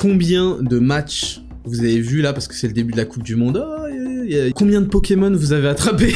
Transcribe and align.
Combien 0.00 0.56
de 0.62 0.78
matchs 0.78 1.42
vous 1.66 1.80
avez 1.80 2.00
vu 2.00 2.22
là, 2.22 2.32
parce 2.32 2.48
que 2.48 2.54
c'est 2.54 2.66
le 2.68 2.72
début 2.72 2.92
de 2.92 2.96
la 2.96 3.04
Coupe 3.04 3.22
du 3.22 3.36
Monde, 3.36 3.62
oh, 3.62 3.86
y 3.86 4.34
a- 4.34 4.46
y 4.46 4.48
a- 4.48 4.52
combien 4.52 4.80
de 4.80 4.86
Pokémon 4.86 5.30
vous 5.30 5.52
avez 5.52 5.68
attrapé 5.68 6.14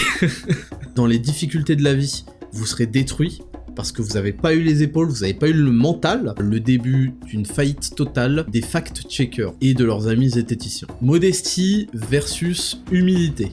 Dans 0.95 1.05
les 1.07 1.19
difficultés 1.19 1.77
de 1.77 1.83
la 1.85 1.93
vie, 1.93 2.25
vous 2.53 2.65
serez 2.65 2.87
détruit 2.87 3.43
parce 3.77 3.93
que 3.93 4.01
vous 4.01 4.15
n'avez 4.15 4.33
pas 4.33 4.55
eu 4.55 4.63
les 4.63 4.83
épaules, 4.83 5.09
vous 5.09 5.21
n'avez 5.21 5.35
pas 5.35 5.49
eu 5.51 5.53
le 5.53 5.71
mental, 5.71 6.33
le 6.41 6.61
début 6.61 7.13
d'une 7.27 7.45
faillite 7.45 7.95
totale 7.95 8.47
des 8.51 8.63
fact-checkers 8.63 9.53
et 9.61 9.75
de 9.75 9.85
leurs 9.85 10.09
amis 10.09 10.31
zététiciens. 10.31 10.89
Modestie 11.03 11.89
versus 11.93 12.81
humilité. 12.91 13.53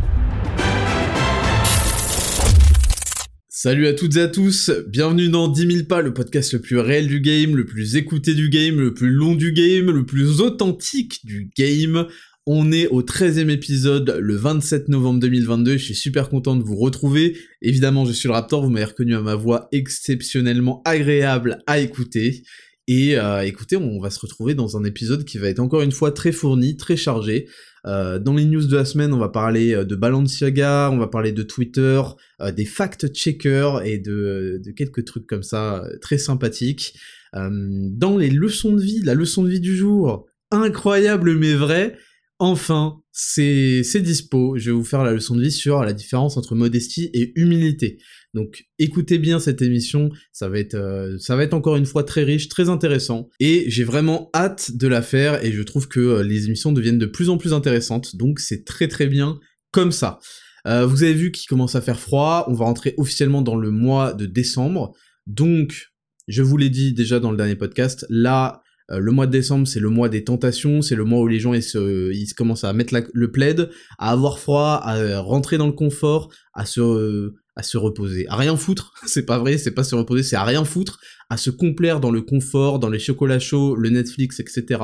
Salut 3.63 3.85
à 3.85 3.93
toutes 3.93 4.15
et 4.15 4.21
à 4.21 4.27
tous, 4.27 4.71
bienvenue 4.87 5.29
dans 5.29 5.47
10 5.47 5.71
000 5.71 5.85
pas, 5.85 6.01
le 6.01 6.15
podcast 6.15 6.51
le 6.53 6.61
plus 6.61 6.79
réel 6.79 7.05
du 7.05 7.21
game, 7.21 7.55
le 7.55 7.63
plus 7.63 7.95
écouté 7.95 8.33
du 8.33 8.49
game, 8.49 8.79
le 8.79 8.91
plus 8.91 9.11
long 9.11 9.35
du 9.35 9.51
game, 9.51 9.91
le 9.91 10.03
plus 10.03 10.41
authentique 10.41 11.23
du 11.23 11.51
game. 11.55 12.07
On 12.47 12.71
est 12.71 12.87
au 12.87 13.03
13e 13.03 13.51
épisode, 13.51 14.17
le 14.19 14.35
27 14.35 14.89
novembre 14.89 15.19
2022, 15.19 15.73
je 15.73 15.83
suis 15.83 15.93
super 15.93 16.29
content 16.29 16.55
de 16.55 16.63
vous 16.63 16.75
retrouver. 16.75 17.37
Évidemment, 17.61 18.03
je 18.03 18.13
suis 18.13 18.27
le 18.27 18.33
Raptor, 18.33 18.63
vous 18.63 18.71
m'avez 18.71 18.85
reconnu 18.85 19.13
à 19.13 19.21
ma 19.21 19.35
voix 19.35 19.67
exceptionnellement 19.71 20.81
agréable 20.83 21.59
à 21.67 21.77
écouter. 21.77 22.41
Et 22.87 23.15
euh, 23.19 23.45
écoutez, 23.45 23.77
on 23.77 23.99
va 23.99 24.09
se 24.09 24.19
retrouver 24.19 24.55
dans 24.55 24.75
un 24.75 24.83
épisode 24.85 25.23
qui 25.23 25.37
va 25.37 25.49
être 25.49 25.59
encore 25.59 25.83
une 25.83 25.91
fois 25.91 26.11
très 26.11 26.31
fourni, 26.31 26.77
très 26.77 26.97
chargé. 26.97 27.47
Euh, 27.87 28.19
dans 28.19 28.35
les 28.35 28.45
news 28.45 28.65
de 28.65 28.75
la 28.75 28.85
semaine, 28.85 29.13
on 29.13 29.17
va 29.17 29.29
parler 29.29 29.73
euh, 29.73 29.85
de 29.85 29.95
Balenciaga, 29.95 30.89
on 30.91 30.97
va 30.97 31.07
parler 31.07 31.31
de 31.31 31.43
Twitter, 31.43 32.01
euh, 32.41 32.51
des 32.51 32.65
fact-checkers 32.65 33.83
et 33.83 33.97
de, 33.97 34.61
de 34.63 34.71
quelques 34.71 35.05
trucs 35.05 35.25
comme 35.25 35.43
ça 35.43 35.83
très 36.01 36.17
sympathiques. 36.17 36.97
Dans 37.33 38.17
les 38.17 38.29
leçons 38.29 38.73
de 38.73 38.81
vie, 38.81 39.01
la 39.03 39.13
leçon 39.13 39.43
de 39.43 39.49
vie 39.49 39.61
du 39.61 39.73
jour, 39.73 40.25
incroyable 40.51 41.33
mais 41.37 41.53
vrai, 41.53 41.97
enfin, 42.39 43.01
c'est 43.13 43.83
c'est 43.83 44.01
dispo. 44.01 44.57
Je 44.57 44.65
vais 44.65 44.75
vous 44.75 44.83
faire 44.83 45.05
la 45.05 45.13
leçon 45.13 45.35
de 45.35 45.41
vie 45.41 45.51
sur 45.51 45.81
la 45.81 45.93
différence 45.93 46.35
entre 46.35 46.55
modestie 46.55 47.09
et 47.13 47.31
humilité. 47.39 47.99
Donc 48.33 48.65
écoutez 48.79 49.17
bien 49.17 49.39
cette 49.39 49.61
émission, 49.61 50.09
ça 50.31 50.47
va 50.47 50.59
être 50.59 50.75
euh, 50.75 51.17
ça 51.19 51.35
va 51.35 51.43
être 51.43 51.53
encore 51.53 51.75
une 51.75 51.85
fois 51.85 52.03
très 52.03 52.23
riche, 52.23 52.47
très 52.47 52.69
intéressant 52.69 53.29
et 53.41 53.65
j'ai 53.67 53.83
vraiment 53.83 54.29
hâte 54.33 54.71
de 54.77 54.87
la 54.87 55.01
faire 55.01 55.43
et 55.43 55.51
je 55.51 55.61
trouve 55.61 55.89
que 55.89 55.99
euh, 55.99 56.23
les 56.23 56.45
émissions 56.45 56.71
deviennent 56.71 56.97
de 56.97 57.05
plus 57.05 57.29
en 57.29 57.37
plus 57.37 57.53
intéressantes. 57.53 58.15
Donc 58.15 58.39
c'est 58.39 58.63
très 58.63 58.87
très 58.87 59.07
bien 59.07 59.39
comme 59.71 59.91
ça. 59.91 60.19
Euh, 60.65 60.85
vous 60.85 61.03
avez 61.03 61.13
vu 61.13 61.31
qu'il 61.31 61.47
commence 61.47 61.75
à 61.75 61.81
faire 61.81 61.99
froid, 61.99 62.45
on 62.47 62.53
va 62.53 62.65
rentrer 62.65 62.93
officiellement 62.97 63.41
dans 63.41 63.57
le 63.57 63.69
mois 63.69 64.13
de 64.13 64.25
décembre. 64.25 64.93
Donc 65.27 65.87
je 66.29 66.41
vous 66.41 66.55
l'ai 66.55 66.69
dit 66.69 66.93
déjà 66.93 67.19
dans 67.19 67.31
le 67.31 67.37
dernier 67.37 67.55
podcast, 67.55 68.05
là 68.09 68.61
le 68.93 69.13
mois 69.13 69.25
de 69.25 69.31
décembre, 69.31 69.69
c'est 69.69 69.79
le 69.79 69.87
mois 69.87 70.09
des 70.09 70.25
tentations, 70.25 70.81
c'est 70.81 70.95
le 70.95 71.05
mois 71.05 71.21
où 71.21 71.27
les 71.27 71.39
gens 71.39 71.53
ils 71.53 71.63
se, 71.63 72.11
ils 72.11 72.33
commencent 72.33 72.65
à 72.65 72.73
mettre 72.73 72.93
le 73.13 73.31
plaid, 73.31 73.69
à 73.97 74.11
avoir 74.11 74.37
froid, 74.37 74.81
à 74.83 75.19
rentrer 75.21 75.57
dans 75.57 75.67
le 75.67 75.71
confort, 75.71 76.29
à 76.53 76.65
se, 76.65 77.31
à 77.61 77.63
se 77.63 77.77
reposer, 77.77 78.25
à 78.27 78.35
rien 78.35 78.57
foutre. 78.57 78.93
c'est 79.05 79.25
pas 79.25 79.37
vrai, 79.37 79.57
c'est 79.59 79.71
pas 79.71 79.83
se 79.83 79.93
reposer, 79.93 80.23
c'est 80.23 80.35
à 80.35 80.43
rien 80.43 80.65
foutre, 80.65 80.99
à 81.29 81.37
se 81.37 81.51
complaire 81.51 81.99
dans 81.99 82.11
le 82.11 82.21
confort, 82.21 82.79
dans 82.79 82.89
les 82.89 82.99
chocolats 82.99 83.39
chauds, 83.39 83.75
le 83.75 83.89
Netflix, 83.89 84.39
etc. 84.39 84.81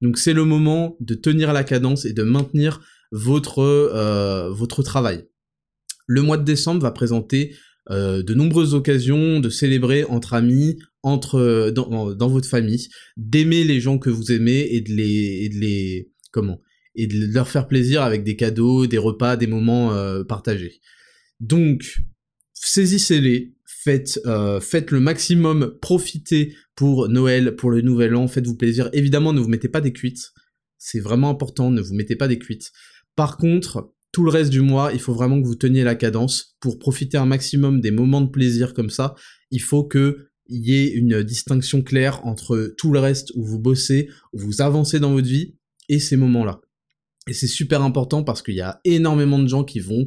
Donc 0.00 0.16
c'est 0.16 0.32
le 0.32 0.44
moment 0.44 0.96
de 1.00 1.14
tenir 1.14 1.52
la 1.52 1.64
cadence 1.64 2.06
et 2.06 2.14
de 2.14 2.22
maintenir 2.22 2.80
votre 3.12 3.60
euh, 3.60 4.48
votre 4.50 4.82
travail. 4.82 5.26
Le 6.06 6.22
mois 6.22 6.38
de 6.38 6.44
décembre 6.44 6.80
va 6.80 6.92
présenter 6.92 7.54
euh, 7.90 8.22
de 8.22 8.34
nombreuses 8.34 8.72
occasions 8.72 9.40
de 9.40 9.50
célébrer 9.50 10.04
entre 10.04 10.32
amis, 10.32 10.78
entre 11.02 11.36
euh, 11.38 11.70
dans, 11.70 12.14
dans 12.14 12.28
votre 12.28 12.48
famille, 12.48 12.88
d'aimer 13.18 13.64
les 13.64 13.80
gens 13.80 13.98
que 13.98 14.08
vous 14.08 14.32
aimez 14.32 14.66
et 14.70 14.80
de 14.80 14.92
les 14.92 15.44
et 15.44 15.48
de 15.50 15.58
les 15.60 16.10
comment 16.32 16.60
et 16.94 17.06
de 17.06 17.26
leur 17.34 17.48
faire 17.48 17.68
plaisir 17.68 18.02
avec 18.02 18.24
des 18.24 18.34
cadeaux, 18.34 18.86
des 18.86 18.98
repas, 18.98 19.36
des 19.36 19.46
moments 19.46 19.92
partagés. 20.24 20.80
Donc 21.40 22.00
saisissez-les, 22.52 23.54
faites 23.64 24.20
euh, 24.26 24.60
faites 24.60 24.90
le 24.90 25.00
maximum, 25.00 25.78
profitez 25.80 26.54
pour 26.74 27.08
Noël, 27.08 27.56
pour 27.56 27.70
le 27.70 27.80
Nouvel 27.80 28.14
An, 28.16 28.26
faites-vous 28.28 28.56
plaisir. 28.56 28.90
Évidemment, 28.92 29.32
ne 29.32 29.40
vous 29.40 29.48
mettez 29.48 29.68
pas 29.68 29.80
des 29.80 29.92
cuites, 29.92 30.32
c'est 30.78 31.00
vraiment 31.00 31.30
important, 31.30 31.70
ne 31.70 31.80
vous 31.80 31.94
mettez 31.94 32.16
pas 32.16 32.28
des 32.28 32.38
cuites. 32.38 32.72
Par 33.14 33.36
contre, 33.36 33.92
tout 34.12 34.24
le 34.24 34.30
reste 34.30 34.50
du 34.50 34.60
mois, 34.60 34.92
il 34.92 35.00
faut 35.00 35.12
vraiment 35.12 35.40
que 35.40 35.46
vous 35.46 35.54
teniez 35.54 35.84
la 35.84 35.94
cadence 35.94 36.56
pour 36.60 36.78
profiter 36.78 37.18
un 37.18 37.26
maximum 37.26 37.80
des 37.80 37.90
moments 37.90 38.20
de 38.20 38.30
plaisir 38.30 38.74
comme 38.74 38.90
ça. 38.90 39.14
Il 39.50 39.60
faut 39.60 39.84
que 39.84 40.28
il 40.48 40.66
y 40.66 40.74
ait 40.74 40.90
une 40.90 41.22
distinction 41.22 41.82
claire 41.82 42.24
entre 42.24 42.74
tout 42.78 42.90
le 42.90 43.00
reste 43.00 43.32
où 43.34 43.44
vous 43.44 43.58
bossez, 43.58 44.08
où 44.32 44.38
vous 44.38 44.62
avancez 44.62 44.98
dans 44.98 45.12
votre 45.12 45.28
vie 45.28 45.56
et 45.90 45.98
ces 45.98 46.16
moments-là. 46.16 46.62
Et 47.28 47.34
c'est 47.34 47.46
super 47.46 47.82
important 47.82 48.24
parce 48.24 48.40
qu'il 48.40 48.54
y 48.54 48.62
a 48.62 48.80
énormément 48.84 49.38
de 49.38 49.46
gens 49.46 49.62
qui 49.62 49.80
vont 49.80 50.06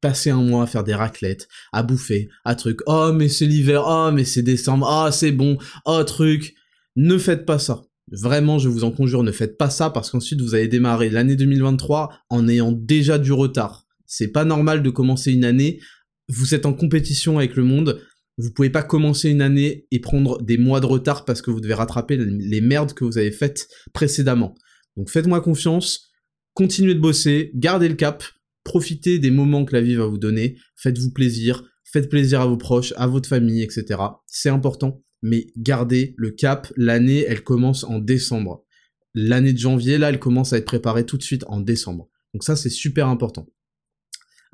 passer 0.00 0.30
un 0.30 0.42
mois 0.42 0.64
à 0.64 0.66
faire 0.66 0.84
des 0.84 0.94
raclettes, 0.94 1.48
à 1.72 1.82
bouffer, 1.82 2.28
à 2.44 2.54
truc. 2.54 2.80
Oh 2.86 3.12
mais 3.12 3.28
c'est 3.28 3.46
l'hiver, 3.46 3.84
oh 3.86 4.10
mais 4.12 4.24
c'est 4.24 4.42
décembre, 4.42 4.88
ah 4.88 5.10
c'est 5.12 5.32
bon, 5.32 5.58
oh 5.84 6.02
truc. 6.04 6.54
Ne 6.96 7.18
faites 7.18 7.46
pas 7.46 7.58
ça. 7.58 7.84
Vraiment, 8.10 8.58
je 8.58 8.68
vous 8.68 8.84
en 8.84 8.90
conjure, 8.90 9.22
ne 9.22 9.32
faites 9.32 9.58
pas 9.58 9.70
ça 9.70 9.90
parce 9.90 10.10
qu'ensuite 10.10 10.40
vous 10.40 10.54
allez 10.54 10.68
démarrer 10.68 11.10
l'année 11.10 11.36
2023 11.36 12.12
en 12.30 12.48
ayant 12.48 12.72
déjà 12.72 13.18
du 13.18 13.32
retard. 13.32 13.86
C'est 14.06 14.28
pas 14.28 14.44
normal 14.44 14.82
de 14.82 14.90
commencer 14.90 15.32
une 15.32 15.44
année. 15.44 15.80
Vous 16.28 16.54
êtes 16.54 16.66
en 16.66 16.72
compétition 16.72 17.38
avec 17.38 17.56
le 17.56 17.64
monde. 17.64 18.00
Vous 18.38 18.50
pouvez 18.52 18.70
pas 18.70 18.82
commencer 18.82 19.28
une 19.28 19.42
année 19.42 19.86
et 19.90 20.00
prendre 20.00 20.40
des 20.42 20.56
mois 20.56 20.80
de 20.80 20.86
retard 20.86 21.24
parce 21.24 21.42
que 21.42 21.50
vous 21.50 21.60
devez 21.60 21.74
rattraper 21.74 22.16
les 22.16 22.60
merdes 22.60 22.94
que 22.94 23.04
vous 23.04 23.18
avez 23.18 23.32
faites 23.32 23.68
précédemment. 23.92 24.54
Donc 24.96 25.10
faites-moi 25.10 25.40
confiance, 25.40 26.10
continuez 26.54 26.94
de 26.94 27.00
bosser, 27.00 27.50
gardez 27.54 27.88
le 27.88 27.94
cap, 27.94 28.24
profitez 28.64 29.18
des 29.18 29.30
moments 29.30 29.64
que 29.64 29.74
la 29.74 29.80
vie 29.80 29.94
va 29.94 30.06
vous 30.06 30.18
donner, 30.18 30.56
faites-vous 30.76 31.12
plaisir, 31.12 31.64
faites 31.84 32.08
plaisir 32.08 32.40
à 32.40 32.46
vos 32.46 32.56
proches, 32.56 32.92
à 32.96 33.06
votre 33.06 33.28
famille, 33.28 33.62
etc. 33.62 34.00
C'est 34.26 34.50
important, 34.50 35.02
mais 35.22 35.46
gardez 35.56 36.14
le 36.16 36.30
cap. 36.30 36.72
L'année, 36.76 37.24
elle 37.26 37.42
commence 37.42 37.84
en 37.84 37.98
décembre. 37.98 38.64
L'année 39.14 39.52
de 39.52 39.58
janvier, 39.58 39.98
là, 39.98 40.10
elle 40.10 40.18
commence 40.18 40.52
à 40.52 40.58
être 40.58 40.66
préparée 40.66 41.06
tout 41.06 41.16
de 41.16 41.22
suite 41.22 41.44
en 41.48 41.60
décembre. 41.60 42.08
Donc 42.34 42.44
ça, 42.44 42.56
c'est 42.56 42.70
super 42.70 43.08
important. 43.08 43.48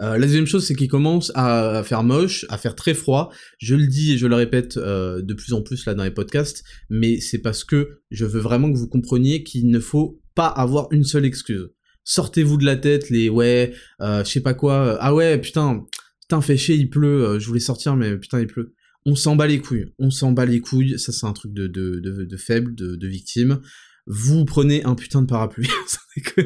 Euh, 0.00 0.18
la 0.18 0.26
deuxième 0.26 0.46
chose, 0.46 0.66
c'est 0.66 0.74
qu'il 0.74 0.88
commence 0.88 1.30
à 1.34 1.82
faire 1.84 2.02
moche, 2.02 2.46
à 2.48 2.58
faire 2.58 2.74
très 2.74 2.94
froid. 2.94 3.32
Je 3.58 3.74
le 3.74 3.86
dis 3.86 4.12
et 4.12 4.18
je 4.18 4.26
le 4.26 4.34
répète 4.34 4.76
euh, 4.76 5.22
de 5.22 5.34
plus 5.34 5.52
en 5.52 5.62
plus 5.62 5.86
là 5.86 5.94
dans 5.94 6.04
les 6.04 6.10
podcasts, 6.10 6.64
mais 6.90 7.20
c'est 7.20 7.38
parce 7.38 7.62
que 7.64 8.00
je 8.10 8.24
veux 8.24 8.40
vraiment 8.40 8.72
que 8.72 8.78
vous 8.78 8.88
compreniez 8.88 9.44
qu'il 9.44 9.68
ne 9.68 9.78
faut 9.78 10.20
pas 10.34 10.48
avoir 10.48 10.88
une 10.90 11.04
seule 11.04 11.24
excuse. 11.24 11.68
Sortez-vous 12.04 12.58
de 12.58 12.64
la 12.64 12.76
tête 12.76 13.10
les 13.10 13.28
ouais, 13.28 13.72
euh, 14.00 14.22
je 14.24 14.30
sais 14.30 14.40
pas 14.40 14.54
quoi. 14.54 14.74
euh, 14.74 14.96
ah 15.00 15.14
ouais, 15.14 15.38
putain, 15.38 15.84
putain, 16.20 16.40
fait 16.40 16.56
chier, 16.56 16.76
il 16.76 16.90
pleut. 16.90 17.24
euh, 17.24 17.38
je 17.38 17.46
voulais 17.46 17.60
sortir, 17.60 17.96
mais 17.96 18.16
putain, 18.16 18.40
il 18.40 18.46
pleut. 18.46 18.74
On 19.06 19.14
s'en 19.14 19.36
bat 19.36 19.46
les 19.46 19.58
couilles. 19.58 19.86
On 19.98 20.10
s'en 20.10 20.32
bat 20.32 20.46
les 20.46 20.60
couilles. 20.60 20.98
Ça, 20.98 21.12
c'est 21.12 21.26
un 21.26 21.32
truc 21.32 21.52
de, 21.52 21.66
de, 21.66 22.00
de, 22.00 22.36
faible, 22.36 22.74
de, 22.74 23.06
victime. 23.06 23.60
Vous 24.06 24.44
prenez 24.44 24.82
un 24.84 24.94
putain 24.94 25.22
de 25.22 25.26
parapluie. 25.26 25.68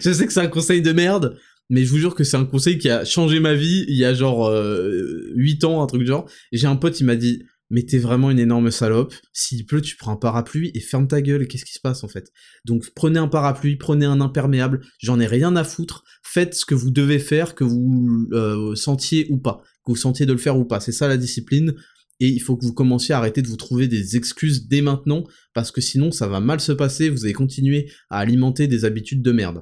Je 0.00 0.12
sais 0.12 0.26
que 0.26 0.32
c'est 0.32 0.40
un 0.40 0.46
conseil 0.48 0.82
de 0.82 0.92
merde, 0.92 1.36
mais 1.70 1.84
je 1.84 1.90
vous 1.90 1.98
jure 1.98 2.14
que 2.14 2.22
c'est 2.22 2.36
un 2.36 2.44
conseil 2.44 2.78
qui 2.78 2.88
a 2.88 3.04
changé 3.04 3.40
ma 3.40 3.54
vie 3.54 3.84
il 3.88 3.96
y 3.96 4.04
a 4.04 4.14
genre 4.14 4.46
euh, 4.46 5.32
8 5.34 5.64
ans, 5.64 5.82
un 5.82 5.86
truc 5.86 6.02
du 6.02 6.06
genre. 6.06 6.28
J'ai 6.52 6.66
un 6.66 6.76
pote, 6.76 7.00
il 7.00 7.04
m'a 7.04 7.16
dit, 7.16 7.42
mais 7.70 7.82
t'es 7.82 7.98
vraiment 7.98 8.30
une 8.30 8.38
énorme 8.38 8.70
salope. 8.70 9.14
S'il 9.32 9.66
pleut, 9.66 9.80
tu 9.80 9.96
prends 9.96 10.12
un 10.12 10.16
parapluie 10.16 10.70
et 10.74 10.80
ferme 10.80 11.08
ta 11.08 11.20
gueule. 11.20 11.46
Qu'est-ce 11.48 11.64
qui 11.64 11.72
se 11.72 11.80
passe 11.80 12.04
en 12.04 12.08
fait? 12.08 12.30
Donc 12.64 12.90
prenez 12.94 13.18
un 13.18 13.28
parapluie, 13.28 13.76
prenez 13.76 14.06
un 14.06 14.20
imperméable. 14.20 14.80
J'en 14.98 15.20
ai 15.20 15.26
rien 15.26 15.56
à 15.56 15.64
foutre. 15.64 16.04
Faites 16.22 16.54
ce 16.54 16.64
que 16.64 16.74
vous 16.74 16.90
devez 16.90 17.18
faire, 17.18 17.54
que 17.54 17.64
vous 17.64 18.28
euh, 18.32 18.74
sentiez 18.74 19.26
ou 19.30 19.38
pas, 19.38 19.62
que 19.84 19.92
vous 19.92 19.96
sentiez 19.96 20.26
de 20.26 20.32
le 20.32 20.38
faire 20.38 20.58
ou 20.58 20.64
pas. 20.64 20.80
C'est 20.80 20.92
ça 20.92 21.08
la 21.08 21.16
discipline. 21.16 21.74
Et 22.18 22.28
il 22.28 22.40
faut 22.40 22.56
que 22.56 22.64
vous 22.64 22.72
commenciez 22.72 23.14
à 23.14 23.18
arrêter 23.18 23.42
de 23.42 23.48
vous 23.48 23.56
trouver 23.56 23.88
des 23.88 24.16
excuses 24.16 24.68
dès 24.68 24.80
maintenant, 24.80 25.24
parce 25.52 25.70
que 25.70 25.82
sinon 25.82 26.10
ça 26.10 26.26
va 26.26 26.40
mal 26.40 26.60
se 26.60 26.72
passer, 26.72 27.10
vous 27.10 27.24
allez 27.24 27.34
continuer 27.34 27.90
à 28.08 28.20
alimenter 28.20 28.68
des 28.68 28.86
habitudes 28.86 29.20
de 29.20 29.32
merde. 29.32 29.60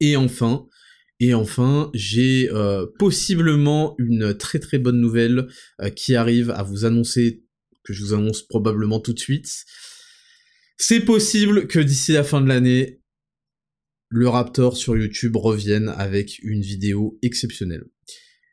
Et 0.00 0.16
enfin, 0.16 0.66
et 1.18 1.34
enfin, 1.34 1.90
j'ai 1.94 2.50
euh, 2.50 2.86
possiblement 2.98 3.94
une 3.98 4.36
très 4.36 4.58
très 4.58 4.78
bonne 4.78 5.00
nouvelle 5.00 5.48
euh, 5.80 5.88
qui 5.88 6.14
arrive 6.14 6.50
à 6.50 6.62
vous 6.62 6.84
annoncer, 6.84 7.44
que 7.84 7.92
je 7.92 8.02
vous 8.02 8.14
annonce 8.14 8.42
probablement 8.42 9.00
tout 9.00 9.14
de 9.14 9.18
suite. 9.18 9.48
C'est 10.76 11.00
possible 11.00 11.68
que 11.68 11.78
d'ici 11.78 12.12
la 12.12 12.24
fin 12.24 12.42
de 12.42 12.48
l'année, 12.48 13.00
le 14.08 14.28
Raptor 14.28 14.76
sur 14.76 14.96
YouTube 14.96 15.36
revienne 15.36 15.88
avec 15.96 16.38
une 16.40 16.60
vidéo 16.60 17.18
exceptionnelle. 17.22 17.84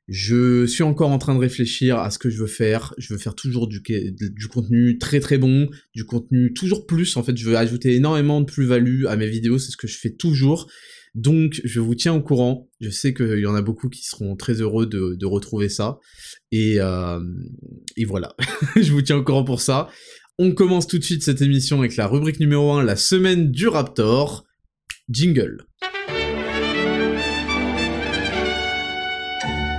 Je 0.07 0.65
suis 0.65 0.83
encore 0.83 1.11
en 1.11 1.17
train 1.17 1.33
de 1.33 1.39
réfléchir 1.39 1.97
à 1.97 2.11
ce 2.11 2.19
que 2.19 2.29
je 2.29 2.37
veux 2.37 2.47
faire. 2.47 2.93
Je 2.97 3.13
veux 3.13 3.19
faire 3.19 3.35
toujours 3.35 3.67
du, 3.67 3.81
du 3.81 4.47
contenu 4.47 4.97
très 4.97 5.19
très 5.19 5.37
bon, 5.37 5.69
du 5.93 6.05
contenu 6.05 6.53
toujours 6.53 6.85
plus. 6.85 7.15
En 7.15 7.23
fait, 7.23 7.37
je 7.37 7.49
veux 7.49 7.57
ajouter 7.57 7.95
énormément 7.95 8.41
de 8.41 8.45
plus-value 8.45 9.05
à 9.05 9.15
mes 9.15 9.29
vidéos. 9.29 9.59
C'est 9.59 9.71
ce 9.71 9.77
que 9.77 9.87
je 9.87 9.97
fais 9.97 10.13
toujours. 10.13 10.69
Donc, 11.15 11.61
je 11.63 11.79
vous 11.79 11.93
tiens 11.93 12.13
au 12.13 12.21
courant. 12.21 12.69
Je 12.79 12.89
sais 12.89 13.13
qu'il 13.13 13.39
y 13.39 13.45
en 13.45 13.55
a 13.55 13.61
beaucoup 13.61 13.89
qui 13.89 14.03
seront 14.03 14.35
très 14.35 14.61
heureux 14.61 14.87
de, 14.87 15.25
retrouver 15.25 15.69
ça. 15.69 15.99
Et, 16.51 16.79
euh, 16.79 17.19
et 17.97 18.05
voilà. 18.05 18.35
je 18.75 18.91
vous 18.91 19.01
tiens 19.01 19.17
au 19.17 19.23
courant 19.23 19.43
pour 19.43 19.61
ça. 19.61 19.89
On 20.39 20.51
commence 20.53 20.87
tout 20.87 20.97
de 20.97 21.03
suite 21.03 21.23
cette 21.23 21.41
émission 21.41 21.79
avec 21.79 21.95
la 21.95 22.07
rubrique 22.07 22.39
numéro 22.39 22.71
1, 22.73 22.83
la 22.83 22.95
semaine 22.95 23.51
du 23.51 23.67
Raptor. 23.67 24.45
Jingle. 25.09 25.67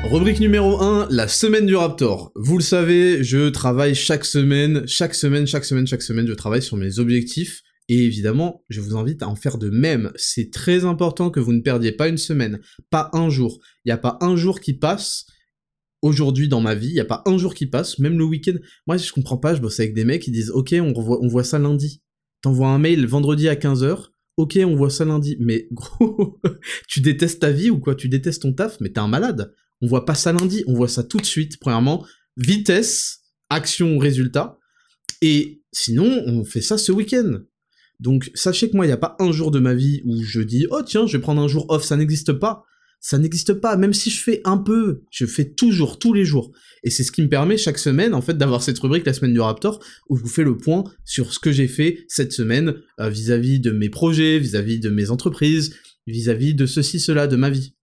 Rubrique 0.04 0.38
numéro 0.38 0.80
1, 0.80 1.08
la 1.10 1.26
semaine 1.26 1.66
du 1.66 1.74
Raptor. 1.74 2.30
Vous 2.36 2.58
le 2.58 2.62
savez, 2.62 3.24
je 3.24 3.48
travaille 3.48 3.96
chaque 3.96 4.24
semaine, 4.24 4.86
chaque 4.86 5.14
semaine, 5.14 5.46
chaque 5.46 5.64
semaine, 5.64 5.86
chaque 5.88 6.02
semaine, 6.02 6.28
je 6.28 6.34
travaille 6.34 6.62
sur 6.62 6.76
mes 6.76 7.00
objectifs. 7.00 7.62
Et 7.88 8.04
évidemment, 8.04 8.64
je 8.68 8.80
vous 8.80 8.96
invite 8.96 9.22
à 9.22 9.28
en 9.28 9.36
faire 9.36 9.58
de 9.58 9.68
même. 9.68 10.12
C'est 10.16 10.50
très 10.50 10.84
important 10.84 11.30
que 11.30 11.40
vous 11.40 11.52
ne 11.52 11.60
perdiez 11.60 11.92
pas 11.92 12.08
une 12.08 12.18
semaine, 12.18 12.60
pas 12.90 13.10
un 13.12 13.28
jour. 13.28 13.60
Il 13.84 13.88
n'y 13.88 13.92
a 13.92 13.98
pas 13.98 14.16
un 14.20 14.36
jour 14.36 14.60
qui 14.60 14.74
passe 14.74 15.26
aujourd'hui 16.00 16.48
dans 16.48 16.60
ma 16.60 16.74
vie, 16.74 16.88
il 16.88 16.94
n'y 16.94 17.00
a 17.00 17.06
pas 17.06 17.22
un 17.26 17.38
jour 17.38 17.54
qui 17.54 17.66
passe, 17.66 17.98
même 17.98 18.18
le 18.18 18.24
week-end. 18.24 18.56
Moi, 18.86 18.96
je 18.96 19.12
comprends 19.12 19.38
pas, 19.38 19.54
je 19.54 19.60
bosse 19.60 19.80
avec 19.80 19.94
des 19.94 20.04
mecs 20.04 20.22
qui 20.22 20.30
disent 20.30 20.50
Ok, 20.50 20.74
on, 20.78 20.92
on 20.94 21.28
voit 21.28 21.44
ça 21.44 21.58
lundi. 21.58 22.02
T'envoies 22.42 22.68
un 22.68 22.78
mail 22.78 23.06
vendredi 23.06 23.48
à 23.48 23.54
15h, 23.54 24.08
ok, 24.36 24.58
on 24.64 24.76
voit 24.76 24.90
ça 24.90 25.04
lundi. 25.04 25.36
Mais 25.40 25.68
gros, 25.72 26.40
tu 26.88 27.00
détestes 27.00 27.40
ta 27.40 27.50
vie 27.50 27.70
ou 27.70 27.80
quoi? 27.80 27.94
Tu 27.94 28.08
détestes 28.08 28.42
ton 28.42 28.52
taf, 28.52 28.80
mais 28.80 28.90
t'es 28.90 29.00
un 29.00 29.08
malade. 29.08 29.54
On 29.80 29.86
voit 29.86 30.04
pas 30.04 30.14
ça 30.14 30.32
lundi, 30.32 30.62
on 30.66 30.74
voit 30.74 30.88
ça 30.88 31.02
tout 31.02 31.18
de 31.18 31.26
suite. 31.26 31.58
Premièrement, 31.58 32.06
vitesse, 32.36 33.20
action, 33.50 33.98
résultat. 33.98 34.58
Et 35.22 35.62
sinon, 35.72 36.22
on 36.26 36.44
fait 36.44 36.60
ça 36.60 36.78
ce 36.78 36.92
week-end. 36.92 37.40
Donc, 38.00 38.30
sachez 38.34 38.70
que 38.70 38.76
moi, 38.76 38.84
il 38.84 38.88
n'y 38.88 38.94
a 38.94 38.98
pas 38.98 39.16
un 39.18 39.32
jour 39.32 39.50
de 39.50 39.60
ma 39.60 39.74
vie 39.74 40.02
où 40.04 40.22
je 40.22 40.40
dis, 40.40 40.66
oh 40.70 40.82
tiens, 40.82 41.06
je 41.06 41.16
vais 41.16 41.22
prendre 41.22 41.40
un 41.40 41.48
jour 41.48 41.66
off, 41.68 41.84
ça 41.84 41.96
n'existe 41.96 42.32
pas. 42.32 42.64
Ça 43.00 43.18
n'existe 43.18 43.52
pas, 43.52 43.76
même 43.76 43.92
si 43.92 44.08
je 44.08 44.22
fais 44.22 44.40
un 44.44 44.56
peu, 44.56 45.02
je 45.10 45.26
fais 45.26 45.44
toujours, 45.44 45.98
tous 45.98 46.14
les 46.14 46.24
jours. 46.24 46.52
Et 46.84 46.90
c'est 46.90 47.04
ce 47.04 47.12
qui 47.12 47.20
me 47.20 47.28
permet 47.28 47.58
chaque 47.58 47.78
semaine, 47.78 48.14
en 48.14 48.22
fait, 48.22 48.38
d'avoir 48.38 48.62
cette 48.62 48.78
rubrique, 48.78 49.04
la 49.04 49.12
semaine 49.12 49.34
du 49.34 49.40
Raptor, 49.40 49.78
où 50.08 50.16
je 50.16 50.22
vous 50.22 50.28
fais 50.28 50.42
le 50.42 50.56
point 50.56 50.84
sur 51.04 51.34
ce 51.34 51.38
que 51.38 51.52
j'ai 51.52 51.68
fait 51.68 52.06
cette 52.08 52.32
semaine 52.32 52.76
euh, 53.00 53.10
vis-à-vis 53.10 53.60
de 53.60 53.72
mes 53.72 53.90
projets, 53.90 54.38
vis-à-vis 54.38 54.80
de 54.80 54.88
mes 54.88 55.10
entreprises, 55.10 55.76
vis 56.06 56.30
à 56.30 56.34
-vis 56.34 56.54
de 56.54 56.64
ceci, 56.64 56.98
cela, 56.98 57.26
de 57.26 57.36
ma 57.36 57.50
vie. 57.50 57.74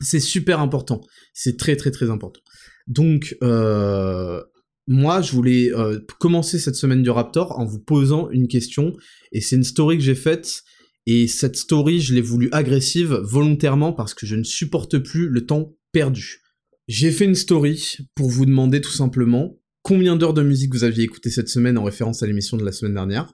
C'est 0.00 0.20
super 0.20 0.60
important. 0.60 1.02
C'est 1.34 1.58
très 1.58 1.76
très 1.76 1.90
très 1.90 2.08
important. 2.08 2.40
Donc, 2.86 3.36
euh, 3.42 4.42
moi, 4.86 5.22
je 5.22 5.32
voulais 5.32 5.72
euh, 5.72 5.98
commencer 6.20 6.58
cette 6.58 6.76
semaine 6.76 7.02
du 7.02 7.10
Raptor 7.10 7.58
en 7.58 7.64
vous 7.64 7.78
posant 7.78 8.30
une 8.30 8.48
question. 8.48 8.92
Et 9.32 9.40
c'est 9.40 9.56
une 9.56 9.64
story 9.64 9.96
que 9.96 10.04
j'ai 10.04 10.14
faite. 10.14 10.62
Et 11.06 11.26
cette 11.26 11.56
story, 11.56 12.00
je 12.00 12.14
l'ai 12.14 12.20
voulu 12.20 12.48
agressive 12.52 13.14
volontairement 13.22 13.92
parce 13.92 14.14
que 14.14 14.26
je 14.26 14.36
ne 14.36 14.44
supporte 14.44 14.98
plus 14.98 15.28
le 15.28 15.46
temps 15.46 15.76
perdu. 15.92 16.40
J'ai 16.86 17.10
fait 17.10 17.24
une 17.24 17.34
story 17.34 17.96
pour 18.14 18.28
vous 18.28 18.44
demander 18.46 18.80
tout 18.80 18.92
simplement 18.92 19.58
combien 19.82 20.16
d'heures 20.16 20.34
de 20.34 20.42
musique 20.42 20.74
vous 20.74 20.84
aviez 20.84 21.04
écouté 21.04 21.30
cette 21.30 21.48
semaine 21.48 21.78
en 21.78 21.84
référence 21.84 22.22
à 22.22 22.26
l'émission 22.26 22.56
de 22.56 22.64
la 22.64 22.72
semaine 22.72 22.94
dernière? 22.94 23.32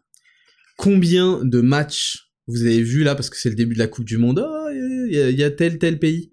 Combien 0.77 1.45
de 1.45 1.61
matchs 1.61 2.31
vous 2.47 2.63
avez 2.63 2.83
vu 2.83 3.03
là 3.03 3.15
parce 3.15 3.31
que 3.31 3.37
c'est 3.37 3.51
le 3.51 3.55
début 3.55 3.75
de 3.75 3.79
la 3.79 3.89
Coupe 3.89 4.05
du 4.05 4.19
Monde? 4.19 4.45
Oh, 4.45 4.69
il 4.71 5.13
y, 5.13 5.43
a 5.43 5.51
tel 5.51 5.79
tel 5.79 5.99
pays. 5.99 6.33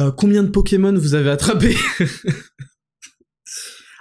Euh, 0.00 0.10
combien 0.10 0.42
de 0.42 0.48
Pokémon 0.48 0.92
vous 0.92 1.14
avez 1.14 1.30
attrapé 1.30 1.74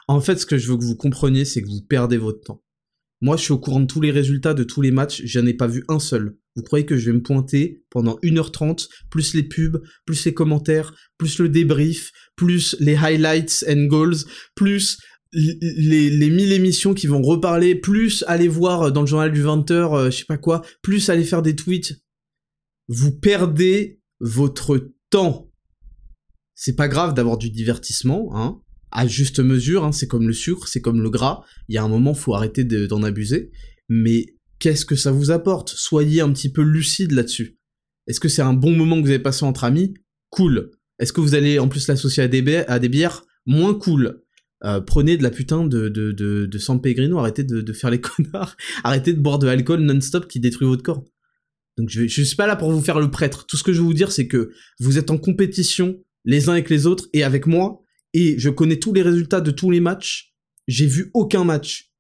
En 0.08 0.22
fait, 0.22 0.38
ce 0.38 0.46
que 0.46 0.58
je 0.58 0.70
veux 0.70 0.78
que 0.78 0.84
vous 0.84 0.96
compreniez, 0.96 1.46
c'est 1.46 1.62
que 1.62 1.68
vous 1.68 1.82
perdez 1.82 2.18
votre 2.18 2.42
temps. 2.42 2.64
Moi, 3.22 3.38
je 3.38 3.44
suis 3.44 3.54
au 3.54 3.60
courant 3.60 3.80
de 3.80 3.86
tous 3.86 4.02
les 4.02 4.12
résultats 4.12 4.54
de 4.54 4.64
tous 4.64 4.82
les 4.82 4.92
matchs, 4.92 5.22
j'en 5.24 5.46
ai 5.46 5.54
pas 5.54 5.68
vu 5.68 5.86
un 5.88 6.00
seul. 6.00 6.36
Vous 6.56 6.64
croyez 6.64 6.86
que 6.86 6.98
je 6.98 7.10
vais 7.10 7.18
me 7.18 7.24
pointer 7.24 7.84
pendant 7.90 8.18
1h30, 8.22 8.90
plus 9.10 9.34
les 9.34 9.44
pubs, 9.44 9.82
plus 10.06 10.26
les 10.26 10.34
commentaires, 10.34 10.94
plus 11.18 11.40
le 11.40 11.48
débrief, 11.48 12.12
plus 12.36 12.76
les 12.80 12.96
highlights 12.96 13.66
and 13.70 13.86
goals, 13.86 14.18
plus 14.56 14.98
les, 15.32 16.10
les 16.10 16.30
1000 16.30 16.52
émissions 16.52 16.94
qui 16.94 17.08
vont 17.08 17.22
reparler, 17.22 17.76
plus 17.76 18.24
aller 18.28 18.50
voir 18.50 18.92
dans 18.92 19.02
le 19.02 19.08
journal 19.08 19.32
du 19.32 19.42
20h, 19.42 19.72
euh, 19.72 20.12
je 20.12 20.18
sais 20.18 20.26
pas 20.26 20.38
quoi, 20.38 20.62
plus 20.82 21.10
aller 21.10 21.24
faire 21.24 21.42
des 21.42 21.56
tweets. 21.56 21.94
Vous 22.90 23.18
perdez 23.18 24.02
votre 24.20 24.92
temps 25.10 25.50
c'est 26.56 26.76
pas 26.76 26.88
grave 26.88 27.14
d'avoir 27.14 27.38
du 27.38 27.50
divertissement, 27.50 28.30
hein, 28.34 28.62
à 28.94 29.08
juste 29.08 29.40
mesure, 29.40 29.84
hein, 29.84 29.92
c'est 29.92 30.08
comme 30.08 30.28
le 30.28 30.34
sucre, 30.34 30.68
c'est 30.68 30.80
comme 30.80 31.02
le 31.02 31.10
gras, 31.10 31.42
il 31.68 31.76
y 31.76 31.78
a 31.78 31.84
un 31.84 31.88
moment, 31.88 32.14
faut 32.14 32.36
arrêter 32.36 32.64
d'en 32.64 33.02
abuser, 33.02 33.52
mais 33.90 34.28
qu'est-ce 34.60 34.86
que 34.86 34.96
ça 34.96 35.12
vous 35.12 35.32
apporte? 35.32 35.70
Soyez 35.76 36.22
un 36.22 36.32
petit 36.32 36.52
peu 36.52 36.62
lucide 36.62 37.12
là-dessus. 37.12 37.58
Est-ce 38.08 38.20
que 38.20 38.30
c'est 38.30 38.44
un 38.44 38.54
bon 38.54 38.72
moment 38.72 38.98
que 38.98 39.02
vous 39.02 39.10
avez 39.10 39.20
passé 39.20 39.46
entre 39.46 39.64
amis? 39.64 39.96
Cool. 40.30 40.72
Est-ce 41.00 41.12
que 41.12 41.22
vous 41.22 41.34
allez 41.34 41.58
en 41.58 41.68
plus 41.68 41.88
l'associer 41.88 42.24
à 42.24 42.28
des, 42.28 42.90
bières 42.90 43.24
Moins 43.48 43.74
cool. 43.74 44.22
Euh, 44.64 44.80
prenez 44.80 45.18
de 45.18 45.24
la 45.24 45.32
putain 45.32 45.66
de, 45.66 45.90
de, 45.90 46.12
de, 46.12 46.46
de 46.46 46.58
San 46.60 46.80
Pellegrino, 46.80 47.18
arrêtez 47.18 47.44
de, 47.44 47.74
faire 47.74 47.90
les 47.90 48.00
connards, 48.02 48.56
arrêtez 48.84 49.14
de 49.14 49.20
boire 49.20 49.40
de 49.40 49.48
l'alcool 49.48 49.82
non-stop 49.82 50.28
qui 50.28 50.40
détruit 50.40 50.68
votre 50.68 50.84
corps. 50.84 51.04
Donc 51.78 51.90
je, 51.90 52.08
je 52.08 52.22
suis 52.22 52.36
pas 52.36 52.46
là 52.46 52.56
pour 52.56 52.72
vous 52.72 52.82
faire 52.82 53.00
le 53.00 53.10
prêtre. 53.10 53.48
Tout 53.48 53.58
ce 53.58 53.64
que 53.64 53.74
je 53.74 53.80
veux 53.80 53.88
vous 53.88 53.96
dire, 53.96 54.12
c'est 54.12 54.28
que 54.28 54.52
vous 54.80 55.00
êtes 55.00 55.10
en 55.10 55.18
compétition 55.18 56.00
les 56.26 56.48
uns 56.48 56.54
avec 56.54 56.70
les 56.70 56.86
autres 56.86 57.10
et 57.14 57.24
avec 57.24 57.48
moi, 57.48 57.83
et 58.14 58.38
je 58.38 58.50
connais 58.50 58.78
tous 58.78 58.94
les 58.94 59.02
résultats 59.02 59.42
de 59.42 59.52
tous 59.52 59.72
les 59.72 59.80
matchs. 59.80 60.34
J'ai 60.68 60.86
vu 60.86 61.10
aucun 61.14 61.44
match. 61.44 61.92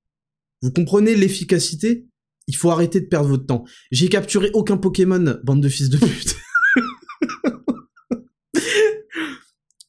Vous 0.62 0.71
comprenez 0.71 1.15
l'efficacité? 1.15 2.07
Il 2.48 2.56
faut 2.56 2.71
arrêter 2.71 3.00
de 3.00 3.06
perdre 3.06 3.30
votre 3.30 3.45
temps. 3.45 3.65
J'ai 3.92 4.10
capturé 4.10 4.51
aucun 4.54 4.77
Pokémon, 4.77 5.38
bande 5.44 5.62
de 5.62 5.69
fils 5.69 5.89
de 5.89 5.98
pute. 5.98 6.36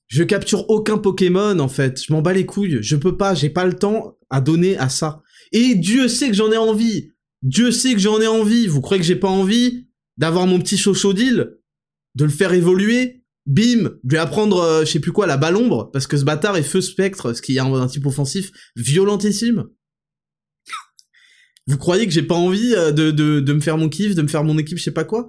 je 0.08 0.22
capture 0.22 0.68
aucun 0.70 0.98
Pokémon 0.98 1.58
en 1.58 1.68
fait. 1.68 2.02
Je 2.02 2.12
m'en 2.12 2.22
bats 2.22 2.32
les 2.32 2.46
couilles. 2.46 2.78
Je 2.80 2.96
peux 2.96 3.16
pas. 3.16 3.34
J'ai 3.34 3.50
pas 3.50 3.64
le 3.64 3.74
temps 3.74 4.18
à 4.30 4.40
donner 4.40 4.76
à 4.78 4.88
ça. 4.88 5.22
Et 5.52 5.74
Dieu 5.74 6.08
sait 6.08 6.28
que 6.28 6.34
j'en 6.34 6.52
ai 6.52 6.56
envie. 6.56 7.10
Dieu 7.42 7.70
sait 7.70 7.92
que 7.92 8.00
j'en 8.00 8.20
ai 8.20 8.26
envie. 8.26 8.66
Vous 8.66 8.80
croyez 8.80 9.00
que 9.00 9.06
j'ai 9.06 9.16
pas 9.16 9.28
envie 9.28 9.88
d'avoir 10.16 10.46
mon 10.46 10.58
petit 10.60 10.78
chochodile 10.78 11.58
De 12.14 12.24
le 12.24 12.30
faire 12.30 12.52
évoluer? 12.52 13.23
Bim, 13.46 13.98
je 14.04 14.10
vais 14.10 14.18
apprendre, 14.18 14.58
euh, 14.58 14.84
je 14.84 14.90
sais 14.90 15.00
plus 15.00 15.12
quoi, 15.12 15.26
la 15.26 15.36
balombre, 15.36 15.90
parce 15.92 16.06
que 16.06 16.16
ce 16.16 16.24
bâtard 16.24 16.56
est 16.56 16.62
feu 16.62 16.80
spectre, 16.80 17.32
ce 17.34 17.42
qui 17.42 17.56
est 17.56 17.60
un, 17.60 17.86
type 17.86 18.06
offensif 18.06 18.50
violentissime. 18.76 19.64
Vous 21.66 21.78
croyez 21.78 22.06
que 22.06 22.12
j'ai 22.12 22.22
pas 22.22 22.34
envie 22.34 22.74
euh, 22.74 22.92
de, 22.92 23.52
me 23.52 23.60
faire 23.60 23.78
mon 23.78 23.88
kiff, 23.88 24.14
de 24.14 24.22
me 24.22 24.28
faire 24.28 24.44
mon 24.44 24.58
équipe, 24.58 24.78
je 24.78 24.82
sais 24.82 24.90
pas 24.90 25.04
quoi? 25.04 25.28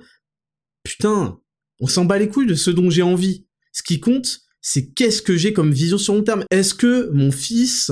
Putain, 0.84 1.40
on 1.80 1.88
s'en 1.88 2.06
bat 2.06 2.20
les 2.20 2.30
couilles 2.30 2.48
de 2.48 2.56
ce 2.56 2.72
dont 2.72 2.90
j'ai 2.90 3.02
envie. 3.02 3.48
Ce 3.72 3.84
qui 3.84 4.00
compte, 4.00 4.42
c'est 4.62 4.92
qu'est-ce 4.94 5.22
que 5.22 5.38
j'ai 5.38 5.54
comme 5.54 5.72
vision 5.72 5.98
sur 5.98 6.14
long 6.14 6.24
terme. 6.24 6.44
Est-ce 6.52 6.74
que 6.74 7.10
mon 7.12 7.32
fils 7.32 7.92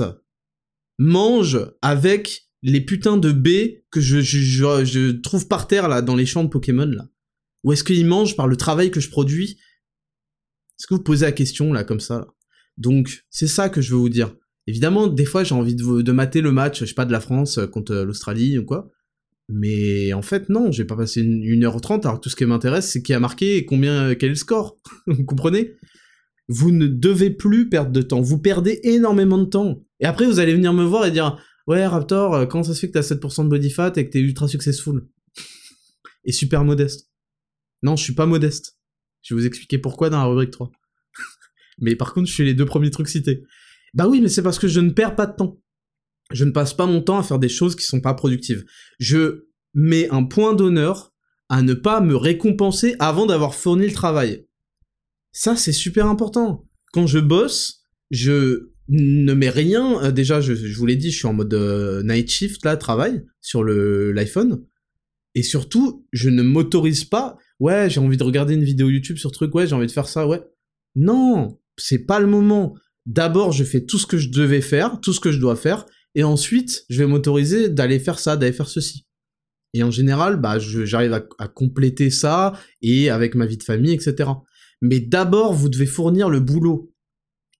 mange 0.98 1.58
avec 1.82 2.48
les 2.62 2.80
putains 2.80 3.16
de 3.16 3.32
baies 3.32 3.84
que 3.90 4.00
je, 4.00 4.20
je, 4.20 4.38
je, 4.38 4.84
je 4.84 5.10
trouve 5.10 5.48
par 5.48 5.66
terre 5.68 5.88
là 5.88 6.02
dans 6.02 6.16
les 6.16 6.26
champs 6.26 6.44
de 6.44 6.48
Pokémon 6.48 6.86
là? 6.86 7.08
Ou 7.64 7.72
est-ce 7.72 7.84
qu'il 7.84 8.06
mange 8.06 8.36
par 8.36 8.46
le 8.46 8.56
travail 8.56 8.90
que 8.90 9.00
je 9.00 9.08
produis 9.08 9.58
est-ce 10.78 10.86
que 10.86 10.94
vous 10.94 11.02
posez 11.02 11.26
la 11.26 11.32
question 11.32 11.72
là 11.72 11.84
comme 11.84 12.00
ça? 12.00 12.26
Donc 12.76 13.24
c'est 13.30 13.46
ça 13.46 13.68
que 13.68 13.80
je 13.80 13.92
veux 13.92 13.98
vous 13.98 14.08
dire. 14.08 14.34
Évidemment, 14.66 15.06
des 15.06 15.24
fois 15.24 15.44
j'ai 15.44 15.54
envie 15.54 15.74
de, 15.74 16.12
mater 16.12 16.40
le 16.40 16.52
match, 16.52 16.80
je 16.80 16.86
sais 16.86 16.94
pas, 16.94 17.04
de 17.04 17.12
la 17.12 17.20
France 17.20 17.58
euh, 17.58 17.66
contre 17.66 17.92
euh, 17.92 18.04
l'Australie 18.04 18.58
ou 18.58 18.64
quoi. 18.64 18.90
Mais 19.48 20.14
en 20.14 20.22
fait, 20.22 20.48
non, 20.48 20.72
j'ai 20.72 20.84
pas 20.84 20.96
passé 20.96 21.20
une, 21.20 21.64
heure 21.64 21.80
trente. 21.80 22.06
alors 22.06 22.20
tout 22.20 22.30
ce 22.30 22.36
qui 22.36 22.46
m'intéresse, 22.46 22.90
c'est 22.90 23.02
qui 23.02 23.12
a 23.12 23.20
marqué 23.20 23.56
et 23.56 23.66
combien, 23.66 24.10
euh, 24.10 24.14
quel 24.18 24.28
est 24.28 24.30
le 24.30 24.36
score. 24.36 24.78
vous 25.06 25.24
comprenez? 25.24 25.74
Vous 26.48 26.72
ne 26.72 26.86
devez 26.86 27.30
plus 27.30 27.68
perdre 27.68 27.90
de 27.90 28.02
temps. 28.02 28.20
Vous 28.20 28.38
perdez 28.38 28.80
énormément 28.82 29.38
de 29.38 29.44
temps. 29.44 29.82
Et 30.00 30.06
après, 30.06 30.26
vous 30.26 30.40
allez 30.40 30.54
venir 30.54 30.72
me 30.72 30.84
voir 30.84 31.06
et 31.06 31.10
dire 31.10 31.38
Ouais, 31.66 31.86
Raptor, 31.86 32.46
comment 32.48 32.64
ça 32.64 32.74
se 32.74 32.80
fait 32.80 32.88
que 32.88 32.92
t'as 32.92 33.00
7% 33.00 33.44
de 33.44 33.48
body 33.48 33.70
fat 33.70 33.92
et 33.96 34.04
que 34.04 34.10
t'es 34.10 34.20
ultra 34.20 34.48
successful? 34.48 35.06
Et 36.24 36.32
super 36.32 36.64
modeste. 36.64 37.10
Non, 37.82 37.96
je 37.96 38.02
suis 38.02 38.14
pas 38.14 38.26
modeste. 38.26 38.78
Je 39.24 39.34
vais 39.34 39.40
vous 39.40 39.46
expliquer 39.46 39.78
pourquoi 39.78 40.10
dans 40.10 40.18
la 40.18 40.26
rubrique 40.26 40.52
3. 40.52 40.70
mais 41.78 41.96
par 41.96 42.14
contre, 42.14 42.28
je 42.28 42.32
suis 42.32 42.44
les 42.44 42.54
deux 42.54 42.66
premiers 42.66 42.90
trucs 42.90 43.08
cités. 43.08 43.42
Bah 43.94 44.06
oui, 44.06 44.20
mais 44.20 44.28
c'est 44.28 44.42
parce 44.42 44.58
que 44.58 44.68
je 44.68 44.80
ne 44.80 44.90
perds 44.90 45.16
pas 45.16 45.26
de 45.26 45.34
temps. 45.34 45.60
Je 46.30 46.44
ne 46.44 46.52
passe 46.52 46.74
pas 46.74 46.86
mon 46.86 47.02
temps 47.02 47.18
à 47.18 47.22
faire 47.22 47.38
des 47.38 47.48
choses 47.48 47.74
qui 47.74 47.84
sont 47.84 48.00
pas 48.00 48.14
productives. 48.14 48.64
Je 48.98 49.46
mets 49.74 50.08
un 50.10 50.24
point 50.24 50.54
d'honneur 50.54 51.12
à 51.48 51.62
ne 51.62 51.74
pas 51.74 52.00
me 52.00 52.16
récompenser 52.16 52.96
avant 52.98 53.26
d'avoir 53.26 53.54
fourni 53.54 53.86
le 53.86 53.92
travail. 53.92 54.46
Ça, 55.32 55.56
c'est 55.56 55.72
super 55.72 56.06
important. 56.06 56.66
Quand 56.92 57.06
je 57.06 57.18
bosse, 57.18 57.84
je 58.10 58.70
ne 58.88 59.32
mets 59.32 59.50
rien. 59.50 60.02
Euh, 60.02 60.10
déjà, 60.12 60.40
je, 60.40 60.52
vous 60.52 60.86
l'ai 60.86 60.96
dit, 60.96 61.10
je 61.10 61.18
suis 61.18 61.26
en 61.26 61.32
mode 61.32 61.52
euh, 61.54 62.02
night 62.02 62.30
shift, 62.30 62.64
là, 62.64 62.76
travail, 62.76 63.24
sur 63.40 63.64
l'iPhone. 63.64 64.64
Et 65.34 65.42
surtout, 65.42 66.06
je 66.12 66.30
ne 66.30 66.42
m'autorise 66.42 67.04
pas 67.04 67.36
ouais, 67.60 67.90
j'ai 67.90 68.00
envie 68.00 68.16
de 68.16 68.24
regarder 68.24 68.54
une 68.54 68.64
vidéo 68.64 68.88
YouTube 68.88 69.16
sur 69.16 69.32
truc, 69.32 69.54
ouais, 69.54 69.66
j'ai 69.66 69.74
envie 69.74 69.86
de 69.86 69.92
faire 69.92 70.08
ça, 70.08 70.26
ouais. 70.26 70.42
Non 70.94 71.58
c'est 71.76 72.06
pas 72.06 72.20
le 72.20 72.26
moment. 72.26 72.74
D'abord, 73.06 73.52
je 73.52 73.64
fais 73.64 73.84
tout 73.84 73.98
ce 73.98 74.06
que 74.06 74.16
je 74.16 74.30
devais 74.30 74.60
faire, 74.60 75.00
tout 75.00 75.12
ce 75.12 75.20
que 75.20 75.32
je 75.32 75.38
dois 75.38 75.56
faire, 75.56 75.86
et 76.14 76.24
ensuite, 76.24 76.84
je 76.88 76.98
vais 76.98 77.06
m'autoriser 77.06 77.68
d'aller 77.68 77.98
faire 77.98 78.18
ça, 78.18 78.36
d'aller 78.36 78.52
faire 78.52 78.68
ceci. 78.68 79.06
Et 79.74 79.82
en 79.82 79.90
général, 79.90 80.36
bah, 80.36 80.58
j'arrive 80.58 81.12
à, 81.12 81.48
compléter 81.48 82.10
ça, 82.10 82.52
et 82.80 83.10
avec 83.10 83.34
ma 83.34 83.46
vie 83.46 83.56
de 83.56 83.62
famille, 83.62 83.92
etc. 83.92 84.30
Mais 84.80 85.00
d'abord, 85.00 85.52
vous 85.52 85.68
devez 85.68 85.86
fournir 85.86 86.30
le 86.30 86.40
boulot. 86.40 86.92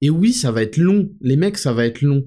Et 0.00 0.10
oui, 0.10 0.32
ça 0.32 0.52
va 0.52 0.62
être 0.62 0.76
long. 0.76 1.10
Les 1.20 1.36
mecs, 1.36 1.58
ça 1.58 1.72
va 1.72 1.84
être 1.84 2.02
long. 2.02 2.24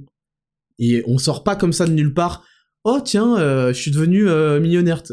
Et 0.80 1.04
on 1.08 1.18
sort 1.18 1.44
pas 1.44 1.56
comme 1.56 1.74
ça 1.74 1.86
de 1.86 1.94
nulle 1.94 2.14
part. 2.14 2.44
Oh 2.90 3.02
tiens, 3.04 3.38
euh, 3.38 3.74
je 3.74 3.82
suis 3.82 3.92
devenu 3.92 4.30
euh, 4.30 4.62
millionnaire. 4.62 5.04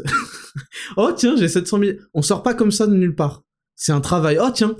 oh 0.97 1.11
tiens, 1.13 1.35
j'ai 1.35 1.49
700 1.49 1.79
000. 1.79 1.91
On 2.13 2.21
sort 2.21 2.41
pas 2.41 2.53
comme 2.53 2.71
ça 2.71 2.87
de 2.87 2.93
nulle 2.93 3.15
part. 3.15 3.43
C'est 3.75 3.91
un 3.91 3.99
travail. 3.99 4.37
Oh 4.41 4.49
tiens, 4.49 4.77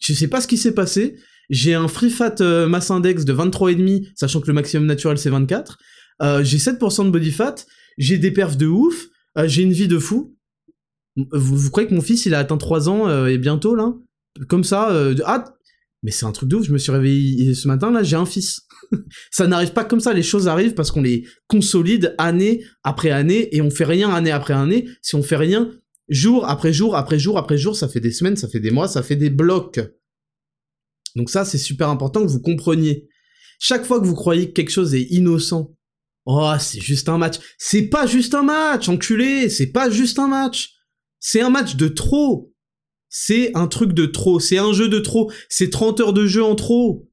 je 0.00 0.12
sais 0.12 0.26
pas 0.26 0.40
ce 0.40 0.48
qui 0.48 0.56
s'est 0.56 0.74
passé. 0.74 1.20
J'ai 1.50 1.74
un 1.74 1.86
free 1.86 2.10
fat 2.10 2.34
euh, 2.40 2.66
mass 2.66 2.90
index 2.90 3.24
de 3.24 3.32
23,5, 3.32 4.08
sachant 4.16 4.40
que 4.40 4.48
le 4.48 4.54
maximum 4.54 4.86
naturel 4.86 5.18
c'est 5.18 5.30
24. 5.30 5.78
Euh, 6.22 6.42
j'ai 6.42 6.58
7% 6.58 7.06
de 7.06 7.10
body 7.10 7.30
fat. 7.30 7.54
J'ai 7.96 8.18
des 8.18 8.32
perfs 8.32 8.56
de 8.56 8.66
ouf. 8.66 9.06
J'ai 9.44 9.62
une 9.62 9.72
vie 9.72 9.86
de 9.86 10.00
fou. 10.00 10.36
Vous, 11.14 11.56
vous, 11.56 11.70
croyez 11.70 11.88
que 11.88 11.94
mon 11.94 12.00
fils 12.00 12.26
il 12.26 12.34
a 12.34 12.40
atteint 12.40 12.58
3 12.58 12.88
ans 12.88 13.26
et 13.26 13.38
bientôt 13.38 13.76
là? 13.76 13.94
Comme 14.48 14.64
ça, 14.64 14.92
ah 15.24 15.44
mais 16.02 16.10
c'est 16.10 16.26
un 16.26 16.32
truc 16.32 16.48
de 16.48 16.56
ouf, 16.56 16.66
je 16.66 16.72
me 16.72 16.78
suis 16.78 16.90
réveillé 16.92 17.54
ce 17.54 17.68
matin, 17.68 17.90
là, 17.90 18.02
j'ai 18.02 18.16
un 18.16 18.26
fils. 18.26 18.62
ça 19.30 19.46
n'arrive 19.46 19.72
pas 19.72 19.84
comme 19.84 20.00
ça, 20.00 20.12
les 20.12 20.22
choses 20.22 20.48
arrivent 20.48 20.74
parce 20.74 20.90
qu'on 20.90 21.02
les 21.02 21.26
consolide 21.46 22.14
année 22.18 22.64
après 22.82 23.10
année 23.10 23.54
et 23.54 23.60
on 23.60 23.70
fait 23.70 23.84
rien 23.84 24.10
année 24.10 24.30
après 24.30 24.54
année. 24.54 24.88
Si 25.02 25.14
on 25.14 25.22
fait 25.22 25.36
rien 25.36 25.70
jour 26.08 26.48
après 26.48 26.72
jour 26.72 26.96
après 26.96 27.18
jour 27.18 27.38
après 27.38 27.58
jour, 27.58 27.76
ça 27.76 27.88
fait 27.88 28.00
des 28.00 28.12
semaines, 28.12 28.36
ça 28.36 28.48
fait 28.48 28.60
des 28.60 28.70
mois, 28.70 28.88
ça 28.88 29.02
fait 29.02 29.16
des 29.16 29.30
blocs. 29.30 29.80
Donc 31.16 31.30
ça, 31.30 31.44
c'est 31.44 31.58
super 31.58 31.88
important 31.88 32.22
que 32.22 32.30
vous 32.30 32.40
compreniez. 32.40 33.08
Chaque 33.58 33.84
fois 33.84 34.00
que 34.00 34.06
vous 34.06 34.14
croyez 34.14 34.48
que 34.48 34.52
quelque 34.52 34.70
chose 34.70 34.94
est 34.94 35.02
innocent, 35.10 35.74
oh, 36.24 36.52
c'est 36.58 36.80
juste 36.80 37.08
un 37.08 37.18
match. 37.18 37.36
C'est 37.58 37.88
pas 37.88 38.06
juste 38.06 38.34
un 38.34 38.42
match, 38.42 38.88
enculé, 38.88 39.48
c'est 39.48 39.72
pas 39.72 39.90
juste 39.90 40.18
un 40.18 40.28
match. 40.28 40.74
C'est 41.18 41.40
un 41.40 41.50
match 41.50 41.76
de 41.76 41.88
trop 41.88 42.50
c'est 43.10 43.50
un 43.56 43.66
truc 43.66 43.92
de 43.92 44.06
trop, 44.06 44.38
c'est 44.38 44.58
un 44.58 44.72
jeu 44.72 44.88
de 44.88 45.00
trop, 45.00 45.30
c'est 45.48 45.68
30 45.68 46.00
heures 46.00 46.12
de 46.12 46.26
jeu 46.26 46.42
en 46.42 46.54
trop. 46.54 47.09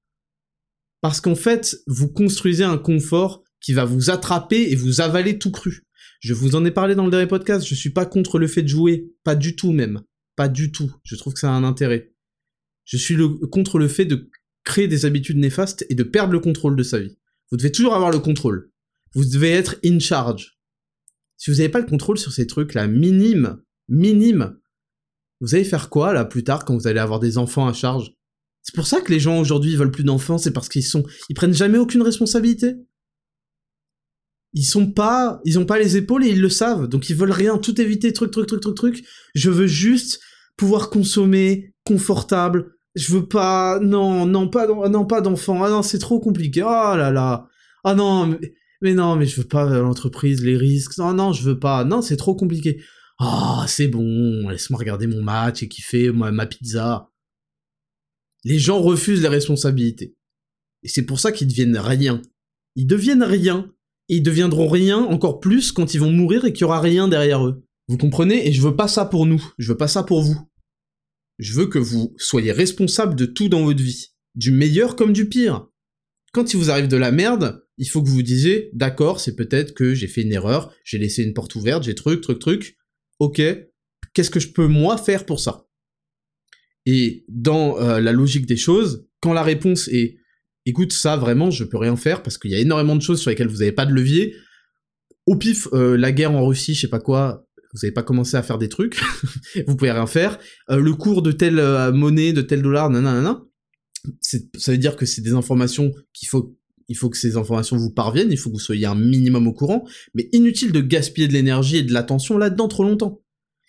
Parce 1.01 1.21
qu'en 1.21 1.35
fait, 1.35 1.77
vous 1.87 2.07
construisez 2.07 2.63
un 2.63 2.77
confort 2.77 3.43
qui 3.61 3.73
va 3.73 3.85
vous 3.85 4.09
attraper 4.09 4.71
et 4.71 4.75
vous 4.75 5.01
avaler 5.01 5.39
tout 5.39 5.51
cru. 5.51 5.83
Je 6.19 6.33
vous 6.33 6.55
en 6.55 6.65
ai 6.65 6.71
parlé 6.71 6.95
dans 6.95 7.05
le 7.05 7.11
dernier 7.11 7.27
podcast, 7.27 7.65
je 7.65 7.75
suis 7.75 7.91
pas 7.91 8.05
contre 8.05 8.39
le 8.39 8.47
fait 8.47 8.63
de 8.63 8.67
jouer, 8.67 9.11
pas 9.23 9.35
du 9.35 9.55
tout 9.55 9.71
même, 9.71 10.01
pas 10.35 10.47
du 10.47 10.71
tout. 10.71 10.91
Je 11.03 11.15
trouve 11.15 11.33
que 11.33 11.39
ça 11.39 11.49
a 11.49 11.53
un 11.53 11.63
intérêt. 11.63 12.13
Je 12.85 12.97
suis 12.97 13.17
contre 13.51 13.77
le 13.77 13.87
fait 13.87 14.05
de 14.05 14.29
créer 14.63 14.87
des 14.87 15.05
habitudes 15.05 15.37
néfastes 15.37 15.85
et 15.89 15.95
de 15.95 16.03
perdre 16.03 16.33
le 16.33 16.39
contrôle 16.39 16.75
de 16.75 16.83
sa 16.83 16.99
vie. 16.99 17.17
Vous 17.51 17.57
devez 17.57 17.71
toujours 17.71 17.93
avoir 17.93 18.11
le 18.11 18.19
contrôle. 18.19 18.71
Vous 19.13 19.25
devez 19.25 19.51
être 19.51 19.77
in 19.85 19.99
charge. 19.99 20.57
Si 21.37 21.51
vous 21.51 21.57
n'avez 21.57 21.69
pas 21.69 21.79
le 21.79 21.85
contrôle 21.85 22.17
sur 22.17 22.31
ces 22.31 22.47
trucs-là, 22.47 22.87
minime, 22.87 23.61
minime, 23.87 24.57
vous 25.39 25.53
allez 25.53 25.63
faire 25.63 25.89
quoi 25.89 26.13
là 26.13 26.25
plus 26.25 26.43
tard 26.43 26.65
quand 26.65 26.75
vous 26.75 26.87
allez 26.87 26.99
avoir 26.99 27.19
des 27.19 27.37
enfants 27.37 27.67
à 27.67 27.73
charge? 27.73 28.16
C'est 28.67 28.75
pour 28.75 28.85
ça 28.85 28.99
que 28.99 29.13
les 29.13 29.19
gens 29.21 29.39
aujourd'hui 29.39 29.77
veulent 29.77 29.91
plus 29.91 30.03
d'enfants, 30.03 30.37
c'est 30.37 30.51
parce 30.51 30.67
qu'ils 30.67 30.83
sont, 30.83 31.05
ils 31.29 31.33
prennent 31.33 31.53
jamais 31.53 31.77
aucune 31.77 32.01
responsabilité. 32.01 32.75
Ils 34.51 34.65
sont 34.65 34.91
pas, 34.91 35.39
ils 35.45 35.57
ont 35.57 35.65
pas 35.65 35.79
les 35.79 35.95
épaules 35.95 36.25
et 36.25 36.31
ils 36.31 36.41
le 36.41 36.49
savent, 36.49 36.89
donc 36.89 37.09
ils 37.09 37.15
veulent 37.15 37.31
rien, 37.31 37.57
tout 37.57 37.79
éviter, 37.79 38.11
truc, 38.11 38.31
truc, 38.31 38.47
truc, 38.47 38.59
truc, 38.59 38.75
truc. 38.75 39.05
Je 39.35 39.49
veux 39.49 39.67
juste 39.67 40.19
pouvoir 40.57 40.89
consommer, 40.89 41.73
confortable. 41.85 42.73
Je 42.93 43.13
veux 43.13 43.25
pas, 43.25 43.79
non, 43.79 44.25
non, 44.25 44.49
pas, 44.49 44.67
non, 44.89 45.05
pas 45.05 45.21
d'enfants. 45.21 45.63
Ah 45.63 45.69
non, 45.69 45.81
c'est 45.81 45.99
trop 45.99 46.19
compliqué. 46.19 46.61
Oh 46.61 46.95
là 46.97 47.09
là. 47.09 47.47
Ah 47.85 47.95
non, 47.95 48.27
mais, 48.27 48.53
mais 48.81 48.93
non, 48.93 49.15
mais 49.15 49.27
je 49.27 49.39
veux 49.39 49.47
pas 49.47 49.65
l'entreprise, 49.79 50.43
les 50.43 50.57
risques. 50.57 50.97
Non, 50.97 51.13
non, 51.13 51.31
je 51.31 51.43
veux 51.43 51.59
pas. 51.59 51.85
Non, 51.85 52.01
c'est 52.01 52.17
trop 52.17 52.35
compliqué. 52.35 52.81
Ah, 53.17 53.63
c'est 53.67 53.87
bon, 53.87 54.49
laisse-moi 54.49 54.79
regarder 54.79 55.07
mon 55.07 55.21
match 55.21 55.63
et 55.63 55.69
kiffer 55.69 56.11
ma, 56.11 56.31
ma 56.31 56.47
pizza. 56.47 57.09
Les 58.47 58.59
gens 58.59 58.81
refusent 58.81 59.21
les 59.21 59.27
responsabilités. 59.27 60.15
Et 60.81 60.87
c'est 60.87 61.05
pour 61.05 61.19
ça 61.19 61.33
qu'ils 61.33 61.49
deviennent 61.49 61.77
rien. 61.77 62.21
Ils 62.77 62.87
deviennent 62.87 63.23
rien. 63.23 63.73
Et 64.07 64.15
ils 64.15 64.23
deviendront 64.23 64.69
rien 64.69 64.99
encore 64.99 65.41
plus 65.41 65.73
quand 65.73 65.93
ils 65.93 65.99
vont 65.99 66.13
mourir 66.13 66.45
et 66.45 66.53
qu'il 66.53 66.61
y 66.61 66.63
aura 66.63 66.79
rien 66.79 67.09
derrière 67.09 67.45
eux. 67.45 67.65
Vous 67.89 67.97
comprenez? 67.97 68.47
Et 68.47 68.53
je 68.53 68.61
veux 68.61 68.77
pas 68.77 68.87
ça 68.87 69.03
pour 69.03 69.25
nous. 69.25 69.45
Je 69.57 69.67
veux 69.67 69.75
pas 69.75 69.89
ça 69.89 70.03
pour 70.03 70.21
vous. 70.21 70.37
Je 71.39 71.55
veux 71.55 71.65
que 71.65 71.77
vous 71.77 72.15
soyez 72.17 72.53
responsable 72.53 73.15
de 73.15 73.25
tout 73.25 73.49
dans 73.49 73.65
votre 73.65 73.83
vie. 73.83 74.13
Du 74.33 74.51
meilleur 74.51 74.95
comme 74.95 75.11
du 75.11 75.27
pire. 75.27 75.67
Quand 76.31 76.53
il 76.53 76.57
vous 76.57 76.69
arrive 76.69 76.87
de 76.87 76.95
la 76.95 77.11
merde, 77.11 77.65
il 77.77 77.89
faut 77.89 78.01
que 78.01 78.07
vous 78.07 78.15
vous 78.15 78.21
disiez, 78.21 78.69
d'accord, 78.71 79.19
c'est 79.19 79.35
peut-être 79.35 79.73
que 79.73 79.93
j'ai 79.93 80.07
fait 80.07 80.21
une 80.21 80.31
erreur, 80.31 80.73
j'ai 80.85 80.99
laissé 80.99 81.21
une 81.21 81.33
porte 81.33 81.53
ouverte, 81.55 81.83
j'ai 81.83 81.95
truc, 81.95 82.21
truc, 82.21 82.39
truc 82.39 82.77
ok, 83.19 83.41
qu'est-ce 84.13 84.29
que 84.29 84.39
je 84.39 84.53
peux 84.53 84.67
moi 84.67 84.97
faire 84.97 85.25
pour 85.25 85.41
ça? 85.41 85.66
Et 86.89 87.25
dans 87.27 87.77
euh, 87.81 87.99
la 87.99 88.13
logique 88.13 88.45
des 88.45 88.55
choses, 88.55 89.05
quand 89.21 89.33
la 89.33 89.43
réponse 89.43 89.89
est 89.89 90.15
écoute, 90.65 90.93
ça 90.93 91.17
vraiment, 91.17 91.51
je 91.51 91.65
peux 91.65 91.77
rien 91.77 91.97
faire 91.97 92.23
parce 92.23 92.37
qu'il 92.37 92.49
y 92.49 92.55
a 92.55 92.59
énormément 92.59 92.95
de 92.95 93.01
choses 93.01 93.19
sur 93.19 93.29
lesquelles 93.29 93.49
vous 93.49 93.57
n'avez 93.57 93.73
pas 93.73 93.85
de 93.85 93.91
levier. 93.91 94.35
Au 95.25 95.35
pif, 95.35 95.67
euh, 95.73 95.97
la 95.97 96.13
guerre 96.13 96.31
en 96.31 96.45
Russie, 96.47 96.75
je 96.75 96.81
sais 96.81 96.87
pas 96.87 97.01
quoi, 97.01 97.45
vous 97.73 97.79
n'avez 97.83 97.91
pas 97.91 98.03
commencé 98.03 98.37
à 98.37 98.41
faire 98.41 98.57
des 98.57 98.69
trucs, 98.69 99.01
vous 99.67 99.75
pouvez 99.75 99.91
rien 99.91 100.07
faire. 100.07 100.39
Euh, 100.69 100.79
le 100.79 100.93
cours 100.93 101.21
de 101.21 101.33
telle 101.33 101.61
monnaie, 101.91 102.31
de 102.31 102.41
tel 102.41 102.61
dollar, 102.61 102.89
nanana, 102.89 103.43
ça 104.21 104.71
veut 104.71 104.77
dire 104.77 104.95
que 104.95 105.05
c'est 105.05 105.21
des 105.21 105.33
informations 105.33 105.91
qu'il 106.13 106.29
faut 106.29 106.57
il 106.89 106.95
faut 106.95 107.09
que 107.09 107.17
ces 107.17 107.35
informations 107.35 107.75
vous 107.75 107.91
parviennent, 107.91 108.31
il 108.31 108.37
faut 108.37 108.49
que 108.49 108.55
vous 108.55 108.61
soyez 108.61 108.85
un 108.85 108.95
minimum 108.95 109.45
au 109.45 109.51
courant, 109.51 109.85
mais 110.13 110.29
inutile 110.31 110.71
de 110.71 110.79
gaspiller 110.79 111.27
de 111.27 111.33
l'énergie 111.33 111.77
et 111.77 111.83
de 111.83 111.91
l'attention 111.91 112.37
là-dedans 112.37 112.69
trop 112.69 112.83
longtemps. 112.83 113.21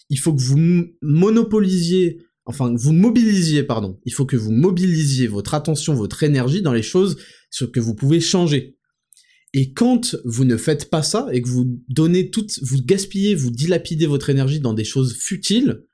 Il 0.08 0.20
faut 0.20 0.32
que 0.32 0.40
vous 0.40 0.86
monopolisiez, 1.02 2.22
enfin, 2.48 2.74
vous 2.74 2.92
mobilisiez, 2.92 3.62
pardon, 3.62 4.00
il 4.04 4.12
faut 4.12 4.26
que 4.26 4.36
vous 4.36 4.50
mobilisiez 4.50 5.28
votre 5.28 5.54
attention, 5.54 5.94
votre 5.94 6.22
énergie 6.22 6.62
dans 6.62 6.72
les 6.72 6.82
choses 6.82 7.16
sur 7.50 7.70
que 7.70 7.80
vous 7.80 7.94
pouvez 7.94 8.20
changer. 8.20 8.76
Et 9.54 9.72
quand 9.72 10.16
vous 10.24 10.44
ne 10.44 10.56
faites 10.56 10.90
pas 10.90 11.02
ça 11.02 11.28
et 11.32 11.40
que 11.40 11.48
vous 11.48 11.80
donnez 11.88 12.30
toute, 12.30 12.58
vous 12.62 12.82
gaspillez, 12.82 13.34
vous 13.34 13.50
dilapidez 13.50 14.06
votre 14.06 14.28
énergie 14.28 14.60
dans 14.60 14.74
des 14.74 14.84
choses 14.84 15.16
futiles, 15.16 15.84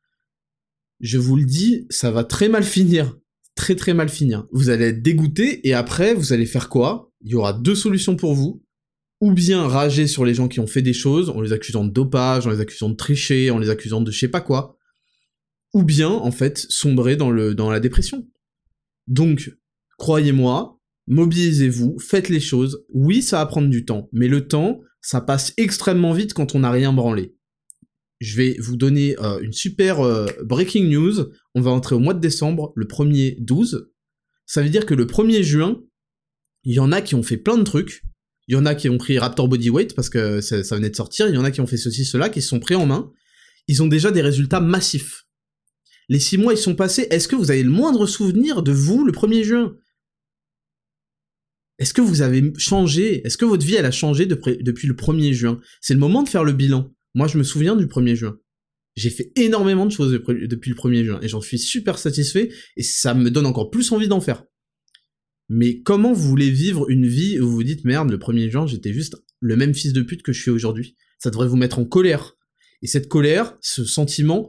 je 1.00 1.18
vous 1.18 1.36
le 1.36 1.44
dis, 1.44 1.86
ça 1.90 2.10
va 2.10 2.24
très 2.24 2.48
mal 2.48 2.64
finir 2.64 3.14
très 3.54 3.76
très 3.76 3.94
mal 3.94 4.08
finir. 4.08 4.46
Vous 4.52 4.68
allez 4.68 4.86
être 4.86 5.02
dégoûté 5.02 5.66
et 5.66 5.74
après 5.74 6.14
vous 6.14 6.32
allez 6.32 6.46
faire 6.46 6.68
quoi? 6.68 7.10
Il 7.22 7.30
y 7.30 7.34
aura 7.34 7.52
deux 7.52 7.74
solutions 7.74 8.16
pour 8.16 8.34
vous. 8.34 8.62
Ou 9.20 9.32
bien 9.32 9.66
rager 9.66 10.06
sur 10.06 10.24
les 10.24 10.34
gens 10.34 10.48
qui 10.48 10.60
ont 10.60 10.66
fait 10.66 10.82
des 10.82 10.92
choses 10.92 11.30
en 11.30 11.40
les 11.40 11.52
accusant 11.52 11.84
de 11.84 11.90
dopage, 11.90 12.46
en 12.46 12.50
les 12.50 12.60
accusant 12.60 12.90
de 12.90 12.94
tricher, 12.94 13.50
en 13.50 13.58
les 13.58 13.70
accusant 13.70 14.00
de 14.00 14.10
je 14.10 14.18
sais 14.18 14.28
pas 14.28 14.40
quoi. 14.40 14.76
Ou 15.74 15.82
bien 15.82 16.08
en 16.08 16.30
fait 16.30 16.66
sombrer 16.68 17.16
dans 17.16 17.30
le 17.30 17.54
dans 17.54 17.70
la 17.70 17.80
dépression. 17.80 18.26
Donc 19.06 19.54
croyez-moi, 19.98 20.80
mobilisez-vous, 21.06 21.98
faites 21.98 22.30
les 22.30 22.40
choses. 22.40 22.84
Oui, 22.94 23.20
ça 23.22 23.38
va 23.38 23.46
prendre 23.46 23.68
du 23.68 23.84
temps, 23.84 24.08
mais 24.12 24.28
le 24.28 24.48
temps, 24.48 24.80
ça 25.02 25.20
passe 25.20 25.52
extrêmement 25.58 26.12
vite 26.12 26.32
quand 26.32 26.54
on 26.54 26.60
n'a 26.60 26.70
rien 26.70 26.92
branlé 26.92 27.34
je 28.24 28.36
vais 28.36 28.56
vous 28.58 28.76
donner 28.76 29.16
euh, 29.20 29.38
une 29.40 29.52
super 29.52 30.00
euh, 30.00 30.26
breaking 30.42 30.88
news. 30.88 31.30
On 31.54 31.60
va 31.60 31.70
entrer 31.70 31.94
au 31.94 31.98
mois 31.98 32.14
de 32.14 32.20
décembre, 32.20 32.72
le 32.74 32.86
1er 32.86 33.36
12. 33.40 33.90
Ça 34.46 34.62
veut 34.62 34.70
dire 34.70 34.86
que 34.86 34.94
le 34.94 35.04
1er 35.04 35.42
juin, 35.42 35.80
il 36.64 36.74
y 36.74 36.78
en 36.78 36.90
a 36.90 37.02
qui 37.02 37.14
ont 37.14 37.22
fait 37.22 37.36
plein 37.36 37.58
de 37.58 37.62
trucs. 37.62 38.02
Il 38.48 38.54
y 38.54 38.56
en 38.56 38.66
a 38.66 38.74
qui 38.74 38.88
ont 38.88 38.98
pris 38.98 39.18
Raptor 39.18 39.48
Bodyweight 39.48 39.94
parce 39.94 40.10
que 40.10 40.40
ça, 40.40 40.60
venait 40.74 40.90
de 40.90 40.96
sortir. 40.96 41.28
Il 41.28 41.34
y 41.34 41.38
en 41.38 41.44
a 41.44 41.50
qui 41.50 41.60
ont 41.60 41.66
fait 41.66 41.76
ceci, 41.76 42.04
cela, 42.04 42.28
qui 42.28 42.42
se 42.42 42.48
sont 42.48 42.60
pris 42.60 42.74
en 42.74 42.86
main. 42.86 43.10
Ils 43.68 43.82
ont 43.82 43.86
déjà 43.86 44.10
des 44.10 44.22
résultats 44.22 44.60
massifs. 44.60 45.23
Les 46.08 46.18
six 46.18 46.38
mois, 46.38 46.52
ils 46.52 46.58
sont 46.58 46.74
passés. 46.74 47.06
Est-ce 47.10 47.28
que 47.28 47.36
vous 47.36 47.50
avez 47.50 47.62
le 47.62 47.70
moindre 47.70 48.06
souvenir 48.06 48.62
de 48.62 48.72
vous 48.72 49.04
le 49.04 49.12
1er 49.12 49.42
juin? 49.42 49.76
Est-ce 51.78 51.94
que 51.94 52.00
vous 52.00 52.22
avez 52.22 52.52
changé? 52.56 53.26
Est-ce 53.26 53.36
que 53.36 53.44
votre 53.44 53.66
vie, 53.66 53.76
a 53.76 53.90
changé 53.90 54.26
depuis 54.26 54.86
le 54.86 54.94
1er 54.94 55.32
juin? 55.32 55.60
C'est 55.80 55.94
le 55.94 56.00
moment 56.00 56.22
de 56.22 56.28
faire 56.28 56.44
le 56.44 56.52
bilan. 56.52 56.94
Moi, 57.14 57.26
je 57.26 57.38
me 57.38 57.42
souviens 57.42 57.76
du 57.76 57.86
1er 57.86 58.14
juin. 58.14 58.38
J'ai 58.96 59.10
fait 59.10 59.32
énormément 59.34 59.86
de 59.86 59.90
choses 59.90 60.12
depuis 60.12 60.70
le 60.70 60.76
1er 60.76 61.04
juin 61.04 61.18
et 61.20 61.28
j'en 61.28 61.40
suis 61.40 61.58
super 61.58 61.98
satisfait 61.98 62.50
et 62.76 62.82
ça 62.82 63.12
me 63.14 63.28
donne 63.30 63.46
encore 63.46 63.70
plus 63.70 63.90
envie 63.90 64.06
d'en 64.06 64.20
faire. 64.20 64.44
Mais 65.48 65.82
comment 65.82 66.12
vous 66.12 66.28
voulez 66.28 66.50
vivre 66.50 66.88
une 66.88 67.06
vie 67.06 67.40
où 67.40 67.48
vous 67.48 67.56
vous 67.56 67.64
dites 67.64 67.84
merde, 67.84 68.10
le 68.10 68.18
1er 68.18 68.50
juin, 68.50 68.66
j'étais 68.66 68.92
juste 68.92 69.16
le 69.40 69.56
même 69.56 69.74
fils 69.74 69.92
de 69.92 70.02
pute 70.02 70.22
que 70.22 70.32
je 70.32 70.40
suis 70.40 70.50
aujourd'hui? 70.50 70.96
Ça 71.18 71.30
devrait 71.30 71.48
vous 71.48 71.56
mettre 71.56 71.78
en 71.78 71.84
colère. 71.84 72.36
Et 72.82 72.86
cette 72.86 73.08
colère, 73.08 73.56
ce 73.60 73.84
sentiment, 73.84 74.48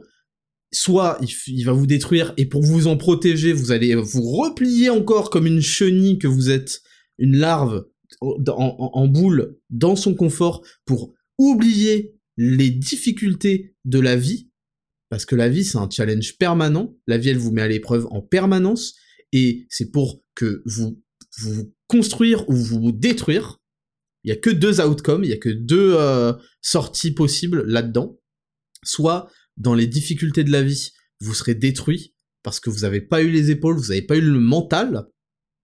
soit 0.76 1.18
il, 1.46 1.64
va 1.64 1.72
vous 1.72 1.86
détruire 1.86 2.34
et 2.36 2.44
pour 2.44 2.62
vous 2.62 2.86
en 2.86 2.96
protéger, 2.98 3.52
vous 3.52 3.72
allez 3.72 3.94
vous 3.94 4.22
replier 4.22 4.90
encore 4.90 5.30
comme 5.30 5.46
une 5.46 5.62
chenille 5.62 6.18
que 6.18 6.26
vous 6.26 6.50
êtes, 6.50 6.82
une 7.18 7.36
larve 7.36 7.86
en 8.20 9.08
boule 9.08 9.58
dans 9.70 9.96
son 9.96 10.14
confort 10.14 10.62
pour 10.84 11.14
oublier 11.38 12.14
les 12.36 12.70
difficultés 12.70 13.74
de 13.86 13.98
la 13.98 14.16
vie, 14.16 14.50
parce 15.08 15.24
que 15.24 15.34
la 15.34 15.48
vie 15.48 15.64
c'est 15.64 15.78
un 15.78 15.88
challenge 15.88 16.36
permanent, 16.36 16.94
la 17.06 17.16
vie 17.16 17.30
elle 17.30 17.38
vous 17.38 17.52
met 17.52 17.62
à 17.62 17.68
l'épreuve 17.68 18.06
en 18.10 18.20
permanence, 18.20 18.96
et 19.32 19.66
c'est 19.70 19.90
pour 19.90 20.22
que 20.34 20.62
vous 20.66 21.02
vous 21.38 21.74
construire 21.88 22.48
ou 22.50 22.54
vous 22.54 22.92
détruire. 22.92 23.58
Il 24.24 24.28
y 24.28 24.32
a 24.32 24.36
que 24.36 24.50
deux 24.50 24.80
outcomes, 24.80 25.24
il 25.24 25.30
y 25.30 25.34
a 25.34 25.38
que 25.38 25.48
deux 25.48 25.94
euh, 25.96 26.32
sorties 26.60 27.12
possibles 27.12 27.62
là-dedans. 27.62 28.18
Soit 28.82 29.30
dans 29.56 29.74
les 29.74 29.86
difficultés 29.86 30.44
de 30.44 30.52
la 30.52 30.62
vie, 30.62 30.92
vous 31.20 31.34
serez 31.34 31.54
détruit 31.54 32.14
parce 32.42 32.60
que 32.60 32.70
vous 32.70 32.80
n'avez 32.80 33.00
pas 33.00 33.22
eu 33.22 33.30
les 33.30 33.50
épaules, 33.50 33.76
vous 33.76 33.88
n'avez 33.88 34.02
pas 34.02 34.16
eu 34.16 34.20
le 34.20 34.38
mental. 34.38 35.08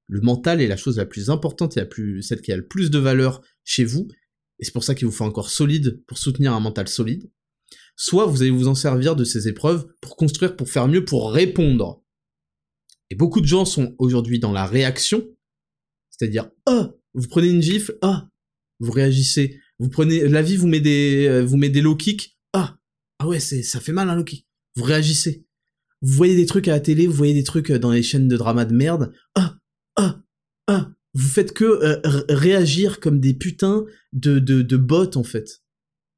Le 0.08 0.20
mental 0.20 0.60
est 0.60 0.66
la 0.66 0.76
chose 0.76 0.98
la 0.98 1.06
plus 1.06 1.30
importante 1.30 1.76
et 1.76 1.80
la 1.80 1.86
plus, 1.86 2.22
celle 2.22 2.40
qui 2.40 2.52
a 2.52 2.56
le 2.56 2.66
plus 2.66 2.90
de 2.90 2.98
valeur 2.98 3.40
chez 3.64 3.84
vous. 3.84 4.08
Et 4.58 4.64
c'est 4.64 4.72
pour 4.72 4.84
ça 4.84 4.94
qu'il 4.94 5.06
vous 5.06 5.12
faut 5.12 5.24
encore 5.24 5.50
solide 5.50 6.02
pour 6.06 6.18
soutenir 6.18 6.52
un 6.52 6.60
mental 6.60 6.88
solide. 6.88 7.30
Soit 7.96 8.26
vous 8.26 8.42
allez 8.42 8.50
vous 8.50 8.68
en 8.68 8.74
servir 8.74 9.16
de 9.16 9.24
ces 9.24 9.48
épreuves 9.48 9.86
pour 10.00 10.16
construire, 10.16 10.56
pour 10.56 10.68
faire 10.68 10.88
mieux, 10.88 11.04
pour 11.04 11.32
répondre. 11.32 12.02
Et 13.10 13.14
beaucoup 13.14 13.40
de 13.40 13.46
gens 13.46 13.64
sont 13.64 13.94
aujourd'hui 13.98 14.38
dans 14.38 14.52
la 14.52 14.66
réaction, 14.66 15.28
c'est-à-dire, 16.10 16.50
oh, 16.66 16.98
vous 17.14 17.28
prenez 17.28 17.48
une 17.48 17.62
gifle, 17.62 17.98
ah, 18.00 18.28
vous 18.80 18.90
réagissez. 18.90 19.60
Vous 19.78 19.88
prenez, 19.88 20.28
la 20.28 20.42
vie 20.42 20.56
vous 20.56 20.68
met 20.68 20.80
des, 20.80 21.26
euh, 21.28 21.44
vous 21.44 21.56
met 21.56 21.68
des 21.68 21.80
low 21.80 21.96
kicks, 21.96 22.31
ah, 23.22 23.28
ouais, 23.28 23.40
c'est, 23.40 23.62
ça 23.62 23.80
fait 23.80 23.92
mal 23.92 24.14
low 24.16 24.24
kick. 24.24 24.46
Vous 24.76 24.84
réagissez. 24.84 25.44
Vous 26.00 26.12
voyez 26.14 26.34
des 26.34 26.46
trucs 26.46 26.66
à 26.66 26.72
la 26.72 26.80
télé, 26.80 27.06
vous 27.06 27.12
voyez 27.12 27.34
des 27.34 27.44
trucs 27.44 27.70
euh, 27.70 27.78
dans 27.78 27.92
les 27.92 28.02
chaînes 28.02 28.26
de 28.26 28.36
drama 28.36 28.64
de 28.64 28.74
merde, 28.74 29.12
ah, 29.36 29.56
ah, 29.96 30.20
ah. 30.66 30.90
Vous 31.14 31.28
faites 31.28 31.52
que 31.52 31.64
euh, 31.64 32.24
réagir 32.28 32.98
comme 32.98 33.20
des 33.20 33.34
putains 33.34 33.84
de, 34.12 34.38
de, 34.38 34.62
de 34.62 34.76
bots, 34.76 35.16
en 35.16 35.22
fait. 35.22 35.62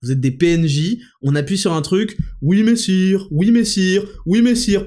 Vous 0.02 0.12
êtes 0.12 0.20
des 0.20 0.30
PNJ, 0.30 0.98
on 1.20 1.34
appuie 1.34 1.58
sur 1.58 1.72
un 1.72 1.82
truc, 1.82 2.16
oui 2.42 2.62
messire, 2.62 3.26
oui 3.30 3.50
messire, 3.50 4.06
oui 4.26 4.42
messire, 4.42 4.86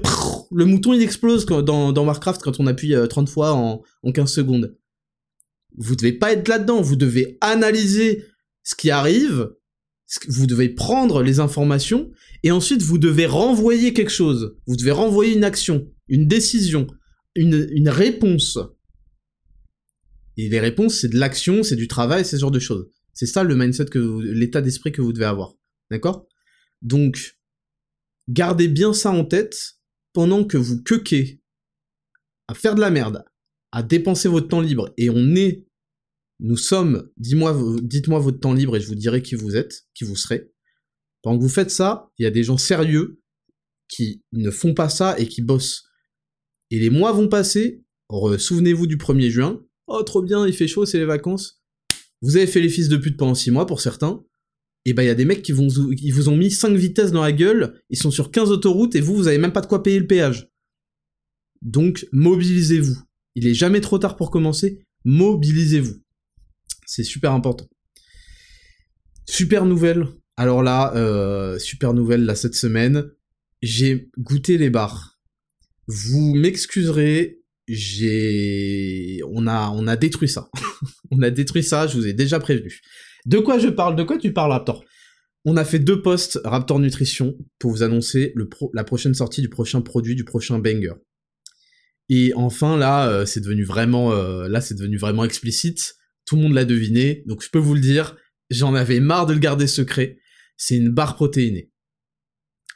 le 0.52 0.64
mouton 0.64 0.92
il 0.94 1.02
explose 1.02 1.44
dans, 1.44 1.92
dans 1.92 2.06
Warcraft 2.06 2.40
quand 2.40 2.60
on 2.60 2.68
appuie 2.68 2.94
30 3.08 3.28
fois 3.28 3.52
en, 3.52 3.82
en 4.04 4.12
15 4.12 4.32
secondes. 4.32 4.76
Vous 5.76 5.96
devez 5.96 6.12
pas 6.12 6.32
être 6.32 6.46
là-dedans, 6.46 6.80
vous 6.80 6.94
devez 6.94 7.36
analyser 7.40 8.24
ce 8.62 8.76
qui 8.76 8.90
arrive, 8.90 9.50
vous 10.28 10.46
devez 10.46 10.68
prendre 10.68 11.22
les 11.22 11.40
informations, 11.40 12.10
et 12.42 12.50
ensuite 12.50 12.82
vous 12.82 12.98
devez 12.98 13.26
renvoyer 13.26 13.92
quelque 13.92 14.10
chose. 14.10 14.56
Vous 14.66 14.76
devez 14.76 14.90
renvoyer 14.90 15.34
une 15.34 15.44
action, 15.44 15.90
une 16.08 16.26
décision, 16.26 16.86
une, 17.34 17.68
une 17.72 17.88
réponse. 17.88 18.58
Et 20.36 20.48
les 20.48 20.60
réponses, 20.60 21.00
c'est 21.00 21.08
de 21.08 21.18
l'action, 21.18 21.62
c'est 21.62 21.76
du 21.76 21.88
travail, 21.88 22.24
c'est 22.24 22.36
ce 22.36 22.40
genre 22.40 22.50
de 22.50 22.60
choses. 22.60 22.88
C'est 23.12 23.26
ça 23.26 23.42
le 23.42 23.56
mindset 23.56 23.86
que 23.86 23.98
l'état 23.98 24.60
d'esprit 24.60 24.92
que 24.92 25.02
vous 25.02 25.12
devez 25.12 25.24
avoir. 25.24 25.54
D'accord? 25.90 26.26
Donc, 26.80 27.36
gardez 28.28 28.68
bien 28.68 28.92
ça 28.92 29.10
en 29.10 29.24
tête 29.24 29.78
pendant 30.12 30.44
que 30.44 30.56
vous 30.56 30.82
quequez 30.82 31.42
à 32.46 32.54
faire 32.54 32.74
de 32.74 32.80
la 32.80 32.90
merde, 32.90 33.24
à 33.72 33.82
dépenser 33.82 34.28
votre 34.28 34.48
temps 34.48 34.60
libre, 34.60 34.92
et 34.96 35.10
on 35.10 35.34
est 35.34 35.67
nous 36.40 36.56
sommes, 36.56 37.10
dites-moi 37.16 37.52
votre 37.52 38.38
temps 38.38 38.54
libre 38.54 38.76
et 38.76 38.80
je 38.80 38.86
vous 38.86 38.94
dirai 38.94 39.22
qui 39.22 39.34
vous 39.34 39.56
êtes, 39.56 39.86
qui 39.94 40.04
vous 40.04 40.16
serez. 40.16 40.52
Pendant 41.22 41.38
que 41.38 41.42
vous 41.42 41.48
faites 41.48 41.70
ça, 41.70 42.10
il 42.18 42.22
y 42.22 42.26
a 42.26 42.30
des 42.30 42.44
gens 42.44 42.58
sérieux 42.58 43.20
qui 43.88 44.22
ne 44.32 44.50
font 44.50 44.74
pas 44.74 44.88
ça 44.88 45.18
et 45.18 45.26
qui 45.26 45.42
bossent. 45.42 45.84
Et 46.70 46.78
les 46.78 46.90
mois 46.90 47.12
vont 47.12 47.28
passer, 47.28 47.82
souvenez-vous 48.10 48.86
du 48.86 48.96
1er 48.96 49.30
juin, 49.30 49.60
oh 49.86 50.02
trop 50.02 50.22
bien, 50.22 50.46
il 50.46 50.52
fait 50.52 50.68
chaud, 50.68 50.86
c'est 50.86 50.98
les 50.98 51.04
vacances. 51.04 51.62
Vous 52.22 52.36
avez 52.36 52.46
fait 52.46 52.60
les 52.60 52.68
fils 52.68 52.88
de 52.88 52.96
pute 52.96 53.16
pendant 53.16 53.34
6 53.34 53.50
mois 53.50 53.66
pour 53.66 53.80
certains, 53.80 54.22
et 54.84 54.92
bah 54.92 55.02
il 55.02 55.06
y 55.06 55.10
a 55.10 55.14
des 55.14 55.24
mecs 55.24 55.42
qui 55.42 55.52
vous 55.52 56.28
ont 56.28 56.36
mis 56.36 56.50
5 56.50 56.74
vitesses 56.76 57.10
dans 57.10 57.22
la 57.22 57.32
gueule, 57.32 57.80
ils 57.90 57.98
sont 57.98 58.10
sur 58.10 58.30
15 58.30 58.50
autoroutes 58.50 58.94
et 58.94 59.00
vous, 59.00 59.16
vous 59.16 59.28
avez 59.28 59.38
même 59.38 59.52
pas 59.52 59.60
de 59.60 59.66
quoi 59.66 59.82
payer 59.82 59.98
le 59.98 60.06
péage. 60.06 60.48
Donc 61.62 62.06
mobilisez-vous. 62.12 62.96
Il 63.34 63.46
est 63.46 63.54
jamais 63.54 63.80
trop 63.80 63.98
tard 63.98 64.16
pour 64.16 64.30
commencer, 64.30 64.84
mobilisez-vous. 65.04 66.02
C'est 66.88 67.04
super 67.04 67.32
important. 67.32 67.68
Super 69.26 69.66
nouvelle. 69.66 70.06
Alors 70.38 70.62
là, 70.62 70.96
euh, 70.96 71.58
super 71.58 71.92
nouvelle 71.92 72.24
là 72.24 72.34
cette 72.34 72.54
semaine. 72.54 73.10
J'ai 73.60 74.08
goûté 74.16 74.56
les 74.56 74.70
bars. 74.70 75.20
Vous 75.86 76.34
m'excuserez, 76.34 77.42
j'ai, 77.68 79.20
on 79.26 79.46
a, 79.46 79.96
détruit 79.96 80.30
ça. 80.30 80.48
on 81.10 81.20
a 81.20 81.28
détruit 81.30 81.62
ça. 81.62 81.86
Je 81.86 81.98
vous 81.98 82.06
ai 82.06 82.14
déjà 82.14 82.40
prévenu. 82.40 82.80
De 83.26 83.38
quoi 83.38 83.58
je 83.58 83.68
parle? 83.68 83.94
De 83.94 84.02
quoi 84.02 84.16
tu 84.16 84.32
parles, 84.32 84.52
Raptor? 84.52 84.82
On 85.44 85.58
a 85.58 85.66
fait 85.66 85.78
deux 85.78 86.00
posts 86.00 86.40
Raptor 86.42 86.78
Nutrition 86.78 87.36
pour 87.58 87.70
vous 87.70 87.82
annoncer 87.82 88.32
la 88.72 88.84
prochaine 88.84 89.12
sortie 89.12 89.42
du 89.42 89.50
prochain 89.50 89.82
produit, 89.82 90.14
du 90.14 90.24
prochain 90.24 90.58
banger. 90.58 90.94
Et 92.08 92.32
enfin 92.34 92.78
là, 92.78 93.10
euh, 93.10 93.26
devenu 93.36 93.64
vraiment, 93.64 94.12
euh, 94.12 94.48
là 94.48 94.62
c'est 94.62 94.74
devenu 94.74 94.96
vraiment 94.96 95.24
explicite 95.24 95.98
tout 96.28 96.36
le 96.36 96.42
monde 96.42 96.52
l'a 96.52 96.66
deviné, 96.66 97.22
donc 97.24 97.42
je 97.42 97.48
peux 97.48 97.58
vous 97.58 97.72
le 97.72 97.80
dire, 97.80 98.14
j'en 98.50 98.74
avais 98.74 99.00
marre 99.00 99.24
de 99.24 99.32
le 99.32 99.38
garder 99.38 99.66
secret, 99.66 100.18
c'est 100.58 100.76
une 100.76 100.90
barre 100.90 101.14
protéinée. 101.14 101.72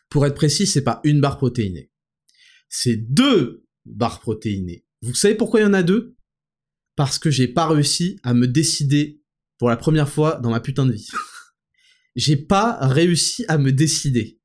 Pour 0.09 0.25
être 0.25 0.35
précis, 0.35 0.67
c'est 0.67 0.85
pas 0.85 1.03
une 1.05 1.21
barre 1.21 1.37
protéinée. 1.37 1.91
C'est 2.71 2.97
deux 2.97 3.67
barres 3.85 4.21
protéinées. 4.21 4.87
Vous 5.03 5.15
savez 5.15 5.35
pourquoi 5.35 5.61
il 5.61 5.65
y 5.65 5.67
en 5.67 5.75
a 5.75 5.83
deux? 5.83 6.17
Parce 6.97 7.19
que 7.19 7.31
j'ai 7.31 7.47
pas 7.47 7.67
réussi 7.67 8.19
à 8.23 8.33
me 8.33 8.49
décider 8.49 9.21
pour 9.59 9.69
la 9.69 9.77
première 9.77 10.09
fois 10.09 10.37
dans 10.43 10.51
ma 10.51 10.61
putain 10.61 10.87
de 10.87 10.93
vie. 10.93 11.11
j'ai 12.17 12.37
pas 12.37 12.79
réussi 12.81 13.45
à 13.49 13.59
me 13.59 13.71
décider. 13.71 14.41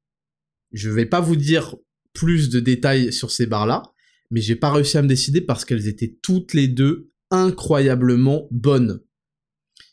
Je 0.73 0.89
vais 0.89 1.05
pas 1.05 1.21
vous 1.21 1.37
dire 1.37 1.77
plus 2.11 2.49
de 2.49 2.59
détails 2.59 3.13
sur 3.13 3.31
ces 3.31 3.45
barres-là, 3.45 3.83
mais 4.31 4.41
j'ai 4.41 4.57
pas 4.57 4.73
réussi 4.73 4.97
à 4.97 5.01
me 5.01 5.07
décider 5.07 5.39
parce 5.39 5.63
qu'elles 5.63 5.87
étaient 5.87 6.17
toutes 6.21 6.53
les 6.53 6.67
deux 6.67 7.09
incroyablement 7.31 8.47
bonne. 8.51 9.01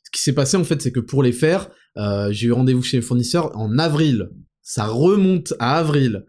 Ce 0.04 0.10
qui 0.12 0.20
s'est 0.20 0.32
passé 0.32 0.56
en 0.56 0.64
fait, 0.64 0.80
c'est 0.80 0.92
que 0.92 1.00
pour 1.00 1.22
les 1.22 1.32
faire, 1.32 1.70
euh, 1.96 2.32
j'ai 2.32 2.48
eu 2.48 2.52
rendez-vous 2.52 2.82
chez 2.82 2.98
les 2.98 3.02
fournisseurs 3.02 3.56
en 3.56 3.78
avril. 3.78 4.30
Ça 4.62 4.86
remonte 4.86 5.54
à 5.58 5.76
avril. 5.78 6.24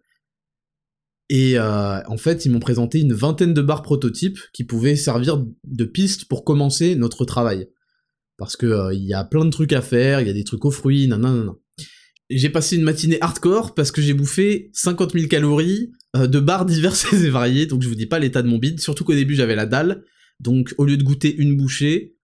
Et 1.29 1.57
euh, 1.57 2.03
en 2.07 2.17
fait, 2.17 2.45
ils 2.45 2.51
m'ont 2.51 2.59
présenté 2.59 2.99
une 2.99 3.13
vingtaine 3.13 3.53
de 3.53 3.61
barres 3.61 3.81
prototypes 3.81 4.39
qui 4.53 4.63
pouvaient 4.63 4.95
servir 4.95 5.43
de 5.63 5.85
piste 5.85 6.25
pour 6.25 6.43
commencer 6.43 6.95
notre 6.95 7.25
travail. 7.25 7.67
Parce 8.37 8.55
que 8.55 8.65
euh, 8.65 8.93
il 8.93 9.05
y 9.05 9.13
a 9.13 9.23
plein 9.23 9.45
de 9.45 9.49
trucs 9.49 9.73
à 9.73 9.81
faire, 9.81 10.21
il 10.21 10.27
y 10.27 10.29
a 10.29 10.33
des 10.33 10.43
trucs 10.43 10.65
aux 10.65 10.71
fruits, 10.71 11.07
non. 11.07 11.55
J'ai 12.29 12.49
passé 12.49 12.75
une 12.75 12.83
matinée 12.83 13.19
hardcore 13.21 13.75
parce 13.75 13.91
que 13.91 14.01
j'ai 14.01 14.13
bouffé 14.13 14.69
50 14.73 15.13
000 15.13 15.27
calories 15.27 15.91
de 16.15 16.39
barres 16.39 16.65
diverses 16.65 17.11
et 17.13 17.29
variées, 17.29 17.65
donc 17.65 17.81
je 17.81 17.87
vous 17.87 17.95
dis 17.95 18.07
pas 18.07 18.19
l'état 18.19 18.41
de 18.41 18.47
mon 18.47 18.57
bide, 18.57 18.79
surtout 18.79 19.03
qu'au 19.03 19.13
début 19.13 19.35
j'avais 19.35 19.55
la 19.55 19.67
dalle, 19.67 20.03
donc 20.39 20.73
au 20.77 20.85
lieu 20.85 20.97
de 20.97 21.03
goûter 21.03 21.33
une 21.35 21.55
bouchée, 21.55 22.15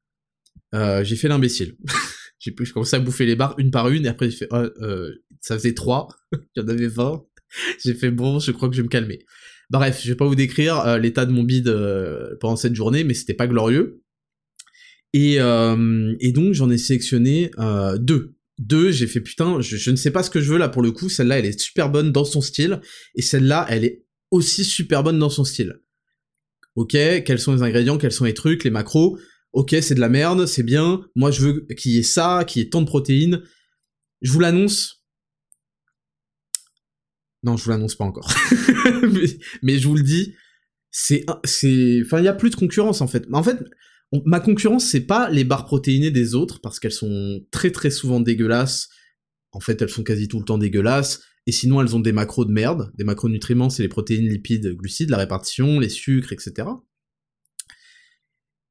euh, 0.73 1.03
j'ai 1.03 1.15
fait 1.15 1.27
l'imbécile. 1.27 1.75
j'ai 2.39 2.53
commencé 2.53 2.95
à 2.95 2.99
bouffer 2.99 3.25
les 3.25 3.35
barres 3.35 3.55
une 3.57 3.71
par 3.71 3.89
une 3.89 4.05
et 4.05 4.09
après 4.09 4.29
j'ai 4.29 4.37
fait 4.37 4.47
oh, 4.51 4.67
euh, 4.81 5.11
ça 5.41 5.57
faisait 5.57 5.73
trois, 5.73 6.07
j'en 6.55 6.67
avais 6.67 6.87
20. 6.87 7.23
j'ai 7.83 7.93
fait 7.93 8.11
bon, 8.11 8.39
je 8.39 8.51
crois 8.51 8.69
que 8.69 8.75
je 8.75 8.81
vais 8.81 8.85
me 8.85 8.89
calmer. 8.89 9.19
Bref, 9.69 10.01
je 10.03 10.09
vais 10.09 10.17
pas 10.17 10.25
vous 10.25 10.35
décrire 10.35 10.79
euh, 10.79 10.97
l'état 10.97 11.25
de 11.25 11.31
mon 11.31 11.43
bide 11.43 11.73
pendant 12.39 12.55
cette 12.55 12.75
journée, 12.75 13.03
mais 13.03 13.13
c'était 13.13 13.33
pas 13.33 13.47
glorieux. 13.47 14.01
Et, 15.13 15.37
donc 15.37 16.53
j'en 16.53 16.69
ai 16.69 16.77
sélectionné 16.77 17.51
deux. 17.99 18.35
Deux, 18.59 18.91
j'ai 18.91 19.07
fait 19.07 19.21
putain, 19.21 19.59
je, 19.59 19.89
ne 19.89 19.95
sais 19.95 20.11
pas 20.11 20.21
ce 20.21 20.29
que 20.29 20.39
je 20.39 20.51
veux 20.51 20.59
là 20.59 20.69
pour 20.69 20.83
le 20.83 20.91
coup. 20.91 21.09
Celle-là, 21.09 21.39
elle 21.39 21.45
est 21.45 21.59
super 21.59 21.89
bonne 21.89 22.11
dans 22.11 22.25
son 22.25 22.41
style, 22.41 22.79
et 23.15 23.23
celle-là, 23.23 23.65
elle 23.69 23.83
est 23.83 24.05
aussi 24.29 24.63
super 24.63 25.03
bonne 25.03 25.17
dans 25.17 25.31
son 25.31 25.43
style. 25.43 25.81
Ok, 26.75 26.91
quels 26.91 27.39
sont 27.39 27.53
les 27.53 27.63
ingrédients, 27.63 27.97
quels 27.97 28.11
sont 28.11 28.25
les 28.25 28.33
trucs, 28.33 28.63
les 28.63 28.69
macros. 28.69 29.17
Ok, 29.53 29.75
c'est 29.81 29.95
de 29.95 29.99
la 29.99 30.09
merde, 30.09 30.45
c'est 30.45 30.63
bien. 30.63 31.05
Moi, 31.15 31.31
je 31.31 31.41
veux 31.41 31.67
qu'il 31.77 31.91
y 31.91 31.97
ait 31.97 32.03
ça, 32.03 32.45
qu'il 32.47 32.61
y 32.61 32.65
ait 32.65 32.69
tant 32.69 32.81
de 32.81 32.85
protéines. 32.85 33.43
Je 34.21 34.31
vous 34.31 34.39
l'annonce. 34.39 35.03
Non, 37.43 37.57
je 37.57 37.63
vous 37.63 37.71
l'annonce 37.71 37.95
pas 37.95 38.05
encore. 38.05 38.31
mais, 39.63 39.79
je 39.79 39.87
vous 39.87 39.95
le 39.95 40.03
dis, 40.03 40.35
c'est, 40.91 41.25
enfin, 41.27 42.19
il 42.19 42.25
y 42.25 42.27
a 42.27 42.33
plus 42.33 42.51
de 42.51 42.55
concurrence 42.55 43.01
en 43.01 43.07
fait. 43.07 43.25
En 43.33 43.43
fait, 43.43 43.57
ma 44.25 44.39
concurrence, 44.39 44.85
c'est 44.85 45.05
pas 45.05 45.29
les 45.29 45.43
barres 45.43 45.65
protéinées 45.65 46.11
des 46.11 46.35
autres 46.35 46.61
parce 46.61 46.79
qu'elles 46.79 46.91
sont 46.91 47.41
très 47.51 47.71
très 47.71 47.89
souvent 47.89 48.19
dégueulasses. 48.19 48.89
En 49.51 49.59
fait, 49.59 49.81
elles 49.81 49.89
sont 49.89 50.03
quasi 50.03 50.27
tout 50.27 50.39
le 50.39 50.45
temps 50.45 50.57
dégueulasses. 50.57 51.23
Et 51.47 51.51
sinon, 51.51 51.81
elles 51.81 51.95
ont 51.95 51.99
des 51.99 52.11
macros 52.11 52.45
de 52.45 52.51
merde. 52.51 52.91
Des 52.97 53.03
macronutriments, 53.03 53.69
c'est 53.69 53.83
les 53.83 53.89
protéines, 53.89 54.29
lipides, 54.29 54.75
glucides, 54.75 55.09
la 55.09 55.17
répartition, 55.17 55.79
les 55.79 55.89
sucres, 55.89 56.33
etc. 56.33 56.67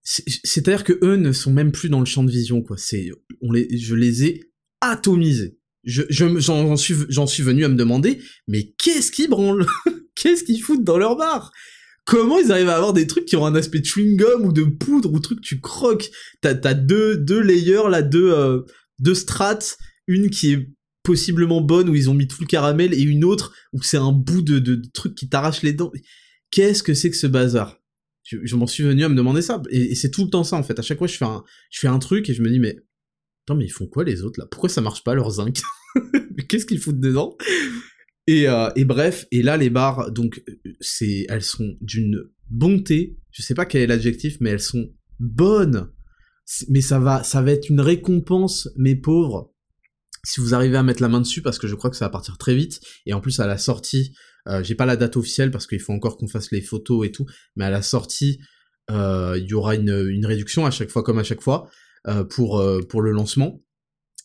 C'est-à-dire 0.02 0.85
que 0.85 0.98
eux 1.02 1.16
ne 1.16 1.33
sont 1.33 1.52
même 1.52 1.72
plus 1.72 1.88
dans 1.88 2.00
le 2.00 2.06
champ 2.06 2.24
de 2.24 2.30
vision, 2.30 2.62
quoi. 2.62 2.76
C'est, 2.76 3.11
on 3.42 3.52
les, 3.52 3.76
je 3.76 3.94
les 3.94 4.24
ai 4.24 4.52
atomisés. 4.80 5.59
Je, 5.85 6.02
j'en, 6.11 6.76
suis, 6.76 6.94
j'en 7.09 7.26
suis 7.26 7.42
venu 7.42 7.64
à 7.64 7.68
me 7.68 7.74
demander, 7.74 8.20
mais 8.46 8.74
qu'est-ce 8.78 9.11
qu'ils 9.11 9.30
branlent? 9.30 9.66
Qu'est-ce 10.14 10.44
qu'ils 10.44 10.61
foutent 10.61 10.85
dans 10.85 10.98
leur 10.98 11.16
bar 11.16 11.50
Comment 12.04 12.38
ils 12.38 12.52
arrivent 12.52 12.68
à 12.68 12.76
avoir 12.76 12.92
des 12.92 13.06
trucs 13.06 13.24
qui 13.24 13.37
ont 13.37 13.46
un 13.46 13.54
aspect 13.54 13.78
chewing-gum 13.78 14.44
ou 14.44 14.52
de 14.52 14.64
poudre 14.64 15.12
ou 15.12 15.20
truc 15.20 15.40
tu 15.40 15.61
croques? 15.61 16.11
T'as, 16.42 16.54
t'as 16.54 16.74
deux, 16.74 17.16
deux 17.16 17.40
layers 17.40 17.88
là, 17.88 18.02
deux, 18.02 18.33
euh, 18.33 18.61
deux 18.98 19.14
strates, 19.14 19.78
une 20.06 20.28
qui 20.28 20.52
est 20.52 20.68
possiblement 21.02 21.60
bonne 21.60 21.88
où 21.88 21.94
ils 21.94 22.10
ont 22.10 22.14
mis 22.14 22.28
tout 22.28 22.40
le 22.40 22.46
caramel 22.46 22.94
et 22.94 23.02
une 23.02 23.24
autre 23.24 23.54
où 23.72 23.82
c'est 23.82 23.96
un 23.96 24.12
bout 24.12 24.42
de, 24.42 24.58
de, 24.58 24.82
truc 24.92 25.14
qui 25.14 25.28
t'arrache 25.28 25.62
les 25.62 25.72
dents. 25.72 25.92
Qu'est-ce 26.50 26.82
que 26.82 26.94
c'est 26.94 27.10
que 27.10 27.16
ce 27.16 27.26
bazar? 27.26 27.78
Je, 28.22 28.54
m'en 28.54 28.66
suis 28.66 28.84
venu 28.84 29.02
à 29.02 29.08
me 29.08 29.16
demander 29.16 29.42
ça. 29.42 29.62
Et, 29.70 29.94
c'est 29.94 30.10
tout 30.10 30.24
le 30.24 30.30
temps 30.30 30.44
ça, 30.44 30.56
en 30.56 30.62
fait. 30.62 30.78
À 30.78 30.82
chaque 30.82 30.98
fois, 30.98 31.06
je 31.06 31.16
fais 31.16 31.24
un, 31.24 31.42
je 31.70 31.80
fais 31.80 31.88
un 31.88 31.98
truc 31.98 32.28
et 32.28 32.34
je 32.34 32.42
me 32.42 32.50
dis, 32.50 32.60
mais, 32.60 32.76
attends, 33.44 33.56
mais 33.56 33.64
ils 33.64 33.72
font 33.72 33.86
quoi 33.86 34.04
les 34.04 34.22
autres 34.22 34.38
là? 34.38 34.46
Pourquoi 34.48 34.68
ça 34.68 34.80
marche 34.80 35.02
pas 35.02 35.14
leur 35.14 35.30
zinc? 35.30 35.60
Qu'est-ce 36.48 36.66
qu'ils 36.66 36.78
foutent 36.78 37.00
dedans? 37.00 37.36
Et, 38.26 38.48
euh, 38.48 38.70
et, 38.76 38.84
bref, 38.84 39.26
et 39.32 39.42
là, 39.42 39.56
les 39.56 39.70
barres, 39.70 40.12
donc, 40.12 40.44
c'est, 40.80 41.26
elles 41.28 41.42
sont 41.42 41.76
d'une 41.80 42.22
bonté. 42.50 43.18
Je 43.32 43.42
sais 43.42 43.54
pas 43.54 43.64
quel 43.64 43.82
est 43.82 43.86
l'adjectif, 43.86 44.36
mais 44.40 44.50
elles 44.50 44.60
sont 44.60 44.90
bonnes. 45.18 45.90
Mais 46.68 46.80
ça 46.82 46.98
va, 47.00 47.24
ça 47.24 47.42
va 47.42 47.52
être 47.52 47.68
une 47.68 47.80
récompense, 47.80 48.68
mes 48.76 48.96
pauvres, 48.96 49.52
si 50.24 50.40
vous 50.40 50.54
arrivez 50.54 50.76
à 50.76 50.83
mettre 50.83 51.02
la 51.02 51.09
main 51.09 51.20
dessus, 51.20 51.42
parce 51.42 51.59
que 51.59 51.66
je 51.66 51.74
crois 51.74 51.90
que 51.90 51.96
ça 51.96 52.06
va 52.06 52.11
partir 52.11 52.38
très 52.38 52.54
vite. 52.54 52.80
Et 53.06 53.14
en 53.14 53.20
plus, 53.20 53.40
à 53.40 53.46
la 53.46 53.59
sortie, 53.59 54.12
euh, 54.48 54.62
j'ai 54.62 54.74
pas 54.74 54.87
la 54.87 54.96
date 54.96 55.16
officielle 55.16 55.50
parce 55.50 55.66
qu'il 55.66 55.80
faut 55.80 55.92
encore 55.92 56.16
qu'on 56.16 56.28
fasse 56.28 56.50
les 56.50 56.61
photos 56.61 57.06
et 57.06 57.12
tout, 57.12 57.26
mais 57.56 57.64
à 57.64 57.70
la 57.70 57.83
sortie, 57.83 58.40
euh, 58.90 59.38
il 59.38 59.48
y 59.48 59.54
aura 59.54 59.74
une, 59.74 60.26
réduction 60.26 60.66
à 60.66 60.70
chaque 60.70 60.90
fois 60.90 61.02
comme 61.02 61.18
à 61.18 61.22
chaque 61.22 61.42
fois 61.42 61.70
euh, 62.09 62.24
pour, 62.24 62.61
le 62.61 63.11
lancement. 63.11 63.62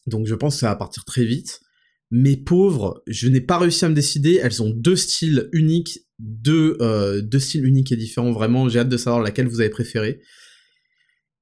Donc 0.08 0.28
je 0.28 0.36
pense 0.36 0.56
que 0.56 0.60
ça 0.62 0.70
va 0.70 0.76
partir 0.76 1.06
très 1.06 1.26
vite. 1.26 1.62
Mes 2.12 2.38
pauvres, 2.38 3.04
je 3.08 3.28
n'ai 3.28 3.42
pas 3.42 3.58
réussi 3.58 3.84
à 3.86 3.90
me 3.90 3.96
décider. 3.96 4.40
Elles 4.42 4.62
ont 4.62 4.70
deux 4.70 4.96
styles 4.96 5.50
uniques, 5.52 6.00
deux, 6.20 6.78
styles 7.40 7.66
uniques 7.66 7.92
et 7.92 7.98
différents. 7.98 8.32
Vraiment, 8.32 8.70
j'ai 8.70 8.80
hâte 8.80 8.90
de 8.90 8.98
savoir 8.98 9.22
laquelle 9.24 9.48
vous 9.48 9.60
avez 9.60 9.72
préféré. 9.72 10.22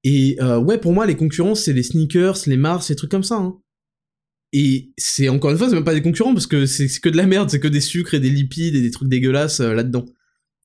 Et 0.05 0.37
ouais, 0.41 0.77
pour 0.77 0.93
moi, 0.93 1.05
les 1.05 1.17
concurrents, 1.17 1.55
c'est 1.55 1.73
les 1.73 1.83
sneakers, 1.83 2.37
les 2.47 2.57
Mars, 2.57 2.87
ces 2.87 2.95
trucs 2.95 3.11
comme 3.11 3.23
ça. 3.23 3.35
Hein. 3.35 3.61
Et 4.53 4.93
c'est 4.97 5.29
encore 5.29 5.49
une 5.49 5.57
fois, 5.57 5.67
c'est 5.67 5.75
même 5.75 5.83
pas 5.83 5.95
des 5.95 6.03
concurrents 6.03 6.33
parce 6.33 6.45
que 6.45 6.67
c'est 6.67 6.87
que 7.01 7.09
de 7.09 7.17
la 7.17 7.25
merde, 7.25 7.49
c'est 7.49 7.59
que 7.59 7.67
des 7.67 7.81
sucres 7.81 8.13
et 8.13 8.19
des 8.19 8.29
lipides 8.29 8.75
et 8.75 8.81
des 8.81 8.91
trucs 8.91 9.09
dégueulasses 9.09 9.59
euh, 9.59 9.73
là-dedans. 9.73 10.05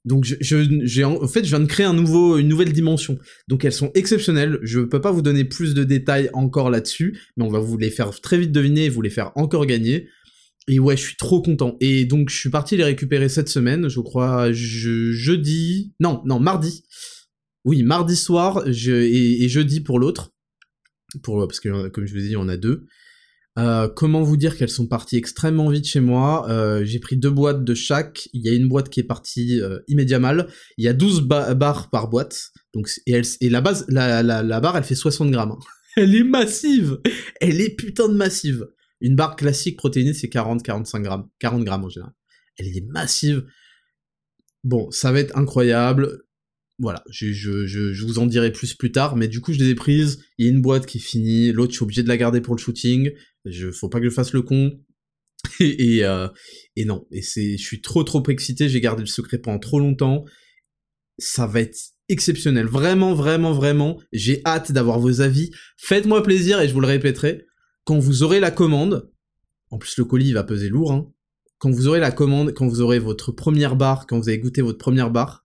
Donc 0.05 0.25
je, 0.25 0.37
j'ai 0.85 1.05
en 1.05 1.27
fait 1.27 1.45
je 1.45 1.49
viens 1.49 1.61
de 1.61 1.67
créer 1.67 1.87
une 1.87 2.49
nouvelle 2.49 2.73
dimension. 2.73 3.19
Donc 3.49 3.65
elles 3.65 3.73
sont 3.73 3.91
exceptionnelles. 3.95 4.59
Je 4.63 4.81
peux 4.81 5.01
pas 5.01 5.11
vous 5.11 5.23
donner 5.23 5.45
plus 5.45 5.75
de 5.75 5.85
détails 5.85 6.31
encore 6.35 6.71
là-dessus, 6.71 7.19
mais 7.37 7.45
on 7.45 7.49
va 7.49 7.59
vous 7.59 7.77
les 7.79 7.91
faire 7.91 8.19
très 8.21 8.39
vite 8.39 8.53
deviner 8.53 8.85
et 8.85 8.89
vous 8.91 9.03
les 9.03 9.11
faire 9.11 9.33
encore 9.35 9.67
gagner. 9.67 10.09
Et 10.69 10.79
ouais, 10.79 10.97
je 10.97 11.03
suis 11.03 11.17
trop 11.17 11.41
content. 11.41 11.77
Et 11.81 12.05
donc 12.05 12.29
je 12.29 12.37
suis 12.37 12.51
parti 12.51 12.77
les 12.77 12.85
récupérer 12.85 13.29
cette 13.31 13.49
semaine, 13.49 13.89
je 13.89 14.01
crois 14.01 14.53
jeudi, 14.53 15.95
non 15.99 16.23
non 16.27 16.41
mardi. 16.41 16.85
Oui 17.65 17.83
mardi 17.83 18.17
soir 18.17 18.65
et 18.67 19.49
jeudi 19.49 19.81
pour 19.81 19.99
l'autre, 19.99 20.31
pour 21.23 21.39
parce 21.47 21.61
que 21.61 21.89
comme 21.89 22.07
je 22.07 22.13
vous 22.13 22.25
ai 22.25 22.29
dit 22.29 22.37
on 22.37 22.49
a 22.49 22.59
deux. 22.59 22.87
Euh, 23.59 23.89
comment 23.89 24.23
vous 24.23 24.37
dire 24.37 24.57
qu'elles 24.57 24.69
sont 24.69 24.87
parties 24.87 25.17
extrêmement 25.17 25.69
vite 25.69 25.87
chez 25.87 26.01
moi? 26.01 26.49
Euh, 26.49 26.85
J'ai 26.85 27.01
pris 27.01 27.17
deux 27.17 27.31
boîtes 27.31 27.65
de 27.65 27.75
chaque. 27.75 28.29
Il 28.33 28.45
y 28.45 28.49
a 28.49 28.53
une 28.53 28.69
boîte 28.69 28.89
qui 28.89 29.01
est 29.01 29.05
partie 29.05 29.61
euh, 29.61 29.81
immédiatement. 29.89 30.45
Il 30.77 30.85
y 30.85 30.89
a 30.89 30.93
12 30.93 31.23
barres 31.23 31.91
par 31.91 32.09
boîte. 32.09 32.51
Donc, 32.73 32.89
et, 33.07 33.21
la, 33.51 33.61
barre, 33.61 34.77
elle 34.77 34.85
fait 34.85 34.95
60 34.95 35.31
grammes. 35.31 35.53
Hein. 35.53 35.59
Elle 35.97 36.15
est 36.15 36.23
massive 36.23 37.01
Elle 37.41 37.61
est 37.61 37.75
putain 37.75 38.09
de 38.09 38.15
massive 38.15 38.69
Une 39.01 39.17
barre 39.17 39.35
classique 39.35 39.77
protéinée, 39.77 40.15
c'est 40.15 40.29
40-45 40.29 41.03
grammes. 41.03 41.29
40 41.41 41.65
grammes 41.65 41.85
en 41.85 41.89
général. 41.89 42.13
Elle 42.57 42.69
est 42.69 42.87
massive. 42.87 43.45
Bon, 44.63 44.89
ça 44.93 45.11
va 45.11 45.19
être 45.19 45.37
incroyable 45.37 46.21
voilà, 46.79 47.03
je, 47.11 47.33
je, 47.33 47.67
je, 47.67 48.05
vous 48.05 48.19
en 48.19 48.27
dirai 48.27 48.53
plus 48.53 48.75
plus 48.75 48.93
tard, 48.93 49.17
mais 49.17 49.27
du 49.27 49.41
coup 49.41 49.53
je 49.53 49.59
les 49.59 49.71
ai 49.71 49.75
prises, 49.75 50.23
il 50.39 50.47
y 50.47 50.49
a 50.49 50.53
une 50.53 50.63
boîte 50.63 50.87
qui 50.87 50.99
est 50.99 51.01
finie, 51.01 51.51
l'autre 51.51 51.73
je 51.73 51.77
suis 51.77 51.83
obligé 51.83 52.03
de 52.05 52.09
la 52.09 52.17
garder 52.17 52.41
pour 52.41 52.55
le 52.55 52.61
shooting, 52.61 53.13
je, 53.45 53.71
faut 53.71 53.89
pas 53.89 53.99
que 53.99 54.05
je 54.05 54.11
fasse 54.11 54.33
le 54.33 54.43
con, 54.43 54.79
et, 55.61 55.97
et, 55.97 56.05
euh, 56.05 56.29
non, 56.85 57.07
et 57.11 57.23
c'est, 57.23 57.57
je 57.57 57.63
suis 57.63 57.81
trop 57.81 58.05
trop 58.05 58.23
excité, 58.29 58.69
j'ai 58.69 58.81
gardé 58.81 59.03
le 59.03 59.09
secret 59.09 59.39
pendant 59.39 59.59
trop 59.59 59.81
longtemps, 59.81 60.25
ça 61.19 61.47
va 61.47 61.61
être 61.61 61.79
exceptionnel, 62.09 62.67
vraiment 62.67 63.13
vraiment 63.13 63.53
vraiment, 63.53 64.01
j'ai 64.13 64.41
hâte 64.47 64.71
d'avoir 64.71 65.01
vos 65.01 65.21
avis, 65.21 65.51
faites-moi 65.79 66.23
plaisir 66.23 66.61
et 66.61 66.69
je 66.69 66.75
vous 66.75 66.81
le 66.81 66.87
répéterai, 66.87 67.45
quand 67.83 67.99
vous 67.99 68.23
aurez 68.23 68.39
la 68.39 68.53
commande, 68.53 69.11
en 69.71 69.79
plus 69.79 69.99
le 69.99 70.05
colis 70.05 70.33
va 70.33 70.45
peser 70.45 70.69
lourd, 70.69 70.93
hein, 70.93 71.13
quand 71.59 71.73
vous 71.73 71.89
aurez 71.89 71.99
la 71.99 72.13
commande, 72.13 72.53
quand 72.55 72.69
vous 72.69 72.81
aurez 72.81 73.01
votre 73.01 73.33
première 73.33 73.75
barre, 73.75 74.07
quand 74.07 74.19
vous 74.19 74.29
avez 74.29 74.39
goûté 74.39 74.63
votre 74.63 74.79
première 74.79 75.11
barre, 75.11 75.45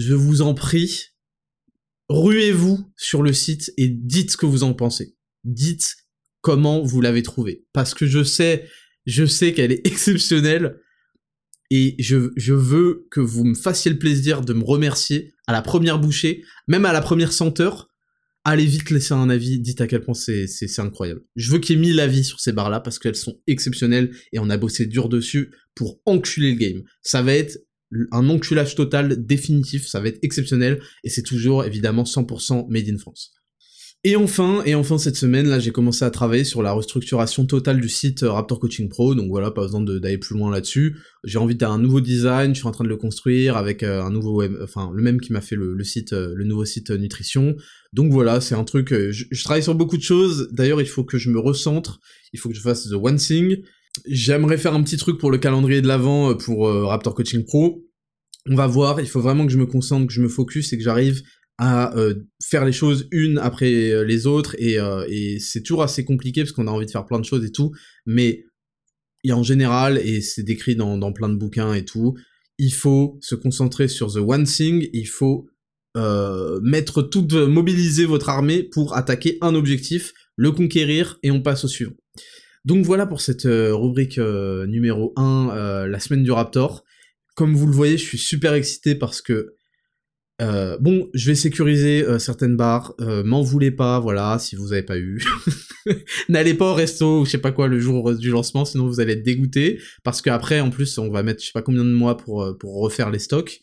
je 0.00 0.14
vous 0.14 0.40
en 0.40 0.54
prie, 0.54 1.08
ruez-vous 2.08 2.90
sur 2.96 3.22
le 3.22 3.34
site 3.34 3.70
et 3.76 3.88
dites 3.88 4.30
ce 4.30 4.36
que 4.38 4.46
vous 4.46 4.62
en 4.62 4.72
pensez. 4.72 5.14
Dites 5.44 5.94
comment 6.40 6.82
vous 6.82 7.02
l'avez 7.02 7.22
trouvé. 7.22 7.66
Parce 7.74 7.92
que 7.92 8.06
je 8.06 8.24
sais, 8.24 8.66
je 9.04 9.26
sais 9.26 9.52
qu'elle 9.52 9.72
est 9.72 9.86
exceptionnelle 9.86 10.80
et 11.70 11.96
je, 11.98 12.52
veux 12.52 13.06
que 13.10 13.20
vous 13.20 13.44
me 13.44 13.54
fassiez 13.54 13.90
le 13.90 13.98
plaisir 13.98 14.40
de 14.40 14.54
me 14.54 14.64
remercier 14.64 15.34
à 15.46 15.52
la 15.52 15.60
première 15.60 16.00
bouchée, 16.00 16.44
même 16.66 16.86
à 16.86 16.94
la 16.94 17.02
première 17.02 17.34
senteur. 17.34 17.90
Allez 18.44 18.64
vite 18.64 18.88
laisser 18.88 19.12
un 19.12 19.28
avis, 19.28 19.60
dites 19.60 19.82
à 19.82 19.86
quel 19.86 20.00
point 20.00 20.14
c'est, 20.14 20.46
c'est, 20.46 20.80
incroyable. 20.80 21.20
Je 21.36 21.52
veux 21.52 21.58
qu'il 21.58 21.76
y 21.76 21.78
ait 21.78 21.82
mille 21.82 22.00
avis 22.00 22.24
sur 22.24 22.40
ces 22.40 22.52
barres-là 22.52 22.80
parce 22.80 22.98
qu'elles 22.98 23.14
sont 23.16 23.38
exceptionnelles 23.46 24.16
et 24.32 24.38
on 24.38 24.48
a 24.48 24.56
bossé 24.56 24.86
dur 24.86 25.10
dessus 25.10 25.54
pour 25.74 26.00
enculer 26.06 26.52
le 26.52 26.58
game. 26.58 26.82
Ça 27.02 27.20
va 27.20 27.34
être 27.34 27.58
un 28.12 28.28
enculage 28.28 28.74
total 28.74 29.24
définitif, 29.24 29.86
ça 29.86 30.00
va 30.00 30.08
être 30.08 30.18
exceptionnel, 30.22 30.80
et 31.04 31.10
c'est 31.10 31.22
toujours 31.22 31.64
évidemment 31.64 32.04
100% 32.04 32.66
made 32.70 32.88
in 32.88 32.98
France. 32.98 33.32
Et 34.02 34.16
enfin, 34.16 34.62
et 34.64 34.74
enfin 34.74 34.96
cette 34.96 35.16
semaine, 35.16 35.46
là, 35.46 35.58
j'ai 35.58 35.72
commencé 35.72 36.06
à 36.06 36.10
travailler 36.10 36.44
sur 36.44 36.62
la 36.62 36.72
restructuration 36.72 37.44
totale 37.44 37.82
du 37.82 37.90
site 37.90 38.22
euh, 38.22 38.32
Raptor 38.32 38.58
Coaching 38.58 38.88
Pro, 38.88 39.14
donc 39.14 39.28
voilà, 39.28 39.50
pas 39.50 39.60
besoin 39.60 39.82
d'aller 39.82 40.16
plus 40.16 40.38
loin 40.38 40.50
là-dessus. 40.50 40.96
J'ai 41.22 41.36
envie 41.36 41.54
d'un 41.54 41.76
nouveau 41.76 42.00
design, 42.00 42.54
je 42.54 42.60
suis 42.60 42.66
en 42.66 42.70
train 42.70 42.84
de 42.84 42.88
le 42.88 42.96
construire 42.96 43.58
avec 43.58 43.82
euh, 43.82 44.02
un 44.02 44.10
nouveau 44.10 44.36
web, 44.36 44.56
enfin 44.62 44.90
le 44.94 45.02
même 45.02 45.20
qui 45.20 45.34
m'a 45.34 45.42
fait 45.42 45.54
le, 45.54 45.84
site, 45.84 46.14
euh, 46.14 46.32
le 46.34 46.44
nouveau 46.44 46.64
site 46.64 46.90
nutrition. 46.90 47.56
Donc 47.92 48.10
voilà, 48.10 48.40
c'est 48.40 48.54
un 48.54 48.64
truc, 48.64 48.88
je, 48.88 49.24
je, 49.30 49.44
travaille 49.44 49.62
sur 49.62 49.74
beaucoup 49.74 49.98
de 49.98 50.02
choses. 50.02 50.48
D'ailleurs, 50.50 50.80
il 50.80 50.88
faut 50.88 51.04
que 51.04 51.18
je 51.18 51.28
me 51.28 51.38
recentre, 51.38 52.00
il 52.32 52.38
faut 52.38 52.48
que 52.48 52.54
je 52.54 52.62
fasse 52.62 52.88
the 52.88 52.94
one 52.94 53.18
thing. 53.18 53.58
J'aimerais 54.06 54.58
faire 54.58 54.74
un 54.74 54.82
petit 54.82 54.96
truc 54.96 55.18
pour 55.18 55.30
le 55.30 55.38
calendrier 55.38 55.82
de 55.82 55.88
l'avant 55.88 56.30
euh, 56.30 56.34
pour 56.34 56.68
euh, 56.68 56.86
Raptor 56.86 57.14
Coaching 57.14 57.44
Pro. 57.44 57.84
On 58.46 58.54
va 58.54 58.66
voir, 58.66 59.00
il 59.00 59.08
faut 59.08 59.20
vraiment 59.20 59.46
que 59.46 59.52
je 59.52 59.58
me 59.58 59.66
concentre, 59.66 60.06
que 60.06 60.12
je 60.12 60.22
me 60.22 60.28
focus 60.28 60.72
et 60.72 60.78
que 60.78 60.82
j'arrive 60.82 61.22
à 61.58 61.94
euh, 61.96 62.14
faire 62.42 62.64
les 62.64 62.72
choses 62.72 63.06
une 63.10 63.36
après 63.36 64.04
les 64.06 64.26
autres 64.26 64.56
et, 64.58 64.78
c'est 65.40 65.62
toujours 65.62 65.82
assez 65.82 66.06
compliqué 66.06 66.40
parce 66.40 66.52
qu'on 66.52 66.66
a 66.66 66.70
envie 66.70 66.86
de 66.86 66.90
faire 66.90 67.04
plein 67.04 67.18
de 67.18 67.24
choses 67.24 67.44
et 67.44 67.52
tout, 67.52 67.72
mais 68.06 68.44
en 69.30 69.42
général, 69.42 69.98
et 69.98 70.22
c'est 70.22 70.42
décrit 70.42 70.74
dans, 70.74 70.96
dans 70.96 71.12
plein 71.12 71.28
de 71.28 71.34
bouquins 71.34 71.74
et 71.74 71.84
tout, 71.84 72.14
il 72.56 72.72
faut 72.72 73.18
se 73.20 73.34
concentrer 73.34 73.88
sur 73.88 74.10
the 74.10 74.16
one 74.16 74.44
thing, 74.44 74.88
il 74.94 75.06
faut 75.06 75.50
mettre 76.62 77.02
tout, 77.02 77.28
mobiliser 77.46 78.06
votre 78.06 78.30
armée 78.30 78.62
pour 78.62 78.96
attaquer 78.96 79.36
un 79.42 79.54
objectif, 79.54 80.14
le 80.36 80.52
conquérir 80.52 81.18
et 81.22 81.30
on 81.30 81.42
passe 81.42 81.66
au 81.66 81.68
suivant. 81.68 81.92
Donc 82.64 82.84
voilà 82.84 83.06
pour 83.06 83.20
cette 83.20 83.46
euh, 83.46 83.74
rubrique 83.74 84.18
euh, 84.18 84.66
numéro 84.66 85.12
1, 85.16 85.50
euh, 85.50 85.86
la 85.86 85.98
semaine 85.98 86.22
du 86.22 86.30
Raptor. 86.30 86.84
Comme 87.34 87.54
vous 87.54 87.66
le 87.66 87.72
voyez, 87.72 87.96
je 87.96 88.04
suis 88.04 88.18
super 88.18 88.54
excité 88.54 88.94
parce 88.94 89.22
que 89.22 89.54
bon, 90.80 91.10
je 91.12 91.26
vais 91.26 91.34
sécuriser 91.34 92.02
certaines 92.18 92.56
barres, 92.56 92.94
m'en 92.98 93.42
voulez 93.42 93.70
pas, 93.70 94.00
voilà, 94.00 94.38
si 94.38 94.56
vous 94.56 94.72
avez 94.72 94.82
pas 94.82 94.98
eu. 94.98 95.22
N'allez 96.30 96.54
pas 96.54 96.72
au 96.72 96.74
resto 96.74 97.20
ou 97.20 97.24
je 97.26 97.30
sais 97.30 97.38
pas 97.38 97.52
quoi 97.52 97.68
le 97.68 97.78
jour 97.78 98.14
du 98.14 98.30
lancement, 98.30 98.64
sinon 98.64 98.86
vous 98.86 99.00
allez 99.00 99.12
être 99.14 99.22
dégoûté, 99.22 99.80
parce 100.02 100.22
qu'après, 100.22 100.60
en 100.60 100.70
plus, 100.70 100.96
on 100.96 101.10
va 101.10 101.22
mettre 101.22 101.40
je 101.42 101.46
sais 101.46 101.52
pas 101.52 101.60
combien 101.60 101.84
de 101.84 101.92
mois 101.92 102.16
pour, 102.16 102.56
pour 102.58 102.80
refaire 102.80 103.10
les 103.10 103.18
stocks. 103.18 103.60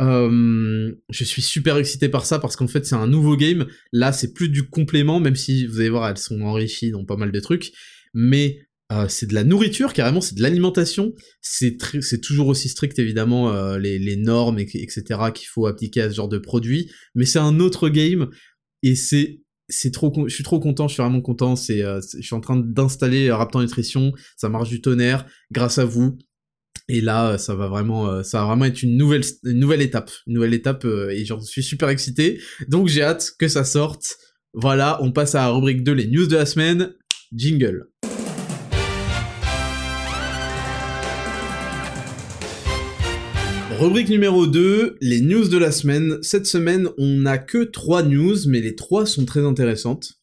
je 0.00 0.94
suis 1.24 1.42
super 1.42 1.76
excité 1.76 2.08
par 2.08 2.24
ça 2.24 2.38
parce 2.38 2.54
qu'en 2.54 2.68
fait 2.68 2.86
c'est 2.86 2.96
un 2.96 3.08
nouveau 3.08 3.36
game. 3.36 3.66
Là 3.92 4.12
c'est 4.12 4.32
plus 4.32 4.48
du 4.48 4.68
complément, 4.68 5.18
même 5.18 5.36
si 5.36 5.66
vous 5.66 5.80
allez 5.80 5.90
voir 5.90 6.08
elles 6.08 6.18
sont 6.18 6.40
enrichies 6.42 6.92
dans 6.92 7.04
pas 7.04 7.16
mal 7.16 7.32
de 7.32 7.40
trucs 7.40 7.72
mais 8.14 8.58
euh, 8.92 9.06
c'est 9.08 9.26
de 9.26 9.34
la 9.34 9.44
nourriture, 9.44 9.92
carrément, 9.92 10.20
c'est 10.20 10.34
de 10.34 10.42
l'alimentation. 10.42 11.12
C'est 11.40 11.78
toujours 12.20 12.48
aussi 12.48 12.68
strict, 12.68 12.98
évidemment, 12.98 13.52
euh, 13.52 13.78
les, 13.78 13.98
les, 13.98 14.16
normes, 14.16 14.58
etc., 14.58 15.02
qu'il 15.34 15.48
faut 15.48 15.66
appliquer 15.66 16.02
à 16.02 16.10
ce 16.10 16.16
genre 16.16 16.28
de 16.28 16.38
produit. 16.38 16.90
Mais 17.14 17.24
c'est 17.24 17.38
un 17.38 17.58
autre 17.60 17.88
game, 17.88 18.28
et 18.82 18.94
c'est 18.94 19.40
c'est 19.68 19.92
trop, 19.92 20.12
je 20.28 20.34
suis 20.34 20.44
trop 20.44 20.60
content, 20.60 20.88
je 20.88 20.94
suis 20.94 21.02
vraiment 21.02 21.22
content. 21.22 21.56
C'est, 21.56 21.82
euh, 21.82 22.00
je 22.14 22.20
suis 22.20 22.34
en 22.34 22.40
train 22.40 22.56
d'installer 22.56 23.30
Raptor 23.30 23.62
Nutrition, 23.62 24.12
ça 24.36 24.50
marche 24.50 24.68
du 24.68 24.82
tonnerre, 24.82 25.26
grâce 25.50 25.78
à 25.78 25.86
vous. 25.86 26.18
Et 26.88 27.00
là, 27.00 27.38
ça 27.38 27.54
va 27.54 27.68
vraiment, 27.68 28.22
ça 28.22 28.40
va 28.40 28.46
vraiment 28.46 28.66
être 28.66 28.82
une 28.82 28.98
nouvelle, 28.98 29.22
une 29.44 29.60
nouvelle 29.60 29.80
étape, 29.80 30.10
une 30.26 30.34
nouvelle 30.34 30.52
étape, 30.52 30.84
et 30.84 31.24
j'en 31.24 31.40
suis 31.40 31.62
super 31.62 31.88
excité. 31.88 32.40
Donc 32.68 32.88
j'ai 32.88 33.02
hâte 33.02 33.30
que 33.38 33.48
ça 33.48 33.64
sorte. 33.64 34.18
Voilà, 34.52 34.98
on 35.00 35.12
passe 35.12 35.34
à 35.34 35.42
la 35.42 35.48
rubrique 35.48 35.82
2, 35.82 35.92
les 35.92 36.08
news 36.08 36.26
de 36.26 36.36
la 36.36 36.44
semaine. 36.44 36.92
Jingle. 37.34 37.88
Rubrique 43.78 44.10
numéro 44.10 44.46
2, 44.46 44.98
les 45.00 45.20
news 45.22 45.48
de 45.48 45.56
la 45.56 45.72
semaine. 45.72 46.18
Cette 46.20 46.46
semaine, 46.46 46.88
on 46.98 47.16
n'a 47.16 47.38
que 47.38 47.64
3 47.64 48.02
news, 48.02 48.36
mais 48.46 48.60
les 48.60 48.74
3 48.74 49.06
sont 49.06 49.24
très 49.24 49.44
intéressantes. 49.44 50.20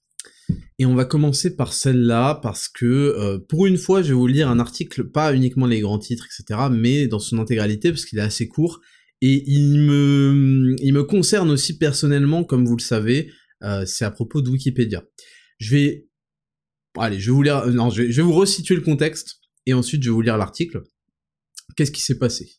Et 0.78 0.86
on 0.86 0.94
va 0.94 1.04
commencer 1.04 1.56
par 1.56 1.74
celle-là, 1.74 2.40
parce 2.44 2.68
que 2.68 2.86
euh, 2.86 3.40
pour 3.40 3.66
une 3.66 3.78
fois, 3.78 4.04
je 4.04 4.10
vais 4.10 4.14
vous 4.14 4.28
lire 4.28 4.48
un 4.48 4.60
article, 4.60 5.06
pas 5.06 5.34
uniquement 5.34 5.66
les 5.66 5.82
grands 5.82 6.00
titres, 6.00 6.28
etc., 6.28 6.68
mais 6.72 7.08
dans 7.08 7.20
son 7.20 7.40
intégralité, 7.40 7.90
parce 7.90 8.06
qu'il 8.06 8.20
est 8.20 8.24
assez 8.24 8.48
court, 8.48 8.82
Et 9.22 9.44
il 9.48 9.80
me, 9.80 10.76
il 10.80 10.94
me 10.94 11.04
concerne 11.04 11.50
aussi 11.50 11.78
personnellement, 11.78 12.44
comme 12.44 12.66
vous 12.66 12.78
le 12.78 12.82
savez, 12.82 13.32
euh, 13.64 13.84
c'est 13.86 14.06
à 14.06 14.12
propos 14.12 14.42
de 14.42 14.50
Wikipédia. 14.50 15.04
Je 15.58 15.76
vais, 15.76 16.09
allez, 16.98 17.20
je 17.20 17.28
vais 17.28 17.36
vous 17.36 17.44
lire, 17.44 17.66
non, 17.68 17.90
je 17.90 18.04
vais, 18.04 18.22
vous 18.22 18.34
resituer 18.34 18.76
le 18.76 18.82
contexte, 18.82 19.42
et 19.66 19.74
ensuite 19.74 20.04
je 20.04 20.10
vais 20.10 20.14
vous 20.14 20.22
lire 20.22 20.38
l'article. 20.38 20.84
Qu'est-ce 21.76 21.92
qui 21.92 22.02
s'est 22.02 22.18
passé? 22.18 22.52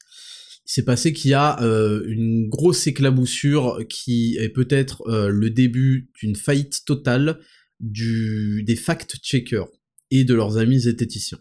Il 0.67 0.73
s'est 0.73 0.85
passé 0.85 1.13
qu'il 1.13 1.33
y 1.33 1.35
a 1.35 1.61
euh, 1.63 2.05
une 2.07 2.49
grosse 2.49 2.87
éclaboussure 2.87 3.81
qui 3.89 4.37
est 4.39 4.51
peut-être 4.51 5.03
euh, 5.09 5.29
le 5.29 5.51
début 5.51 6.11
d'une 6.21 6.37
faillite 6.37 6.85
totale 6.85 7.41
des 7.81 8.77
fact-checkers 8.77 9.69
et 10.11 10.25
de 10.25 10.35
leurs 10.35 10.59
amis 10.59 10.81
zététiciens. 10.81 11.41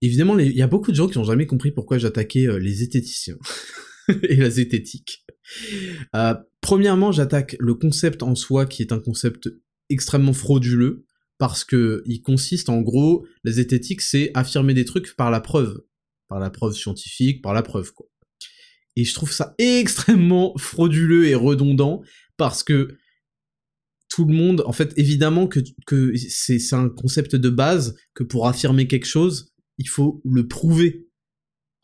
Évidemment, 0.00 0.38
il 0.38 0.56
y 0.56 0.62
a 0.62 0.68
beaucoup 0.68 0.90
de 0.90 0.96
gens 0.96 1.08
qui 1.08 1.18
n'ont 1.18 1.24
jamais 1.24 1.46
compris 1.46 1.72
pourquoi 1.72 1.98
j'attaquais 1.98 2.46
euh, 2.46 2.58
les 2.58 2.72
zététiciens 2.72 3.38
et 4.22 4.36
la 4.36 4.50
zététique. 4.50 5.24
Euh, 6.14 6.34
premièrement, 6.60 7.10
j'attaque 7.10 7.56
le 7.58 7.74
concept 7.74 8.22
en 8.22 8.34
soi 8.34 8.66
qui 8.66 8.82
est 8.82 8.92
un 8.92 9.00
concept 9.00 9.48
extrêmement 9.88 10.32
frauduleux 10.32 11.04
parce 11.38 11.64
que 11.64 12.02
il 12.06 12.20
consiste 12.20 12.68
en 12.68 12.80
gros, 12.80 13.26
la 13.44 13.52
zététique 13.52 14.02
c'est 14.02 14.30
affirmer 14.34 14.74
des 14.74 14.84
trucs 14.84 15.16
par 15.16 15.30
la 15.30 15.40
preuve, 15.40 15.80
par 16.28 16.38
la 16.38 16.50
preuve 16.50 16.74
scientifique, 16.74 17.42
par 17.42 17.54
la 17.54 17.62
preuve 17.62 17.92
quoi. 17.92 18.06
Et 18.96 19.04
je 19.04 19.14
trouve 19.14 19.32
ça 19.32 19.54
extrêmement 19.58 20.54
frauduleux 20.58 21.26
et 21.26 21.36
redondant 21.36 22.02
parce 22.36 22.64
que 22.64 22.98
tout 24.08 24.24
le 24.24 24.34
monde, 24.34 24.62
en 24.66 24.72
fait, 24.72 24.92
évidemment 24.96 25.46
que, 25.46 25.60
c'est 26.16 26.74
un 26.74 26.88
concept 26.88 27.36
de 27.36 27.50
base 27.50 27.96
que 28.14 28.24
pour 28.24 28.48
affirmer 28.48 28.88
quelque 28.88 29.06
chose, 29.06 29.52
il 29.78 29.88
faut 29.88 30.20
le 30.24 30.48
prouver. 30.48 31.06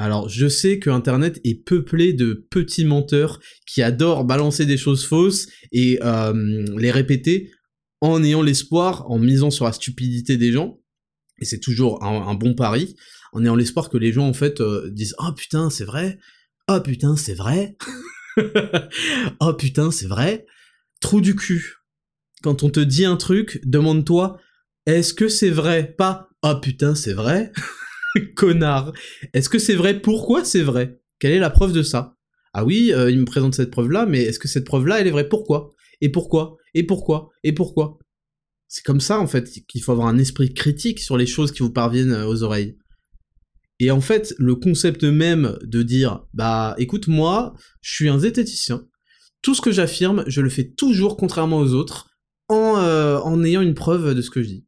Alors, 0.01 0.29
je 0.29 0.49
sais 0.49 0.81
que 0.81 0.91
Internet 0.91 1.41
est 1.45 1.65
peuplé 1.65 2.13
de 2.13 2.47
petits 2.51 2.85
menteurs 2.85 3.39
qui 3.67 3.83
adorent 3.83 4.25
balancer 4.25 4.67
des 4.67 4.77
choses 4.77 5.07
fausses 5.07 5.47
et 5.71 6.01
euh, 6.03 6.65
les 6.77 6.91
répéter 6.91 7.53
en 8.13 8.23
ayant 8.23 8.43
l'espoir, 8.43 9.11
en 9.11 9.19
misant 9.19 9.51
sur 9.51 9.65
la 9.65 9.73
stupidité 9.73 10.37
des 10.37 10.53
gens, 10.53 10.81
et 11.41 11.45
c'est 11.45 11.61
toujours 11.61 12.05
un, 12.05 12.35
bon 12.35 12.55
pari, 12.55 12.97
en 13.33 13.43
ayant 13.43 13.57
l'espoir 13.57 13.89
que 13.89 13.99
les 13.99 14.13
gens, 14.13 14.29
en 14.29 14.33
fait, 14.33 14.61
euh, 14.61 14.91
disent 14.91 15.15
«Oh 15.19 15.33
putain, 15.33 15.71
c'est 15.71 15.85
vrai 15.85 16.19
Oh 16.69 16.81
putain, 16.81 17.17
c'est 17.17 17.35
vrai 17.35 17.77
Oh 19.41 19.53
putain, 19.55 19.91
c'est 19.91 20.07
vrai!» 20.07 20.47
Trou 21.01 21.21
du 21.21 21.35
cul. 21.35 21.75
Quand 22.43 22.63
on 22.63 22.71
te 22.71 22.81
dit 22.81 23.05
un 23.05 23.17
truc, 23.17 23.61
demande-toi 23.65 24.39
«Est-ce 24.87 25.15
que 25.15 25.29
c'est 25.29 25.51
vrai?» 25.51 25.95
Pas 25.99 26.29
«Oh 26.43 26.55
putain, 26.61 26.95
c'est 26.95 27.15
vrai!» 27.15 27.53
Connard. 28.37 28.93
Est-ce 29.33 29.49
que 29.49 29.59
c'est 29.59 29.75
vrai? 29.75 30.01
Pourquoi 30.01 30.45
c'est 30.45 30.63
vrai? 30.63 31.01
Quelle 31.19 31.33
est 31.33 31.41
la 31.41 31.51
preuve 31.51 31.73
de 31.73 31.83
ça? 31.83 32.17
Ah 32.53 32.65
oui, 32.65 32.93
euh, 32.93 33.11
il 33.11 33.19
me 33.19 33.25
présente 33.25 33.55
cette 33.55 33.71
preuve-là, 33.71 34.07
mais 34.07 34.23
est-ce 34.23 34.39
que 34.39 34.47
cette 34.47 34.65
preuve-là, 34.65 35.01
elle 35.01 35.09
est 35.09 35.11
vraie? 35.11 35.29
Pourquoi? 35.29 35.73
Et 36.01 36.11
pourquoi? 36.11 36.57
Et 36.75 36.85
pourquoi? 36.85 37.31
Et 37.43 37.53
pourquoi? 37.53 37.99
C'est 38.69 38.85
comme 38.85 39.01
ça, 39.01 39.21
en 39.21 39.27
fait, 39.27 39.49
qu'il 39.67 39.83
faut 39.83 39.93
avoir 39.93 40.09
un 40.09 40.19
esprit 40.19 40.53
critique 40.53 41.01
sur 41.01 41.17
les 41.17 41.27
choses 41.27 41.53
qui 41.53 41.63
vous 41.63 41.73
parviennent 41.73 42.13
euh, 42.13 42.27
aux 42.27 42.43
oreilles. 42.43 42.77
Et 43.81 43.91
en 43.91 44.01
fait, 44.01 44.35
le 44.39 44.55
concept 44.55 45.05
même 45.05 45.59
de 45.63 45.83
dire, 45.83 46.25
bah 46.33 46.75
écoute, 46.79 47.09
moi, 47.09 47.55
je 47.81 47.95
suis 47.95 48.09
un 48.09 48.19
zététicien, 48.19 48.85
tout 49.43 49.55
ce 49.55 49.61
que 49.61 49.73
j'affirme, 49.73 50.25
je 50.27 50.41
le 50.41 50.49
fais 50.49 50.71
toujours 50.71 51.17
contrairement 51.17 51.59
aux 51.59 51.75
autres, 51.75 52.09
en, 52.49 52.79
euh, 52.79 53.19
en 53.19 53.43
ayant 53.45 53.63
une 53.63 53.75
preuve 53.75 54.15
de 54.15 54.23
ce 54.23 54.31
que 54.31 54.43
je 54.43 54.49
dis. 54.49 54.67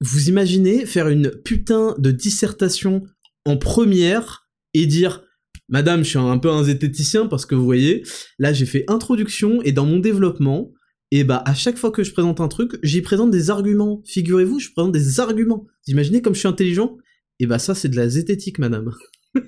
Vous 0.00 0.28
imaginez 0.28 0.86
faire 0.86 1.08
une 1.08 1.30
putain 1.30 1.94
de 1.98 2.10
dissertation 2.10 3.02
en 3.44 3.56
première 3.56 4.48
et 4.74 4.86
dire 4.86 5.22
Madame, 5.68 6.04
je 6.04 6.10
suis 6.10 6.18
un 6.18 6.38
peu 6.38 6.50
un 6.50 6.64
zététicien 6.64 7.26
parce 7.26 7.46
que 7.46 7.54
vous 7.54 7.64
voyez, 7.64 8.02
là 8.38 8.52
j'ai 8.52 8.66
fait 8.66 8.84
introduction 8.88 9.62
et 9.62 9.72
dans 9.72 9.86
mon 9.86 9.98
développement, 9.98 10.72
et 11.10 11.24
bah 11.24 11.42
à 11.46 11.54
chaque 11.54 11.76
fois 11.76 11.90
que 11.90 12.02
je 12.02 12.12
présente 12.12 12.40
un 12.40 12.48
truc, 12.48 12.78
j'y 12.82 13.02
présente 13.02 13.30
des 13.30 13.50
arguments. 13.50 14.02
Figurez-vous, 14.06 14.58
je 14.58 14.70
présente 14.72 14.92
des 14.92 15.20
arguments. 15.20 15.66
Vous 15.86 15.92
imaginez 15.92 16.22
comme 16.22 16.34
je 16.34 16.40
suis 16.40 16.48
intelligent? 16.48 16.96
Et 17.40 17.46
bah 17.46 17.58
ça 17.58 17.74
c'est 17.74 17.88
de 17.88 17.96
la 17.96 18.08
zététique, 18.08 18.58
madame. 18.58 18.92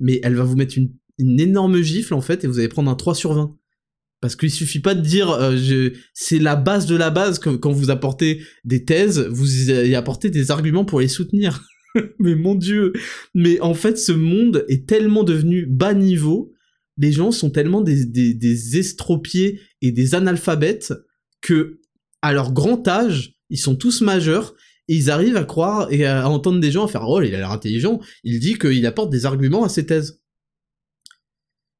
Mais 0.00 0.20
elle 0.22 0.34
va 0.34 0.44
vous 0.44 0.56
mettre 0.56 0.78
une, 0.78 0.90
énorme 1.18 1.82
gifle 1.82 2.14
en 2.14 2.22
fait 2.22 2.44
et 2.44 2.46
vous 2.46 2.58
allez 2.58 2.68
prendre 2.68 2.90
un 2.90 2.94
3 2.94 3.14
sur 3.14 3.34
20. 3.34 3.56
Parce 4.20 4.36
qu'il 4.36 4.50
suffit 4.50 4.80
pas 4.80 4.94
de 4.94 5.00
dire, 5.00 5.30
euh, 5.30 5.56
je... 5.56 5.92
c'est 6.14 6.38
la 6.38 6.56
base 6.56 6.86
de 6.86 6.96
la 6.96 7.10
base 7.10 7.38
quand 7.38 7.72
vous 7.72 7.90
apportez 7.90 8.42
des 8.64 8.84
thèses, 8.84 9.18
vous 9.30 9.70
y 9.70 9.94
apportez 9.94 10.30
des 10.30 10.50
arguments 10.50 10.84
pour 10.84 11.00
les 11.00 11.08
soutenir. 11.08 11.62
mais 12.18 12.34
mon 12.34 12.54
dieu, 12.54 12.92
mais 13.34 13.60
en 13.60 13.74
fait 13.74 13.98
ce 13.98 14.12
monde 14.12 14.64
est 14.68 14.86
tellement 14.88 15.24
devenu 15.24 15.66
bas 15.66 15.94
niveau, 15.94 16.52
les 17.00 17.12
gens 17.12 17.32
sont 17.32 17.50
tellement 17.50 17.80
des, 17.80 18.78
estropiés 18.78 19.60
et 19.80 19.90
des 19.90 20.14
analphabètes 20.14 20.92
que 21.40 21.80
à 22.20 22.34
leur 22.34 22.52
grand 22.52 22.86
âge, 22.86 23.36
ils 23.48 23.58
sont 23.58 23.74
tous 23.74 24.02
majeurs 24.02 24.54
et 24.86 24.96
ils 24.96 25.10
arrivent 25.10 25.38
à 25.38 25.44
croire 25.44 25.90
et 25.90 26.04
à 26.04 26.28
entendre 26.28 26.60
des 26.60 26.70
gens 26.70 26.86
faire 26.86 27.08
oh 27.08 27.22
il 27.22 27.34
a 27.34 27.38
l'air 27.38 27.52
intelligent, 27.52 28.00
il 28.22 28.38
dit 28.38 28.58
qu'il 28.58 28.84
apporte 28.84 29.10
des 29.10 29.24
arguments 29.24 29.64
à 29.64 29.70
ses 29.70 29.86
thèses. 29.86 30.20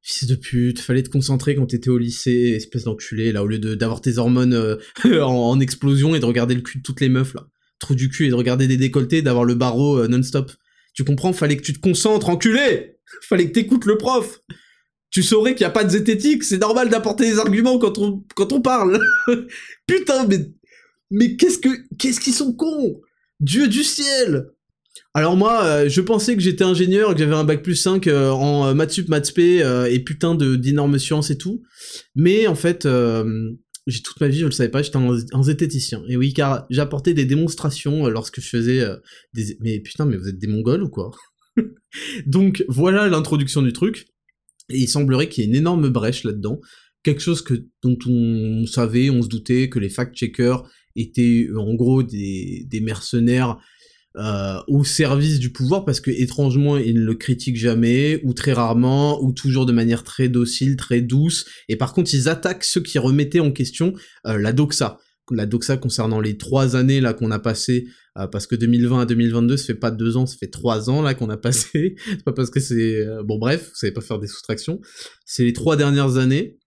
Fils 0.01 0.27
de 0.27 0.33
pute, 0.33 0.79
fallait 0.79 1.03
te 1.03 1.09
concentrer 1.09 1.53
quand 1.53 1.67
t'étais 1.67 1.91
au 1.91 1.99
lycée, 1.99 2.53
espèce 2.55 2.85
d'enculé, 2.85 3.31
là, 3.31 3.43
au 3.43 3.47
lieu 3.47 3.59
d'avoir 3.59 4.01
tes 4.01 4.17
hormones 4.17 4.55
euh, 4.55 4.77
en, 5.23 5.59
explosion 5.59 6.15
et 6.15 6.19
de 6.19 6.25
regarder 6.25 6.55
le 6.55 6.61
cul 6.61 6.79
de 6.79 6.83
toutes 6.83 7.01
les 7.01 7.09
meufs, 7.09 7.35
là. 7.35 7.47
Trou 7.77 7.93
du 7.93 8.09
cul 8.09 8.25
et 8.25 8.29
de 8.29 8.35
regarder 8.35 8.67
des 8.67 8.77
décolletés, 8.77 9.21
d'avoir 9.21 9.45
le 9.45 9.53
barreau 9.53 9.99
euh, 9.99 10.07
non-stop. 10.07 10.51
Tu 10.95 11.03
comprends? 11.03 11.33
Fallait 11.33 11.57
que 11.57 11.61
tu 11.61 11.73
te 11.73 11.79
concentres, 11.79 12.29
enculé 12.29 12.97
Fallait 13.21 13.47
que 13.47 13.53
t'écoutes 13.53 13.85
le 13.85 13.97
prof 13.97 14.41
Tu 15.11 15.23
saurais 15.23 15.55
qu'il 15.55 15.65
n'y 15.65 15.69
a 15.69 15.71
pas 15.71 15.83
de 15.83 15.89
zététique, 15.89 16.43
c'est 16.43 16.57
normal 16.57 16.89
d'apporter 16.89 17.29
des 17.29 17.37
arguments 17.37 17.77
quand 17.77 17.97
on, 17.97 18.23
quand 18.35 18.53
on 18.53 18.61
parle 18.61 18.99
Putain, 19.87 20.25
mais... 20.27 20.49
Mais 21.13 21.35
qu'est-ce 21.35 21.59
que... 21.59 21.69
Qu'est-ce 21.97 22.21
qu'ils 22.21 22.33
sont 22.33 22.53
cons? 22.53 23.01
Dieu 23.39 23.67
du 23.67 23.83
ciel 23.83 24.47
alors 25.13 25.35
moi, 25.35 25.63
euh, 25.65 25.89
je 25.89 25.99
pensais 26.01 26.35
que 26.35 26.41
j'étais 26.41 26.63
ingénieur, 26.63 27.13
que 27.13 27.19
j'avais 27.19 27.35
un 27.35 27.43
bac 27.43 27.61
plus 27.63 27.75
5 27.75 28.07
euh, 28.07 28.29
en 28.29 28.67
euh, 28.67 28.73
maths 28.73 28.91
sup, 28.91 29.09
maths 29.09 29.37
et 29.37 29.99
putain 29.99 30.35
de 30.35 30.55
d'énormes 30.55 30.97
sciences 30.99 31.29
et 31.31 31.37
tout. 31.37 31.63
Mais 32.15 32.47
en 32.47 32.55
fait, 32.55 32.87
j'ai 33.87 34.01
toute 34.01 34.21
ma 34.21 34.27
vie, 34.27 34.39
je 34.39 34.45
le 34.45 34.51
savais 34.51 34.69
pas, 34.69 34.81
j'étais 34.81 34.97
un, 34.97 35.43
zététicien. 35.43 36.03
Et 36.07 36.15
oui, 36.15 36.33
car 36.33 36.65
j'apportais 36.69 37.13
des 37.13 37.25
démonstrations 37.25 38.07
lorsque 38.07 38.39
je 38.39 38.47
faisais 38.47 38.85
des... 39.33 39.57
Mais 39.59 39.79
putain, 39.79 40.05
mais 40.05 40.17
vous 40.17 40.29
êtes 40.29 40.37
des 40.37 40.47
mongols 40.47 40.83
ou 40.83 40.89
quoi? 40.89 41.11
Donc 42.25 42.63
voilà 42.69 43.07
l'introduction 43.09 43.61
du 43.61 43.73
truc. 43.73 44.07
Et 44.73 44.79
il 44.79 44.87
semblerait 44.87 45.29
qu'il 45.29 45.43
y 45.43 45.47
ait 45.47 45.49
une 45.49 45.55
énorme 45.55 45.89
brèche 45.89 46.23
là-dedans. 46.23 46.59
Quelque 47.03 47.21
chose 47.21 47.41
que 47.41 47.65
dont 47.83 47.97
on 48.07 48.65
savait, 48.65 49.09
on 49.09 49.21
se 49.21 49.27
doutait 49.27 49.69
que 49.69 49.79
les 49.79 49.89
fact-checkers 49.89 50.63
étaient 50.95 51.47
en 51.55 51.73
gros 51.73 52.03
des, 52.03 52.65
des 52.69 52.81
mercenaires 52.81 53.57
euh, 54.17 54.59
au 54.67 54.83
service 54.83 55.39
du 55.39 55.53
pouvoir 55.53 55.85
parce 55.85 56.01
que 56.01 56.11
étrangement 56.11 56.75
ils 56.75 56.95
ne 56.95 57.05
le 57.05 57.15
critiquent 57.15 57.55
jamais 57.55 58.19
ou 58.25 58.33
très 58.33 58.51
rarement 58.51 59.23
ou 59.23 59.31
toujours 59.31 59.65
de 59.65 59.71
manière 59.71 60.03
très 60.03 60.27
docile, 60.27 60.75
très 60.75 60.99
douce 60.99 61.45
et 61.69 61.77
par 61.77 61.93
contre 61.93 62.13
ils 62.13 62.27
attaquent 62.27 62.65
ceux 62.65 62.81
qui 62.81 62.99
remettaient 62.99 63.39
en 63.39 63.53
question 63.53 63.93
euh, 64.27 64.37
la 64.37 64.51
doxa. 64.51 64.97
La 65.31 65.45
doxa 65.45 65.77
concernant 65.77 66.19
les 66.19 66.35
trois 66.35 66.75
années 66.75 66.99
là 66.99 67.13
qu'on 67.13 67.31
a 67.31 67.39
passé 67.39 67.85
euh, 67.87 67.91
parce 68.13 68.47
que 68.47 68.55
2020 68.55 69.01
à 69.01 69.05
2022 69.05 69.57
ça 69.57 69.65
fait 69.65 69.75
pas 69.75 69.91
deux 69.91 70.17
ans, 70.17 70.25
ça 70.25 70.35
fait 70.37 70.49
trois 70.49 70.89
ans 70.89 71.01
là 71.01 71.13
qu'on 71.13 71.29
a 71.29 71.37
passé. 71.37 71.95
c'est 72.05 72.23
pas 72.23 72.33
parce 72.33 72.49
que 72.49 72.59
c'est 72.59 73.05
bon 73.23 73.37
bref, 73.37 73.69
vous 73.69 73.75
savez 73.75 73.93
pas 73.93 74.01
faire 74.01 74.19
des 74.19 74.27
soustractions. 74.27 74.79
C'est 75.25 75.43
les 75.43 75.53
trois 75.53 75.75
dernières 75.77 76.17
années 76.17 76.57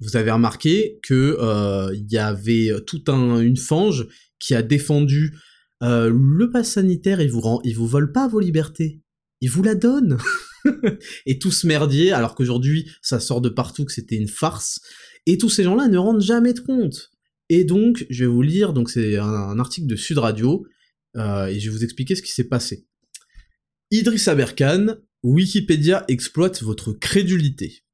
vous 0.00 0.16
avez 0.16 0.30
remarqué 0.30 1.00
que 1.02 1.36
il 1.92 2.10
y 2.10 2.18
avait 2.18 2.70
tout 2.86 3.02
un 3.08 3.40
une 3.40 3.56
fange 3.56 4.06
qui 4.38 4.54
a 4.54 4.62
défendu 4.62 5.34
euh, 5.82 6.10
le 6.12 6.50
pass 6.50 6.72
sanitaire, 6.72 7.20
il 7.20 7.30
vous 7.30 7.40
rend, 7.40 7.60
il 7.64 7.76
vous 7.76 7.86
vole 7.86 8.12
pas 8.12 8.26
vos 8.26 8.40
libertés, 8.40 9.00
il 9.40 9.50
vous 9.50 9.62
la 9.62 9.74
donne. 9.74 10.18
et 11.26 11.38
tout 11.38 11.52
ce 11.52 11.66
merdier, 11.66 12.12
alors 12.12 12.34
qu'aujourd'hui 12.34 12.90
ça 13.00 13.20
sort 13.20 13.40
de 13.40 13.48
partout 13.48 13.84
que 13.84 13.92
c'était 13.92 14.16
une 14.16 14.28
farce, 14.28 14.80
et 15.26 15.38
tous 15.38 15.50
ces 15.50 15.62
gens-là 15.62 15.88
ne 15.88 15.98
rendent 15.98 16.22
jamais 16.22 16.52
de 16.52 16.60
compte. 16.60 17.10
Et 17.48 17.64
donc, 17.64 18.06
je 18.10 18.24
vais 18.24 18.30
vous 18.30 18.42
lire, 18.42 18.72
donc 18.72 18.90
c'est 18.90 19.16
un, 19.16 19.58
article 19.58 19.86
de 19.86 19.96
Sud 19.96 20.18
Radio, 20.18 20.66
euh, 21.16 21.46
et 21.46 21.58
je 21.58 21.70
vais 21.70 21.76
vous 21.76 21.84
expliquer 21.84 22.14
ce 22.14 22.22
qui 22.22 22.32
s'est 22.32 22.48
passé. 22.48 22.86
Idriss 23.90 24.28
Aberkan, 24.28 24.96
Wikipédia 25.22 26.04
exploite 26.08 26.62
votre 26.62 26.92
crédulité. 26.92 27.84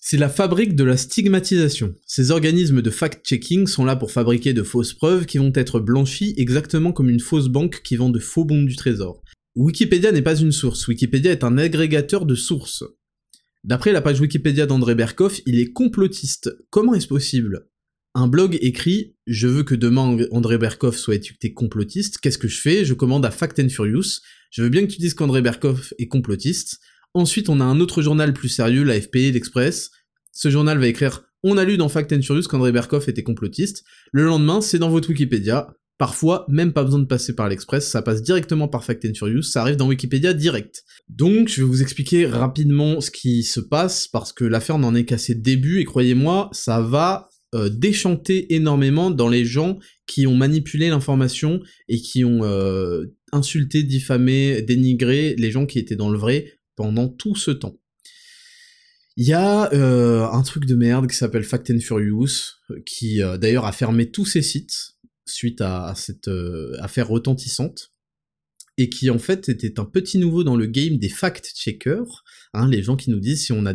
C'est 0.00 0.18
la 0.18 0.28
fabrique 0.28 0.76
de 0.76 0.84
la 0.84 0.96
stigmatisation. 0.96 1.94
Ces 2.06 2.30
organismes 2.30 2.82
de 2.82 2.90
fact-checking 2.90 3.66
sont 3.66 3.84
là 3.84 3.96
pour 3.96 4.12
fabriquer 4.12 4.52
de 4.52 4.62
fausses 4.62 4.92
preuves 4.92 5.24
qui 5.24 5.38
vont 5.38 5.52
être 5.54 5.80
blanchies 5.80 6.34
exactement 6.36 6.92
comme 6.92 7.08
une 7.08 7.20
fausse 7.20 7.48
banque 7.48 7.80
qui 7.82 7.96
vend 7.96 8.10
de 8.10 8.18
faux 8.18 8.44
bons 8.44 8.62
du 8.62 8.76
trésor. 8.76 9.22
Wikipédia 9.56 10.12
n'est 10.12 10.22
pas 10.22 10.36
une 10.36 10.52
source, 10.52 10.86
Wikipédia 10.88 11.32
est 11.32 11.42
un 11.42 11.56
agrégateur 11.58 12.26
de 12.26 12.34
sources. 12.34 12.84
D'après 13.64 13.92
la 13.92 14.02
page 14.02 14.20
Wikipédia 14.20 14.66
d'André 14.66 14.94
Berkoff, 14.94 15.40
il 15.46 15.58
est 15.58 15.72
complotiste. 15.72 16.54
Comment 16.68 16.92
est-ce 16.94 17.08
possible? 17.08 17.66
Un 18.14 18.28
blog 18.28 18.58
écrit 18.60 19.16
«Je 19.26 19.48
veux 19.48 19.64
que 19.64 19.74
demain 19.74 20.16
André 20.30 20.58
Berkoff 20.58 20.96
soit 20.96 21.16
étiqueté 21.16 21.52
complotiste, 21.52 22.18
qu'est-ce 22.18 22.38
que 22.38 22.48
je 22.48 22.60
fais? 22.60 22.84
Je 22.84 22.94
commande 22.94 23.26
à 23.26 23.30
Fact 23.30 23.58
and 23.58 23.68
Furious, 23.68 24.20
je 24.50 24.62
veux 24.62 24.68
bien 24.68 24.86
que 24.86 24.92
tu 24.92 24.98
dises 24.98 25.14
qu'André 25.14 25.42
Berkoff 25.42 25.92
est 25.98 26.06
complotiste, 26.06 26.78
Ensuite, 27.16 27.48
on 27.48 27.60
a 27.60 27.64
un 27.64 27.78
autre 27.78 28.02
journal 28.02 28.32
plus 28.32 28.48
sérieux, 28.48 28.82
l'AFP, 28.82 29.32
l'Express. 29.32 29.92
Ce 30.32 30.50
journal 30.50 30.78
va 30.78 30.88
écrire 30.88 31.22
On 31.44 31.56
a 31.56 31.64
lu 31.64 31.76
dans 31.76 31.88
Fact 31.88 32.12
and 32.12 32.22
Furious 32.22 32.48
qu'André 32.48 32.72
Berkoff 32.72 33.06
était 33.06 33.22
complotiste. 33.22 33.84
Le 34.10 34.24
lendemain, 34.24 34.60
c'est 34.60 34.80
dans 34.80 34.90
votre 34.90 35.10
Wikipédia. 35.10 35.68
Parfois, 35.96 36.44
même 36.48 36.72
pas 36.72 36.82
besoin 36.82 36.98
de 36.98 37.04
passer 37.04 37.36
par 37.36 37.48
l'Express, 37.48 37.88
ça 37.88 38.02
passe 38.02 38.20
directement 38.20 38.66
par 38.66 38.82
Fact 38.82 39.04
and 39.04 39.14
Furious, 39.14 39.42
ça 39.42 39.60
arrive 39.60 39.76
dans 39.76 39.86
Wikipédia 39.86 40.32
direct. 40.32 40.82
Donc, 41.08 41.48
je 41.48 41.62
vais 41.62 41.68
vous 41.68 41.82
expliquer 41.82 42.26
rapidement 42.26 43.00
ce 43.00 43.12
qui 43.12 43.44
se 43.44 43.60
passe, 43.60 44.08
parce 44.08 44.32
que 44.32 44.44
l'affaire 44.44 44.78
n'en 44.78 44.96
est 44.96 45.04
qu'à 45.04 45.18
ses 45.18 45.36
débuts, 45.36 45.78
et 45.78 45.84
croyez-moi, 45.84 46.50
ça 46.50 46.80
va 46.80 47.28
euh, 47.54 47.68
déchanter 47.68 48.54
énormément 48.54 49.10
dans 49.10 49.28
les 49.28 49.44
gens 49.44 49.78
qui 50.06 50.26
ont 50.26 50.34
manipulé 50.34 50.88
l'information 50.88 51.60
et 51.88 52.00
qui 52.00 52.24
ont 52.24 52.44
euh, 52.44 53.06
insulté, 53.32 53.82
diffamé, 53.82 54.62
dénigré 54.62 55.34
les 55.36 55.50
gens 55.50 55.66
qui 55.66 55.78
étaient 55.78 55.96
dans 55.96 56.10
le 56.10 56.18
vrai 56.18 56.58
pendant 56.76 57.08
tout 57.08 57.36
ce 57.36 57.50
temps. 57.50 57.78
Il 59.16 59.26
y 59.26 59.32
a 59.32 59.72
euh, 59.72 60.26
un 60.26 60.42
truc 60.42 60.66
de 60.66 60.74
merde 60.74 61.08
qui 61.08 61.16
s'appelle 61.16 61.44
Fact 61.44 61.70
and 61.70 61.78
Furious, 61.78 62.56
qui 62.84 63.20
d'ailleurs 63.40 63.64
a 63.64 63.72
fermé 63.72 64.10
tous 64.10 64.26
ses 64.26 64.42
sites 64.42 64.94
suite 65.26 65.60
à, 65.60 65.94
cette 65.96 66.28
euh, 66.28 66.76
affaire 66.80 67.08
retentissante 67.08 67.92
et 68.76 68.90
qui 68.90 69.08
en 69.10 69.18
fait 69.18 69.48
était 69.48 69.78
un 69.78 69.84
petit 69.84 70.18
nouveau 70.18 70.42
dans 70.42 70.56
le 70.56 70.66
game 70.66 70.98
des 70.98 71.08
fact-checkers, 71.08 72.24
hein, 72.54 72.68
les 72.68 72.82
gens 72.82 72.96
qui 72.96 73.10
nous 73.10 73.20
disent 73.20 73.44
si 73.44 73.52
on 73.52 73.66
a 73.66 73.74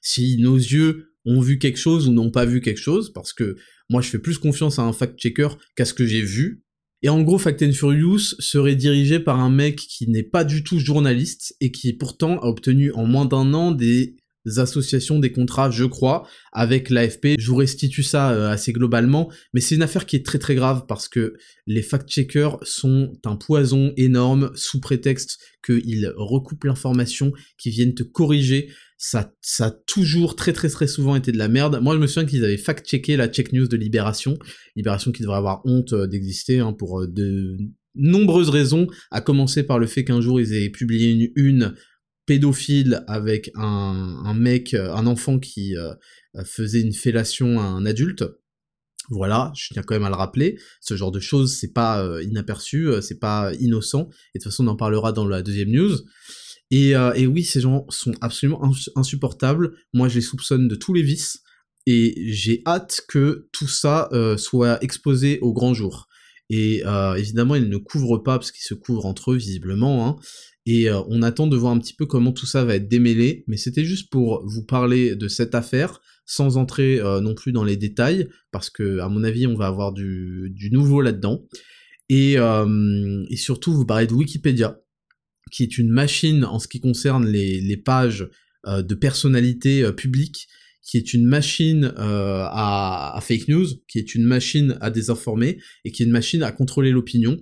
si 0.00 0.36
nos 0.38 0.56
yeux 0.56 1.15
ont 1.26 1.40
vu 1.40 1.58
quelque 1.58 1.78
chose 1.78 2.08
ou 2.08 2.12
n'ont 2.12 2.30
pas 2.30 2.44
vu 2.44 2.60
quelque 2.60 2.80
chose, 2.80 3.12
parce 3.12 3.32
que 3.32 3.56
moi 3.90 4.00
je 4.00 4.08
fais 4.08 4.18
plus 4.18 4.38
confiance 4.38 4.78
à 4.78 4.82
un 4.82 4.92
fact-checker 4.92 5.48
qu'à 5.74 5.84
ce 5.84 5.94
que 5.94 6.06
j'ai 6.06 6.22
vu. 6.22 6.62
Et 7.02 7.08
en 7.08 7.22
gros, 7.22 7.38
Fact 7.38 7.62
and 7.62 7.72
Furious 7.72 8.34
serait 8.38 8.74
dirigé 8.74 9.20
par 9.20 9.38
un 9.38 9.50
mec 9.50 9.76
qui 9.76 10.08
n'est 10.08 10.22
pas 10.22 10.44
du 10.44 10.64
tout 10.64 10.78
journaliste 10.78 11.54
et 11.60 11.70
qui 11.70 11.92
pourtant 11.92 12.38
a 12.40 12.46
obtenu 12.46 12.90
en 12.92 13.06
moins 13.06 13.26
d'un 13.26 13.52
an 13.52 13.70
des 13.70 14.16
associations 14.58 15.18
des 15.18 15.32
contrats, 15.32 15.70
je 15.70 15.84
crois, 15.84 16.28
avec 16.52 16.90
l'AFP. 16.90 17.36
Je 17.38 17.50
vous 17.50 17.56
restitue 17.56 18.02
ça 18.02 18.32
euh, 18.32 18.50
assez 18.50 18.72
globalement, 18.72 19.30
mais 19.52 19.60
c'est 19.60 19.74
une 19.74 19.82
affaire 19.82 20.06
qui 20.06 20.16
est 20.16 20.24
très 20.24 20.38
très 20.38 20.54
grave 20.54 20.84
parce 20.86 21.08
que 21.08 21.34
les 21.66 21.82
fact-checkers 21.82 22.58
sont 22.62 23.12
un 23.24 23.36
poison 23.36 23.92
énorme 23.96 24.50
sous 24.54 24.80
prétexte 24.80 25.38
qu'ils 25.64 26.12
recoupent 26.16 26.64
l'information, 26.64 27.32
qu'ils 27.58 27.72
viennent 27.72 27.94
te 27.94 28.02
corriger. 28.02 28.70
Ça, 28.98 29.34
ça 29.42 29.66
a 29.66 29.70
toujours 29.70 30.36
très 30.36 30.52
très 30.52 30.68
très 30.68 30.86
souvent 30.86 31.16
été 31.16 31.32
de 31.32 31.38
la 31.38 31.48
merde. 31.48 31.80
Moi 31.82 31.94
je 31.94 32.00
me 32.00 32.06
souviens 32.06 32.26
qu'ils 32.26 32.44
avaient 32.44 32.56
fact-checké 32.56 33.16
la 33.16 33.28
check 33.28 33.52
news 33.52 33.68
de 33.68 33.76
Libération, 33.76 34.38
Libération 34.74 35.12
qui 35.12 35.22
devrait 35.22 35.36
avoir 35.36 35.60
honte 35.64 35.92
euh, 35.92 36.06
d'exister 36.06 36.60
hein, 36.60 36.72
pour 36.72 37.02
euh, 37.02 37.06
de 37.06 37.58
nombreuses 37.94 38.50
raisons, 38.50 38.86
à 39.10 39.20
commencer 39.20 39.62
par 39.62 39.78
le 39.78 39.86
fait 39.86 40.04
qu'un 40.04 40.20
jour 40.20 40.40
ils 40.40 40.52
aient 40.54 40.70
publié 40.70 41.12
une 41.12 41.30
une 41.34 41.74
pédophile 42.26 43.04
avec 43.06 43.50
un, 43.54 44.34
mec, 44.34 44.74
euh, 44.74 44.92
un 44.92 45.06
enfant 45.06 45.38
qui 45.38 45.76
euh, 45.76 45.94
faisait 46.44 46.80
une 46.80 46.92
fellation 46.92 47.60
à 47.60 47.62
un 47.62 47.86
adulte. 47.86 48.24
Voilà, 49.08 49.52
je 49.54 49.68
tiens 49.72 49.82
quand 49.82 49.94
même 49.94 50.04
à 50.04 50.08
le 50.08 50.16
rappeler, 50.16 50.58
ce 50.80 50.96
genre 50.96 51.12
de 51.12 51.20
choses, 51.20 51.56
c'est 51.56 51.72
pas 51.72 52.04
euh, 52.04 52.24
inaperçu, 52.24 52.90
c'est 53.02 53.20
pas 53.20 53.52
innocent, 53.60 54.08
et 54.34 54.38
de 54.38 54.42
toute 54.42 54.50
façon 54.50 54.66
on 54.66 54.70
en 54.72 54.76
parlera 54.76 55.12
dans 55.12 55.26
la 55.28 55.42
deuxième 55.42 55.70
news. 55.70 55.94
Et, 56.72 56.90
et 56.90 57.28
oui, 57.28 57.44
ces 57.44 57.60
gens 57.60 57.86
sont 57.88 58.12
absolument 58.20 58.60
insupportables, 58.96 59.76
moi 59.92 60.08
je 60.08 60.16
les 60.16 60.20
soupçonne 60.20 60.66
de 60.66 60.74
tous 60.74 60.92
les 60.92 61.04
vices, 61.04 61.44
et 61.86 62.32
j'ai 62.32 62.62
hâte 62.66 63.02
que 63.06 63.46
tout 63.52 63.68
ça 63.68 64.10
soit 64.36 64.82
exposé 64.82 65.38
au 65.38 65.52
grand 65.52 65.72
jour. 65.72 66.08
Et 66.48 66.82
évidemment, 67.16 67.56
ils 67.56 67.68
ne 67.68 67.76
couvrent 67.76 68.18
pas, 68.18 68.38
parce 68.38 68.52
qu'ils 68.52 68.64
se 68.64 68.74
couvrent 68.74 69.06
entre 69.06 69.32
eux, 69.32 69.36
visiblement, 69.36 70.06
hein, 70.06 70.16
et 70.66 70.90
euh, 70.90 71.00
on 71.08 71.22
attend 71.22 71.46
de 71.46 71.56
voir 71.56 71.72
un 71.72 71.78
petit 71.78 71.94
peu 71.94 72.06
comment 72.06 72.32
tout 72.32 72.44
ça 72.44 72.64
va 72.64 72.74
être 72.74 72.88
démêlé, 72.88 73.44
mais 73.46 73.56
c'était 73.56 73.84
juste 73.84 74.10
pour 74.10 74.44
vous 74.44 74.64
parler 74.64 75.14
de 75.14 75.28
cette 75.28 75.54
affaire, 75.54 76.00
sans 76.26 76.56
entrer 76.56 76.98
euh, 76.98 77.20
non 77.20 77.34
plus 77.34 77.52
dans 77.52 77.62
les 77.62 77.76
détails, 77.76 78.28
parce 78.50 78.68
que 78.68 78.98
à 78.98 79.08
mon 79.08 79.22
avis 79.22 79.46
on 79.46 79.54
va 79.54 79.68
avoir 79.68 79.92
du, 79.92 80.52
nouveau 80.72 81.00
là-dedans. 81.00 81.44
Et, 82.08 82.34
euh, 82.36 83.24
et, 83.30 83.36
surtout 83.36 83.72
vous 83.72 83.86
parler 83.86 84.08
de 84.08 84.12
Wikipédia, 84.12 84.80
qui 85.52 85.62
est 85.62 85.78
une 85.78 85.90
machine 85.90 86.44
en 86.44 86.58
ce 86.58 86.68
qui 86.68 86.80
concerne 86.80 87.26
les, 87.26 87.76
pages 87.76 88.28
de 88.66 88.94
personnalités 88.96 89.92
publiques, 89.92 90.48
qui 90.86 90.96
est 90.96 91.12
une 91.12 91.26
machine 91.26 91.92
à, 91.96 93.16
à, 93.16 93.20
fake 93.20 93.48
news, 93.48 93.66
qui 93.88 93.98
est 93.98 94.14
une 94.14 94.24
machine 94.24 94.78
à 94.80 94.90
désinformer, 94.90 95.58
et 95.84 95.90
qui 95.90 96.02
est 96.02 96.06
une 96.06 96.12
machine 96.12 96.42
à 96.42 96.52
contrôler 96.52 96.92
l'opinion. 96.92 97.36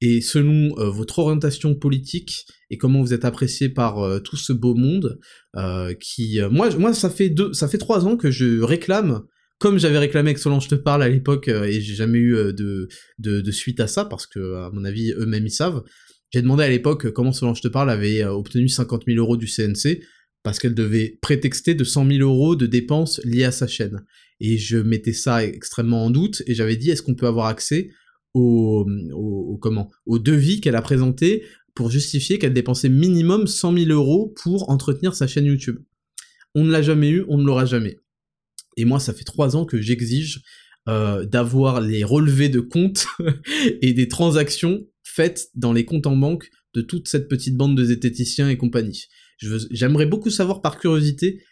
Et 0.00 0.20
selon 0.20 0.74
votre 0.90 1.20
orientation 1.20 1.74
politique 1.74 2.46
et 2.70 2.78
comment 2.78 3.00
vous 3.00 3.14
êtes 3.14 3.24
apprécié 3.24 3.68
par 3.68 4.00
euh, 4.00 4.18
tout 4.18 4.36
ce 4.36 4.52
beau 4.52 4.74
monde 4.74 5.18
euh, 5.56 5.94
qui 5.94 6.40
euh, 6.40 6.50
moi 6.50 6.70
moi 6.76 6.92
ça 6.92 7.10
fait 7.10 7.28
deux 7.28 7.52
ça 7.52 7.68
fait 7.68 7.78
trois 7.78 8.06
ans 8.06 8.16
que 8.16 8.30
je 8.30 8.60
réclame 8.60 9.22
comme 9.58 9.78
j'avais 9.78 9.98
réclamé 9.98 10.34
que 10.34 10.40
Solange 10.40 10.68
te 10.68 10.74
parle 10.74 11.02
à 11.02 11.08
l'époque 11.08 11.48
et 11.48 11.80
j'ai 11.80 11.94
jamais 11.94 12.18
eu 12.18 12.34
de, 12.52 12.88
de, 13.18 13.40
de 13.40 13.50
suite 13.50 13.80
à 13.80 13.86
ça 13.86 14.04
parce 14.04 14.26
que 14.26 14.56
à 14.56 14.70
mon 14.70 14.84
avis 14.84 15.12
eux-mêmes 15.12 15.46
ils 15.46 15.50
savent 15.50 15.82
j'ai 16.30 16.42
demandé 16.42 16.64
à 16.64 16.68
l'époque 16.68 17.10
comment 17.12 17.32
Solange 17.32 17.62
te 17.62 17.68
parle 17.68 17.88
avait 17.88 18.22
obtenu 18.24 18.68
50 18.68 19.04
000 19.06 19.18
euros 19.18 19.38
du 19.38 19.46
CNC 19.46 20.02
parce 20.46 20.60
qu'elle 20.60 20.76
devait 20.76 21.18
prétexter 21.20 21.74
de 21.74 21.82
100 21.82 22.08
000 22.08 22.20
euros 22.20 22.54
de 22.54 22.66
dépenses 22.66 23.20
liées 23.24 23.42
à 23.42 23.50
sa 23.50 23.66
chaîne 23.66 24.04
et 24.38 24.58
je 24.58 24.76
mettais 24.76 25.12
ça 25.12 25.44
extrêmement 25.44 26.04
en 26.04 26.10
doute 26.10 26.44
et 26.46 26.54
j'avais 26.54 26.76
dit 26.76 26.88
est-ce 26.88 27.02
qu'on 27.02 27.16
peut 27.16 27.26
avoir 27.26 27.46
accès 27.46 27.90
au, 28.32 28.86
comment 29.60 29.90
devis 30.06 30.60
qu'elle 30.60 30.76
a 30.76 30.82
présenté 30.82 31.42
pour 31.74 31.90
justifier 31.90 32.38
qu'elle 32.38 32.52
dépensait 32.52 32.88
minimum 32.88 33.48
100 33.48 33.76
000 33.76 33.90
euros 33.90 34.32
pour 34.40 34.70
entretenir 34.70 35.16
sa 35.16 35.26
chaîne 35.26 35.46
YouTube? 35.46 35.80
On 36.54 36.62
ne 36.62 36.70
l'a 36.70 36.80
jamais 36.80 37.10
eu, 37.10 37.24
on 37.26 37.38
ne 37.38 37.44
l'aura 37.44 37.64
jamais. 37.64 37.98
Et 38.76 38.84
moi, 38.84 39.00
ça 39.00 39.12
fait 39.12 39.24
trois 39.24 39.56
ans 39.56 39.64
que 39.64 39.80
j'exige 39.80 40.42
euh, 40.88 41.26
d'avoir 41.26 41.80
les 41.80 42.04
relevés 42.04 42.50
de 42.50 42.60
comptes 42.60 43.08
et 43.82 43.94
des 43.94 44.06
transactions 44.06 44.86
faites 45.02 45.48
dans 45.56 45.72
les 45.72 45.84
comptes 45.84 46.06
en 46.06 46.14
banque 46.14 46.50
de 46.72 46.82
toute 46.82 47.08
cette 47.08 47.26
petite 47.26 47.56
bande 47.56 47.76
de 47.76 47.84
zététiciens 47.84 48.48
et 48.48 48.56
compagnie. 48.56 49.08
J'aimerais 49.38 50.06
beaucoup 50.06 50.30
savoir 50.30 50.62
par 50.62 50.78
curiosité 50.78 51.42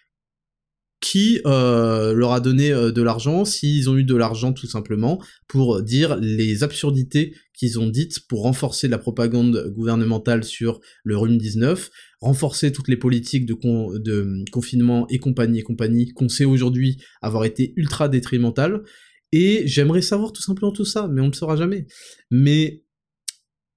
qui 1.05 1.43
euh, 1.45 2.15
leur 2.15 2.33
a 2.33 2.41
donné 2.41 2.73
euh, 2.73 2.91
de 2.91 3.03
l'argent, 3.03 3.45
s'ils 3.45 3.91
ont 3.91 3.97
eu 3.99 4.05
de 4.05 4.15
l'argent 4.15 4.55
tout 4.55 4.67
simplement, 4.67 5.23
pour 5.49 5.83
dire 5.83 6.17
les 6.17 6.63
absurdités 6.63 7.35
qu'ils 7.53 7.79
ont 7.79 7.89
dites 7.89 8.27
pour 8.27 8.43
renforcer 8.43 8.89
la 8.89 8.97
propagande 8.97 9.71
gouvernementale 9.77 10.45
sur 10.45 10.81
le 11.03 11.19
rhume 11.19 11.37
19, 11.37 11.91
renforcer 12.21 12.73
toutes 12.73 12.89
les 12.89 12.97
politiques 12.97 13.45
de, 13.45 13.55
de 13.99 14.45
confinement 14.51 15.07
et 15.11 15.19
compagnie 15.19 15.59
et 15.59 15.63
compagnie 15.63 16.09
qu'on 16.15 16.31
sait 16.31 16.47
aujourd'hui 16.47 16.97
avoir 17.21 17.45
été 17.45 17.75
ultra 17.77 18.09
détrimentales. 18.09 18.83
Et 19.31 19.65
j'aimerais 19.67 20.01
savoir 20.01 20.33
tout 20.33 20.43
simplement 20.43 20.73
tout 20.73 20.87
ça, 20.87 21.07
mais 21.09 21.21
on 21.21 21.27
ne 21.27 21.31
le 21.31 21.37
saura 21.37 21.57
jamais. 21.57 21.87
Mais 22.31 22.83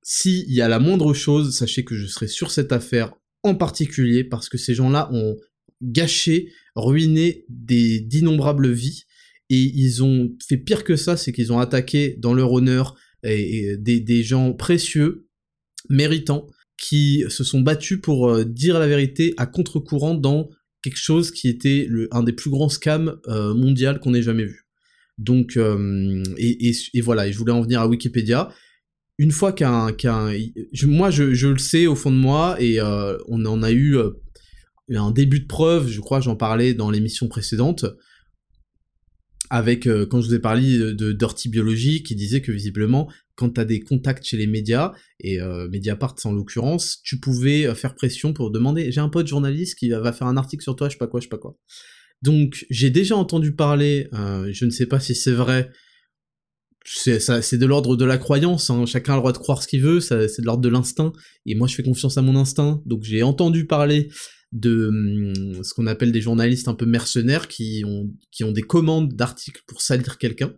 s'il 0.02 0.50
y 0.50 0.62
a 0.62 0.70
la 0.70 0.80
moindre 0.80 1.14
chose, 1.14 1.54
sachez 1.54 1.84
que 1.84 1.96
je 1.96 2.06
serai 2.06 2.28
sur 2.28 2.52
cette 2.52 2.72
affaire 2.72 3.12
en 3.48 3.56
particulier 3.56 4.24
parce 4.24 4.50
que 4.50 4.58
ces 4.58 4.74
gens-là 4.74 5.10
ont 5.14 5.38
gâché, 5.82 6.52
ruiné 6.76 7.46
des 7.50 8.00
d'innombrables 8.00 8.72
vies 8.72 9.04
et 9.50 9.62
ils 9.62 10.04
ont 10.04 10.36
fait 10.48 10.58
pire 10.58 10.84
que 10.84 10.96
ça, 10.96 11.18
c'est 11.18 11.32
qu'ils 11.32 11.54
ont 11.54 11.60
attaqué 11.60 12.16
dans 12.20 12.34
leur 12.34 12.52
honneur 12.52 12.96
et, 13.24 13.78
des, 13.78 14.24
gens 14.24 14.54
précieux, 14.54 15.28
méritants, 15.90 16.48
qui 16.78 17.24
se 17.30 17.44
sont 17.44 17.62
battus 17.62 18.00
pour 18.02 18.30
euh, 18.30 18.46
dire 18.46 18.78
la 18.78 18.88
vérité 18.88 19.34
à 19.38 19.48
contre-courant 19.48 20.14
dans 20.14 20.50
quelque 20.84 21.00
chose 21.00 21.32
qui 21.32 21.48
était 21.50 21.88
un 22.12 22.22
des 22.24 22.34
plus 22.34 22.52
grands 22.52 22.70
scams 22.70 23.20
euh, 23.28 23.98
qu'on 24.00 24.14
ait 24.14 24.22
jamais 24.22 24.46
vu. 24.46 24.68
Donc, 25.18 25.58
euh, 25.58 26.24
et, 26.38 27.02
voilà, 27.02 27.28
et 27.28 27.34
je 27.34 27.38
voulais 27.38 27.52
en 27.52 27.62
venir 27.62 27.82
à 27.82 27.88
Wikipédia. 27.88 28.54
Une 29.18 29.32
fois 29.32 29.52
qu'un, 29.52 29.88
moi 30.84 31.10
je, 31.10 31.48
le 31.48 31.58
sais 31.58 31.88
au 31.88 31.96
fond 31.96 32.12
de 32.12 32.18
moi, 32.18 32.56
et 32.60 32.80
on 32.82 33.46
en 33.46 33.64
a 33.64 33.72
eu 33.72 33.98
un 34.96 35.12
début 35.12 35.40
de 35.40 35.48
preuve, 35.48 35.88
je 35.90 36.00
crois, 36.00 36.22
j'en 36.22 36.36
parlais 36.36 36.74
dans 36.74 36.92
l'émission 36.92 37.28
précédente, 37.28 37.86
avec, 39.50 39.88
euh, 39.88 40.06
quand 40.06 40.22
je 40.22 40.28
vous 40.28 40.34
ai 40.34 40.40
parlé 40.40 40.78
de, 40.78 41.12
Dirty 41.12 41.50
Biology, 41.50 42.04
qui 42.04 42.16
disait 42.16 42.42
que 42.42 42.52
visiblement, 42.52 43.10
quand 43.36 43.52
tu 43.52 43.62
as 43.62 43.66
des 43.66 43.80
contacts 43.80 44.26
chez 44.26 44.38
les 44.38 44.48
médias, 44.48 44.94
et 45.20 45.40
euh, 45.42 45.68
Mediapart 45.70 46.16
en 46.26 46.32
l'occurrence, 46.32 47.02
tu 47.04 47.20
pouvais 47.20 47.66
euh, 47.66 47.76
faire 47.76 47.96
pression 47.96 48.34
pour 48.34 48.52
demander, 48.52 48.92
j'ai 48.92 49.02
un 49.02 49.10
pote 49.10 49.28
journaliste 49.28 49.78
qui 49.78 49.90
va 49.90 50.12
faire 50.12 50.28
un 50.28 50.38
article 50.38 50.64
sur 50.64 50.76
toi, 50.76 50.90
je 50.90 50.94
sais 50.94 50.98
pas 50.98 51.08
quoi, 51.08 51.20
je 51.20 51.26
sais 51.26 51.30
pas 51.30 51.38
quoi. 51.38 51.58
Donc, 52.22 52.66
j'ai 52.70 52.90
déjà 52.90 53.16
entendu 53.16 53.54
parler, 53.54 54.08
je 54.12 54.66
ne 54.66 54.72
sais 54.72 54.88
pas 54.88 55.00
si 55.00 55.14
c'est 55.14 55.32
vrai, 55.32 55.70
c'est 56.88 57.58
de 57.58 57.66
l'ordre 57.66 57.98
de 57.98 58.06
la 58.06 58.18
croyance, 58.18 58.70
hein. 58.70 58.86
chacun 58.86 59.14
a 59.14 59.16
le 59.18 59.22
droit 59.22 59.34
de 59.34 59.38
croire 59.38 59.62
ce 59.62 59.68
qu'il 59.68 59.82
veut, 59.82 60.00
c'est 60.00 60.40
de 60.40 60.46
l'ordre 60.46 60.62
de 60.62 60.70
l'instinct, 60.70 61.12
et 61.46 61.56
moi 61.56 61.68
je 61.68 61.76
fais 61.76 61.84
confiance 61.84 62.18
à 62.18 62.22
mon 62.22 62.36
instinct, 62.36 62.82
donc 62.86 63.04
j'ai 63.04 63.24
entendu 63.24 63.66
parler 63.68 64.10
de 64.54 64.88
hum, 64.88 65.64
ce 65.64 65.74
qu'on 65.74 65.88
appelle 65.88 66.12
des 66.12 66.22
journalistes 66.22 66.70
un 66.70 66.74
peu 66.74 66.86
mercenaires 66.86 67.48
qui 67.48 67.84
ont, 67.86 68.10
qui 68.32 68.44
ont 68.44 68.52
des 68.52 68.62
commandes 68.62 69.14
d'articles 69.14 69.62
pour 69.68 69.82
salir 69.82 70.18
quelqu'un. 70.18 70.54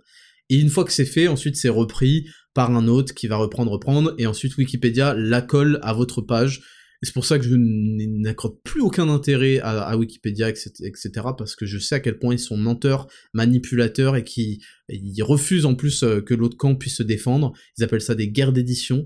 Et 0.50 0.60
une 0.60 0.70
fois 0.70 0.84
que 0.84 0.92
c'est 0.92 1.06
fait, 1.06 1.28
ensuite 1.28 1.56
c'est 1.56 1.70
repris 1.70 2.28
par 2.54 2.76
un 2.76 2.88
autre 2.88 3.14
qui 3.14 3.28
va 3.28 3.38
reprendre, 3.38 3.72
reprendre, 3.72 4.14
et 4.18 4.28
ensuite 4.28 4.58
Wikipédia 4.58 5.14
la 5.16 5.42
colle 5.42 5.80
à 5.82 5.94
votre 5.94 6.22
page. 6.22 6.62
C'est 7.02 7.14
pour 7.14 7.26
ça 7.26 7.40
que 7.40 7.46
je 7.46 7.56
n'accorde 7.56 8.62
plus 8.64 8.82
aucun 8.82 9.08
intérêt 9.08 9.60
à, 9.60 9.96
Wikipédia, 9.98 10.50
etc., 10.50 11.10
parce 11.38 11.56
que 11.56 11.66
je 11.66 11.78
sais 11.78 11.96
à 11.96 12.00
quel 12.00 12.20
point 12.20 12.34
ils 12.34 12.40
sont 12.40 12.58
menteurs, 12.58 13.08
manipulateurs, 13.34 14.18
et 14.18 14.24
qui 14.24 14.62
ils 14.90 15.22
refusent 15.24 15.66
en 15.66 15.76
plus 15.76 16.04
euh, 16.04 16.20
que 16.22 16.34
l'autre 16.34 16.58
camp 16.58 16.76
puisse 16.76 16.98
se 16.98 17.04
défendre. 17.04 17.54
Ils 17.78 17.84
appellent 17.84 18.02
ça 18.02 18.16
des 18.16 18.30
guerres 18.30 18.52
d'édition. 18.52 19.06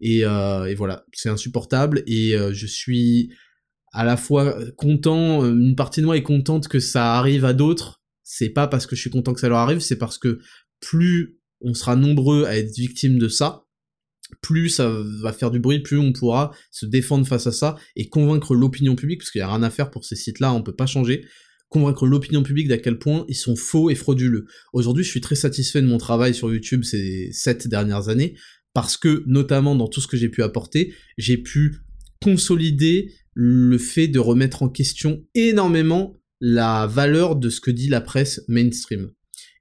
Et, 0.00 0.24
euh, 0.24 0.72
voilà, 0.76 1.04
c'est 1.12 1.30
insupportable. 1.30 2.02
Et 2.06 2.36
euh, 2.36 2.52
je 2.52 2.66
suis 2.66 3.32
à 3.92 4.04
la 4.04 4.16
fois 4.16 4.56
content, 4.76 5.44
une 5.44 5.76
partie 5.76 6.00
de 6.00 6.06
moi 6.06 6.16
est 6.16 6.22
contente 6.22 6.68
que 6.68 6.80
ça 6.80 7.14
arrive 7.14 7.44
à 7.44 7.52
d'autres. 7.52 8.02
C'est 8.22 8.50
pas 8.50 8.68
parce 8.68 8.86
que 8.86 8.94
je 8.94 9.00
suis 9.00 9.10
content 9.10 9.34
que 9.34 9.40
ça 9.40 9.48
leur 9.48 9.58
arrive, 9.58 9.80
c'est 9.80 9.98
parce 9.98 10.16
que 10.16 10.38
plus 10.80 11.38
on 11.60 11.74
sera 11.74 11.96
nombreux 11.96 12.44
à 12.44 12.56
être 12.56 12.74
victimes 12.74 13.18
de 13.18 13.28
ça, 13.28 13.61
plus 14.40 14.68
ça 14.68 14.90
va 15.20 15.32
faire 15.32 15.50
du 15.50 15.60
bruit, 15.60 15.80
plus 15.80 15.98
on 15.98 16.12
pourra 16.12 16.52
se 16.70 16.86
défendre 16.86 17.26
face 17.26 17.46
à 17.46 17.52
ça 17.52 17.76
et 17.96 18.08
convaincre 18.08 18.54
l'opinion 18.54 18.96
publique, 18.96 19.20
parce 19.20 19.30
qu'il 19.30 19.40
y 19.40 19.42
a 19.42 19.48
rien 19.48 19.62
à 19.62 19.70
faire 19.70 19.90
pour 19.90 20.04
ces 20.04 20.16
sites-là, 20.16 20.52
on 20.52 20.62
peut 20.62 20.74
pas 20.74 20.86
changer, 20.86 21.24
convaincre 21.68 22.06
l'opinion 22.06 22.42
publique 22.42 22.68
d'à 22.68 22.78
quel 22.78 22.98
point 22.98 23.24
ils 23.28 23.36
sont 23.36 23.56
faux 23.56 23.90
et 23.90 23.94
frauduleux. 23.94 24.46
Aujourd'hui, 24.72 25.04
je 25.04 25.10
suis 25.10 25.20
très 25.20 25.34
satisfait 25.34 25.82
de 25.82 25.86
mon 25.86 25.98
travail 25.98 26.34
sur 26.34 26.52
YouTube 26.52 26.84
ces 26.84 27.30
sept 27.32 27.66
dernières 27.68 28.08
années, 28.08 28.34
parce 28.74 28.96
que, 28.96 29.22
notamment 29.26 29.74
dans 29.74 29.88
tout 29.88 30.00
ce 30.00 30.06
que 30.06 30.16
j'ai 30.16 30.28
pu 30.28 30.42
apporter, 30.42 30.94
j'ai 31.18 31.36
pu 31.36 31.76
consolider 32.22 33.12
le 33.34 33.78
fait 33.78 34.08
de 34.08 34.18
remettre 34.18 34.62
en 34.62 34.68
question 34.68 35.24
énormément 35.34 36.16
la 36.40 36.86
valeur 36.86 37.36
de 37.36 37.48
ce 37.50 37.60
que 37.60 37.70
dit 37.70 37.88
la 37.88 38.00
presse 38.00 38.42
mainstream. 38.48 39.10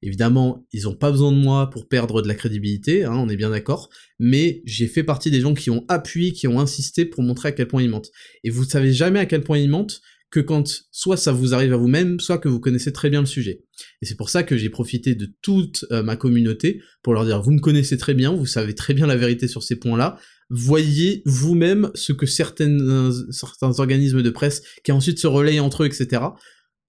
Évidemment, 0.04 0.66
ils 0.74 0.84
n'ont 0.84 0.95
pas 0.95 1.12
besoin 1.12 1.32
de 1.32 1.38
moi 1.38 1.70
pour 1.70 1.88
perdre 1.88 2.22
de 2.22 2.28
la 2.28 2.34
crédibilité, 2.34 3.04
hein, 3.04 3.14
on 3.16 3.30
est 3.30 3.36
bien 3.36 3.52
d'accord, 3.52 3.89
mais 4.20 4.64
j'ai 4.66 4.88
fait 4.88 5.04
partie 5.04 5.30
des 5.30 5.41
gens 5.41 5.54
qui 5.54 5.70
ont 5.70 5.86
appuyé, 5.89 6.32
qui 6.32 6.47
ont 6.47 6.60
insisté 6.60 7.06
pour 7.06 7.22
montrer 7.22 7.49
à 7.49 7.52
quel 7.52 7.68
point 7.68 7.84
ils 7.84 7.89
mentent. 7.89 8.12
Et 8.43 8.49
vous 8.49 8.64
savez 8.64 8.93
jamais 8.93 9.20
à 9.20 9.28
quel 9.28 9.43
point 9.43 9.60
ils 9.60 9.70
mentent 9.70 10.02
que 10.32 10.39
quand 10.39 10.86
soit 10.91 11.18
ça 11.18 11.34
vous 11.34 11.54
arrive 11.54 11.74
à 11.74 11.78
vous-même, 11.78 12.20
soit 12.20 12.38
que 12.38 12.47
vous 12.47 12.60
connaissez 12.60 12.93
très 12.93 13.10
bien 13.10 13.20
le 13.20 13.28
sujet. 13.28 13.64
Et 14.02 14.06
c'est 14.06 14.16
pour 14.16 14.30
ça 14.30 14.43
que 14.43 14.58
j'ai 14.58 14.70
profité 14.70 15.14
de 15.14 15.30
toute 15.41 15.86
euh, 15.91 16.02
ma 16.02 16.16
communauté 16.16 16.82
pour 17.04 17.14
leur 17.14 17.26
dire, 17.26 17.41
vous 17.41 17.52
me 17.52 17.60
connaissez 17.60 17.97
très 17.97 18.14
bien, 18.14 18.34
vous 18.34 18.45
savez 18.45 18.74
très 18.74 18.93
bien 18.93 19.06
la 19.06 19.18
vérité 19.18 19.47
sur 19.47 19.62
ces 19.62 19.76
points-là, 19.76 20.18
voyez 20.49 21.22
vous-même 21.26 21.91
ce 21.95 22.14
que 22.14 22.26
certaines, 22.26 23.12
certains 23.32 23.80
organismes 23.80 24.24
de 24.24 24.30
presse, 24.30 24.64
qui 24.84 24.91
ensuite 24.91 25.20
se 25.20 25.28
relayent 25.28 25.60
entre 25.60 25.84
eux, 25.84 25.86
etc., 25.86 26.24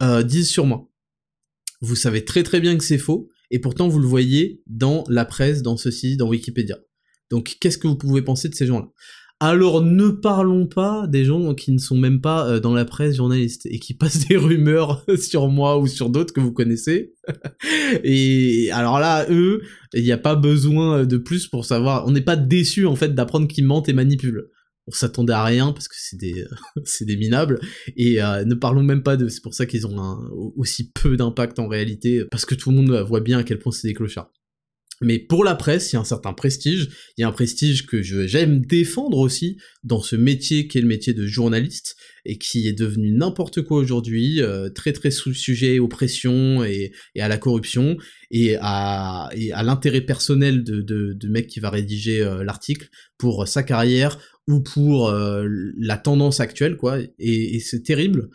euh, 0.03 0.23
disent 0.23 0.49
sur 0.49 0.65
moi 0.65 0.89
vous 1.83 1.97
savez 1.97 2.25
très 2.25 2.43
très 2.43 2.61
bien 2.61 2.79
que 2.79 2.85
c'est 2.85 2.97
faux, 2.97 3.29
et 3.51 3.59
pourtant 3.59 3.89
vous 3.89 3.99
le 3.99 4.07
voyez 4.07 4.63
dans 4.67 5.05
la 5.09 5.27
presse, 5.27 5.63
dans 5.63 5.77
ceci, 5.77 6.17
dans 6.17 6.29
Wikipédia. 6.29 6.79
Donc 7.31 7.57
qu'est-ce 7.61 7.77
que 7.77 7.89
vous 7.89 7.97
pouvez 7.97 8.23
penser 8.23 8.49
de 8.49 8.55
ces 8.55 8.67
gens-là? 8.67 8.89
Alors 9.41 9.83
ne 9.83 10.09
parlons 10.11 10.69
pas 10.69 11.09
des 11.09 11.25
gens 11.25 11.53
qui 11.57 11.73
ne 11.73 11.79
sont 11.79 11.97
même 11.97 12.21
pas 12.21 12.47
euh, 12.47 12.61
dans 12.61 12.75
la 12.75 12.85
presse 12.85 13.17
journaliste 13.17 13.67
et 13.67 13.81
qui 13.81 13.93
passent 13.93 14.25
des 14.29 14.37
rumeurs 14.37 15.05
sur 15.19 15.49
moi 15.49 15.79
ou 15.81 15.89
sur 15.89 16.11
d'autres 16.11 16.33
que 16.33 16.41
vous 16.41 16.53
connaissez. 16.53 17.15
et 18.05 18.71
alors 18.71 19.01
là, 19.01 19.27
eux, 19.31 19.63
il 19.95 20.05
n'y 20.05 20.13
a 20.13 20.19
pas 20.19 20.37
besoin 20.37 21.05
de 21.05 21.17
plus 21.17 21.49
pour 21.49 21.65
savoir. 21.65 22.07
On 22.07 22.13
n'est 22.13 22.21
pas 22.21 22.37
déçu 22.37 22.87
en 22.87 22.95
fait 22.95 23.17
d'apprendre 23.17 23.49
qu'ils 23.49 23.67
mentent 23.67 23.89
et 23.89 23.93
manipulent 23.93 24.52
on 24.87 24.91
s'attendait 24.91 25.33
à 25.33 25.45
rien 25.45 25.73
parce 25.73 25.89
que 25.89 25.95
c'est 25.97 26.19
des 26.19 26.45
c'est 26.85 27.05
des 27.05 27.17
minables 27.17 27.61
et 27.97 28.23
euh, 28.23 28.45
ne 28.45 28.55
parlons 28.55 28.83
même 28.83 29.03
pas 29.03 29.17
de 29.17 29.29
c'est 29.29 29.43
pour 29.43 29.55
ça 29.55 29.67
qu'ils 29.67 29.87
ont 29.87 30.01
un, 30.01 30.19
aussi 30.57 30.91
peu 30.91 31.17
d'impact 31.17 31.59
en 31.59 31.69
réalité 31.69 32.25
parce 32.31 32.45
que 32.45 32.55
tout 32.55 32.71
le 32.71 32.77
monde 32.77 33.05
voit 33.07 33.21
bien 33.21 33.39
à 33.39 33.45
quel 33.45 33.59
point 33.59 33.73
c'est 33.73 33.89
des 33.89 33.95
clochards. 33.95 34.31
Mais 35.03 35.19
pour 35.19 35.45
la 35.45 35.57
presse, 35.57 35.93
il 35.93 35.97
y 35.97 35.99
a 35.99 36.01
un 36.01 36.05
certain 36.05 36.33
prestige, 36.33 36.89
il 37.17 37.23
y 37.23 37.25
a 37.25 37.29
un 37.29 37.33
prestige 37.33 37.87
que 37.87 38.03
j'aime 38.03 38.65
défendre 38.65 39.19
aussi 39.19 39.59
dans 39.83 40.01
ce 40.01 40.15
métier 40.15 40.69
qui 40.69 40.79
est 40.79 40.81
le 40.81 40.87
métier 40.87 41.13
de 41.13 41.27
journaliste 41.27 41.97
et 42.25 42.39
qui 42.39 42.69
est 42.69 42.73
devenu 42.73 43.11
n'importe 43.11 43.63
quoi 43.63 43.79
aujourd'hui, 43.79 44.41
euh, 44.41 44.71
très 44.71 44.93
très 44.93 45.11
sujet 45.11 45.81
aux 45.81 45.89
pressions 45.89 46.63
et, 46.63 46.93
à 47.19 47.27
la 47.27 47.37
corruption 47.37 47.97
et 48.31 48.57
à, 48.61 49.29
à 49.53 49.63
l'intérêt 49.65 50.03
personnel 50.03 50.63
de, 50.63 50.81
de, 50.81 51.15
de, 51.15 51.29
mec 51.29 51.49
qui 51.49 51.59
va 51.59 51.71
rédiger 51.71 52.23
euh, 52.23 52.45
l'article 52.45 52.89
pour 53.19 53.49
sa 53.49 53.65
carrière 53.65 54.19
ou 54.49 54.61
pour 54.61 55.09
euh, 55.09 55.47
la 55.79 55.97
tendance 55.97 56.41
actuelle, 56.41 56.77
quoi. 56.77 56.99
Et, 57.19 57.61
c'est 57.61 57.83
terrible. 57.83 58.31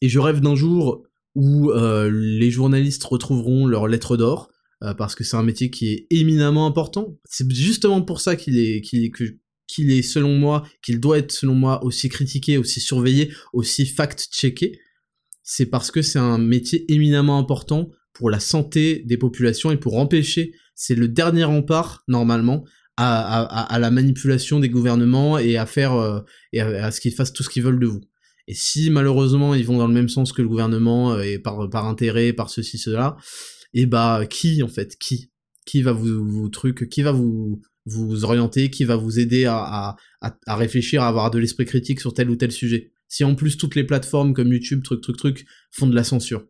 Et 0.00 0.08
je 0.08 0.18
rêve 0.18 0.40
d'un 0.40 0.56
jour 0.56 1.04
où 1.34 1.70
euh, 1.70 2.10
les 2.12 2.50
journalistes 2.50 3.04
retrouveront 3.04 3.66
leur 3.66 3.88
lettre 3.88 4.16
d'or, 4.16 4.50
euh, 4.82 4.94
parce 4.94 5.14
que 5.14 5.24
c'est 5.24 5.36
un 5.36 5.42
métier 5.42 5.70
qui 5.70 5.92
est 5.92 6.06
éminemment 6.10 6.66
important. 6.66 7.18
C'est 7.24 7.50
justement 7.52 8.02
pour 8.02 8.20
ça 8.20 8.36
qu'il 8.36 8.58
est, 8.58 8.80
qu'il 8.80 9.04
est, 9.04 9.12
qu'il 9.66 9.90
est 9.90 10.02
selon 10.02 10.36
moi, 10.36 10.64
qu'il 10.82 11.00
doit 11.00 11.18
être 11.18 11.32
selon 11.32 11.54
moi 11.54 11.84
aussi 11.84 12.08
critiqué, 12.08 12.58
aussi 12.58 12.80
surveillé, 12.80 13.32
aussi 13.52 13.86
fact-checké. 13.86 14.78
C'est 15.42 15.66
parce 15.66 15.90
que 15.90 16.02
c'est 16.02 16.18
un 16.18 16.38
métier 16.38 16.90
éminemment 16.92 17.38
important 17.38 17.90
pour 18.12 18.30
la 18.30 18.40
santé 18.40 19.02
des 19.04 19.18
populations 19.18 19.70
et 19.70 19.76
pour 19.76 19.98
empêcher, 19.98 20.52
c'est 20.74 20.94
le 20.94 21.08
dernier 21.08 21.44
rempart 21.44 22.02
normalement 22.08 22.64
à, 22.96 23.78
la 23.80 23.90
manipulation 23.90 24.60
des 24.60 24.68
gouvernements 24.68 25.38
et 25.38 25.56
à 25.56 25.66
faire 25.66 25.94
euh, 25.94 26.20
et 26.52 26.60
à, 26.60 26.90
ce 26.90 27.00
qu'ils 27.00 27.12
fassent 27.12 27.32
tout 27.32 27.42
ce 27.42 27.48
qu'ils 27.48 27.62
veulent 27.62 27.80
de 27.80 27.86
vous. 27.86 28.02
Et 28.46 28.54
si 28.54 28.90
malheureusement 28.90 29.54
ils 29.54 29.64
vont 29.64 29.78
dans 29.78 29.86
le 29.88 29.94
même 29.94 30.08
sens 30.08 30.32
que 30.32 30.42
le 30.42 30.48
gouvernement 30.48 31.14
euh, 31.14 31.22
et 31.22 31.38
par, 31.38 31.68
par 31.70 31.86
intérêt, 31.86 32.32
par 32.32 32.50
ceci, 32.50 32.78
cela, 32.78 33.16
et 33.72 33.82
eh 33.82 33.86
bah 33.86 34.24
qui 34.28 34.62
en 34.62 34.68
fait 34.68 34.96
Qui? 34.96 35.30
Qui 35.66 35.82
va 35.82 35.92
vous, 35.92 36.24
vous 36.24 36.48
truc 36.50 36.88
Qui 36.88 37.02
va 37.02 37.10
vous 37.10 37.62
vous 37.86 38.24
orienter 38.24 38.70
Qui 38.70 38.84
va 38.84 38.96
vous 38.96 39.18
aider 39.18 39.46
à, 39.46 39.96
à, 40.20 40.36
à 40.46 40.56
réfléchir, 40.56 41.02
à 41.02 41.08
avoir 41.08 41.30
de 41.30 41.38
l'esprit 41.38 41.64
critique 41.64 42.00
sur 42.00 42.14
tel 42.14 42.30
ou 42.30 42.36
tel 42.36 42.52
sujet? 42.52 42.92
Si 43.08 43.24
en 43.24 43.34
plus 43.34 43.56
toutes 43.56 43.74
les 43.74 43.84
plateformes 43.84 44.34
comme 44.34 44.52
YouTube, 44.52 44.82
truc, 44.82 45.00
truc, 45.00 45.16
truc, 45.16 45.46
font 45.70 45.86
de 45.86 45.94
la 45.94 46.04
censure. 46.04 46.46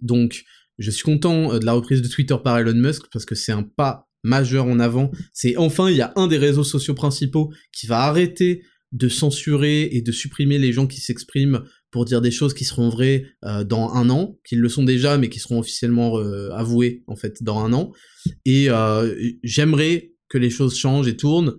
Donc, 0.00 0.44
je 0.78 0.90
suis 0.90 1.02
content 1.02 1.52
euh, 1.52 1.58
de 1.58 1.66
la 1.66 1.72
reprise 1.72 2.02
de 2.02 2.08
Twitter 2.08 2.36
par 2.42 2.58
Elon 2.58 2.74
Musk 2.74 3.04
parce 3.12 3.24
que 3.24 3.34
c'est 3.34 3.52
un 3.52 3.62
pas 3.62 4.08
majeur 4.24 4.66
en 4.66 4.80
avant. 4.80 5.12
C'est 5.32 5.56
enfin, 5.56 5.90
il 5.90 5.96
y 5.96 6.02
a 6.02 6.12
un 6.16 6.26
des 6.26 6.38
réseaux 6.38 6.64
sociaux 6.64 6.94
principaux 6.94 7.52
qui 7.72 7.86
va 7.86 8.00
arrêter 8.00 8.62
de 8.90 9.08
censurer 9.08 9.88
et 9.92 10.02
de 10.02 10.12
supprimer 10.12 10.58
les 10.58 10.72
gens 10.72 10.86
qui 10.86 11.00
s'expriment 11.00 11.62
pour 11.90 12.04
dire 12.04 12.20
des 12.20 12.30
choses 12.30 12.54
qui 12.54 12.64
seront 12.64 12.88
vraies 12.88 13.26
euh, 13.44 13.62
dans 13.64 13.92
un 13.92 14.08
an, 14.10 14.38
qu'ils 14.44 14.60
le 14.60 14.68
sont 14.68 14.82
déjà, 14.82 15.18
mais 15.18 15.28
qui 15.28 15.38
seront 15.38 15.58
officiellement 15.58 16.18
euh, 16.18 16.50
avouées 16.50 17.04
en 17.06 17.16
fait 17.16 17.42
dans 17.42 17.60
un 17.60 17.72
an. 17.72 17.92
Et 18.44 18.70
euh, 18.70 19.14
j'aimerais 19.42 20.12
que 20.28 20.38
les 20.38 20.50
choses 20.50 20.76
changent 20.76 21.08
et 21.08 21.16
tournent, 21.16 21.56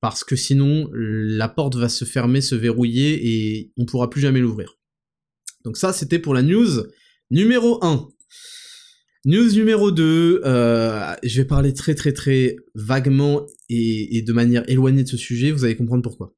parce 0.00 0.24
que 0.24 0.34
sinon 0.34 0.90
la 0.92 1.48
porte 1.48 1.76
va 1.76 1.88
se 1.88 2.04
fermer, 2.04 2.40
se 2.40 2.54
verrouiller 2.54 3.20
et 3.22 3.72
on 3.76 3.86
pourra 3.86 4.10
plus 4.10 4.20
jamais 4.20 4.40
l'ouvrir. 4.40 4.78
Donc 5.64 5.76
ça, 5.76 5.92
c'était 5.92 6.18
pour 6.18 6.34
la 6.34 6.42
news 6.42 6.82
numéro 7.30 7.82
1. 7.84 8.08
News 9.24 9.52
numéro 9.52 9.92
2, 9.92 10.40
euh, 10.44 11.14
je 11.22 11.40
vais 11.40 11.46
parler 11.46 11.72
très 11.72 11.94
très 11.94 12.12
très 12.12 12.56
vaguement 12.74 13.46
et, 13.68 14.20
de 14.20 14.32
manière 14.32 14.68
éloignée 14.68 15.04
de 15.04 15.08
ce 15.08 15.16
sujet, 15.16 15.52
vous 15.52 15.64
allez 15.64 15.76
comprendre 15.76 16.02
pourquoi. 16.02 16.34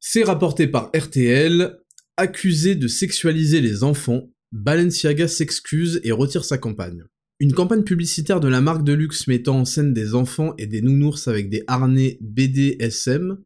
C'est 0.00 0.24
rapporté 0.24 0.66
par 0.66 0.90
RTL, 0.96 1.78
accusé 2.16 2.76
de 2.76 2.88
sexualiser 2.88 3.60
les 3.60 3.84
enfants, 3.84 4.30
Balenciaga 4.52 5.28
s'excuse 5.28 6.00
et 6.02 6.12
retire 6.12 6.46
sa 6.46 6.56
campagne. 6.56 7.04
Une 7.40 7.52
campagne 7.52 7.82
publicitaire 7.82 8.40
de 8.40 8.48
la 8.48 8.62
marque 8.62 8.84
de 8.84 8.94
luxe 8.94 9.26
mettant 9.26 9.58
en 9.58 9.64
scène 9.66 9.92
des 9.92 10.14
enfants 10.14 10.54
et 10.56 10.66
des 10.66 10.80
nounours 10.80 11.28
avec 11.28 11.50
des 11.50 11.62
harnais 11.66 12.16
BDSM, 12.22 13.36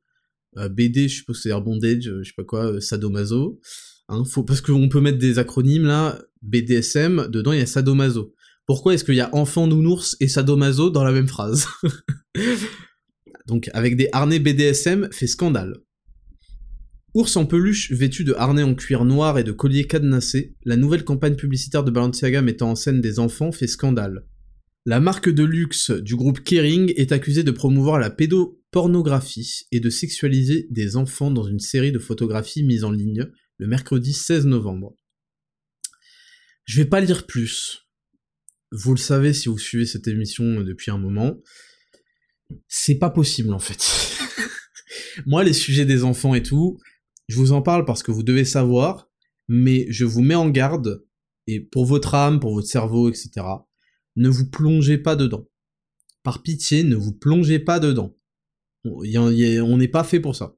euh, 0.59 0.69
BD 0.69 1.09
je 1.09 1.17
suppose 1.17 1.43
c'est 1.43 1.61
bondage, 1.61 2.03
je 2.03 2.23
sais 2.23 2.33
pas 2.37 2.45
quoi, 2.45 2.75
euh, 2.75 2.81
sadomaso, 2.81 3.61
hein, 4.09 4.23
parce 4.47 4.61
qu'on 4.61 4.89
peut 4.89 5.01
mettre 5.01 5.19
des 5.19 5.41
acronymes 5.41 5.87
là, 5.87 6.23
BDSM, 6.43 7.27
dedans 7.29 7.51
il 7.51 7.59
y 7.59 7.63
a 7.63 7.67
sadomaso. 7.67 8.36
Pourquoi 8.67 8.95
est-ce 8.95 9.05
qu'il 9.05 9.15
y 9.15 9.21
a 9.21 9.33
enfant 9.33 9.69
nounours 9.69 10.17
et 10.19 10.27
sadomaso 10.27 10.91
dans 10.91 11.05
la 11.05 11.13
même 11.13 11.29
phrase 11.29 11.69
Donc 13.47 13.71
avec 13.73 13.97
des 13.97 14.09
harnais 14.13 14.41
BDSM 14.41 15.09
fait 15.13 15.29
scandale. 15.29 15.75
Ours 17.15 17.37
en 17.37 17.47
peluche 17.47 17.93
vêtu 17.93 18.25
de 18.25 18.35
harnais 18.35 18.65
en 18.65 18.75
cuir 18.75 19.05
noir 19.05 19.39
et 19.39 19.45
de 19.45 19.53
colliers 19.53 19.87
cadenassés, 19.87 20.57
la 20.65 20.77
nouvelle 20.77 21.05
campagne 21.05 21.37
publicitaire 21.37 21.85
de 21.85 21.93
Balenciaga 21.93 22.43
mettant 22.43 22.73
en 22.73 22.75
scène 22.75 23.01
des 23.01 23.21
enfants 23.21 23.53
fait 23.53 23.69
scandale. 23.69 24.27
La 24.85 25.01
marque 25.01 25.29
de 25.29 25.45
luxe 25.45 25.93
du 25.93 26.17
groupe 26.17 26.41
Kering 26.41 26.93
est 26.97 27.13
accusée 27.13 27.45
de 27.45 27.53
promouvoir 27.53 27.99
la 27.99 28.11
pédopornographie 28.11 29.67
et 29.73 29.81
de 29.81 29.91
sexualiser 29.91 30.67
des 30.71 30.97
enfants 30.97 31.31
dans 31.31 31.45
une 31.45 31.61
série 31.61 31.93
de 31.93 31.99
photographies 31.99 32.65
mises 32.65 32.85
en 32.85 32.91
ligne 32.91 33.27
le 33.59 33.67
mercredi 33.67 34.13
16 34.13 34.47
novembre. 34.47 34.95
Je 36.65 36.83
vais 36.83 36.89
pas 36.89 37.01
lire 37.01 37.27
plus, 37.27 37.86
vous 38.73 38.93
le 38.93 38.99
savez 38.99 39.33
si 39.33 39.49
vous 39.49 39.59
suivez 39.59 39.87
cette 39.87 40.09
émission 40.09 40.61
depuis 40.61 40.91
un 40.91 40.99
moment, 40.99 41.37
c'est 42.69 42.97
pas 42.97 43.11
possible 43.11 43.53
en 43.53 43.59
fait. 43.59 44.19
Moi, 45.27 45.45
les 45.45 45.53
sujets 45.53 45.85
des 45.85 46.05
enfants 46.05 46.35
et 46.35 46.43
tout, 46.43 46.79
je 47.29 47.37
vous 47.37 47.53
en 47.53 47.63
parle 47.63 47.85
parce 47.85 48.03
que 48.03 48.11
vous 48.11 48.23
devez 48.23 48.45
savoir, 48.45 49.09
mais 49.49 49.87
je 49.91 50.05
vous 50.05 50.23
mets 50.23 50.35
en 50.35 50.49
garde, 50.49 51.05
et 51.47 51.61
pour 51.61 51.87
votre 51.87 52.15
âme, 52.15 52.41
pour 52.41 52.55
votre 52.55 52.69
cerveau, 52.69 53.09
etc., 53.09 53.31
ne 54.17 54.29
vous 54.29 54.49
plongez 54.51 54.99
pas 54.99 55.17
dedans. 55.17 55.49
Par 56.23 56.43
pitié, 56.43 56.83
ne 56.83 56.97
vous 56.97 57.13
plongez 57.13 57.59
pas 57.59 57.79
dedans. 57.79 58.17
On 58.85 59.77
n'est 59.77 59.89
pas 59.89 60.05
fait 60.05 60.21
pour 60.21 60.35
ça. 60.35 60.57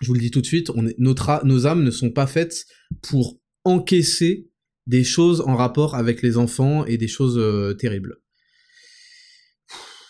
je 0.00 0.08
vous 0.08 0.14
le 0.14 0.20
dis 0.20 0.30
tout 0.30 0.40
de 0.40 0.46
suite, 0.46 0.70
nos 0.98 1.66
âmes 1.66 1.82
ne 1.82 1.90
sont 1.90 2.10
pas 2.10 2.26
faites 2.26 2.66
pour 3.02 3.40
encaisser 3.64 4.48
des 4.88 5.04
choses 5.04 5.42
en 5.42 5.54
rapport 5.54 5.94
avec 5.94 6.22
les 6.22 6.38
enfants 6.38 6.84
et 6.86 6.96
des 6.96 7.08
choses 7.08 7.38
euh, 7.38 7.74
terribles. 7.74 8.16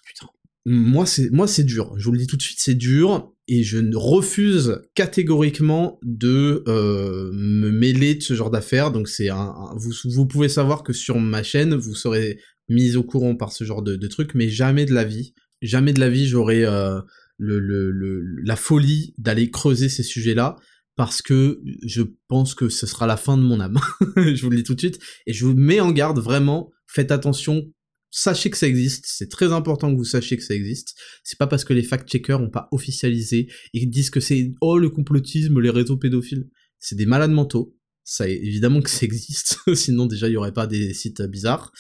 Putain. 0.07 0.29
Moi, 0.65 1.05
c'est, 1.05 1.31
moi, 1.31 1.49
c'est 1.49 1.65
dur. 1.65 1.95
Je 1.99 2.05
vous 2.05 2.13
le 2.13 2.19
dis 2.19 2.29
tout 2.29 2.37
de 2.37 2.43
suite, 2.43 2.61
c'est 2.61 2.77
dur. 2.77 3.35
Et 3.49 3.65
je 3.65 3.79
refuse 3.95 4.81
catégoriquement 4.95 5.99
de 6.03 6.63
euh, 6.69 7.31
me 7.33 7.71
mêler 7.71 8.15
de 8.15 8.23
ce 8.23 8.35
genre 8.35 8.51
d'affaires. 8.51 8.93
Donc, 8.93 9.09
c'est 9.09 9.31
un, 9.31 9.53
vous, 9.77 9.93
vous 10.05 10.27
pouvez 10.27 10.49
savoir 10.49 10.85
que 10.85 10.93
sur 10.93 11.19
ma 11.19 11.43
chaîne, 11.43 11.75
vous 11.75 11.95
serez 11.95 12.39
mis 12.69 12.97
au 12.97 13.03
courant 13.03 13.35
par 13.35 13.51
ce 13.53 13.65
genre 13.65 13.83
de, 13.83 14.07
trucs, 14.07 14.35
mais 14.35 14.49
jamais 14.49 14.85
de 14.85 14.95
la 14.95 15.05
vie. 15.05 15.35
Jamais 15.61 15.93
de 15.93 15.99
la 15.99 16.09
vie, 16.09 16.29
j'aurais 16.29 16.65
euh, 16.65 17.01
la 17.41 18.57
folie 18.57 19.15
d'aller 19.19 19.51
creuser 19.51 19.89
ces 19.89 20.05
sujets-là 20.05 20.57
parce 20.99 21.23
que 21.23 21.63
je 21.85 22.03
pense 22.27 22.57
que 22.57 22.69
ce 22.69 22.85
sera 22.85 23.07
la 23.07 23.17
fin 23.17 23.39
de 23.39 23.43
mon 23.43 23.61
âme. 23.61 23.79
je 24.17 24.43
vous 24.43 24.51
le 24.51 24.57
dis 24.57 24.65
tout 24.65 24.75
de 24.75 24.81
suite. 24.81 24.99
Et 25.29 25.33
je 25.33 25.47
vous 25.47 25.55
mets 25.55 25.79
en 25.79 25.93
garde 25.93 26.19
vraiment, 26.19 26.73
faites 26.89 27.13
attention, 27.13 27.73
sachez 28.11 28.51
que 28.51 28.57
ça 28.57 28.67
existe, 28.67 29.05
c'est 29.07 29.31
très 29.31 29.53
important 29.53 29.93
que 29.93 29.97
vous 29.97 30.05
sachiez 30.05 30.37
que 30.37 30.43
ça 30.43 30.55
existe. 30.55 30.97
C'est 31.23 31.39
pas 31.39 31.47
parce 31.47 31.65
que 31.65 31.73
les 31.73 31.85
fact-checkers 31.85 32.41
ont 32.41 32.51
pas 32.51 32.67
officialisé 32.73 33.47
et 33.75 33.87
disent 33.87 34.11
que 34.11 34.19
c'est 34.19 34.53
oh 34.61 34.77
le 34.77 34.91
complotisme, 34.91 35.61
les 35.61 35.71
réseaux 35.71 35.97
pédophiles. 35.97 36.49
C'est 36.81 36.97
des 36.97 37.07
malades 37.07 37.31
mentaux. 37.31 37.77
Ça, 38.03 38.29
évidemment 38.29 38.83
que 38.83 38.91
ça 38.91 39.07
existe, 39.07 39.59
sinon 39.75 40.07
déjà 40.07 40.27
il 40.27 40.33
y 40.33 40.37
aurait 40.37 40.53
pas 40.53 40.67
des 40.67 40.95
sites 40.95 41.23
bizarres. 41.23 41.71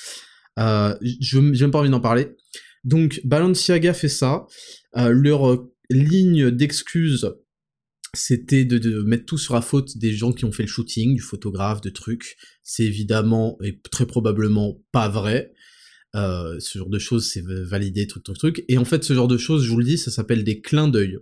Euh, 0.60 0.94
je 1.02 1.40
n'ai 1.40 1.70
pas 1.72 1.80
envie 1.80 1.90
d'en 1.90 2.00
parler. 2.00 2.36
Donc 2.84 3.20
Balenciaga 3.24 3.94
fait 3.94 4.08
ça. 4.08 4.46
Euh, 4.96 5.08
leur 5.08 5.66
ligne 5.90 6.52
d'excuses 6.52 7.34
c'était 8.14 8.64
de, 8.64 9.02
mettre 9.02 9.26
tout 9.26 9.38
sur 9.38 9.54
la 9.54 9.60
faute 9.60 9.98
des 9.98 10.12
gens 10.12 10.32
qui 10.32 10.44
ont 10.44 10.52
fait 10.52 10.62
le 10.62 10.68
shooting, 10.68 11.14
du 11.14 11.22
photographe, 11.22 11.80
de 11.80 11.90
trucs. 11.90 12.36
C'est 12.62 12.84
évidemment 12.84 13.58
et 13.62 13.78
très 13.90 14.06
probablement 14.06 14.82
pas 14.92 15.08
vrai. 15.08 15.52
Euh, 16.14 16.58
ce 16.58 16.78
genre 16.78 16.88
de 16.88 16.98
choses, 16.98 17.30
c'est 17.30 17.44
validé, 17.44 18.06
truc, 18.06 18.24
truc, 18.24 18.38
truc. 18.38 18.64
Et 18.68 18.78
en 18.78 18.84
fait, 18.84 19.04
ce 19.04 19.12
genre 19.12 19.28
de 19.28 19.36
choses, 19.36 19.64
je 19.64 19.70
vous 19.70 19.78
le 19.78 19.84
dis, 19.84 19.98
ça 19.98 20.10
s'appelle 20.10 20.44
des 20.44 20.60
clins 20.60 20.88
d'œil. 20.88 21.18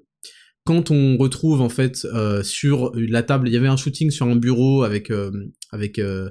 Quand 0.66 0.90
on 0.90 1.16
retrouve 1.16 1.60
en 1.60 1.68
fait 1.68 2.04
euh, 2.12 2.42
sur 2.42 2.90
la 2.96 3.22
table, 3.22 3.48
il 3.48 3.54
y 3.54 3.56
avait 3.56 3.68
un 3.68 3.76
shooting 3.76 4.10
sur 4.10 4.26
un 4.26 4.34
bureau 4.34 4.82
avec 4.82 5.12
euh, 5.12 5.30
avec 5.70 6.00
euh, 6.00 6.30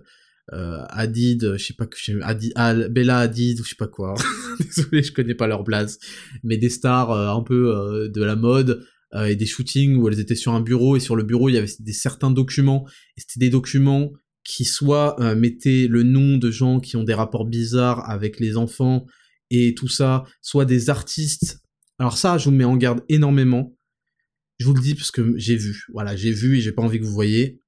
Hadid, 0.52 1.54
je 1.58 1.64
sais 1.64 1.74
pas 1.74 1.86
que 1.86 1.98
Hadid, 2.22 2.54
Bella 2.92 3.20
Hadid 3.20 3.62
ou 3.62 3.64
je 3.64 3.70
sais 3.70 3.76
pas 3.78 3.88
quoi. 3.88 4.14
Désolé, 4.60 5.04
je 5.04 5.14
connais 5.14 5.36
pas 5.36 5.48
leur 5.48 5.64
blase, 5.64 6.00
mais 6.44 6.58
des 6.58 6.70
stars 6.70 7.12
un 7.12 7.42
peu 7.44 8.10
de 8.14 8.24
la 8.24 8.36
mode 8.36 8.86
euh, 9.16 9.26
et 9.28 9.36
des 9.36 9.46
shootings 9.46 9.96
où 9.96 10.08
elles 10.10 10.20
étaient 10.20 10.36
sur 10.36 10.54
un 10.54 10.62
bureau 10.62 10.98
et 10.98 11.00
sur 11.00 11.16
le 11.16 11.24
bureau 11.24 11.48
il 11.50 11.54
y 11.54 11.58
avait 11.58 11.72
des 11.80 11.94
certains 11.94 12.32
documents 12.32 12.86
et 13.16 13.22
c'était 13.22 13.40
des 13.40 13.50
documents 13.50 14.12
qui 14.44 14.66
soit 14.66 15.20
euh, 15.22 15.36
mettaient 15.36 15.88
le 15.90 16.04
nom 16.04 16.38
de 16.38 16.52
gens 16.52 16.80
qui 16.80 16.98
ont 16.98 17.04
des 17.04 17.14
rapports 17.14 17.46
bizarres 17.46 18.10
avec 18.10 18.40
les 18.40 18.58
enfants 18.58 19.06
et 19.50 19.74
tout 19.74 19.88
ça, 19.88 20.24
soit 20.42 20.66
des 20.66 20.90
artistes. 20.90 21.62
Alors 21.98 22.18
ça, 22.18 22.38
je 22.38 22.46
vous 22.46 22.56
mets 22.56 22.64
en 22.64 22.78
garde 22.78 23.04
énormément. 23.10 23.76
Je 24.60 24.66
vous 24.66 24.74
le 24.74 24.82
dis 24.82 24.96
parce 24.96 25.12
que 25.12 25.34
j'ai 25.38 25.56
vu. 25.56 25.86
Voilà, 25.94 26.16
j'ai 26.16 26.32
vu 26.32 26.58
et 26.58 26.62
j'ai 26.62 26.72
pas 26.72 26.84
envie 26.84 27.00
que 27.00 27.06
vous 27.06 27.12
voyez. 27.12 27.62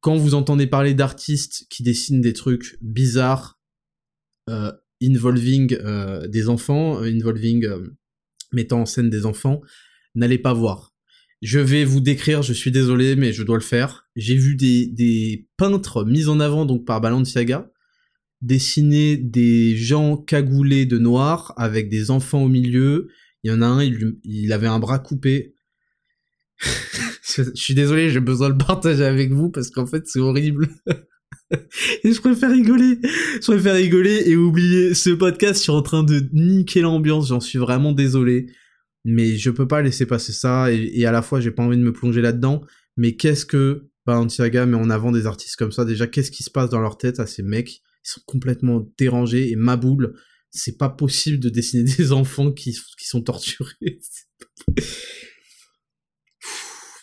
Quand 0.00 0.16
vous 0.16 0.34
entendez 0.34 0.66
parler 0.66 0.94
d'artistes 0.94 1.66
qui 1.70 1.82
dessinent 1.82 2.20
des 2.20 2.32
trucs 2.32 2.78
bizarres, 2.80 3.58
euh, 4.48 4.72
involving 5.02 5.76
des 6.28 6.48
enfants, 6.48 6.98
involving 6.98 7.66
mettant 8.52 8.80
en 8.80 8.86
scène 8.86 9.10
des 9.10 9.26
enfants, 9.26 9.60
n'allez 10.14 10.38
pas 10.38 10.52
voir. 10.52 10.94
Je 11.40 11.60
vais 11.60 11.84
vous 11.84 12.00
décrire, 12.00 12.42
je 12.42 12.52
suis 12.52 12.72
désolé, 12.72 13.14
mais 13.14 13.32
je 13.32 13.42
dois 13.44 13.56
le 13.56 13.62
faire. 13.62 14.08
J'ai 14.16 14.34
vu 14.34 14.56
des, 14.56 15.46
peintres 15.56 16.04
mis 16.04 16.28
en 16.28 16.40
avant 16.40 16.66
donc 16.66 16.84
par 16.84 17.00
Balenciaga 17.00 17.70
dessiner 18.40 19.16
des 19.16 19.76
gens 19.76 20.16
cagoulés 20.16 20.86
de 20.86 20.98
noir 20.98 21.54
avec 21.56 21.88
des 21.88 22.10
enfants 22.10 22.42
au 22.42 22.48
milieu. 22.48 23.08
Il 23.42 23.50
y 23.50 23.54
en 23.54 23.62
a 23.62 23.66
un, 23.66 23.82
il, 23.82 24.52
avait 24.52 24.66
un 24.66 24.78
bras 24.78 24.98
coupé. 24.98 25.54
je 27.22 27.42
suis 27.54 27.74
désolé, 27.74 28.10
j'ai 28.10 28.20
besoin 28.20 28.48
de 28.48 28.52
le 28.52 28.64
partager 28.64 29.04
avec 29.04 29.32
vous 29.32 29.50
parce 29.50 29.70
qu'en 29.70 29.86
fait 29.86 30.06
c'est 30.06 30.20
horrible. 30.20 30.68
et 31.50 32.12
je 32.12 32.20
préfère 32.20 32.50
rigoler. 32.50 32.98
Je 33.40 33.46
préfère 33.46 33.74
rigoler 33.74 34.22
et 34.26 34.36
oublier 34.36 34.94
ce 34.94 35.10
podcast. 35.10 35.56
Je 35.56 35.62
suis 35.62 35.72
en 35.72 35.82
train 35.82 36.02
de 36.02 36.28
niquer 36.32 36.80
l'ambiance. 36.80 37.28
J'en 37.28 37.40
suis 37.40 37.58
vraiment 37.58 37.92
désolé 37.92 38.46
mais 39.10 39.36
je 39.38 39.48
peux 39.50 39.66
pas 39.66 39.80
laisser 39.80 40.04
passer 40.04 40.32
ça 40.32 40.70
et, 40.70 41.06
à 41.06 41.12
la 41.12 41.22
fois 41.22 41.40
j'ai 41.40 41.50
pas 41.50 41.62
envie 41.62 41.78
de 41.78 41.82
me 41.82 41.94
plonger 41.94 42.20
là-dedans. 42.20 42.62
Mais 42.96 43.16
qu'est-ce 43.16 43.46
que 43.46 43.88
Balenciaga 44.04 44.66
met 44.66 44.76
en 44.76 44.90
avant 44.90 45.12
des 45.12 45.24
artistes 45.26 45.56
comme 45.56 45.72
ça? 45.72 45.86
Déjà, 45.86 46.06
qu'est-ce 46.06 46.30
qui 46.30 46.42
se 46.42 46.50
passe 46.50 46.68
dans 46.68 46.80
leur 46.80 46.98
tête 46.98 47.18
à 47.18 47.26
ces 47.26 47.42
mecs? 47.42 47.76
Ils 47.76 48.10
sont 48.10 48.20
complètement 48.26 48.86
dérangés 48.98 49.50
et 49.50 49.56
maboule. 49.56 50.14
C'est 50.50 50.76
pas 50.76 50.90
possible 50.90 51.38
de 51.38 51.48
dessiner 51.48 51.84
des 51.96 52.12
enfants 52.12 52.52
qui, 52.52 52.72
qui 52.98 53.06
sont 53.06 53.22
torturés. 53.22 53.74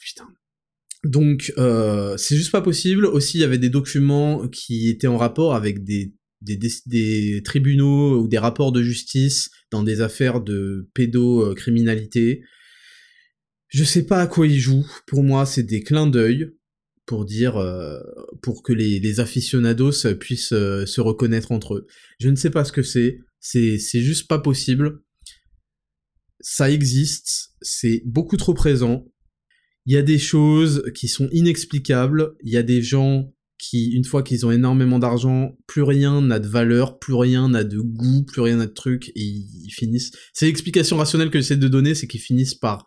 putain. 0.03 0.27
Donc, 1.03 1.53
euh, 1.57 2.17
c'est 2.17 2.35
juste 2.35 2.51
pas 2.51 2.61
possible. 2.61 3.05
Aussi, 3.05 3.39
il 3.39 3.41
y 3.41 3.45
avait 3.45 3.57
des 3.57 3.69
documents 3.69 4.47
qui 4.47 4.89
étaient 4.89 5.07
en 5.07 5.17
rapport 5.17 5.55
avec 5.55 5.83
des 5.83 6.13
des, 6.45 7.41
tribunaux 7.43 8.19
ou 8.21 8.27
des 8.27 8.37
rapports 8.37 8.71
de 8.71 8.81
justice 8.81 9.49
dans 9.71 9.83
des 9.83 10.01
affaires 10.01 10.41
de 10.41 10.89
pédocriminalité. 10.93 12.43
Je 13.69 13.83
sais 13.83 14.05
pas 14.05 14.21
à 14.21 14.27
quoi 14.27 14.47
ils 14.47 14.59
jouent. 14.59 14.87
Pour 15.07 15.23
moi, 15.23 15.45
c'est 15.45 15.63
des 15.63 15.81
clins 15.81 16.07
d'œil 16.07 16.51
pour 17.05 17.25
dire, 17.25 17.57
euh, 17.57 17.99
pour 18.41 18.63
que 18.63 18.73
les, 18.73 18.99
les 18.99 19.19
aficionados 19.19 20.15
puissent 20.19 20.53
euh, 20.53 20.85
se 20.85 21.01
reconnaître 21.01 21.51
entre 21.51 21.75
eux. 21.75 21.87
Je 22.19 22.29
ne 22.29 22.35
sais 22.35 22.49
pas 22.49 22.65
ce 22.65 22.71
que 22.71 22.83
c'est. 22.83 23.19
C'est, 23.39 23.77
c'est 23.77 24.01
juste 24.01 24.27
pas 24.27 24.39
possible. 24.39 25.01
Ça 26.39 26.71
existe. 26.71 27.51
C'est 27.61 28.01
beaucoup 28.05 28.37
trop 28.37 28.53
présent. 28.53 29.05
Il 29.85 29.93
y 29.93 29.97
a 29.97 30.01
des 30.01 30.17
choses 30.17 30.83
qui 30.95 31.07
sont 31.07 31.29
inexplicables. 31.31 32.35
Il 32.43 32.51
y 32.51 32.57
a 32.57 32.63
des 32.63 32.81
gens 32.81 33.34
qui, 33.57 33.91
une 33.91 34.03
fois 34.03 34.23
qu'ils 34.23 34.45
ont 34.45 34.51
énormément 34.51 34.99
d'argent, 34.99 35.57
plus 35.67 35.83
rien 35.83 36.21
n'a 36.21 36.39
de 36.39 36.47
valeur, 36.47 36.99
plus 36.99 37.13
rien 37.13 37.49
n'a 37.49 37.63
de 37.63 37.79
goût, 37.79 38.23
plus 38.23 38.41
rien 38.41 38.57
n'a 38.57 38.65
de 38.65 38.73
truc, 38.73 39.09
et 39.15 39.21
ils, 39.21 39.71
finissent. 39.71 40.11
C'est 40.33 40.45
l'explication 40.45 40.97
rationnelle 40.97 41.29
que 41.29 41.39
j'essaie 41.39 41.57
de 41.57 41.67
donner, 41.67 41.95
c'est 41.95 42.07
qu'ils 42.07 42.21
finissent 42.21 42.55
par 42.55 42.85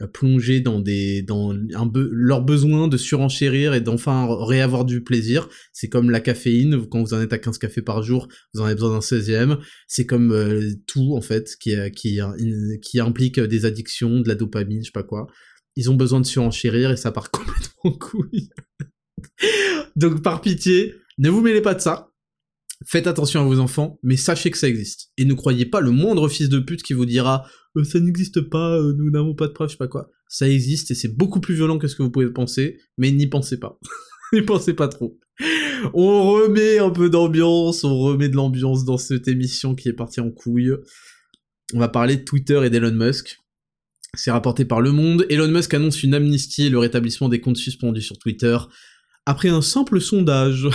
euh, 0.00 0.06
plonger 0.06 0.60
dans 0.60 0.80
des 0.80 1.22
dans 1.22 1.52
un 1.52 1.90
leur 2.12 2.42
besoin 2.42 2.88
de 2.88 2.96
surenchérir 2.96 3.74
et 3.74 3.80
d'enfin 3.80 4.28
réavoir 4.44 4.84
du 4.84 5.02
plaisir. 5.02 5.48
C'est 5.72 5.88
comme 5.88 6.10
la 6.10 6.20
caféine, 6.20 6.86
quand 6.86 7.02
vous 7.02 7.14
en 7.14 7.20
êtes 7.20 7.32
à 7.32 7.38
15 7.38 7.58
cafés 7.58 7.82
par 7.82 8.02
jour, 8.02 8.28
vous 8.54 8.60
en 8.60 8.64
avez 8.64 8.74
besoin 8.74 8.92
d'un 8.92 9.00
16e. 9.00 9.58
C'est 9.88 10.06
comme 10.06 10.32
euh, 10.32 10.72
tout 10.86 11.14
en 11.16 11.20
fait 11.20 11.56
qui 11.60 11.74
qui 11.94 12.20
qui 12.82 13.00
implique 13.00 13.40
des 13.40 13.64
addictions, 13.66 14.20
de 14.20 14.28
la 14.28 14.34
dopamine, 14.34 14.80
je 14.82 14.86
sais 14.86 14.92
pas 14.92 15.02
quoi. 15.02 15.26
Ils 15.76 15.90
ont 15.90 15.94
besoin 15.94 16.20
de 16.20 16.26
surenchérir 16.26 16.90
et 16.90 16.96
ça 16.96 17.12
part 17.12 17.30
complètement 17.32 17.92
couille. 17.98 18.50
Donc 19.96 20.22
par 20.22 20.40
pitié, 20.40 20.94
ne 21.18 21.30
vous 21.30 21.40
mêlez 21.40 21.60
pas 21.60 21.74
de 21.74 21.80
ça. 21.80 22.12
Faites 22.86 23.08
attention 23.08 23.40
à 23.40 23.44
vos 23.44 23.58
enfants, 23.58 23.98
mais 24.02 24.16
sachez 24.16 24.50
que 24.50 24.58
ça 24.58 24.68
existe. 24.68 25.10
Et 25.16 25.24
ne 25.24 25.34
croyez 25.34 25.66
pas 25.66 25.80
le 25.80 25.90
moindre 25.90 26.28
fils 26.28 26.48
de 26.48 26.60
pute 26.60 26.82
qui 26.82 26.92
vous 26.92 27.06
dira 27.06 27.44
euh, 27.76 27.84
ça 27.84 28.00
n'existe 28.00 28.40
pas, 28.40 28.76
euh, 28.78 28.94
nous 28.96 29.10
n'avons 29.10 29.34
pas 29.34 29.46
de 29.46 29.52
preuves, 29.52 29.68
je 29.68 29.72
sais 29.72 29.78
pas 29.78 29.88
quoi. 29.88 30.10
Ça 30.28 30.48
existe 30.48 30.90
et 30.90 30.94
c'est 30.94 31.16
beaucoup 31.16 31.40
plus 31.40 31.54
violent 31.54 31.78
que 31.78 31.88
ce 31.88 31.96
que 31.96 32.02
vous 32.02 32.10
pouvez 32.10 32.30
penser, 32.30 32.78
mais 32.96 33.10
n'y 33.10 33.26
pensez 33.26 33.58
pas. 33.58 33.78
n'y 34.32 34.42
pensez 34.42 34.74
pas 34.74 34.88
trop. 34.88 35.18
On 35.94 36.32
remet 36.32 36.78
un 36.78 36.90
peu 36.90 37.08
d'ambiance, 37.08 37.84
on 37.84 37.98
remet 37.98 38.28
de 38.28 38.36
l'ambiance 38.36 38.84
dans 38.84 38.98
cette 38.98 39.28
émission 39.28 39.74
qui 39.74 39.88
est 39.88 39.92
partie 39.92 40.20
en 40.20 40.30
couille. 40.30 40.72
On 41.74 41.78
va 41.78 41.88
parler 41.88 42.16
de 42.16 42.24
Twitter 42.24 42.60
et 42.64 42.70
d'Elon 42.70 42.92
Musk. 42.92 43.38
C'est 44.14 44.30
rapporté 44.30 44.64
par 44.64 44.80
Le 44.80 44.90
Monde. 44.90 45.26
Elon 45.28 45.48
Musk 45.48 45.74
annonce 45.74 46.02
une 46.02 46.14
amnistie 46.14 46.66
et 46.66 46.70
le 46.70 46.78
rétablissement 46.78 47.28
des 47.28 47.40
comptes 47.40 47.58
suspendus 47.58 48.02
sur 48.02 48.18
Twitter. 48.18 48.56
Après 49.28 49.50
un 49.50 49.60
simple 49.60 50.00
sondage... 50.00 50.66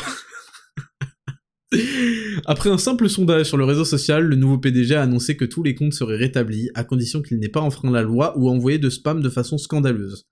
Après 2.45 2.69
un 2.69 2.77
simple 2.77 3.09
sondage 3.09 3.47
sur 3.47 3.57
le 3.57 3.63
réseau 3.63 3.83
social, 3.83 4.25
le 4.25 4.35
nouveau 4.35 4.59
PDG 4.59 4.93
a 4.93 5.01
annoncé 5.01 5.35
que 5.35 5.43
tous 5.43 5.63
les 5.63 5.73
comptes 5.73 5.93
seraient 5.93 6.17
rétablis, 6.17 6.69
à 6.75 6.83
condition 6.83 7.23
qu'il 7.23 7.39
n'ait 7.39 7.49
pas 7.49 7.61
enfreint 7.61 7.89
la 7.89 8.03
loi 8.03 8.37
ou 8.37 8.51
envoyé 8.51 8.77
de 8.77 8.91
spam 8.91 9.23
de 9.23 9.29
façon 9.29 9.57
scandaleuse. 9.57 10.27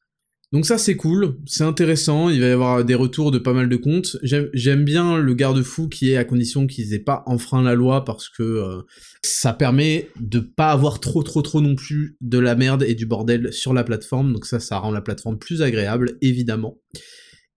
Donc 0.51 0.67
ça 0.67 0.77
c'est 0.77 0.95
cool, 0.95 1.37
c'est 1.47 1.63
intéressant, 1.63 2.29
il 2.29 2.41
va 2.41 2.47
y 2.47 2.51
avoir 2.51 2.85
des 2.85 2.93
retours 2.93 3.31
de 3.31 3.39
pas 3.39 3.53
mal 3.53 3.69
de 3.69 3.75
comptes. 3.75 4.17
J'aime 4.21 4.83
bien 4.83 5.17
le 5.17 5.33
garde-fou 5.33 5.89
qui 5.89 6.11
est 6.11 6.17
à 6.17 6.23
condition 6.23 6.67
qu'ils 6.67 6.93
aient 6.93 6.99
pas 6.99 7.23
enfreint 7.25 7.63
la 7.63 7.73
loi 7.73 8.05
parce 8.05 8.29
que 8.29 8.43
euh, 8.43 8.81
ça 9.23 9.53
permet 9.53 10.09
de 10.19 10.41
pas 10.41 10.69
avoir 10.69 10.99
trop 10.99 11.23
trop 11.23 11.41
trop 11.41 11.59
non 11.59 11.73
plus 11.73 12.17
de 12.21 12.37
la 12.37 12.53
merde 12.53 12.83
et 12.83 12.93
du 12.93 13.07
bordel 13.07 13.51
sur 13.51 13.73
la 13.73 13.83
plateforme, 13.83 14.31
donc 14.31 14.45
ça 14.45 14.59
ça 14.59 14.77
rend 14.77 14.91
la 14.91 15.01
plateforme 15.01 15.39
plus 15.39 15.63
agréable 15.63 16.19
évidemment. 16.21 16.77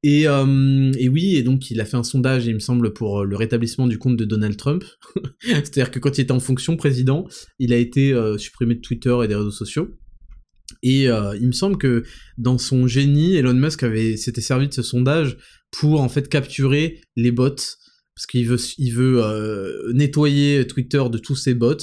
Et, 0.07 0.29
euh, 0.29 0.93
et, 0.99 1.09
oui, 1.09 1.37
et 1.37 1.43
donc 1.43 1.71
il 1.71 1.81
a 1.81 1.87
fait 1.87 1.97
un 1.97 2.03
sondage, 2.03 2.45
il 2.45 2.53
me 2.53 2.59
semble, 2.59 2.93
pour 2.93 3.21
euh, 3.21 3.25
le 3.25 3.37
rétablissement 3.37 3.87
du 3.87 3.99
compte 3.99 4.19
de 4.19 4.27
Donald 4.27 4.55
Trump. 4.55 4.85
C'est-à-dire 5.41 5.91
que 5.91 5.99
quand 5.99 6.19
il 6.19 6.21
était 6.21 6.31
en 6.33 6.41
fonction 6.41 6.77
président, 6.77 7.27
il 7.59 7.73
a 7.73 7.79
été 7.79 8.13
euh, 8.13 8.37
supprimé 8.37 8.75
de 8.75 8.83
Twitter 8.83 9.17
et 9.25 9.29
des 9.29 9.35
réseaux 9.35 9.51
sociaux. 9.51 9.97
Et 10.83 11.05
il 11.05 11.47
me 11.47 11.53
semble 11.53 11.79
que 11.79 12.05
dans 12.37 12.59
son 12.59 12.87
génie, 12.87 13.37
Elon 13.37 13.55
Musk 13.55 13.83
avait 13.83 14.17
s'était 14.17 14.41
servi 14.41 14.69
de 14.69 14.75
ce 14.75 14.83
sondage 14.83 15.37
pour 15.71 16.01
en 16.01 16.09
fait 16.09 16.29
capturer 16.29 17.01
les 17.17 17.33
bots 17.33 17.55
parce 18.15 18.27
qu'il 18.29 18.47
veut 18.47 18.59
il 18.79 18.91
veut 18.93 19.93
nettoyer 19.95 20.67
Twitter 20.67 21.03
de 21.11 21.19
tous 21.19 21.37
ses 21.37 21.55
bots 21.55 21.77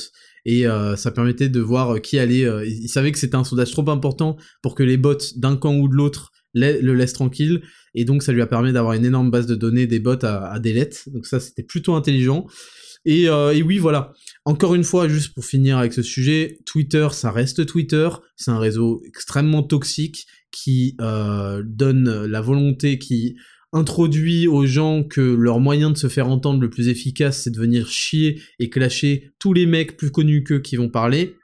et 0.45 0.65
ça 0.97 1.11
permettait 1.11 1.49
de 1.49 1.59
voir 1.59 2.01
qui 2.01 2.17
allait. 2.17 2.45
il 2.67 2.89
savait 2.89 3.11
que 3.11 3.19
c'était 3.19 3.35
un 3.35 3.43
sondage 3.43 3.71
trop 3.71 3.87
important 3.89 4.35
pour 4.61 4.75
que 4.75 4.83
les 4.83 4.97
bots 4.97 5.17
d'un 5.35 5.55
camp 5.55 5.75
ou 5.75 5.87
de 5.87 5.95
l'autre 5.95 6.31
le 6.53 6.93
laissent 6.93 7.13
tranquille 7.13 7.61
et 7.95 8.05
donc 8.05 8.23
ça 8.23 8.31
lui 8.31 8.41
a 8.41 8.47
permis 8.47 8.71
d'avoir 8.73 8.93
une 8.93 9.05
énorme 9.05 9.31
base 9.31 9.47
de 9.47 9.55
données 9.55 9.87
des 9.87 9.99
bots 9.99 10.23
à, 10.23 10.51
à 10.51 10.59
delete. 10.59 11.09
Donc 11.09 11.25
ça 11.25 11.39
c'était 11.39 11.63
plutôt 11.63 11.95
intelligent. 11.95 12.47
Et, 13.05 13.27
euh, 13.29 13.53
et, 13.53 13.63
oui, 13.63 13.79
voilà. 13.79 14.13
Encore 14.45 14.75
une 14.75 14.83
fois, 14.83 15.07
juste 15.07 15.33
pour 15.33 15.43
finir 15.43 15.77
avec 15.77 15.93
ce 15.93 16.03
sujet, 16.03 16.59
Twitter, 16.65 17.07
ça 17.11 17.31
reste 17.31 17.65
Twitter. 17.65 18.09
C'est 18.35 18.51
un 18.51 18.59
réseau 18.59 19.01
extrêmement 19.07 19.63
toxique 19.63 20.27
qui 20.51 20.95
euh, 21.01 21.63
donne 21.65 22.25
la 22.25 22.41
volonté, 22.41 22.99
qui 22.99 23.35
introduit 23.73 24.47
aux 24.47 24.65
gens 24.65 25.03
que 25.03 25.21
leur 25.21 25.59
moyen 25.59 25.91
de 25.91 25.97
se 25.97 26.09
faire 26.09 26.27
entendre 26.27 26.61
le 26.61 26.69
plus 26.69 26.89
efficace, 26.89 27.43
c'est 27.43 27.51
de 27.51 27.59
venir 27.59 27.87
chier 27.87 28.41
et 28.59 28.69
clasher 28.69 29.31
tous 29.39 29.53
les 29.53 29.65
mecs 29.65 29.95
plus 29.95 30.11
connus 30.11 30.43
qu'eux 30.43 30.59
qui 30.59 30.75
vont 30.75 30.89
parler. 30.89 31.37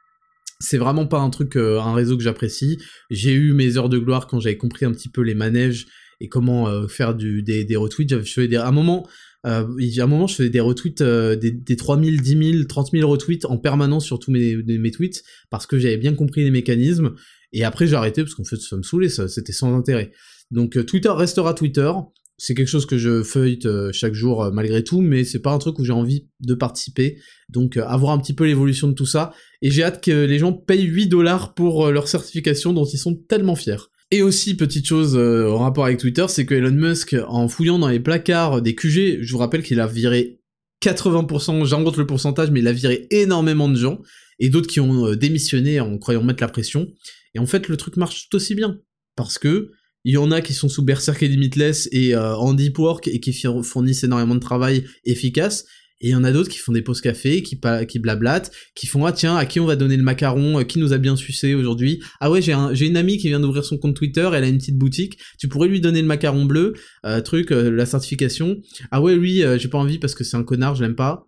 C'est 0.60 0.78
vraiment 0.78 1.08
pas 1.08 1.20
un 1.20 1.30
truc, 1.30 1.56
euh, 1.56 1.80
un 1.80 1.94
réseau 1.94 2.18
que 2.18 2.24
j'apprécie. 2.24 2.80
J'ai 3.10 3.34
eu 3.34 3.54
mes 3.54 3.78
heures 3.78 3.90
de 3.90 3.98
gloire 3.98 4.28
quand 4.28 4.40
j'avais 4.40 4.58
compris 4.58 4.86
un 4.86 4.92
petit 4.92 5.10
peu 5.10 5.22
les 5.22 5.36
manèges 5.36 5.88
et 6.20 6.30
comment 6.30 6.68
euh, 6.68 6.88
faire 6.88 7.16
du, 7.16 7.44
des, 7.44 7.64
des 7.66 7.76
retweets. 7.76 8.10
J'avais 8.10 8.24
fait 8.24 8.48
des, 8.48 8.56
à 8.56 8.68
un 8.68 8.72
moment, 8.72 9.08
euh, 9.46 9.66
a 9.98 10.04
un 10.04 10.08
moment, 10.08 10.28
je 10.28 10.36
faisais 10.36 10.50
des 10.50 10.60
retweets, 10.60 11.02
euh, 11.02 11.36
des, 11.36 11.52
des 11.52 11.76
3000, 11.76 12.22
10 12.22 12.52
000, 12.52 12.64
30 12.66 12.92
000 12.92 13.10
retweets 13.10 13.46
en 13.46 13.58
permanence 13.58 14.06
sur 14.06 14.20
tous 14.20 14.32
mes, 14.32 14.58
mes 14.58 14.92
tweets, 14.92 15.24
parce 15.50 15.66
que 15.66 15.80
j'avais 15.80 15.98
bien 15.98 16.16
compris 16.16 16.44
les 16.44 16.52
mécanismes, 16.52 17.14
et 17.54 17.64
après 17.64 17.88
j'ai 17.88 17.96
arrêté, 17.96 18.24
parce 18.24 18.36
qu'en 18.36 18.44
fait 18.44 18.58
ça 18.58 18.76
me 18.78 18.84
saoulait, 18.84 19.10
ça, 19.10 19.28
c'était 19.28 19.54
sans 19.54 19.76
intérêt. 19.76 20.12
Donc 20.52 20.76
euh, 20.78 20.84
Twitter 20.84 21.10
restera 21.10 21.54
Twitter, 21.54 21.92
c'est 22.38 22.56
quelque 22.56 22.68
chose 22.68 22.86
que 22.86 22.98
je 22.98 23.24
feuillete 23.24 23.66
euh, 23.68 23.92
chaque 23.94 24.14
jour 24.14 24.52
malgré 24.52 24.84
tout, 24.84 25.02
mais 25.02 25.24
c'est 25.24 25.42
pas 25.42 25.52
un 25.52 25.60
truc 25.60 25.80
où 25.80 25.86
j'ai 25.86 25.94
envie 25.94 26.28
de 26.42 26.54
participer, 26.54 27.18
donc 27.48 27.78
avoir 27.78 28.12
un 28.12 28.18
petit 28.18 28.34
peu 28.34 28.46
l'évolution 28.46 28.88
de 28.88 28.94
tout 28.94 29.06
ça, 29.06 29.34
et 29.62 29.72
j'ai 29.72 29.84
hâte 29.84 30.04
que 30.04 30.26
les 30.26 30.40
gens 30.40 30.52
payent 30.52 30.84
8 30.84 31.08
dollars 31.08 31.54
pour 31.54 31.90
leur 31.92 32.08
certification 32.08 32.74
dont 32.74 32.86
ils 32.86 32.98
sont 32.98 33.16
tellement 33.16 33.56
fiers. 33.56 33.78
Et 34.10 34.22
aussi, 34.22 34.56
petite 34.56 34.88
chose 34.88 35.18
euh, 35.18 35.50
en 35.50 35.60
rapport 35.60 35.86
avec 35.86 36.00
Twitter, 36.00 36.26
c'est 36.30 36.46
que 36.46 36.56
Elon 36.56 36.72
Musk, 36.72 37.16
en 37.28 37.50
fouillant 37.50 37.78
dans 37.78 37.90
les 37.90 38.00
placards 38.00 38.62
des 38.62 38.74
QG, 38.74 39.22
je 39.22 39.32
vous 39.32 39.38
rappelle 39.38 39.64
qu'il 39.64 39.82
a 39.82 39.88
viré 39.88 40.40
80%, 40.82 41.66
j'invente 41.66 41.98
le 41.98 42.08
pourcentage, 42.08 42.52
mais 42.52 42.62
il 42.62 42.68
a 42.68 42.74
viré 42.74 43.08
énormément 43.12 43.68
de 43.68 43.76
gens, 43.76 44.02
et 44.40 44.50
d'autres 44.50 44.68
qui 44.68 44.80
ont 44.80 45.08
euh, 45.08 45.16
démissionné 45.16 45.82
en 45.82 45.98
croyant 45.98 46.24
mettre 46.24 46.42
la 46.42 46.48
pression. 46.48 46.88
Et 47.36 47.40
en 47.40 47.46
fait, 47.46 47.68
le 47.68 47.76
truc 47.76 47.98
marche 47.98 48.30
tout 48.30 48.38
aussi 48.38 48.56
bien, 48.56 48.80
parce 49.16 49.38
que 49.38 49.72
il 50.06 50.14
y 50.14 50.18
en 50.18 50.32
a 50.32 50.40
qui 50.40 50.54
sont 50.54 50.70
sous 50.70 50.84
Berserk 50.84 51.22
et 51.22 51.28
Limitless 51.28 51.90
et 51.92 52.16
euh, 52.16 52.34
en 52.38 52.54
deep 52.54 52.80
work 52.80 53.10
et 53.10 53.20
qui 53.20 53.34
fournissent 53.64 54.06
énormément 54.06 54.36
de 54.36 54.40
travail 54.40 54.86
efficace, 55.04 55.66
et 56.00 56.10
il 56.10 56.12
y 56.12 56.16
en 56.16 56.24
a 56.24 56.32
d'autres 56.32 56.50
qui 56.50 56.60
font 56.60 56.72
des 56.72 56.82
pauses 56.82 57.02
café, 57.02 57.42
qui, 57.42 57.56
blablatent, 58.00 58.52
qui 58.76 58.86
font 58.86 59.06
ah 59.06 59.12
tiens 59.12 59.36
à 59.36 59.46
qui 59.46 59.60
on 59.60 59.66
va 59.66 59.76
donner 59.76 59.98
le 59.98 60.04
macaron, 60.04 60.60
euh, 60.60 60.64
qui 60.64 60.80
nous 60.80 60.94
a 60.94 60.98
bien 60.98 61.16
sucé 61.16 61.56
aujourd'hui? 61.56 62.04
Ah 62.20 62.30
ouais 62.30 62.42
j'ai 62.42 62.54
un, 62.54 62.74
j'ai 62.74 62.86
une 62.86 62.98
amie 62.98 63.18
qui 63.18 63.30
vient 63.30 63.40
d'ouvrir 63.40 63.66
son 63.66 63.78
compte 63.78 63.96
Twitter, 63.96 64.30
elle 64.34 64.44
a 64.44 64.48
une 64.48 64.60
petite 64.60 64.78
boutique. 64.78 65.18
Tu 65.40 65.48
pourrais 65.48 65.68
lui 65.68 65.82
donner 65.82 66.02
le 66.02 66.08
macaron 66.08 66.46
bleu, 66.46 66.74
euh, 67.06 67.22
truc 67.22 67.52
euh, 67.52 67.72
la 67.72 67.86
certification. 67.86 68.58
Ah 68.92 69.02
ouais 69.02 69.16
lui 69.16 69.44
j'ai 69.58 69.68
pas 69.68 69.78
envie 69.78 69.98
parce 69.98 70.14
que 70.14 70.24
c'est 70.24 70.38
un 70.38 70.44
connard, 70.44 70.76
je 70.76 70.84
l'aime 70.84 70.96
pas. 70.96 71.28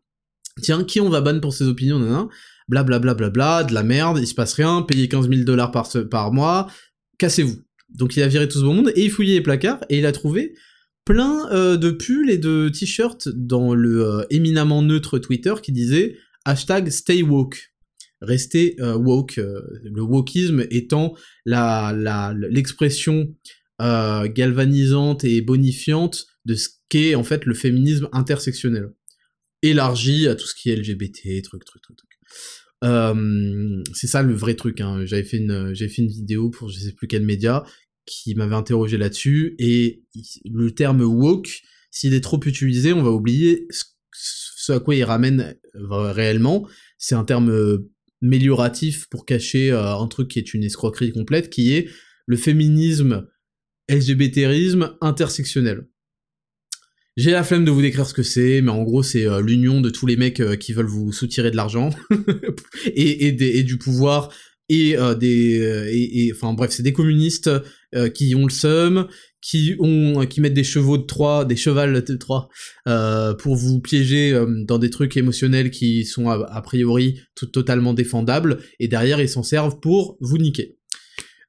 Tiens 0.61 0.84
qui 0.84 1.01
on 1.01 1.09
va 1.09 1.22
ban 1.22 1.39
pour 1.39 1.53
ses 1.53 1.65
opinions, 1.65 1.99
nan, 1.99 2.28
blablabla, 2.67 3.30
bla, 3.30 3.63
de 3.63 3.74
la 3.74 3.84
merde, 3.84 4.20
il 4.20 4.28
se 4.28 4.36
passe 4.36 4.53
rien, 4.53 4.84
payez 4.84 5.07
15 5.07 5.30
000 5.30 5.43
dollars 5.43 5.72
par, 5.72 5.89
par 6.11 6.32
mois, 6.32 6.67
cassez-vous. 7.17 7.59
Donc 7.89 8.15
il 8.15 8.24
a 8.24 8.28
viré 8.28 8.47
tout 8.47 8.59
ce 8.59 8.63
beau 8.63 8.74
monde 8.74 8.91
et 8.95 9.05
il 9.05 9.09
fouillait 9.09 9.36
les 9.36 9.41
placards 9.41 9.84
et 9.89 9.97
il 9.97 10.05
a 10.05 10.11
trouvé 10.11 10.53
plein 11.06 11.52
euh, 11.52 11.78
de 11.78 11.91
pulls 11.91 12.30
et 12.30 12.38
de 12.38 12.70
t-shirts 12.70 13.30
dans 13.30 13.74
le 13.74 14.06
euh, 14.06 14.24
éminemment 14.30 14.82
neutre 14.82 15.18
Twitter 15.18 15.56
qui 15.62 15.72
disait 15.72 16.18
hashtag 16.45 16.89
stay 16.89 17.24
woke. 17.24 17.74
Rester 18.22 18.76
euh, 18.80 18.95
woke, 18.95 19.38
le 19.38 20.02
wokisme 20.02 20.66
étant 20.70 21.16
la, 21.45 22.34
l'expression 22.50 23.34
galvanisante 23.80 25.24
et 25.24 25.39
bonifiante 25.39 26.28
de 26.43 26.56
ce 26.56 26.68
qu'est 26.89 27.16
en 27.16 27.24
fait 27.24 27.45
le 27.45 27.54
féminisme 27.54 28.10
intersectionnel. 28.12 28.89
Élargi 29.62 30.28
à 30.28 30.36
tout 30.36 30.45
ce 30.45 30.54
qui 30.54 30.70
est 30.70 30.76
LGBT, 30.76 31.41
truc, 31.43 31.64
truc, 31.64 31.82
truc, 31.82 31.97
truc. 31.97 32.10
c'est 33.93 34.08
ça 34.08 34.22
le 34.22 34.34
vrai 34.34 34.56
truc. 34.56 34.82
Hein. 34.82 35.06
J'avais 35.06 35.24
fait 35.24 35.38
une, 35.38 35.74
j'ai 35.74 35.88
fait 35.88 36.02
une 36.02 36.10
vidéo 36.10 36.50
pour 36.50 36.70
je 36.70 36.78
sais 36.78 36.91
plus 36.91 37.08
quel 37.08 37.24
média 37.24 37.64
qui 38.10 38.34
m'avait 38.36 38.55
interrogé 38.55 38.97
là-dessus, 38.97 39.55
et 39.60 40.03
le 40.45 40.72
terme 40.72 41.01
woke, 41.01 41.62
s'il 41.91 42.14
est 42.14 42.22
trop 42.22 42.39
utilisé, 42.45 42.91
on 42.91 43.03
va 43.03 43.12
oublier 43.12 43.68
ce 43.70 43.84
à 44.72 44.80
quoi 44.80 44.95
il 44.95 45.03
ramène 45.03 45.55
euh, 45.76 46.12
réellement. 46.12 46.68
C'est 46.97 47.16
un 47.16 47.24
terme 47.24 47.49
euh, 47.49 47.89
mélioratif 48.22 49.07
pour 49.10 49.26
cacher 49.26 49.72
euh, 49.72 49.95
un 49.95 50.07
truc 50.07 50.30
qui 50.30 50.39
est 50.39 50.53
une 50.53 50.64
escroquerie 50.64 51.12
complète, 51.12 51.49
qui 51.49 51.74
est 51.74 51.89
le 52.26 52.38
féminisme 52.38 53.28
LGBTisme 53.89 54.95
intersectionnel. 55.01 55.88
J'ai 57.18 57.32
la 57.32 57.43
flemme 57.43 57.66
de 57.66 57.72
vous 57.72 57.82
décrire 57.82 58.05
ce 58.05 58.14
que 58.14 58.24
c'est, 58.24 58.62
mais 58.62 58.72
en 58.72 58.84
gros 58.84 59.03
c'est 59.03 59.26
l'union 59.41 59.82
de 59.82 59.89
tous 59.89 60.05
les 60.05 60.16
mecs 60.16 60.41
qui 60.60 60.72
veulent 60.72 60.86
vous 60.86 61.12
soutirer 61.12 61.51
de 61.51 61.57
l'argent 61.57 61.89
et, 62.86 63.28
et, 63.28 63.64
du 63.64 63.78
pouvoir 63.78 64.32
et 64.70 64.95
des 65.20 65.89
et, 65.91 66.32
enfin 66.34 66.53
bref 66.53 66.72
c'est 66.72 66.84
des 66.84 66.93
communistes 66.93 67.49
euh, 67.95 68.07
qui 68.07 68.36
ont 68.36 68.43
le 68.43 68.51
seum, 68.51 69.07
qui 69.41 69.76
ont 69.80 70.24
qui 70.28 70.41
mettent 70.41 70.53
des 70.53 70.63
chevaux 70.63 70.99
de 70.99 71.07
3, 71.07 71.45
des 71.45 71.55
chevals 71.55 72.03
de 72.03 72.15
3 72.15 72.49
euh, 72.88 73.34
pour 73.34 73.55
vous 73.55 73.80
piéger 73.80 74.32
euh, 74.32 74.45
dans 74.63 74.78
des 74.78 74.91
trucs 74.91 75.17
émotionnels 75.17 75.72
qui 75.72 76.05
sont 76.05 76.30
a, 76.30 76.61
priori 76.61 77.20
tout 77.34 77.47
totalement 77.47 77.95
défendables 77.95 78.59
et 78.80 78.88
derrière 78.88 79.20
ils 79.20 79.28
s'en 79.28 79.41
servent 79.41 79.80
pour 79.80 80.17
vous 80.22 80.38
niquer. 80.38 80.78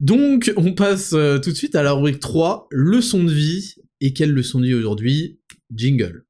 Donc 0.01 0.51
on 0.57 0.73
passe 0.73 1.11
tout 1.11 1.51
de 1.51 1.57
suite 1.57 1.75
à 1.75 1.83
la 1.83 1.93
rubrique 1.93 2.21
3, 2.21 2.69
leçon 2.71 3.23
de 3.23 3.33
vie 3.33 3.75
et 4.01 4.15
quelle 4.15 4.33
leçon 4.33 4.61
de 4.61 4.67
vie 4.67 4.75
aujourd'hui? 4.75 5.39
Jingle. 5.71 6.25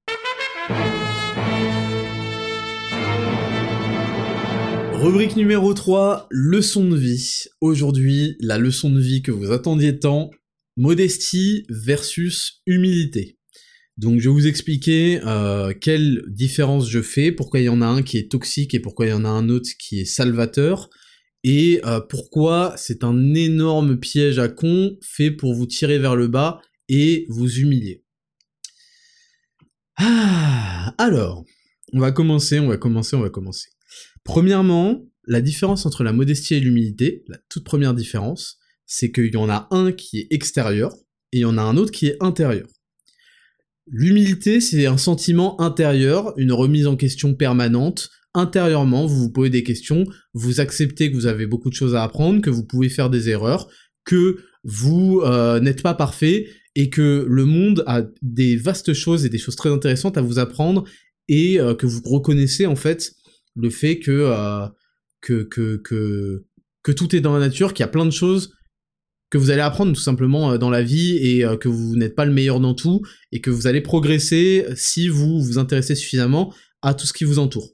Rubrique 5.01 5.35
numéro 5.35 5.73
3, 5.73 6.27
leçon 6.31 6.87
de 6.87 6.95
vie. 6.95 7.45
Aujourd'hui, 7.63 8.37
la 8.39 8.59
leçon 8.59 8.91
de 8.91 9.01
vie 9.01 9.23
que 9.23 9.31
vous 9.31 9.51
attendiez 9.51 9.99
tant, 9.99 10.31
modestie 10.77 11.65
versus 11.71 12.61
humilité. 12.67 13.39
Donc 13.97 14.21
je 14.21 14.29
vais 14.29 14.35
vous 14.35 14.47
expliquer 14.47 15.19
euh, 15.25 15.73
quelle 15.73 16.23
différence 16.29 16.87
je 16.91 17.01
fais, 17.01 17.33
pourquoi 17.33 17.61
il 17.61 17.65
y 17.65 17.69
en 17.71 17.81
a 17.81 17.87
un 17.87 18.03
qui 18.03 18.19
est 18.19 18.31
toxique 18.31 18.75
et 18.75 18.79
pourquoi 18.79 19.07
il 19.07 19.09
y 19.09 19.15
en 19.15 19.25
a 19.25 19.31
un 19.31 19.49
autre 19.49 19.71
qui 19.79 20.01
est 20.01 20.05
salvateur, 20.05 20.91
et 21.45 21.81
euh, 21.87 22.01
pourquoi 22.01 22.75
c'est 22.77 23.03
un 23.03 23.33
énorme 23.33 23.99
piège 23.99 24.39
à 24.39 24.49
con 24.49 24.99
fait 25.01 25.31
pour 25.31 25.55
vous 25.55 25.67
tirer 25.67 25.99
vers 25.99 26.15
le 26.15 26.29
bas 26.29 26.61
et 26.91 27.25
vous 27.31 27.51
humilier. 27.51 28.05
Ah, 29.97 30.95
alors, 30.99 31.47
on 31.95 32.01
va 32.01 32.13
commencer, 32.13 32.61
on 32.61 32.69
va 32.69 32.77
commencer, 32.77 33.17
on 33.17 33.23
va 33.23 33.31
commencer. 33.31 33.71
Premièrement, 34.31 35.11
la 35.27 35.41
différence 35.41 35.87
entre 35.87 36.05
la 36.05 36.13
modestie 36.13 36.55
et 36.55 36.61
l'humilité, 36.61 37.25
la 37.27 37.39
toute 37.49 37.65
première 37.65 37.95
différence, 37.95 38.59
c'est 38.87 39.11
qu'il 39.11 39.35
y 39.35 39.37
en 39.37 39.51
a 39.51 39.67
un 39.73 39.91
qui 39.91 40.21
est 40.21 40.29
extérieur 40.31 40.95
et 41.33 41.39
il 41.39 41.41
y 41.41 41.45
en 41.45 41.59
a 41.59 41.63
un 41.63 41.77
autre 41.77 41.91
qui 41.91 42.07
est 42.07 42.17
intérieur. 42.21 42.69
L'humilité, 43.89 44.61
c'est 44.61 44.87
un 44.87 44.99
sentiment 44.99 45.61
intérieur, 45.61 46.33
une 46.37 46.53
remise 46.53 46.87
en 46.87 46.95
question 46.95 47.35
permanente. 47.35 48.09
Intérieurement, 48.33 49.05
vous 49.05 49.17
vous 49.17 49.33
posez 49.33 49.51
des 49.51 49.65
questions, 49.65 50.05
vous 50.33 50.61
acceptez 50.61 51.11
que 51.11 51.17
vous 51.17 51.27
avez 51.27 51.47
beaucoup 51.47 51.69
de 51.69 51.75
choses 51.75 51.97
à 51.97 52.05
apprendre, 52.05 52.41
que 52.41 52.51
vous 52.51 52.65
pouvez 52.65 52.89
faire 52.89 53.11
des 53.11 53.31
erreurs, 53.31 53.69
que 54.05 54.45
vous 54.63 55.23
euh, 55.25 55.59
n'êtes 55.59 55.83
pas 55.83 55.95
parfait 55.95 56.47
et 56.77 56.89
que 56.89 57.27
le 57.29 57.45
monde 57.47 57.83
a 57.89 58.03
des 58.23 58.55
vastes 58.55 58.93
choses 58.93 59.27
et 59.27 59.29
des 59.29 59.39
choses 59.39 59.57
très 59.57 59.71
intéressantes 59.71 60.17
à 60.19 60.23
vous 60.23 60.39
apprendre 60.39 60.85
et 61.27 61.59
euh, 61.59 61.75
que 61.75 61.87
vous 61.87 62.01
reconnaissez 62.05 62.67
en 62.67 62.77
fait 62.77 63.17
le 63.57 63.71
fait 63.71 64.01
euh, 64.09 64.69
que, 65.21 65.43
que, 65.43 65.77
que, 65.77 66.45
que, 66.83 66.93
tout 66.93 67.15
est 67.15 67.21
dans 67.21 67.35
la 67.35 67.41
nature, 67.41 67.75
qu'il 67.75 67.83
y 67.83 67.89
a 67.89 67.89
plein 67.89 68.07
de 68.07 68.11
choses 68.11 68.55
que 69.31 69.39
vous 69.39 69.51
allez 69.51 69.61
apprendre 69.61 69.93
tout 69.93 70.01
simplement 70.01 70.53
euh, 70.53 70.59
dans 70.59 70.71
la 70.71 70.83
vie 70.83 71.17
et 71.17 71.45
euh, 71.45 71.57
que 71.57 71.69
vous 71.69 71.97
n'êtes 71.97 72.17
pas 72.17 72.25
le 72.25 72.33
meilleur 72.33 72.61
dans 72.61 72.75
tout 72.75 73.03
et 73.33 73.41
que 73.41 73.51
vous 73.51 73.67
allez 73.67 73.81
progresser 73.81 74.67
si 74.75 75.09
vous 75.09 75.41
vous 75.41 75.59
intéressez 75.59 75.95
suffisamment 75.95 76.53
à 76.83 76.95
tout 76.95 77.07
ce 77.07 77.13
qui 77.13 77.25
vous 77.25 77.39
entoure. 77.39 77.71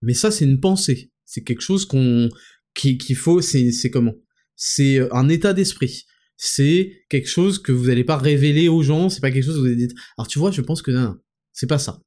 Mais 0.00 0.14
ça, 0.14 0.30
c'est 0.30 0.44
une 0.44 0.60
pensée. 0.60 1.12
C'est 1.24 1.42
quelque 1.42 1.62
chose 1.62 1.86
qu'on 1.86 2.28
qu'il 2.74 3.16
faut, 3.16 3.42
c'est 3.42 3.90
comment? 3.90 4.14
C'est 4.56 5.00
un 5.12 5.28
état 5.28 5.52
d'esprit. 5.52 6.04
C'est 6.36 7.04
quelque 7.08 7.28
chose 7.28 7.58
que 7.58 7.70
vous 7.70 7.86
n'allez 7.86 8.04
pas 8.04 8.16
révéler 8.16 8.68
aux 8.68 8.82
gens. 8.82 9.10
C'est 9.10 9.20
pas 9.20 9.30
quelque 9.30 9.44
chose 9.44 9.56
que 9.56 9.60
vous 9.60 9.66
allez 9.66 9.76
dire. 9.76 9.88
Alors 10.16 10.26
tu 10.26 10.38
vois, 10.38 10.50
je 10.50 10.62
pense 10.62 10.82
que 10.82 10.90
non, 10.90 11.16
c'est 11.52 11.68
pas 11.68 11.78
ça. 11.78 12.00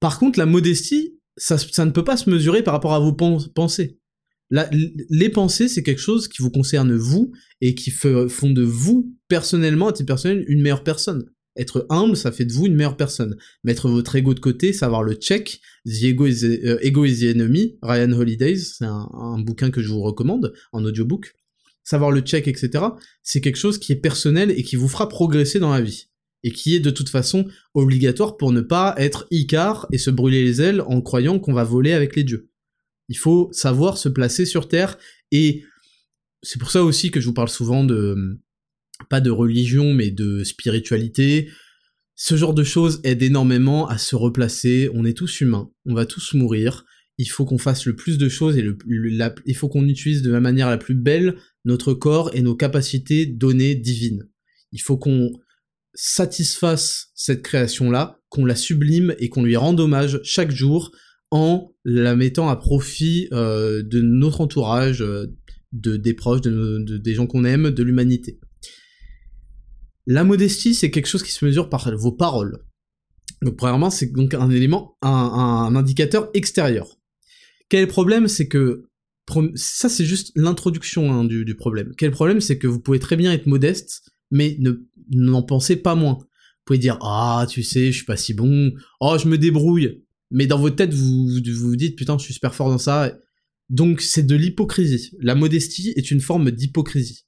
Par 0.00 0.18
contre, 0.18 0.38
la 0.38 0.46
modestie, 0.46 1.15
ça, 1.36 1.84
ne 1.84 1.90
peut 1.90 2.04
pas 2.04 2.16
se 2.16 2.30
mesurer 2.30 2.62
par 2.62 2.74
rapport 2.74 2.94
à 2.94 3.00
vos 3.00 3.12
pensées. 3.12 3.98
les 4.50 5.28
pensées, 5.28 5.68
c'est 5.68 5.82
quelque 5.82 6.00
chose 6.00 6.28
qui 6.28 6.42
vous 6.42 6.50
concerne 6.50 6.94
vous 6.94 7.32
et 7.60 7.74
qui 7.74 7.90
font 7.90 8.50
de 8.50 8.62
vous, 8.62 9.14
personnellement, 9.28 9.88
à 9.88 9.92
titre 9.92 10.06
personnel, 10.06 10.44
une 10.48 10.62
meilleure 10.62 10.84
personne. 10.84 11.30
Être 11.58 11.86
humble, 11.88 12.16
ça 12.16 12.32
fait 12.32 12.44
de 12.44 12.52
vous 12.52 12.66
une 12.66 12.74
meilleure 12.74 12.98
personne. 12.98 13.36
Mettre 13.64 13.88
votre 13.88 14.14
ego 14.14 14.34
de 14.34 14.40
côté, 14.40 14.74
savoir 14.74 15.02
le 15.02 15.14
check. 15.14 15.60
The 15.86 16.02
Ego 16.02 16.26
is, 16.26 16.44
euh, 16.44 16.78
ego 16.82 17.04
is 17.06 17.20
the 17.20 17.34
Enemy, 17.34 17.78
Ryan 17.82 18.12
Holidays, 18.12 18.58
c'est 18.58 18.84
un, 18.84 19.08
un, 19.14 19.38
bouquin 19.38 19.70
que 19.70 19.80
je 19.80 19.88
vous 19.88 20.02
recommande 20.02 20.52
en 20.72 20.84
audiobook. 20.84 21.32
Savoir 21.82 22.10
le 22.10 22.20
check, 22.20 22.46
etc. 22.46 22.84
C'est 23.22 23.40
quelque 23.40 23.56
chose 23.56 23.78
qui 23.78 23.92
est 23.92 23.96
personnel 23.96 24.50
et 24.50 24.64
qui 24.64 24.76
vous 24.76 24.88
fera 24.88 25.08
progresser 25.08 25.58
dans 25.58 25.72
la 25.72 25.80
vie. 25.80 26.08
Et 26.46 26.52
qui 26.52 26.76
est 26.76 26.80
de 26.80 26.90
toute 26.90 27.08
façon 27.08 27.48
obligatoire 27.74 28.36
pour 28.36 28.52
ne 28.52 28.60
pas 28.60 28.94
être 28.98 29.26
Icar 29.32 29.88
et 29.90 29.98
se 29.98 30.10
brûler 30.10 30.44
les 30.44 30.62
ailes 30.62 30.80
en 30.82 31.00
croyant 31.00 31.40
qu'on 31.40 31.52
va 31.52 31.64
voler 31.64 31.92
avec 31.92 32.14
les 32.14 32.22
dieux. 32.22 32.48
Il 33.08 33.18
faut 33.18 33.48
savoir 33.50 33.98
se 33.98 34.08
placer 34.08 34.46
sur 34.46 34.68
Terre 34.68 34.96
et 35.32 35.64
c'est 36.44 36.60
pour 36.60 36.70
ça 36.70 36.84
aussi 36.84 37.10
que 37.10 37.20
je 37.20 37.26
vous 37.26 37.34
parle 37.34 37.48
souvent 37.48 37.82
de 37.82 38.38
pas 39.10 39.20
de 39.20 39.30
religion, 39.30 39.92
mais 39.92 40.12
de 40.12 40.44
spiritualité. 40.44 41.50
Ce 42.14 42.36
genre 42.36 42.54
de 42.54 42.62
choses 42.62 43.00
aide 43.02 43.22
énormément 43.22 43.88
à 43.88 43.98
se 43.98 44.14
replacer. 44.14 44.88
On 44.94 45.04
est 45.04 45.16
tous 45.16 45.40
humains, 45.40 45.68
on 45.84 45.94
va 45.94 46.06
tous 46.06 46.34
mourir. 46.34 46.84
Il 47.18 47.26
faut 47.26 47.44
qu'on 47.44 47.58
fasse 47.58 47.86
le 47.86 47.96
plus 47.96 48.18
de 48.18 48.28
choses 48.28 48.56
et 48.56 48.64
il 49.46 49.56
faut 49.56 49.68
qu'on 49.68 49.88
utilise 49.88 50.22
de 50.22 50.30
la 50.30 50.40
manière 50.40 50.70
la 50.70 50.78
plus 50.78 50.94
belle 50.94 51.34
notre 51.64 51.92
corps 51.92 52.30
et 52.36 52.42
nos 52.42 52.54
capacités 52.54 53.26
données 53.26 53.74
divines. 53.74 54.28
Il 54.70 54.80
faut 54.80 54.96
qu'on 54.96 55.32
satisfasse 55.96 57.08
cette 57.14 57.42
création-là, 57.42 58.20
qu'on 58.28 58.44
la 58.44 58.54
sublime 58.54 59.14
et 59.18 59.28
qu'on 59.28 59.42
lui 59.42 59.56
rende 59.56 59.80
hommage 59.80 60.20
chaque 60.22 60.50
jour 60.50 60.92
en 61.30 61.72
la 61.84 62.14
mettant 62.14 62.48
à 62.48 62.56
profit 62.56 63.28
euh, 63.32 63.82
de 63.82 64.00
notre 64.00 64.40
entourage, 64.40 65.02
euh, 65.02 65.26
de, 65.72 65.96
des 65.96 66.14
proches, 66.14 66.42
de, 66.42 66.98
des 66.98 67.14
gens 67.14 67.26
qu'on 67.26 67.44
aime, 67.44 67.70
de 67.70 67.82
l'humanité. 67.82 68.38
La 70.06 70.22
modestie, 70.22 70.74
c'est 70.74 70.90
quelque 70.90 71.08
chose 71.08 71.24
qui 71.24 71.32
se 71.32 71.44
mesure 71.44 71.68
par 71.68 71.90
vos 71.96 72.12
paroles. 72.12 72.64
Donc 73.42 73.56
premièrement, 73.56 73.90
c'est 73.90 74.12
donc 74.12 74.34
un 74.34 74.50
élément, 74.50 74.96
un, 75.02 75.74
indicateur 75.74 76.30
extérieur. 76.32 76.96
Quel 77.68 77.88
problème, 77.88 78.28
c'est 78.28 78.48
que 78.48 78.84
ça, 79.54 79.88
c'est 79.88 80.04
juste 80.04 80.30
l'introduction 80.36 81.12
hein, 81.12 81.24
du, 81.24 81.56
problème. 81.56 81.92
Quel 81.98 82.12
problème, 82.12 82.40
c'est 82.40 82.58
que 82.58 82.68
vous 82.68 82.78
pouvez 82.78 83.00
très 83.00 83.16
bien 83.16 83.32
être 83.32 83.46
modeste, 83.46 84.08
mais 84.30 84.56
ne 84.60 84.72
n'en 85.10 85.42
pensez 85.42 85.76
pas 85.76 85.94
moins. 85.94 86.14
Vous 86.14 86.64
pouvez 86.64 86.78
dire 86.78 86.98
ah 87.02 87.46
tu 87.48 87.62
sais, 87.62 87.92
je 87.92 87.96
suis 87.96 88.06
pas 88.06 88.16
si 88.16 88.34
bon, 88.34 88.72
oh 89.00 89.16
je 89.22 89.28
me 89.28 89.38
débrouille, 89.38 90.02
mais 90.30 90.46
dans 90.46 90.58
votre 90.58 90.76
tête 90.76 90.92
vous 90.92 91.28
vous, 91.28 91.40
vous 91.54 91.76
dites 91.76 91.96
putain 91.96 92.18
je 92.18 92.24
suis 92.24 92.34
super 92.34 92.54
fort 92.54 92.70
dans 92.70 92.78
ça. 92.78 93.16
Donc 93.68 94.00
c'est 94.00 94.26
de 94.26 94.36
l'hypocrisie. 94.36 95.12
La 95.20 95.34
modestie 95.34 95.92
est 95.96 96.10
une 96.10 96.20
forme 96.20 96.50
d'hypocrisie. 96.50 97.26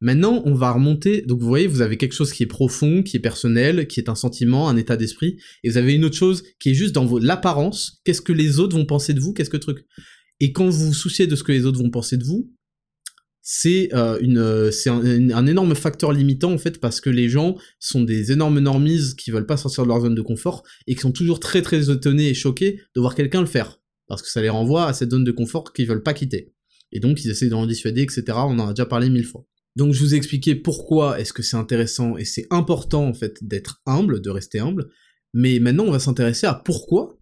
Maintenant, 0.00 0.42
on 0.44 0.54
va 0.54 0.72
remonter. 0.72 1.22
Donc, 1.22 1.40
vous 1.40 1.48
voyez, 1.48 1.66
vous 1.66 1.80
avez 1.80 1.96
quelque 1.96 2.14
chose 2.14 2.32
qui 2.32 2.42
est 2.42 2.46
profond, 2.46 3.02
qui 3.02 3.16
est 3.16 3.20
personnel, 3.20 3.86
qui 3.86 3.98
est 3.98 4.10
un 4.10 4.14
sentiment, 4.14 4.68
un 4.68 4.76
état 4.76 4.96
d'esprit, 4.96 5.38
et 5.64 5.70
vous 5.70 5.78
avez 5.78 5.94
une 5.94 6.04
autre 6.04 6.16
chose 6.16 6.42
qui 6.60 6.70
est 6.70 6.74
juste 6.74 6.94
dans 6.94 7.18
l'apparence. 7.18 8.00
Qu'est-ce 8.04 8.20
que 8.20 8.32
les 8.32 8.58
autres 8.58 8.76
vont 8.76 8.84
penser 8.84 9.14
de 9.14 9.20
vous? 9.20 9.32
Qu'est-ce 9.32 9.50
que 9.50 9.56
truc? 9.56 9.86
Et 10.40 10.52
quand 10.52 10.68
vous 10.68 10.88
vous 10.88 10.94
souciez 10.94 11.26
de 11.26 11.34
ce 11.34 11.42
que 11.42 11.52
les 11.52 11.64
autres 11.64 11.82
vont 11.82 11.90
penser 11.90 12.18
de 12.18 12.24
vous, 12.24 12.52
c'est 13.48 13.94
euh, 13.94 14.72
c'est 14.72 14.90
un, 14.90 15.46
énorme 15.46 15.76
facteur 15.76 16.12
limitant 16.12 16.52
en 16.52 16.58
fait 16.58 16.80
parce 16.80 17.00
que 17.00 17.10
les 17.10 17.28
gens 17.28 17.56
sont 17.78 18.02
des 18.02 18.32
énormes 18.32 18.58
normises 18.58 19.14
qui 19.14 19.30
veulent 19.30 19.46
pas 19.46 19.56
sortir 19.56 19.84
de 19.84 19.88
leur 19.88 20.00
zone 20.00 20.16
de 20.16 20.20
confort 20.20 20.64
et 20.88 20.96
qui 20.96 21.02
sont 21.02 21.12
toujours 21.12 21.38
très 21.38 21.62
très 21.62 21.88
étonnés 21.88 22.28
et 22.28 22.34
choqués 22.34 22.80
de 22.96 23.00
voir 23.00 23.14
quelqu'un 23.14 23.40
le 23.40 23.46
faire 23.46 23.80
parce 24.08 24.20
que 24.20 24.28
ça 24.28 24.42
les 24.42 24.48
renvoie 24.48 24.88
à 24.88 24.92
cette 24.92 25.12
zone 25.12 25.22
de 25.22 25.30
confort 25.30 25.72
qu'ils 25.72 25.86
veulent 25.86 26.02
pas 26.02 26.12
quitter. 26.12 26.54
Et 26.90 26.98
donc 26.98 27.24
ils 27.24 27.30
essaient 27.30 27.48
d'en 27.48 27.66
dissuader, 27.66 28.02
etc. 28.02 28.24
On 28.30 28.58
en 28.58 28.66
a 28.66 28.72
déjà 28.72 28.84
parlé 28.84 29.10
mille 29.10 29.24
fois. 29.24 29.46
Donc 29.76 29.92
je 29.92 30.00
vous 30.00 30.12
ai 30.12 30.16
expliqué 30.16 30.56
pourquoi 30.56 31.20
est-ce 31.20 31.32
que 31.32 31.44
c'est 31.44 31.56
intéressant 31.56 32.16
et 32.16 32.24
c'est 32.24 32.48
important 32.50 33.06
en 33.06 33.14
fait 33.14 33.38
d'être 33.42 33.80
humble, 33.86 34.22
de 34.22 34.30
rester 34.30 34.58
humble, 34.58 34.88
mais 35.34 35.60
maintenant 35.60 35.84
on 35.84 35.92
va 35.92 36.00
s'intéresser 36.00 36.48
à 36.48 36.54
pourquoi 36.54 37.16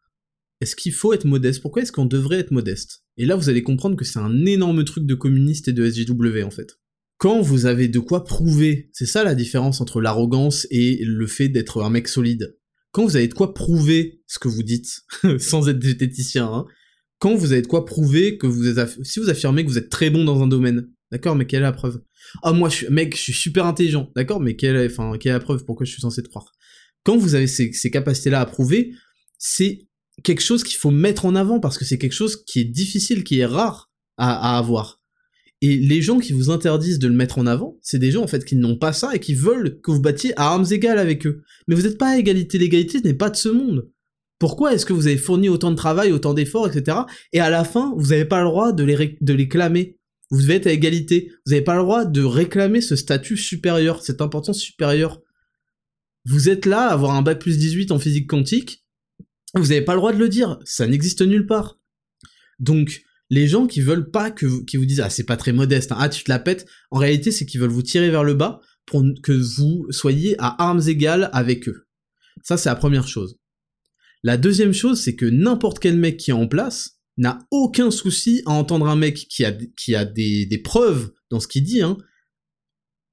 est-ce 0.63 0.75
qu'il 0.75 0.95
faut 0.95 1.13
être 1.13 1.27
modeste, 1.27 1.61
pourquoi 1.61 1.83
est-ce 1.83 1.93
qu'on 1.93 2.07
devrait 2.07 2.39
être 2.39 2.51
modeste? 2.51 3.04
Et 3.17 3.27
là 3.27 3.37
vous 3.37 3.49
allez 3.49 3.63
comprendre 3.63 3.97
que 3.97 4.05
c'est 4.05 4.19
un 4.19 4.45
énorme 4.47 4.85
truc 4.85 5.07
de 5.07 5.15
communiste 5.15 5.69
et 5.69 5.73
de 5.73 5.89
SJW 5.89 6.43
en 6.43 6.51
fait. 6.51 6.79
Quand 7.19 7.41
vous 7.41 7.67
avez 7.67 7.89
de 7.89 8.01
quoi 8.01 8.25
prouver, 8.25 8.91
c'est 8.93 9.07
ça 9.07 9.25
la 9.25 9.35
différence 9.35 9.81
entre 9.81 10.01
l'arrogance 10.01 10.67
et 10.71 10.99
le 11.05 11.27
fait 11.27 11.49
d'être 11.49 11.83
un 11.83 11.91
mec 11.91 12.09
solide. 12.09 12.59
Quand 12.91 13.05
vous 13.05 13.17
avez 13.17 13.29
de 13.29 13.35
quoi 13.35 13.55
prouver 13.55 14.23
ce 14.27 14.39
que 14.39 14.49
vous 14.49 14.63
dites, 14.63 15.03
sans 15.39 15.69
être 15.69 15.79
diététicien, 15.79 16.47
hein, 16.47 16.67
quand 17.19 17.35
vous 17.35 17.53
avez 17.53 17.63
de 17.63 17.67
quoi 17.67 17.87
prouver 17.87 18.37
que 18.37 18.47
vous 18.47 18.67
êtes, 18.67 19.05
si 19.05 19.21
vous 19.21 19.31
affirmez 19.31 19.65
que 19.65 19.71
vous 19.71 19.79
êtes 19.79 19.91
très 19.91 20.11
bon 20.11 20.25
dans 20.25 20.43
un 20.43 20.47
domaine, 20.47 20.89
d'accord, 21.11 21.37
mais 21.37 21.47
quelle 21.47 21.61
est 21.61 21.63
la 21.63 21.73
preuve? 21.73 22.03
Ah 22.43 22.53
moi 22.53 22.69
je 22.69 22.77
suis 22.77 22.89
mec, 22.89 23.17
je 23.17 23.23
suis 23.23 23.33
super 23.33 23.67
intelligent, 23.67 24.11
d'accord, 24.17 24.41
mais 24.41 24.57
quelle 24.57 24.77
est, 24.77 24.95
quelle 25.19 25.31
est 25.31 25.35
la 25.35 25.41
preuve 25.41 25.65
pourquoi 25.65 25.87
je 25.87 25.93
suis 25.93 26.03
censé 26.03 26.23
croire? 26.23 26.53
Quand 27.05 27.17
vous 27.17 27.35
avez 27.35 27.47
ces, 27.47 27.71
capacités-là 27.91 28.41
à 28.41 28.47
prouver, 28.47 28.93
c'est 29.39 29.87
quelque 30.25 30.43
chose 30.43 30.65
qu'il 30.65 30.77
faut 30.77 30.91
mettre 30.91 31.27
en 31.27 31.37
avant 31.37 31.61
parce 31.61 31.79
que 31.79 31.85
c'est 31.85 31.99
quelque 31.99 32.13
chose 32.13 32.43
qui 32.45 32.59
est 32.59 32.65
difficile, 32.65 33.23
qui 33.23 33.39
est 33.39 33.47
rare 33.47 33.93
à, 34.17 34.59
avoir. 34.59 35.01
Et 35.61 35.77
les 35.77 36.03
gens 36.03 36.19
qui 36.19 36.33
vous 36.33 36.51
interdisent 36.51 36.99
de 36.99 37.09
le 37.09 37.15
mettre 37.15 37.39
en 37.39 37.47
avant, 37.47 37.79
c'est 37.81 37.99
des 37.99 38.11
gens 38.11 38.23
en 38.23 38.27
fait 38.27 38.45
qui 38.45 38.57
n'ont 38.57 38.77
pas 38.77 38.93
ça 38.93 39.15
et 39.15 39.21
qui 39.21 39.35
veulent 39.35 39.81
que 39.81 39.91
vous 39.91 40.01
battiez 40.01 40.33
à 40.39 40.49
armes 40.49 40.67
égales 40.71 40.99
avec 40.99 41.27
eux. 41.27 41.43
Mais 41.69 41.75
vous 41.75 41.83
n'êtes 41.83 41.99
pas 41.99 42.11
à 42.11 42.19
égalité, 42.19 42.59
l'égalité 42.59 43.01
n'est 43.01 43.15
pas 43.15 43.31
de 43.31 43.37
ce 43.37 43.49
monde. 43.49 43.89
Pourquoi 44.39 44.75
est-ce 44.75 44.85
que 44.85 44.93
vous 44.93 45.07
avez 45.07 45.17
fourni 45.17 45.49
autant 45.49 45.71
de 45.71 45.77
travail, 45.77 46.13
autant 46.13 46.35
d'efforts, 46.35 46.69
etc. 46.69 46.99
Et 47.33 47.41
à 47.41 47.51
la 47.51 47.65
fin, 47.65 47.95
vous 47.97 48.09
n'avez 48.09 48.25
pas 48.25 48.41
le 48.41 48.49
droit 48.49 48.73
de 48.73 48.85
les, 48.85 49.17
de 49.21 49.33
les 49.33 49.49
clamer? 49.49 49.99
Vous 50.31 50.43
devez 50.43 50.55
être 50.55 50.67
à 50.67 50.73
égalité. 50.73 51.31
Vous 51.47 51.53
n'avez 51.53 51.65
pas 51.65 51.77
le 51.77 51.83
droit 51.83 52.05
de 52.05 52.23
réclamer 52.23 52.81
ce 52.81 52.97
statut 52.97 53.37
supérieur, 53.37 54.03
cette 54.03 54.21
importance 54.21 54.59
supérieure. 54.59 55.23
Vous 56.27 56.49
êtes 56.49 56.67
là 56.67 56.89
à 56.89 56.93
avoir 56.93 57.13
un 57.13 57.23
bac 57.23 57.39
plus 57.39 57.59
18 57.59 57.93
en 57.93 57.99
physique 57.99 58.29
quantique, 58.29 58.84
vous 59.55 59.69
n'avez 59.69 59.83
pas 59.83 59.95
le 59.95 59.99
droit 59.99 60.13
de 60.13 60.19
le 60.19 60.29
dire, 60.29 60.59
ça 60.65 60.87
n'existe 60.87 61.23
nulle 61.23 61.47
part. 61.47 61.79
Donc, 62.59 63.03
les 63.31 63.49
gens 63.49 63.67
qui 63.67 63.81
veulent 63.81 64.11
pas 64.11 64.31
que 64.31 64.47
vous, 64.47 64.65
qui 64.65 64.77
vous 64.77 64.87
disent 64.87 65.01
ah 65.01 65.11
c'est 65.11 65.25
pas 65.25 65.37
très 65.37 65.53
modeste, 65.53 65.93
hein, 65.93 65.97
ah 65.99 66.09
tu 66.09 66.25
te 66.25 66.31
la 66.31 66.39
pètes, 66.39 66.67
en 66.91 66.99
réalité 66.99 67.31
c'est 67.31 67.47
qu'ils 67.47 67.61
veulent 67.61 67.71
vous 67.71 67.83
tirer 67.83 68.11
vers 68.11 68.25
le 68.25 68.35
bas 68.35 68.61
pour 68.87 69.03
que 69.23 69.33
vous 69.33 69.87
soyez 69.91 70.37
à 70.39 70.63
armes 70.63 70.83
égales 70.87 71.31
avec 71.33 71.69
eux. 71.69 71.87
Ça 72.43 72.57
c'est 72.57 72.69
la 72.69 72.77
première 72.77 73.09
chose. 73.09 73.39
La 74.23 74.37
deuxième 74.37 74.75
chose 74.75 75.01
c'est 75.01 75.17
que 75.17 75.27
n'importe 75.27 75.79
quel 75.79 75.97
mec 75.97 76.19
qui 76.19 76.31
est 76.31 76.35
en 76.35 76.47
place, 76.47 76.95
n'a 77.17 77.47
aucun 77.51 77.91
souci 77.91 78.43
à 78.47 78.51
entendre 78.51 78.89
un 78.89 78.97
mec 78.97 79.15
qui 79.29 79.45
a, 79.45 79.53
qui 79.53 79.95
a 79.95 80.05
des, 80.05 80.47
des 80.47 80.59
preuves 80.59 81.13
dans 81.31 81.41
ce 81.41 81.49
qu'il 81.49 81.63
dit, 81.63 81.83
hein, 81.83 81.97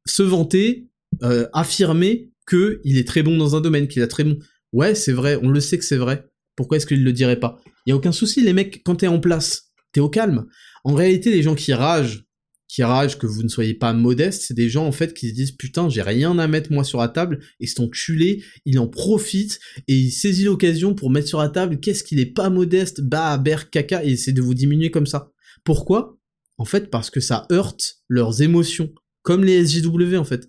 se 0.05 0.23
vanter, 0.23 0.89
euh, 1.23 1.47
affirmer 1.53 2.31
qu'il 2.49 2.97
est 2.97 3.07
très 3.07 3.23
bon 3.23 3.37
dans 3.37 3.55
un 3.55 3.61
domaine, 3.61 3.87
qu'il 3.87 4.01
a 4.01 4.07
très 4.07 4.23
bon. 4.23 4.39
Ouais, 4.71 4.95
c'est 4.95 5.11
vrai, 5.11 5.37
on 5.41 5.49
le 5.49 5.59
sait 5.59 5.77
que 5.77 5.85
c'est 5.85 5.97
vrai. 5.97 6.27
Pourquoi 6.61 6.77
est-ce 6.77 6.85
qu'il 6.85 7.03
le 7.03 7.11
dirait 7.11 7.39
pas? 7.39 7.59
Il 7.87 7.89
y 7.89 7.91
a 7.91 7.95
aucun 7.95 8.11
souci, 8.11 8.39
les 8.41 8.53
mecs, 8.53 8.83
quand 8.83 8.97
t'es 8.97 9.07
en 9.07 9.19
place, 9.19 9.71
t'es 9.93 9.99
au 9.99 10.09
calme. 10.09 10.45
En 10.83 10.93
réalité, 10.93 11.31
les 11.31 11.41
gens 11.41 11.55
qui 11.55 11.73
ragent 11.73 12.23
qui 12.67 12.83
rage 12.83 13.17
que 13.17 13.25
vous 13.25 13.41
ne 13.41 13.47
soyez 13.47 13.73
pas 13.73 13.93
modeste, 13.93 14.43
c'est 14.43 14.53
des 14.53 14.69
gens 14.69 14.85
en 14.85 14.91
fait 14.91 15.15
qui 15.15 15.29
se 15.29 15.33
disent 15.33 15.53
putain 15.53 15.89
j'ai 15.89 16.03
rien 16.03 16.37
à 16.37 16.47
mettre 16.47 16.71
moi 16.71 16.83
sur 16.83 16.99
la 16.99 17.07
table 17.07 17.39
et 17.59 17.65
cet 17.65 17.79
enculé 17.79 18.43
il 18.65 18.77
en 18.77 18.87
profite 18.87 19.59
et 19.87 19.95
il 19.95 20.11
saisit 20.11 20.43
l'occasion 20.43 20.93
pour 20.93 21.09
mettre 21.09 21.27
sur 21.27 21.39
la 21.39 21.49
table 21.49 21.79
qu'est-ce 21.79 22.03
qu'il 22.03 22.19
est 22.19 22.27
pas 22.27 22.51
modeste, 22.51 23.01
bah 23.01 23.39
ber 23.39 23.71
caca 23.71 24.05
et 24.05 24.11
essaie 24.11 24.33
de 24.33 24.41
vous 24.41 24.53
diminuer 24.53 24.91
comme 24.91 25.07
ça. 25.07 25.31
Pourquoi? 25.63 26.19
En 26.59 26.65
fait 26.65 26.91
parce 26.91 27.09
que 27.09 27.21
ça 27.21 27.47
heurte 27.51 28.03
leurs 28.07 28.43
émotions, 28.43 28.93
comme 29.23 29.43
les 29.43 29.65
SJW 29.65 30.15
en 30.15 30.25
fait. 30.25 30.47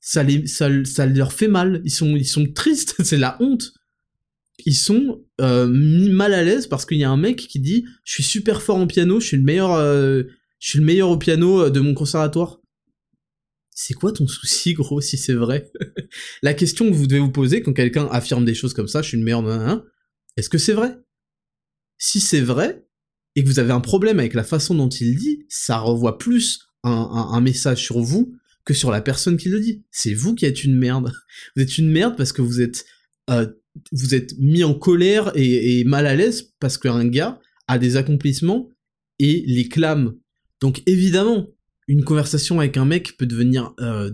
Ça, 0.00 0.22
les, 0.22 0.46
ça, 0.46 0.70
ça 0.84 1.04
leur 1.04 1.34
fait 1.34 1.48
mal, 1.48 1.82
ils 1.84 1.92
sont, 1.92 2.16
ils 2.16 2.26
sont 2.26 2.46
tristes, 2.46 2.94
c'est 3.04 3.18
la 3.18 3.36
honte 3.40 3.74
ils 4.64 4.74
sont 4.76 5.23
euh, 5.40 5.66
mis 5.66 6.10
mal 6.10 6.32
à 6.34 6.42
l'aise 6.42 6.66
parce 6.66 6.86
qu'il 6.86 6.98
y 6.98 7.04
a 7.04 7.10
un 7.10 7.16
mec 7.16 7.36
qui 7.36 7.60
dit 7.60 7.84
je 8.04 8.12
suis 8.12 8.22
super 8.22 8.62
fort 8.62 8.76
en 8.76 8.86
piano, 8.86 9.20
je 9.20 9.26
suis 9.26 9.36
le 9.36 9.42
meilleur, 9.42 9.72
euh, 9.72 10.22
je 10.60 10.70
suis 10.70 10.78
le 10.78 10.84
meilleur 10.84 11.10
au 11.10 11.18
piano 11.18 11.62
euh, 11.62 11.70
de 11.70 11.80
mon 11.80 11.94
conservatoire. 11.94 12.60
C'est 13.76 13.94
quoi 13.94 14.12
ton 14.12 14.28
souci, 14.28 14.74
gros, 14.74 15.00
si 15.00 15.16
c'est 15.16 15.34
vrai? 15.34 15.72
La 16.42 16.54
question 16.54 16.88
que 16.88 16.94
vous 16.94 17.08
devez 17.08 17.20
vous 17.20 17.32
poser 17.32 17.60
quand 17.60 17.72
quelqu'un 17.72 18.06
affirme 18.12 18.44
des 18.44 18.54
choses 18.54 18.72
comme 18.72 18.86
ça, 18.86 19.02
je 19.02 19.08
suis 19.08 19.18
le 19.18 19.24
meilleur, 19.24 19.84
est-ce 20.36 20.48
que 20.48 20.58
c'est 20.58 20.72
vrai? 20.72 20.96
Si 21.98 22.20
c'est 22.20 22.40
vrai, 22.40 22.84
et 23.36 23.42
que 23.42 23.48
vous 23.48 23.58
avez 23.58 23.72
un 23.72 23.80
problème 23.80 24.20
avec 24.20 24.34
la 24.34 24.44
façon 24.44 24.74
dont 24.74 24.88
il 24.88 25.16
dit, 25.16 25.44
ça 25.48 25.78
renvoie 25.78 26.18
plus 26.18 26.68
un, 26.84 27.40
message 27.40 27.82
sur 27.82 28.00
vous 28.00 28.36
que 28.64 28.74
sur 28.74 28.90
la 28.90 29.00
personne 29.00 29.36
qui 29.36 29.48
le 29.48 29.60
dit. 29.60 29.84
C'est 29.90 30.14
vous 30.14 30.34
qui 30.34 30.44
êtes 30.46 30.64
une 30.64 30.76
merde. 30.76 31.12
Vous 31.56 31.62
êtes 31.62 31.78
une 31.78 31.90
merde 31.90 32.16
parce 32.16 32.32
que 32.32 32.42
vous 32.42 32.60
êtes, 32.60 32.84
euh, 33.30 33.46
vous 33.92 34.14
êtes 34.14 34.38
mis 34.38 34.64
en 34.64 34.74
colère 34.74 35.32
et, 35.34 35.84
mal 35.84 36.06
à 36.06 36.14
l'aise 36.14 36.54
parce 36.60 36.78
qu'un 36.78 37.06
gars 37.06 37.40
a 37.66 37.78
des 37.78 37.96
accomplissements 37.96 38.68
et 39.18 39.44
les 39.46 39.68
clame 39.68 40.14
donc 40.60 40.82
évidemment, 40.86 41.48
une 41.88 42.04
conversation 42.04 42.58
avec 42.58 42.78
un 42.78 42.86
mec 42.86 43.18
peut 43.18 43.26
devenir 43.26 43.74
euh, 43.80 44.10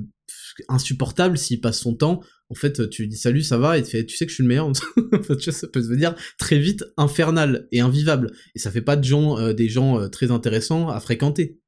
insupportable 0.69 1.39
s'il 1.39 1.61
passe 1.61 1.79
son 1.79 1.95
temps 1.95 2.21
en 2.51 2.55
fait, 2.55 2.91
tu 2.91 3.03
lui 3.03 3.09
dis 3.09 3.17
salut, 3.17 3.43
ça 3.43 3.59
va, 3.59 3.79
et 3.79 3.83
tu 3.85 3.91
fais, 3.91 4.05
tu 4.05 4.17
sais 4.17 4.27
que 4.27 4.31
je 4.31 4.35
suis 4.35 4.43
le 4.43 4.49
meilleur. 4.49 4.69
fait, 5.23 5.51
ça 5.53 5.69
peut 5.69 5.81
devenir 5.81 6.17
très 6.37 6.59
vite 6.59 6.85
infernal 6.97 7.69
et 7.71 7.79
invivable. 7.79 8.33
Et 8.57 8.59
ça 8.59 8.73
fait 8.73 8.83
pas 8.83 8.97
de 8.97 9.05
gens, 9.05 9.39
euh, 9.39 9.53
des 9.53 9.69
gens 9.69 10.01
euh, 10.01 10.09
très 10.09 10.33
intéressants 10.33 10.89
à 10.89 10.99
fréquenter. 10.99 11.61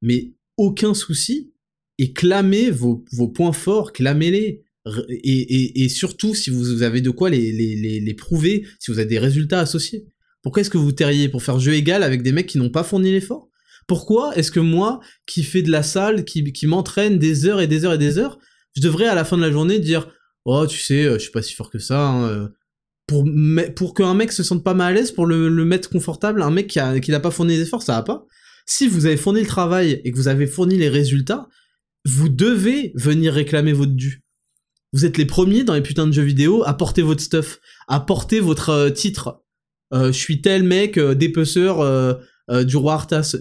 Mais 0.00 0.32
aucun 0.56 0.94
souci, 0.94 1.52
et 1.98 2.14
clamez 2.14 2.70
vos, 2.70 3.04
vos 3.12 3.28
points 3.28 3.52
forts, 3.52 3.92
clamez-les. 3.92 4.61
Et, 5.08 5.88
surtout, 5.88 6.34
si 6.34 6.50
vous 6.50 6.82
avez 6.82 7.00
de 7.00 7.10
quoi 7.10 7.30
les, 7.30 7.52
les, 7.52 8.00
les, 8.00 8.14
prouver, 8.14 8.66
si 8.78 8.90
vous 8.90 8.98
avez 8.98 9.08
des 9.08 9.18
résultats 9.18 9.60
associés. 9.60 10.06
Pourquoi 10.42 10.62
est-ce 10.62 10.70
que 10.70 10.78
vous 10.78 10.90
tairiez 10.90 11.28
pour 11.28 11.42
faire 11.42 11.60
jeu 11.60 11.74
égal 11.74 12.02
avec 12.02 12.22
des 12.22 12.32
mecs 12.32 12.48
qui 12.48 12.58
n'ont 12.58 12.70
pas 12.70 12.82
fourni 12.82 13.12
l'effort? 13.12 13.48
Pourquoi 13.86 14.34
est-ce 14.36 14.50
que 14.50 14.60
moi, 14.60 15.00
qui 15.26 15.44
fais 15.44 15.62
de 15.62 15.70
la 15.70 15.82
salle, 15.82 16.24
qui, 16.24 16.52
qui 16.52 16.66
m'entraîne 16.66 17.18
des 17.18 17.46
heures 17.46 17.60
et 17.60 17.68
des 17.68 17.84
heures 17.84 17.94
et 17.94 17.98
des 17.98 18.18
heures, 18.18 18.38
je 18.76 18.80
devrais 18.80 19.06
à 19.06 19.14
la 19.14 19.24
fin 19.24 19.36
de 19.36 19.42
la 19.42 19.50
journée 19.50 19.78
dire 19.78 20.08
oh 20.44 20.66
tu 20.66 20.78
sais 20.78 21.04
euh, 21.04 21.14
je 21.14 21.24
suis 21.24 21.30
pas 21.30 21.42
si 21.42 21.54
fort 21.54 21.70
que 21.70 21.78
ça 21.78 22.06
hein, 22.06 22.28
euh. 22.28 22.48
pour 23.06 23.24
pour 23.76 23.94
qu'un 23.94 24.14
mec 24.14 24.32
se 24.32 24.42
sente 24.42 24.64
pas 24.64 24.74
mal 24.74 24.92
à 24.92 24.96
l'aise 24.96 25.12
pour 25.12 25.26
le, 25.26 25.50
mettre 25.64 25.90
confortable 25.90 26.42
un 26.42 26.50
mec 26.50 26.68
qui 26.68 26.80
a, 26.80 26.98
qui 27.00 27.10
n'a 27.10 27.20
pas 27.20 27.30
fourni 27.30 27.56
les 27.56 27.62
efforts 27.62 27.82
ça 27.82 27.94
va 27.94 28.02
pas 28.02 28.26
si 28.66 28.88
vous 28.88 29.06
avez 29.06 29.16
fourni 29.16 29.40
le 29.40 29.46
travail 29.46 30.00
et 30.04 30.12
que 30.12 30.16
vous 30.16 30.28
avez 30.28 30.46
fourni 30.46 30.76
les 30.76 30.88
résultats 30.88 31.48
vous 32.04 32.28
devez 32.28 32.92
venir 32.94 33.32
réclamer 33.32 33.72
votre 33.72 33.92
dû 33.92 34.22
vous 34.92 35.04
êtes 35.04 35.16
les 35.18 35.26
premiers 35.26 35.64
dans 35.64 35.74
les 35.74 35.82
putains 35.82 36.06
de 36.06 36.12
jeux 36.12 36.22
vidéo 36.22 36.62
à 36.64 36.74
porter 36.74 37.02
votre 37.02 37.22
stuff 37.22 37.60
à 37.88 38.00
porter 38.00 38.40
votre 38.40 38.70
euh, 38.70 38.90
titre. 38.90 39.42
Je 39.94 40.10
suis 40.10 40.40
tel 40.40 40.62
mec 40.62 40.98
dépeceur 40.98 42.18
du 42.64 42.76
roi 42.76 42.94
Arthas. 42.94 43.36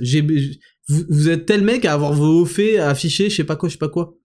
Vous, 0.90 1.06
vous, 1.08 1.30
êtes 1.30 1.46
tel 1.46 1.64
mec 1.64 1.86
à 1.86 1.94
avoir 1.94 2.12
vos 2.12 2.46
faits 2.46 2.78
à 2.78 2.90
afficher 2.90 3.30
je 3.30 3.38
sais 3.38 3.46
pas 3.46 3.56
quoi 3.56 3.70
je 3.70 3.76
sais 3.76 3.80
pas 3.80 3.88
quoi. 3.88 4.18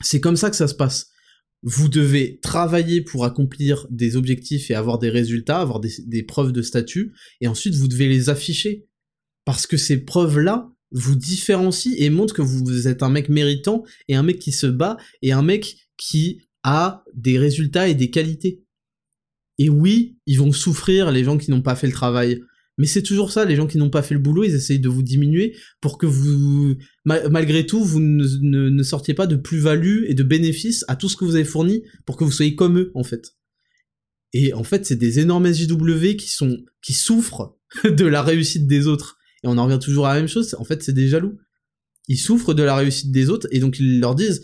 C'est 0.00 0.20
comme 0.20 0.36
ça 0.36 0.48
que 0.48 0.56
ça 0.56 0.68
se 0.68 0.74
passe. 0.74 1.10
Vous 1.62 1.88
devez 1.88 2.38
travailler 2.40 3.00
pour 3.00 3.24
accomplir 3.24 3.86
des 3.90 4.16
objectifs 4.16 4.70
et 4.70 4.74
avoir 4.74 4.98
des 4.98 5.08
résultats, 5.08 5.60
avoir 5.60 5.80
des, 5.80 6.22
preuves 6.22 6.52
de 6.52 6.60
statut, 6.60 7.14
et 7.40 7.48
ensuite 7.48 7.74
vous 7.74 7.88
devez 7.88 8.06
les 8.06 8.28
afficher. 8.28 8.86
Parce 9.46 9.66
que 9.66 9.78
ces 9.78 10.04
preuves-là 10.04 10.70
vous 10.90 11.16
différencient 11.16 11.94
et 11.96 12.10
montrent 12.10 12.34
que 12.34 12.42
vous 12.42 12.86
êtes 12.86 13.02
un 13.02 13.08
mec 13.08 13.30
méritant 13.30 13.82
et 14.08 14.14
un 14.14 14.22
mec 14.22 14.38
qui 14.38 14.52
se 14.52 14.66
bat 14.66 14.98
et 15.22 15.32
un 15.32 15.42
mec 15.42 15.83
qui 15.96 16.42
a 16.62 17.04
des 17.14 17.38
résultats 17.38 17.88
et 17.88 17.94
des 17.94 18.10
qualités. 18.10 18.64
Et 19.58 19.68
oui, 19.68 20.18
ils 20.26 20.38
vont 20.38 20.52
souffrir 20.52 21.12
les 21.12 21.24
gens 21.24 21.38
qui 21.38 21.50
n'ont 21.50 21.62
pas 21.62 21.76
fait 21.76 21.86
le 21.86 21.92
travail. 21.92 22.40
Mais 22.76 22.86
c'est 22.86 23.02
toujours 23.02 23.30
ça, 23.30 23.44
les 23.44 23.54
gens 23.54 23.68
qui 23.68 23.78
n'ont 23.78 23.90
pas 23.90 24.02
fait 24.02 24.14
le 24.14 24.20
boulot, 24.20 24.42
ils 24.42 24.54
essayent 24.54 24.80
de 24.80 24.88
vous 24.88 25.02
diminuer 25.02 25.56
pour 25.80 25.96
que 25.96 26.06
vous, 26.06 26.74
malgré 27.04 27.66
tout, 27.66 27.84
vous 27.84 28.00
ne, 28.00 28.82
sortiez 28.82 29.14
pas 29.14 29.28
de 29.28 29.36
plus-value 29.36 30.04
et 30.08 30.14
de 30.14 30.24
bénéfices 30.24 30.84
à 30.88 30.96
tout 30.96 31.08
ce 31.08 31.16
que 31.16 31.24
vous 31.24 31.36
avez 31.36 31.44
fourni 31.44 31.84
pour 32.04 32.16
que 32.16 32.24
vous 32.24 32.32
soyez 32.32 32.56
comme 32.56 32.78
eux, 32.78 32.90
en 32.94 33.04
fait. 33.04 33.36
Et 34.32 34.52
en 34.54 34.64
fait, 34.64 34.84
c'est 34.86 34.96
des 34.96 35.20
énormes 35.20 35.52
SJW 35.52 36.16
qui 36.16 36.28
sont, 36.28 36.64
qui 36.82 36.94
souffrent 36.94 37.56
de 37.84 38.04
la 38.04 38.22
réussite 38.22 38.66
des 38.66 38.88
autres. 38.88 39.18
Et 39.44 39.46
on 39.46 39.56
en 39.56 39.66
revient 39.66 39.78
toujours 39.80 40.06
à 40.06 40.14
la 40.14 40.20
même 40.20 40.28
chose, 40.28 40.56
en 40.58 40.64
fait, 40.64 40.82
c'est 40.82 40.92
des 40.92 41.06
jaloux. 41.06 41.38
Ils 42.08 42.18
souffrent 42.18 42.54
de 42.54 42.64
la 42.64 42.74
réussite 42.74 43.12
des 43.12 43.30
autres, 43.30 43.46
et 43.52 43.60
donc 43.60 43.78
ils 43.78 44.00
leur 44.00 44.16
disent, 44.16 44.42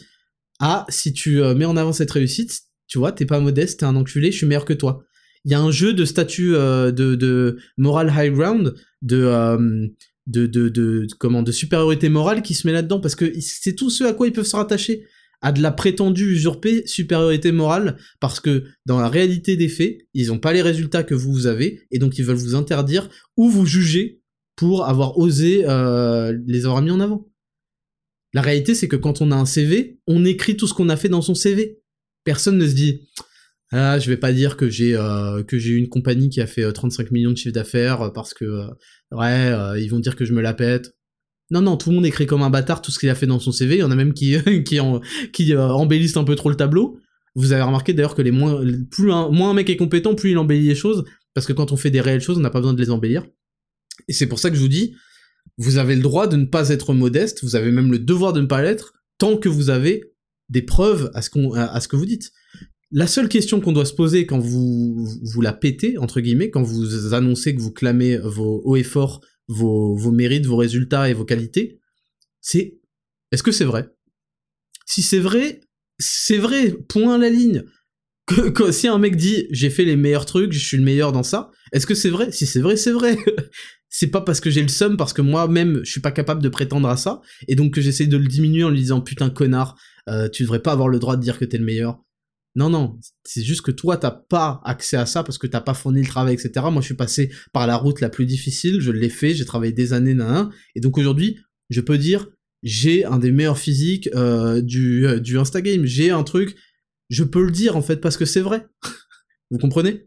ah, 0.61 0.87
si 0.89 1.13
tu 1.13 1.43
euh, 1.43 1.55
mets 1.55 1.65
en 1.65 1.77
avant 1.77 1.93
cette 1.93 2.11
réussite, 2.11 2.61
tu 2.87 2.99
vois, 2.99 3.13
t'es 3.13 3.27
pas 3.27 3.41
modeste, 3.41 3.81
t'es 3.81 3.87
un 3.87 3.97
enculé, 3.97 4.31
je 4.31 4.39
suis 4.39 4.47
meilleur 4.47 4.65
que 4.65 4.73
toi 4.73 5.05
il 5.45 5.53
y 5.53 5.55
a 5.55 5.61
un 5.61 5.71
jeu 5.71 5.93
de 5.93 6.05
statut 6.05 6.55
euh, 6.55 6.93
de, 6.93 7.59
moral 7.77 8.13
high 8.15 8.33
ground, 8.33 8.75
euh, 9.11 9.89
de, 10.27 10.47
de, 10.47 10.69
de, 10.69 11.07
comment, 11.19 11.43
de 11.43 11.53
supériorité 11.53 12.09
morale 12.09 12.43
qui 12.43 12.55
se 12.55 12.67
met 12.67 12.73
là-dedans, 12.73 13.01
parce 13.01 13.15
que 13.15 13.33
c'est 13.41 13.75
tout 13.75 13.91
ce 13.91 14.05
à 14.05 14.13
quoi 14.13 14.27
ils 14.27 14.33
peuvent 14.33 14.47
se 14.47 14.57
rattacher, 14.57 15.07
à 15.43 15.53
de 15.53 15.63
la 15.63 15.71
prétendue 15.71 16.33
usurpée 16.33 16.87
supériorité 16.87 17.53
morale, 17.53 17.97
parce 18.21 18.41
que 18.41 18.65
dans 18.85 19.01
la 19.01 19.09
réalité 19.09 19.57
des 19.57 19.69
faits, 19.69 19.97
ils 20.13 20.29
n'ont 20.29 20.39
pas 20.39 20.53
les 20.53 20.61
résultats 20.61 21.03
que 21.03 21.15
vous 21.15 21.47
avez, 21.47 21.81
et 21.91 21.99
donc 21.99 22.19
ils 22.19 22.25
veulent 22.25 22.37
vous 22.37 22.55
interdire 22.55 23.09
ou 23.39 23.49
vous 23.49 23.65
juger 23.65 24.21
pour 24.57 24.85
avoir 24.85 25.17
osé 25.17 25.63
les 26.47 26.67
avoir 26.67 26.83
mis 26.83 26.91
en 26.91 27.01
avant. 27.01 27.30
La 28.33 28.43
réalité, 28.43 28.74
c'est 28.74 28.89
que 28.89 28.97
quand 28.97 29.22
on 29.22 29.33
a 29.33 29.37
un 29.37 29.47
CV, 29.47 29.99
on 30.07 30.24
écrit 30.24 30.57
tout 30.57 30.66
ce 30.66 30.74
qu'on 30.74 30.89
a 30.89 30.97
fait 30.97 31.09
dans 31.09 31.22
son 31.22 31.35
CV. 31.35 31.81
Personne 32.24 32.59
ne 32.59 32.66
se 32.66 32.74
dit 32.74 33.09
ah, 33.72 33.99
je 34.01 34.09
vais 34.11 34.16
pas 34.16 34.33
dire 34.33 34.57
que 34.57 34.68
j'ai 34.68 34.97
euh, 34.97 35.43
une 35.49 35.89
compagnie 35.89 36.28
qui 36.28 36.41
a 36.41 36.47
fait 36.47 36.70
35 36.72 37.03
euh, 37.03 37.09
millions 37.12 37.31
de 37.31 37.37
chiffre 37.37 37.55
d'affaires 37.55 38.03
euh, 38.03 38.11
parce 38.11 38.35
que 38.35 38.66
ouais, 39.12 39.81
ils 39.81 39.89
vont 39.89 40.01
dire 40.01 40.16
que 40.16 40.24
je 40.24 40.33
me 40.33 40.41
la 40.41 40.55
pète. 40.55 40.97
Non 41.53 41.62
non, 41.62 41.76
tout 41.76 41.91
le 41.91 41.97
monde 41.97 42.07
écrit 42.07 42.26
comme 42.26 42.43
un 42.43 42.51
bâtard 42.51 42.83
tout 42.83 42.91
ce 42.91 42.99
qu'il 42.99 43.11
a 43.11 43.14
fait 43.14 43.26
dans 43.26 43.39
son 43.39 43.53
CV, 43.53 43.76
il 43.76 43.81
y 43.81 43.83
en 43.83 43.91
a 43.91 43.97
même 43.97 44.12
qui 44.12 44.37
embellissent 44.81 46.16
un 46.16 46.24
peu 46.24 46.35
trop 46.35 46.51
le 46.51 46.57
tableau. 46.57 46.99
Vous 47.37 47.53
avez 47.53 47.62
remarqué 47.62 47.93
d'ailleurs 47.93 48.16
que 48.16 48.22
les 48.22 48.33
moins 48.33 48.61
plus 48.91 49.12
un, 49.12 49.28
moins 49.31 49.51
un 49.51 49.55
mec 49.55 49.70
est 49.70 49.76
compétent, 49.76 50.14
plus 50.16 50.33
il 50.33 50.39
embellit 50.39 50.66
les 50.66 50.74
choses 50.74 51.05
parce 51.35 51.47
que 51.47 51.53
quand 51.53 51.70
on 51.70 51.76
fait 51.76 51.91
des 51.91 52.01
réelles 52.01 52.20
choses, 52.20 52.39
on 52.39 52.41
n'a 52.41 52.51
pas 52.51 52.59
besoin 52.59 52.74
de 52.74 52.81
les 52.81 52.91
embellir. 52.91 53.24
Et 54.09 54.12
c'est 54.12 54.26
pour 54.26 54.41
ça 54.41 54.51
que 54.51 54.57
je 54.57 54.61
vous 54.61 54.68
dis 54.68 54.95
vous 55.61 55.77
avez 55.77 55.95
le 55.95 56.01
droit 56.01 56.27
de 56.27 56.37
ne 56.37 56.47
pas 56.47 56.71
être 56.71 56.95
modeste, 56.95 57.45
vous 57.45 57.55
avez 57.55 57.71
même 57.71 57.93
le 57.93 57.99
devoir 57.99 58.33
de 58.33 58.41
ne 58.41 58.47
pas 58.47 58.63
l'être 58.63 58.95
tant 59.19 59.37
que 59.37 59.51
vous 59.51 59.69
avez 59.69 60.15
des 60.49 60.63
preuves 60.63 61.11
à 61.13 61.21
ce, 61.21 61.29
que 61.29 61.97
vous 61.97 62.07
dites. 62.07 62.33
La 62.91 63.07
seule 63.07 63.29
question 63.29 63.61
qu'on 63.61 63.73
doit 63.73 63.85
se 63.85 63.93
poser 63.93 64.25
quand 64.25 64.39
vous, 64.39 65.07
vous 65.23 65.41
la 65.43 65.53
pétez, 65.53 65.99
entre 65.99 66.23
guillemets, 66.23 66.49
quand 66.49 66.63
vous 66.63 67.13
annoncez 67.13 67.55
que 67.55 67.61
vous 67.61 67.73
clamez 67.73 68.17
vos 68.17 68.63
hauts 68.65 68.77
et 68.77 68.83
forts, 68.83 69.21
vos, 69.49 69.95
vos 69.95 70.13
mérites, 70.13 70.47
vos 70.47 70.57
résultats 70.57 71.11
et 71.11 71.13
vos 71.13 71.27
qualités, 71.27 71.79
c'est 72.41 72.81
est-ce 73.31 73.43
que 73.43 73.53
c'est 73.53 73.67
vrai? 73.67 73.91
Si 74.87 75.03
c'est 75.03 75.21
vrai, 75.21 75.61
c'est 75.99 76.39
vrai, 76.39 76.75
point 76.89 77.17
à 77.17 77.19
la 77.19 77.29
ligne. 77.29 77.65
Que, 78.27 78.73
si 78.73 78.89
un 78.89 78.99
mec 78.99 79.15
dit 79.15 79.47
j'ai 79.51 79.69
fait 79.69 79.85
les 79.85 79.97
meilleurs 79.97 80.25
trucs, 80.25 80.53
je 80.53 80.65
suis 80.65 80.79
le 80.79 80.85
meilleur 80.85 81.13
dans 81.13 81.23
ça, 81.23 81.51
est-ce 81.73 81.87
que 81.87 81.95
c'est 81.95 82.09
vrai? 82.09 82.33
Si 82.33 82.47
c'est 82.47 82.61
vrai, 82.61 82.77
c'est 82.77 82.93
vrai. 82.93 83.19
c'est 83.91 84.07
pas 84.07 84.20
parce 84.20 84.41
que 84.41 84.51
j'ai 84.51 84.62
le 84.62 84.68
seum, 84.68 84.97
parce 84.97 85.12
que 85.12 85.20
moi-même 85.20 85.80
je 85.84 85.91
suis 85.91 86.01
pas 86.01 86.12
capable 86.12 86.43
de 86.43 86.49
prétendre 86.49 86.88
à 86.88 86.97
ça, 86.97 87.20
et 87.49 87.57
donc 87.57 87.78
j'essaie 87.78 88.07
de 88.07 88.16
le 88.16 88.26
diminuer 88.26 88.64
en 88.64 88.70
lui 88.70 88.78
disant 88.78 89.01
putain 89.01 89.28
connard, 89.28 89.76
euh, 90.09 90.28
tu 90.28 90.45
devrais 90.45 90.62
pas 90.62 90.72
avoir 90.72 90.88
le 90.88 90.99
droit 90.99 91.16
de 91.16 91.22
dire 91.22 91.38
que 91.38 91.45
t'es 91.45 91.59
le 91.59 91.64
meilleur. 91.64 92.01
Non, 92.57 92.68
non, 92.68 92.99
c'est 93.24 93.43
juste 93.43 93.62
que 93.62 93.70
toi, 93.70 93.97
t'as 93.97 94.11
pas 94.11 94.61
accès 94.64 94.97
à 94.97 95.07
ça 95.07 95.22
parce 95.22 95.38
que 95.38 95.47
t'as 95.47 95.61
pas 95.61 95.74
fourni 95.74 96.01
le 96.01 96.09
travail, 96.09 96.34
etc. 96.34 96.66
Moi, 96.70 96.80
je 96.80 96.86
suis 96.86 96.95
passé 96.95 97.30
par 97.53 97.66
la 97.66 97.76
route 97.76 98.01
la 98.01 98.09
plus 98.09 98.26
difficile, 98.26 98.80
je 98.80 98.91
l'ai 98.91 99.09
fait, 99.09 99.34
j'ai 99.34 99.45
travaillé 99.45 99.72
des 99.72 99.93
années, 99.93 100.14
nan, 100.14 100.51
et 100.74 100.80
donc 100.80 100.99
aujourd'hui, 100.99 101.38
je 101.68 101.80
peux 101.80 101.99
dire, 101.99 102.26
j'ai 102.62 103.05
un 103.05 103.18
des 103.18 103.30
meilleurs 103.30 103.59
physiques 103.59 104.09
euh, 104.14 104.61
du, 104.62 105.07
euh, 105.07 105.20
du 105.20 105.38
Instagame, 105.38 105.84
j'ai 105.84 106.11
un 106.11 106.24
truc, 106.24 106.57
je 107.09 107.24
peux 107.24 107.45
le 107.45 107.51
dire 107.51 107.76
en 107.76 107.82
fait 107.82 107.97
parce 107.97 108.16
que 108.16 108.24
c'est 108.24 108.41
vrai. 108.41 108.66
Vous 109.51 109.59
comprenez? 109.59 110.07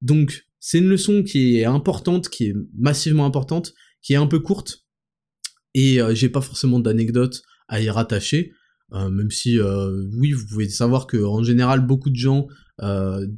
Donc, 0.00 0.46
c'est 0.60 0.78
une 0.78 0.88
leçon 0.88 1.22
qui 1.22 1.58
est 1.58 1.64
importante, 1.64 2.28
qui 2.28 2.48
est 2.48 2.54
massivement 2.78 3.24
importante, 3.24 3.74
qui 4.02 4.12
est 4.12 4.16
un 4.16 4.26
peu 4.26 4.38
courte, 4.38 4.84
et 5.74 6.00
euh, 6.00 6.14
j'ai 6.14 6.28
pas 6.28 6.40
forcément 6.40 6.80
d'anecdotes 6.80 7.42
à 7.68 7.80
y 7.80 7.88
rattacher, 7.88 8.52
euh, 8.92 9.08
même 9.08 9.30
si, 9.30 9.58
euh, 9.58 10.04
oui, 10.14 10.32
vous 10.32 10.46
pouvez 10.46 10.68
savoir 10.68 11.06
que 11.06 11.16
en 11.16 11.42
général, 11.42 11.86
beaucoup 11.86 12.10
de 12.10 12.16
gens, 12.16 12.46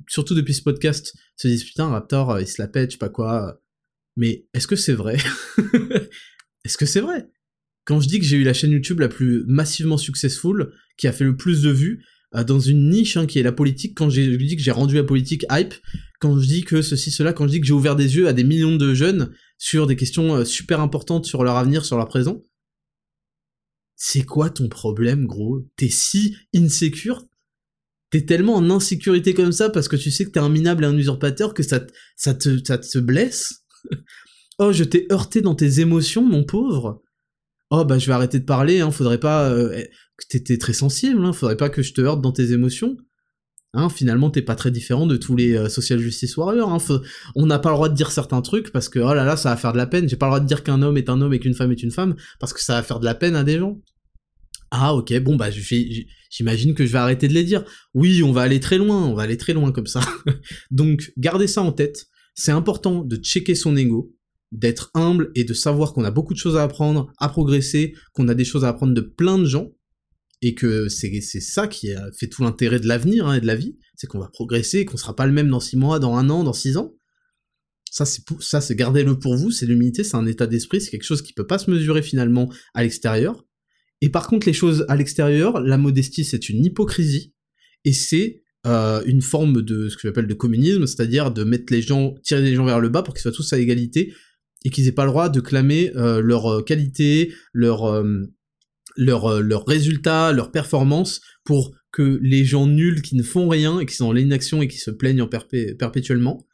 surtout 0.09 0.35
depuis 0.35 0.55
ce 0.55 0.62
podcast, 0.62 1.14
se 1.37 1.49
disent 1.49 1.64
putain, 1.64 1.89
Raptor, 1.89 2.41
il 2.41 2.47
se 2.47 2.62
la 2.62 2.68
pète, 2.68 2.91
je 2.91 2.93
sais 2.93 2.99
pas 2.99 3.09
quoi. 3.09 3.61
Mais 4.16 4.47
est-ce 4.55 4.68
que 4.68 4.77
c'est 4.77 4.93
vrai? 4.93 5.16
Est-ce 6.64 6.79
que 6.79 6.87
c'est 6.87 7.01
vrai? 7.01 7.29
Quand 7.85 8.01
je 8.01 8.07
dis 8.07 8.20
que 8.20 8.25
j'ai 8.25 8.37
eu 8.37 8.45
la 8.45 8.53
chaîne 8.53 8.70
YouTube 8.70 9.01
la 9.01 9.09
plus 9.09 9.43
massivement 9.49 9.97
successful, 9.97 10.73
qui 10.97 11.09
a 11.09 11.12
fait 11.12 11.25
le 11.25 11.37
plus 11.37 11.62
de 11.62 11.70
vues, 11.70 12.05
dans 12.33 12.61
une 12.61 12.91
niche 12.91 13.16
hein, 13.16 13.26
qui 13.26 13.39
est 13.39 13.43
la 13.43 13.53
politique, 13.53 13.97
quand 13.97 14.09
je 14.09 14.22
dis 14.22 14.57
que 14.57 14.62
j'ai 14.62 14.70
rendu 14.70 14.95
la 14.95 15.05
politique 15.05 15.45
hype, 15.51 15.74
quand 16.20 16.39
je 16.39 16.47
dis 16.47 16.64
que 16.64 16.80
ceci, 16.80 17.11
cela, 17.11 17.33
quand 17.33 17.47
je 17.47 17.53
dis 17.53 17.61
que 17.61 17.66
j'ai 17.66 17.72
ouvert 17.72 17.97
des 17.97 18.16
yeux 18.16 18.28
à 18.28 18.33
des 18.33 18.45
millions 18.45 18.76
de 18.76 18.95
jeunes 18.95 19.33
sur 19.59 19.87
des 19.87 19.97
questions 19.97 20.45
super 20.45 20.80
importantes 20.80 21.26
sur 21.26 21.45
leur 21.45 21.57
avenir, 21.57 21.85
sur 21.85 21.97
leur 21.97 22.09
présent, 22.09 22.43
c'est 24.05 24.24
quoi 24.24 24.51
ton 24.51 24.68
problème, 24.68 25.26
gros? 25.26 25.61
T'es 25.76 25.89
si 25.89 26.37
insécure? 26.55 27.24
T'es 28.11 28.24
tellement 28.24 28.57
en 28.57 28.68
insécurité 28.68 29.33
comme 29.33 29.53
ça 29.53 29.70
parce 29.70 29.87
que 29.87 29.97
tu 29.97 30.11
sais 30.11 30.24
que 30.24 30.30
t'es 30.30 30.41
un 30.41 30.49
minable 30.49 30.83
et 30.83 30.89
un 30.89 30.97
usurpateur 30.97 31.55
que 31.55 31.62
ça, 31.62 31.87
ça, 32.16 32.35
te, 32.35 32.59
ça 32.64 32.78
te 32.78 32.99
blesse? 32.99 33.64
Oh, 34.59 34.70
je 34.70 34.85
t'ai 34.85 35.07
heurté 35.11 35.41
dans 35.41 35.55
tes 35.55 35.80
émotions, 35.80 36.22
mon 36.22 36.45
pauvre 36.45 37.03
Oh, 37.75 37.87
bah 37.87 37.99
je 37.99 38.07
vais 38.07 38.12
arrêter 38.12 38.39
de 38.39 38.45
parler, 38.45 38.81
hein, 38.81 38.91
faudrait 38.91 39.18
pas... 39.18 39.49
Euh, 39.49 39.73
eh, 39.75 39.89
t'étais 40.29 40.59
très 40.59 40.75
sensible, 40.75 41.25
hein, 41.25 41.33
faudrait 41.33 41.57
pas 41.57 41.70
que 41.70 41.83
je 41.83 41.95
te 41.95 42.03
heurte 42.03 42.20
dans 42.20 42.31
tes 42.31 42.53
émotions. 42.53 42.99
Hein, 43.73 43.89
finalement, 43.89 44.29
t'es 44.29 44.43
pas 44.43 44.57
très 44.57 44.70
différent 44.70 45.07
de 45.07 45.16
tous 45.16 45.37
les 45.37 45.57
euh, 45.57 45.70
social 45.70 45.99
justice 45.99 46.37
warriors. 46.37 46.70
Hein. 46.70 47.01
On 47.35 47.47
n'a 47.47 47.59
pas 47.59 47.70
le 47.70 47.77
droit 47.77 47.89
de 47.89 47.95
dire 47.95 48.11
certains 48.11 48.43
trucs 48.43 48.73
parce 48.73 48.91
que 48.91 48.99
oh 48.99 49.14
là 49.14 49.25
là, 49.25 49.39
ça 49.39 49.49
va 49.49 49.57
faire 49.57 49.73
de 49.73 49.79
la 49.79 49.87
peine. 49.87 50.07
J'ai 50.07 50.16
pas 50.16 50.27
le 50.27 50.33
droit 50.33 50.41
de 50.41 50.47
dire 50.47 50.62
qu'un 50.62 50.83
homme 50.83 50.99
est 50.99 51.09
un 51.09 51.23
homme 51.23 51.33
et 51.33 51.39
qu'une 51.39 51.55
femme 51.55 51.73
est 51.73 51.83
une 51.83 51.91
femme 51.91 52.14
parce 52.39 52.53
que 52.53 52.61
ça 52.61 52.75
va 52.75 52.83
faire 52.83 53.01
de 53.01 53.07
la 53.07 53.14
peine 53.14 53.37
à 53.37 53.43
des 53.43 53.59
gens. 53.59 53.81
Ah 54.70 54.95
ok, 54.95 55.18
bon 55.20 55.37
bah 55.37 55.49
j'imagine 55.51 56.75
que 56.75 56.85
je 56.85 56.93
vais 56.93 56.99
arrêter 56.99 57.27
de 57.27 57.33
les 57.33 57.45
dire. 57.45 57.64
Oui, 57.95 58.23
on 58.23 58.33
va 58.33 58.43
aller 58.43 58.61
très 58.61 58.77
loin, 58.77 59.03
on 59.03 59.14
va 59.14 59.23
aller 59.23 59.39
très 59.39 59.55
loin 59.55 59.73
comme 59.73 59.87
ça. 59.87 60.03
Donc 60.70 61.11
gardez 61.16 61.47
ça 61.47 61.62
en 61.62 61.73
tête. 61.73 62.09
C'est 62.35 62.53
important 62.53 63.03
de 63.03 63.16
checker 63.16 63.55
son 63.55 63.77
ego, 63.79 64.14
d'être 64.53 64.91
humble 64.95 65.33
et 65.35 65.45
de 65.45 65.55
savoir 65.55 65.93
qu'on 65.93 66.05
a 66.05 66.11
beaucoup 66.11 66.35
de 66.35 66.39
choses 66.39 66.57
à 66.57 66.63
apprendre, 66.63 67.11
à 67.19 67.29
progresser, 67.29 67.95
qu'on 68.13 68.29
a 68.29 68.35
des 68.35 68.45
choses 68.45 68.65
à 68.65 68.69
apprendre 68.69 68.95
de 68.95 69.01
plein 69.01 69.39
de 69.39 69.47
gens. 69.47 69.73
et 70.45 70.55
que 70.55 70.89
c'est 70.89 71.21
ça 71.41 71.69
qui 71.69 71.91
fait 72.19 72.29
tout 72.29 72.43
l'intérêt 72.43 72.81
de 72.81 72.89
l'avenir 72.89 73.29
hein, 73.29 73.35
et 73.37 73.41
de 73.41 73.47
la 73.47 73.55
vie, 73.55 73.79
c'est 73.97 74.09
qu'on 74.09 74.19
va 74.19 74.29
progresser, 74.29 74.85
qu'on 74.85 74.97
sera 74.97 75.15
pas 75.15 75.27
le 75.27 75.33
même 75.33 75.49
dans 75.49 75.61
six 75.61 75.77
mois, 75.77 76.01
dans 76.01 76.17
un 76.17 76.29
an, 76.31 76.43
dans 76.43 76.53
six 76.53 76.77
ans. 76.77 76.95
Ça, 77.93 78.05
c'est 78.05 78.23
ça, 78.41 78.61
c'est 78.61 78.75
gardez-le 78.75 79.19
pour 79.19 79.37
vous. 79.37 79.51
C'est 79.51 79.67
l'humilité, 79.67 80.03
c'est 80.03 80.17
un 80.17 80.27
état 80.27 80.47
d'esprit, 80.47 80.81
c'est 80.81 80.91
quelque 80.91 81.05
chose 81.05 81.23
qui 81.23 81.33
peut 81.33 81.47
pas 81.47 81.59
se 81.59 81.71
mesurer 81.71 82.03
finalement 82.03 82.51
à 82.75 82.83
l'extérieur. 82.83 83.45
Et 84.01 84.09
par 84.09 84.27
contre, 84.27 84.47
les 84.47 84.53
choses 84.53 84.85
à 84.89 84.97
l'extérieur, 84.97 85.61
la 85.61 85.79
modestie, 85.79 86.25
c'est 86.25 86.49
une 86.49 86.65
hypocrisie 86.65 87.35
et 87.85 87.93
c'est 87.93 88.43
euh, 88.67 89.03
une 89.05 89.23
forme 89.23 89.63
de 89.63 89.89
ce 89.89 89.97
que 89.97 90.03
j'appelle 90.09 90.27
de 90.27 90.35
communisme, 90.35 90.87
c'est-à-dire 90.87 91.31
de 91.31 91.45
mettre 91.45 91.73
les 91.73 91.83
gens, 91.83 92.15
tirer 92.25 92.43
les 92.43 92.55
gens 92.55 92.65
vers 92.65 92.81
le 92.81 92.89
bas 92.89 93.03
pour 93.03 93.15
qu'ils 93.15 93.23
soient 93.23 93.33
tous 93.33 93.53
à 93.53 93.59
égalité 93.59 94.13
et 94.65 94.71
qu'ils 94.71 94.89
aient 94.89 94.93
pas 94.93 95.05
le 95.05 95.11
droit 95.11 95.29
de 95.29 95.41
clamer 95.41 95.93
euh, 95.97 96.21
leur 96.21 96.47
euh, 96.47 96.63
qualité, 96.63 97.33
leur 97.53 98.05
leurs 98.97 99.41
leur 99.41 99.67
résultats, 99.67 100.33
leurs 100.33 100.51
performances 100.51 101.21
pour 101.45 101.73
que 101.93 102.19
les 102.23 102.45
gens 102.45 102.67
nuls 102.67 103.03
qui 103.03 103.17
ne 103.17 103.23
font 103.23 103.49
rien 103.49 103.81
et 103.81 103.87
qui 103.87 103.95
sont 103.95 104.07
dans 104.07 104.13
l'inaction 104.13 104.63
et 104.63 104.69
qui 104.69 104.79
se 104.79 104.91
plaignent 104.91 105.23
en 105.23 105.29
perpétuellement 105.29 106.47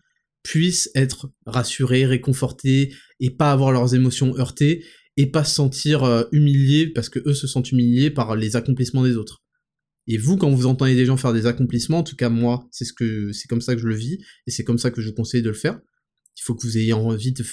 puissent 0.42 0.90
être 0.94 1.30
rassurés, 1.46 2.06
réconfortés 2.06 2.94
et 3.20 3.30
pas 3.30 3.52
avoir 3.52 3.72
leurs 3.72 3.94
émotions 3.94 4.36
heurtées 4.36 4.84
et 5.16 5.26
pas 5.26 5.44
se 5.44 5.54
sentir 5.54 6.04
euh, 6.04 6.24
humiliés 6.32 6.86
parce 6.86 7.08
que 7.08 7.20
eux 7.26 7.34
se 7.34 7.46
sentent 7.46 7.72
humiliés 7.72 8.10
par 8.10 8.36
les 8.36 8.56
accomplissements 8.56 9.04
des 9.04 9.16
autres. 9.16 9.42
Et 10.06 10.16
vous, 10.16 10.36
quand 10.36 10.50
vous 10.50 10.66
entendez 10.66 10.94
des 10.94 11.04
gens 11.04 11.16
faire 11.16 11.34
des 11.34 11.46
accomplissements, 11.46 11.98
en 11.98 12.02
tout 12.02 12.16
cas 12.16 12.30
moi, 12.30 12.66
c'est 12.70 12.84
ce 12.84 13.32
c'est 13.32 13.48
comme 13.48 13.60
ça 13.60 13.74
que 13.74 13.80
je 13.80 13.88
le 13.88 13.94
vis 13.94 14.18
et 14.46 14.50
c'est 14.50 14.64
comme 14.64 14.78
ça 14.78 14.90
que 14.90 15.02
je 15.02 15.08
vous 15.08 15.14
conseille 15.14 15.42
de 15.42 15.50
le 15.50 15.54
faire. 15.54 15.78
Il 16.38 16.42
faut 16.42 16.54
que 16.54 16.62
vous 16.66 16.78
ayez 16.78 16.92
envie 16.92 17.32
de, 17.32 17.44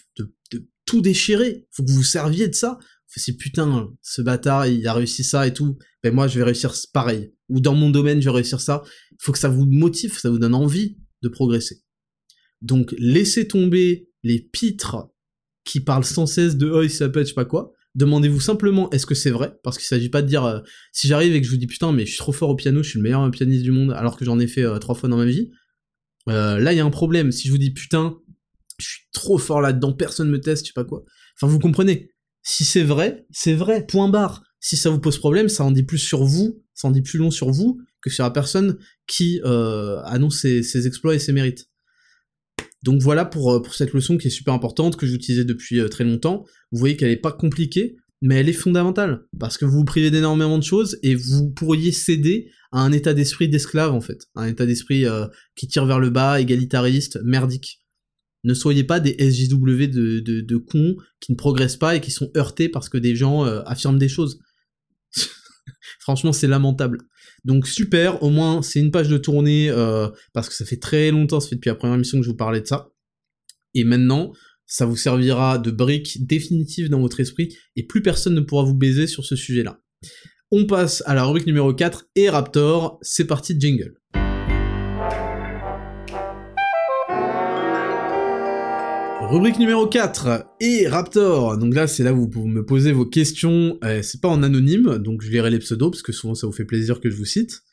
tout 0.85 1.01
déchirer. 1.01 1.65
Il 1.67 1.67
faut 1.71 1.83
que 1.83 1.89
vous 1.89 1.97
vous 1.97 2.03
serviez 2.03 2.47
de 2.47 2.53
ça 2.53 2.77
si 3.19 3.35
putain, 3.37 3.91
ce 4.01 4.21
bâtard, 4.21 4.67
il 4.67 4.85
a 4.87 4.93
réussi 4.93 5.23
ça 5.23 5.47
et 5.47 5.53
tout, 5.53 5.77
ben 6.03 6.13
moi, 6.13 6.27
je 6.27 6.37
vais 6.37 6.45
réussir 6.45 6.73
pareil. 6.93 7.33
Ou 7.49 7.59
dans 7.59 7.75
mon 7.75 7.89
domaine, 7.89 8.21
je 8.21 8.29
vais 8.29 8.35
réussir 8.35 8.59
ça. 8.59 8.83
Il 9.11 9.17
faut 9.19 9.31
que 9.31 9.39
ça 9.39 9.49
vous 9.49 9.65
motive, 9.65 10.17
ça 10.17 10.29
vous 10.29 10.39
donne 10.39 10.55
envie 10.55 10.97
de 11.21 11.29
progresser. 11.29 11.83
Donc, 12.61 12.93
laissez 12.97 13.47
tomber 13.47 14.09
les 14.23 14.39
pitres 14.39 15.09
qui 15.63 15.79
parlent 15.79 16.05
sans 16.05 16.25
cesse 16.25 16.57
de 16.57 16.69
«oh, 16.71 16.83
il 16.83 16.89
s'appelle 16.89 17.23
je 17.23 17.29
sais 17.29 17.35
pas 17.35 17.45
quoi». 17.45 17.73
Demandez-vous 17.95 18.41
simplement 18.41 18.89
est-ce 18.91 19.05
que 19.05 19.15
c'est 19.15 19.31
vrai? 19.31 19.57
Parce 19.63 19.77
qu'il 19.77 19.87
s'agit 19.87 20.09
pas 20.09 20.21
de 20.21 20.27
dire 20.27 20.43
euh, 20.43 20.59
si 20.91 21.07
j'arrive 21.07 21.33
et 21.33 21.39
que 21.39 21.47
je 21.47 21.51
vous 21.51 21.57
dis 21.57 21.65
putain 21.65 21.93
mais 21.93 22.05
je 22.05 22.09
suis 22.09 22.17
trop 22.17 22.33
fort 22.33 22.49
au 22.49 22.55
piano, 22.55 22.83
je 22.83 22.89
suis 22.89 22.99
le 22.99 23.03
meilleur 23.03 23.31
pianiste 23.31 23.63
du 23.63 23.71
monde 23.71 23.93
alors 23.93 24.17
que 24.17 24.25
j'en 24.25 24.37
ai 24.37 24.47
fait 24.47 24.63
euh, 24.63 24.79
trois 24.79 24.95
fois 24.95 25.07
dans 25.07 25.15
ma 25.15 25.23
vie. 25.23 25.49
Euh, 26.27 26.59
là 26.59 26.73
il 26.73 26.75
y 26.75 26.81
a 26.81 26.85
un 26.85 26.89
problème. 26.89 27.31
Si 27.31 27.47
je 27.47 27.53
vous 27.53 27.57
dis 27.57 27.71
putain 27.71 28.17
je 28.79 28.85
suis 28.85 29.01
trop 29.13 29.37
fort 29.37 29.61
là-dedans, 29.61 29.93
personne 29.93 30.29
me 30.29 30.39
teste, 30.39 30.65
je 30.65 30.67
sais 30.67 30.73
pas 30.73 30.85
quoi. 30.85 31.03
Enfin 31.35 31.51
vous 31.51 31.59
comprenez. 31.59 32.11
Si 32.43 32.63
c'est 32.63 32.83
vrai, 32.83 33.25
c'est 33.31 33.53
vrai, 33.53 33.85
point 33.85 34.07
barre. 34.07 34.43
Si 34.59 34.77
ça 34.77 34.89
vous 34.89 34.99
pose 34.99 35.17
problème, 35.17 35.49
ça 35.49 35.63
en 35.63 35.71
dit 35.71 35.83
plus 35.83 35.97
sur 35.97 36.23
vous, 36.23 36.63
ça 36.73 36.87
en 36.87 36.91
dit 36.91 37.01
plus 37.01 37.17
long 37.17 37.31
sur 37.31 37.51
vous 37.51 37.79
que 38.01 38.09
sur 38.11 38.23
la 38.23 38.29
personne 38.29 38.77
qui 39.07 39.41
euh, 39.45 39.99
annonce 40.03 40.41
ses, 40.41 40.87
exploits 40.87 41.15
et 41.15 41.19
ses 41.19 41.33
mérites. 41.33 41.69
Donc 42.83 43.01
voilà 43.01 43.25
pour, 43.25 43.51
euh, 43.51 43.61
pour 43.61 43.73
cette 43.73 43.93
leçon 43.93 44.17
qui 44.17 44.27
est 44.27 44.31
super 44.31 44.53
importante, 44.53 44.95
que 44.95 45.07
j'utilisais 45.07 45.43
depuis 45.43 45.79
euh, 45.79 45.87
très 45.87 46.03
longtemps. 46.03 46.45
Vous 46.71 46.77
voyez 46.77 46.97
qu'elle 46.97 47.09
n'est 47.09 47.17
pas 47.17 47.31
compliquée, 47.31 47.95
mais 48.21 48.35
elle 48.35 48.49
est 48.49 48.53
fondamentale, 48.53 49.25
parce 49.39 49.57
que 49.57 49.65
vous 49.65 49.79
vous 49.79 49.85
privez 49.85 50.11
d'énormément 50.11 50.59
de 50.59 50.63
choses, 50.63 50.99
et 51.01 51.15
vous 51.15 51.49
pourriez 51.49 51.91
céder 51.91 52.51
à 52.71 52.81
un 52.81 52.91
état 52.91 53.15
d'esprit 53.15 53.49
d'esclave, 53.49 53.91
en 53.91 54.01
fait. 54.01 54.27
Un 54.35 54.47
état 54.47 54.67
d'esprit 54.67 55.05
qui 55.55 55.67
tire 55.67 55.85
vers 55.85 55.99
le 55.99 56.11
bas, 56.11 56.39
égalitariste, 56.39 57.19
merdique. 57.23 57.84
Ne 58.45 58.53
soyez 58.53 58.83
pas 58.83 58.99
des 58.99 59.15
SJW 59.19 59.87
de, 59.87 60.19
de, 60.19 60.57
cons 60.57 60.95
qui 61.19 61.31
ne 61.31 61.35
progressent 61.37 61.77
pas 61.77 61.95
et 61.95 62.01
qui 62.01 62.11
sont 62.11 62.29
heurtés 62.37 62.69
parce 62.69 62.89
que 62.89 62.97
des 62.99 63.15
gens 63.15 63.43
euh, 63.43 63.61
affirment 63.65 63.97
des 63.97 64.07
choses. 64.07 64.39
Franchement, 65.99 66.31
c'est 66.31 66.47
lamentable. 66.47 66.99
Donc 67.43 67.67
super, 67.67 68.21
au 68.21 68.29
moins 68.29 68.61
c'est 68.61 68.79
une 68.79 68.91
page 68.91 69.09
de 69.09 69.17
tournée 69.17 69.69
euh, 69.69 70.09
parce 70.33 70.47
que 70.47 70.53
ça 70.53 70.63
fait 70.63 70.77
très 70.77 71.09
longtemps, 71.09 71.39
ça 71.39 71.49
fait 71.49 71.55
depuis 71.55 71.69
la 71.69 71.75
première 71.75 71.97
mission 71.97 72.19
que 72.19 72.23
je 72.23 72.29
vous 72.29 72.37
parlais 72.37 72.61
de 72.61 72.67
ça. 72.67 72.91
Et 73.73 73.83
maintenant, 73.83 74.31
ça 74.67 74.85
vous 74.85 74.95
servira 74.95 75.57
de 75.57 75.71
brique 75.71 76.25
définitive 76.27 76.89
dans 76.89 77.01
votre 77.01 77.19
esprit 77.19 77.55
et 77.75 77.83
plus 77.83 78.03
personne 78.03 78.35
ne 78.35 78.41
pourra 78.41 78.63
vous 78.63 78.75
baiser 78.75 79.07
sur 79.07 79.25
ce 79.25 79.35
sujet-là. 79.35 79.81
On 80.51 80.65
passe 80.65 81.01
à 81.07 81.15
la 81.15 81.25
rubrique 81.25 81.47
numéro 81.47 81.73
4 81.73 82.05
et 82.15 82.29
Raptor, 82.29 82.99
c'est 83.01 83.25
parti 83.25 83.59
jingle. 83.59 83.95
Rubrique 89.27 89.57
numéro 89.57 89.87
4, 89.87 90.45
et 90.61 90.87
Raptor. 90.87 91.57
Donc 91.57 91.73
là, 91.73 91.87
c'est 91.87 92.03
là 92.03 92.13
où 92.13 92.29
vous 92.31 92.47
me 92.47 92.63
posez 92.63 92.91
vos 92.91 93.07
questions. 93.07 93.77
Euh, 93.83 94.01
c'est 94.03 94.21
pas 94.21 94.29
en 94.29 94.43
anonyme, 94.43 94.99
donc 94.99 95.23
je 95.23 95.31
verrai 95.31 95.49
les 95.49 95.57
pseudos, 95.57 95.89
parce 95.89 96.03
que 96.03 96.11
souvent 96.11 96.35
ça 96.35 96.45
vous 96.45 96.53
fait 96.53 96.63
plaisir 96.63 97.01
que 97.01 97.09
je 97.09 97.17
vous 97.17 97.25
cite. 97.25 97.63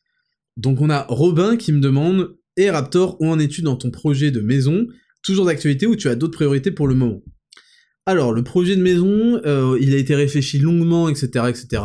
Donc 0.57 0.80
on 0.80 0.88
a 0.88 1.05
Robin 1.09 1.57
qui 1.57 1.72
me 1.72 1.80
demande, 1.80 2.36
et 2.57 2.70
Raptor, 2.70 3.20
où 3.20 3.28
en 3.28 3.38
es-tu 3.38 3.61
dans 3.61 3.76
ton 3.76 3.90
projet 3.90 4.30
de 4.30 4.40
maison? 4.40 4.86
Toujours 5.22 5.44
d'actualité 5.44 5.86
ou 5.86 5.94
tu 5.94 6.09
as 6.09 6.14
d'autres 6.14 6.34
priorités 6.34 6.70
pour 6.70 6.88
le 6.88 6.94
moment? 6.94 7.22
Alors, 8.07 8.32
le 8.32 8.42
projet 8.42 8.74
de 8.74 8.82
maison, 8.82 9.40
euh, 9.44 9.78
il 9.80 9.94
a 9.94 9.98
été 9.98 10.14
réfléchi 10.14 10.59
longuement, 10.59 11.09
etc., 11.11 11.44
etc. 11.48 11.82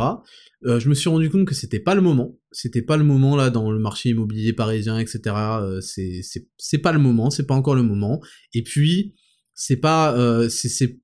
Euh, 0.66 0.80
je 0.80 0.88
me 0.88 0.94
suis 0.94 1.10
rendu 1.10 1.30
compte 1.30 1.46
que 1.46 1.54
c'était 1.54 1.78
pas 1.78 1.94
le 1.94 2.00
moment. 2.00 2.36
C'était 2.50 2.82
pas 2.82 2.96
le 2.96 3.04
moment 3.04 3.36
là 3.36 3.50
dans 3.50 3.70
le 3.70 3.78
marché 3.78 4.08
immobilier 4.08 4.54
parisien, 4.54 4.98
etc. 4.98 5.36
c'est 5.80 6.78
pas 6.78 6.92
le 6.92 6.98
moment, 6.98 7.30
c'est 7.30 7.46
pas 7.46 7.54
encore 7.54 7.74
le 7.74 7.82
moment. 7.82 8.20
Et 8.54 8.62
puis 8.62 9.14
c'est 9.60 9.76
pas 9.76 10.16
euh, 10.16 10.48
c'est 10.48 11.00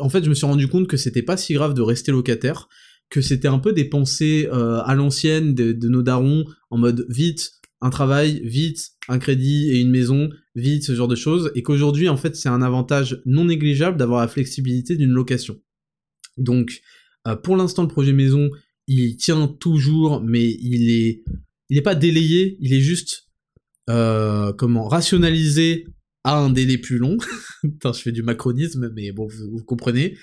en 0.00 0.08
fait 0.08 0.24
je 0.24 0.28
me 0.28 0.34
suis 0.34 0.46
rendu 0.46 0.66
compte 0.66 0.88
que 0.88 0.96
c'était 0.96 1.22
pas 1.22 1.36
si 1.36 1.54
grave 1.54 1.74
de 1.74 1.80
rester 1.80 2.10
locataire 2.10 2.68
que 3.08 3.20
c'était 3.20 3.46
un 3.46 3.60
peu 3.60 3.72
des 3.72 3.84
pensées 3.84 4.48
euh, 4.52 4.82
à 4.84 4.96
l'ancienne 4.96 5.54
de, 5.54 5.72
nos 5.88 6.02
darons 6.02 6.44
en 6.70 6.78
mode 6.78 7.06
vite 7.08 7.52
un 7.80 7.90
travail 7.90 8.40
vite 8.44 8.90
un 9.08 9.20
crédit 9.20 9.70
et 9.70 9.80
une 9.80 9.92
maison 9.92 10.28
vite 10.56 10.82
ce 10.82 10.92
genre 10.96 11.06
de 11.06 11.14
choses 11.14 11.52
et 11.54 11.62
qu'aujourd'hui 11.62 12.08
en 12.08 12.16
fait 12.16 12.34
c'est 12.34 12.48
un 12.48 12.62
avantage 12.62 13.22
non 13.26 13.44
négligeable 13.44 13.96
d'avoir 13.96 14.22
la 14.22 14.28
flexibilité 14.28 14.96
d'une 14.96 15.12
location. 15.12 15.60
Donc 16.36 16.80
euh, 17.28 17.36
pour 17.36 17.56
l'instant 17.56 17.82
le 17.82 17.88
projet 17.88 18.12
maison 18.12 18.50
il 18.88 19.16
tient 19.16 19.46
toujours 19.46 20.20
mais 20.20 20.44
il 20.44 20.90
est 20.90 21.22
il 21.68 21.78
est 21.78 21.82
pas 21.82 21.94
délayé 21.94 22.56
il 22.60 22.74
est 22.74 22.80
juste 22.80 23.28
comment 23.86 24.88
rationalisé 24.88 25.86
à 26.24 26.38
un 26.38 26.50
délai 26.50 26.78
plus 26.78 26.98
long. 26.98 27.18
je 27.62 27.92
fais 27.92 28.12
du 28.12 28.22
macronisme, 28.22 28.90
mais 28.94 29.12
bon, 29.12 29.28
vous, 29.28 29.62
comprenez. 29.64 30.16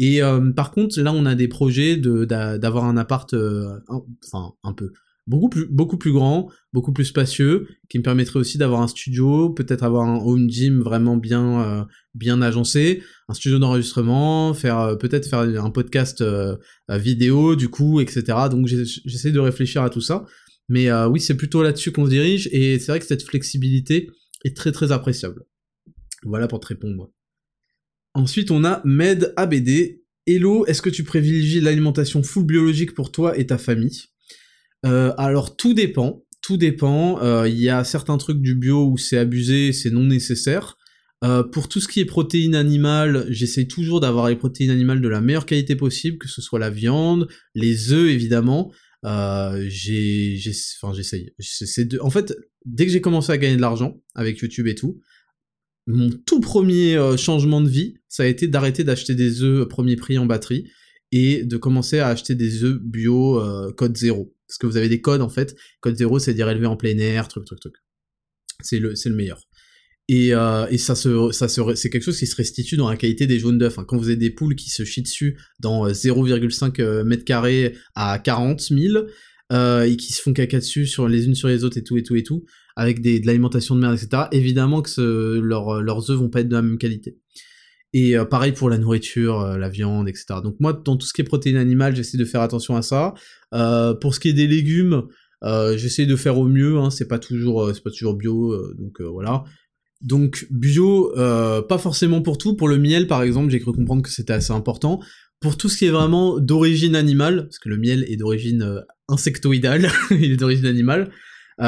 Et 0.00 0.22
euh, 0.22 0.50
par 0.52 0.72
contre, 0.72 1.00
là, 1.00 1.12
on 1.12 1.24
a 1.24 1.36
des 1.36 1.48
projets 1.48 1.96
de 1.96 2.24
d'avoir 2.24 2.84
un 2.84 2.96
appart, 2.96 3.32
euh, 3.32 3.78
enfin 3.88 4.52
un 4.64 4.72
peu, 4.72 4.90
beaucoup 5.28 5.48
plus 5.48 5.66
beaucoup 5.66 5.98
plus 5.98 6.12
grand, 6.12 6.50
beaucoup 6.72 6.92
plus 6.92 7.04
spacieux, 7.04 7.68
qui 7.88 7.98
me 7.98 8.02
permettrait 8.02 8.40
aussi 8.40 8.58
d'avoir 8.58 8.82
un 8.82 8.88
studio, 8.88 9.50
peut-être 9.50 9.84
avoir 9.84 10.08
un 10.08 10.18
home 10.18 10.50
gym 10.50 10.80
vraiment 10.80 11.16
bien 11.16 11.62
euh, 11.62 11.84
bien 12.14 12.42
agencé, 12.42 13.04
un 13.28 13.34
studio 13.34 13.60
d'enregistrement, 13.60 14.52
faire 14.52 14.98
peut-être 14.98 15.28
faire 15.28 15.40
un 15.40 15.70
podcast 15.70 16.24
vidéo 16.88 17.54
du 17.54 17.68
coup, 17.68 18.00
etc. 18.00 18.24
Donc 18.50 18.66
j'essaie 18.66 19.32
de 19.32 19.40
réfléchir 19.40 19.82
à 19.84 19.90
tout 19.90 20.00
ça. 20.00 20.24
Mais 20.68 20.92
oui, 21.04 21.20
c'est 21.20 21.36
plutôt 21.36 21.62
là-dessus 21.62 21.92
qu'on 21.92 22.06
se 22.06 22.10
dirige, 22.10 22.48
et 22.50 22.78
c'est 22.78 22.90
vrai 22.90 22.98
que 22.98 23.06
cette 23.06 23.22
flexibilité, 23.22 24.08
très 24.52 24.72
très 24.72 24.92
appréciable. 24.92 25.44
Voilà 26.24 26.48
pour 26.48 26.60
te 26.60 26.66
répondre. 26.66 27.10
Ensuite, 28.14 28.50
on 28.50 28.64
a 28.64 28.80
Med 28.84 29.32
ABD. 29.36 30.00
Hello, 30.26 30.64
est-ce 30.66 30.82
que 30.82 30.90
tu 30.90 31.04
privilégies 31.04 31.60
l'alimentation 31.60 32.22
full 32.22 32.44
biologique 32.44 32.94
pour 32.94 33.12
toi 33.12 33.36
et 33.38 33.46
ta 33.46 33.58
famille? 33.58 34.02
Euh, 34.86 35.12
Alors, 35.18 35.56
tout 35.56 35.74
dépend. 35.74 36.24
Tout 36.40 36.56
dépend. 36.56 37.22
Euh, 37.22 37.48
il 37.48 37.58
y 37.58 37.68
a 37.68 37.84
certains 37.84 38.18
trucs 38.18 38.40
du 38.40 38.54
bio 38.54 38.86
où 38.86 38.98
c'est 38.98 39.18
abusé, 39.18 39.72
c'est 39.72 39.90
non 39.90 40.04
nécessaire. 40.04 40.76
Euh, 41.24 41.42
pour 41.42 41.68
tout 41.68 41.80
ce 41.80 41.88
qui 41.88 42.00
est 42.00 42.04
protéines 42.04 42.54
animales, 42.54 43.26
j'essaye 43.30 43.66
toujours 43.66 44.00
d'avoir 44.00 44.28
les 44.28 44.36
protéines 44.36 44.70
animales 44.70 45.00
de 45.00 45.08
la 45.08 45.22
meilleure 45.22 45.46
qualité 45.46 45.74
possible, 45.74 46.18
que 46.18 46.28
ce 46.28 46.42
soit 46.42 46.58
la 46.58 46.70
viande, 46.70 47.28
les 47.54 47.92
œufs 47.92 48.10
évidemment. 48.10 48.72
Euh, 49.04 49.66
j'ai, 49.68 50.40
enfin 50.80 50.94
j'essaye. 50.94 51.30
En 52.00 52.10
fait, 52.10 52.34
dès 52.64 52.86
que 52.86 52.92
j'ai 52.92 53.00
commencé 53.00 53.32
à 53.32 53.38
gagner 53.38 53.56
de 53.56 53.60
l'argent 53.60 54.00
avec 54.14 54.38
YouTube 54.38 54.66
et 54.66 54.74
tout, 54.74 55.00
mon 55.86 56.10
tout 56.10 56.40
premier 56.40 56.96
euh, 56.96 57.16
changement 57.16 57.60
de 57.60 57.68
vie, 57.68 57.98
ça 58.08 58.22
a 58.22 58.26
été 58.26 58.48
d'arrêter 58.48 58.84
d'acheter 58.84 59.14
des 59.14 59.42
œufs 59.42 59.68
premier 59.68 59.96
prix 59.96 60.16
en 60.16 60.24
batterie 60.24 60.70
et 61.12 61.44
de 61.44 61.56
commencer 61.56 61.98
à 61.98 62.08
acheter 62.08 62.34
des 62.34 62.64
œufs 62.64 62.78
bio 62.80 63.40
euh, 63.40 63.72
code 63.72 63.96
zéro. 63.96 64.34
Parce 64.48 64.58
que 64.58 64.66
vous 64.66 64.76
avez 64.76 64.88
des 64.88 65.00
codes 65.00 65.20
en 65.20 65.28
fait. 65.28 65.54
Code 65.80 65.96
zéro, 65.96 66.18
c'est 66.18 66.32
dire 66.32 66.48
élevé 66.48 66.66
en 66.66 66.76
plein 66.76 66.96
air, 66.98 67.28
truc, 67.28 67.44
truc, 67.44 67.60
truc. 67.60 67.74
C'est 68.62 68.78
le, 68.78 68.94
c'est 68.94 69.10
le 69.10 69.16
meilleur. 69.16 69.42
Et, 70.08 70.34
euh, 70.34 70.66
et 70.68 70.76
ça 70.76 70.94
se, 70.94 71.32
ça 71.32 71.48
se, 71.48 71.74
c'est 71.74 71.88
quelque 71.88 72.02
chose 72.02 72.18
qui 72.18 72.26
se 72.26 72.36
restitue 72.36 72.76
dans 72.76 72.90
la 72.90 72.96
qualité 72.96 73.26
des 73.26 73.38
jaunes 73.38 73.56
d'œufs. 73.56 73.78
Hein. 73.78 73.84
Quand 73.86 73.96
vous 73.96 74.08
avez 74.08 74.16
des 74.16 74.30
poules 74.30 74.54
qui 74.54 74.68
se 74.68 74.84
chient 74.84 75.02
dessus 75.02 75.38
dans 75.60 75.88
0,5 75.88 76.80
euh, 76.80 77.04
mètres 77.04 77.24
carrés 77.24 77.74
à 77.94 78.18
40 78.18 78.60
000 78.60 79.06
euh, 79.52 79.82
et 79.82 79.96
qui 79.96 80.12
se 80.12 80.20
font 80.20 80.34
caca 80.34 80.58
dessus 80.58 80.86
sur 80.86 81.08
les 81.08 81.26
unes 81.26 81.34
sur 81.34 81.48
les 81.48 81.64
autres 81.64 81.78
et 81.78 81.82
tout 81.82 81.96
et 81.96 82.02
tout 82.02 82.16
et 82.16 82.22
tout, 82.22 82.44
avec 82.76 83.00
des, 83.00 83.18
de 83.18 83.26
l'alimentation 83.26 83.76
de 83.76 83.80
merde, 83.80 83.96
etc. 83.96 84.24
Évidemment 84.32 84.82
que 84.82 84.90
ce, 84.90 85.40
leurs 85.40 86.10
œufs 86.10 86.18
vont 86.18 86.28
pas 86.28 86.40
être 86.40 86.48
de 86.48 86.54
la 86.54 86.62
même 86.62 86.78
qualité. 86.78 87.18
Et 87.96 88.16
pareil 88.28 88.50
pour 88.50 88.68
la 88.68 88.76
nourriture, 88.76 89.56
la 89.56 89.68
viande, 89.68 90.08
etc. 90.08 90.40
Donc 90.42 90.56
moi, 90.58 90.72
dans 90.72 90.96
tout 90.96 91.06
ce 91.06 91.12
qui 91.12 91.20
est 91.20 91.24
protéines 91.24 91.56
animales, 91.56 91.94
j'essaie 91.94 92.18
de 92.18 92.24
faire 92.24 92.40
attention 92.40 92.74
à 92.74 92.82
ça. 92.82 93.14
pour 94.00 94.16
ce 94.16 94.18
qui 94.18 94.30
est 94.30 94.32
des 94.32 94.48
légumes, 94.48 95.04
j'essaie 95.76 96.04
de 96.04 96.16
faire 96.16 96.36
au 96.36 96.48
mieux. 96.48 96.76
Hein, 96.78 96.90
c'est 96.90 97.06
pas 97.06 97.20
toujours, 97.20 97.70
c'est 97.72 97.84
pas 97.84 97.90
toujours 97.90 98.16
bio, 98.16 98.74
donc 98.74 99.00
voilà. 99.00 99.44
Donc 100.04 100.46
bio, 100.50 101.12
pas 101.14 101.78
forcément 101.78 102.22
pour 102.22 102.38
tout. 102.38 102.54
Pour 102.54 102.68
le 102.68 102.78
miel, 102.78 103.06
par 103.06 103.22
exemple, 103.22 103.50
j'ai 103.50 103.58
cru 103.58 103.72
comprendre 103.72 104.02
que 104.02 104.10
c'était 104.10 104.34
assez 104.34 104.52
important. 104.52 105.00
Pour 105.40 105.56
tout 105.56 105.68
ce 105.68 105.76
qui 105.76 105.86
est 105.86 105.90
vraiment 105.90 106.38
d'origine 106.38 106.94
animale, 106.94 107.44
parce 107.44 107.58
que 107.58 107.68
le 107.68 107.78
miel 107.78 108.04
est 108.08 108.16
d'origine 108.16 108.82
insectoïdale, 109.08 109.90
il 110.10 110.32
est 110.32 110.36
d'origine 110.36 110.66
animale, 110.66 111.10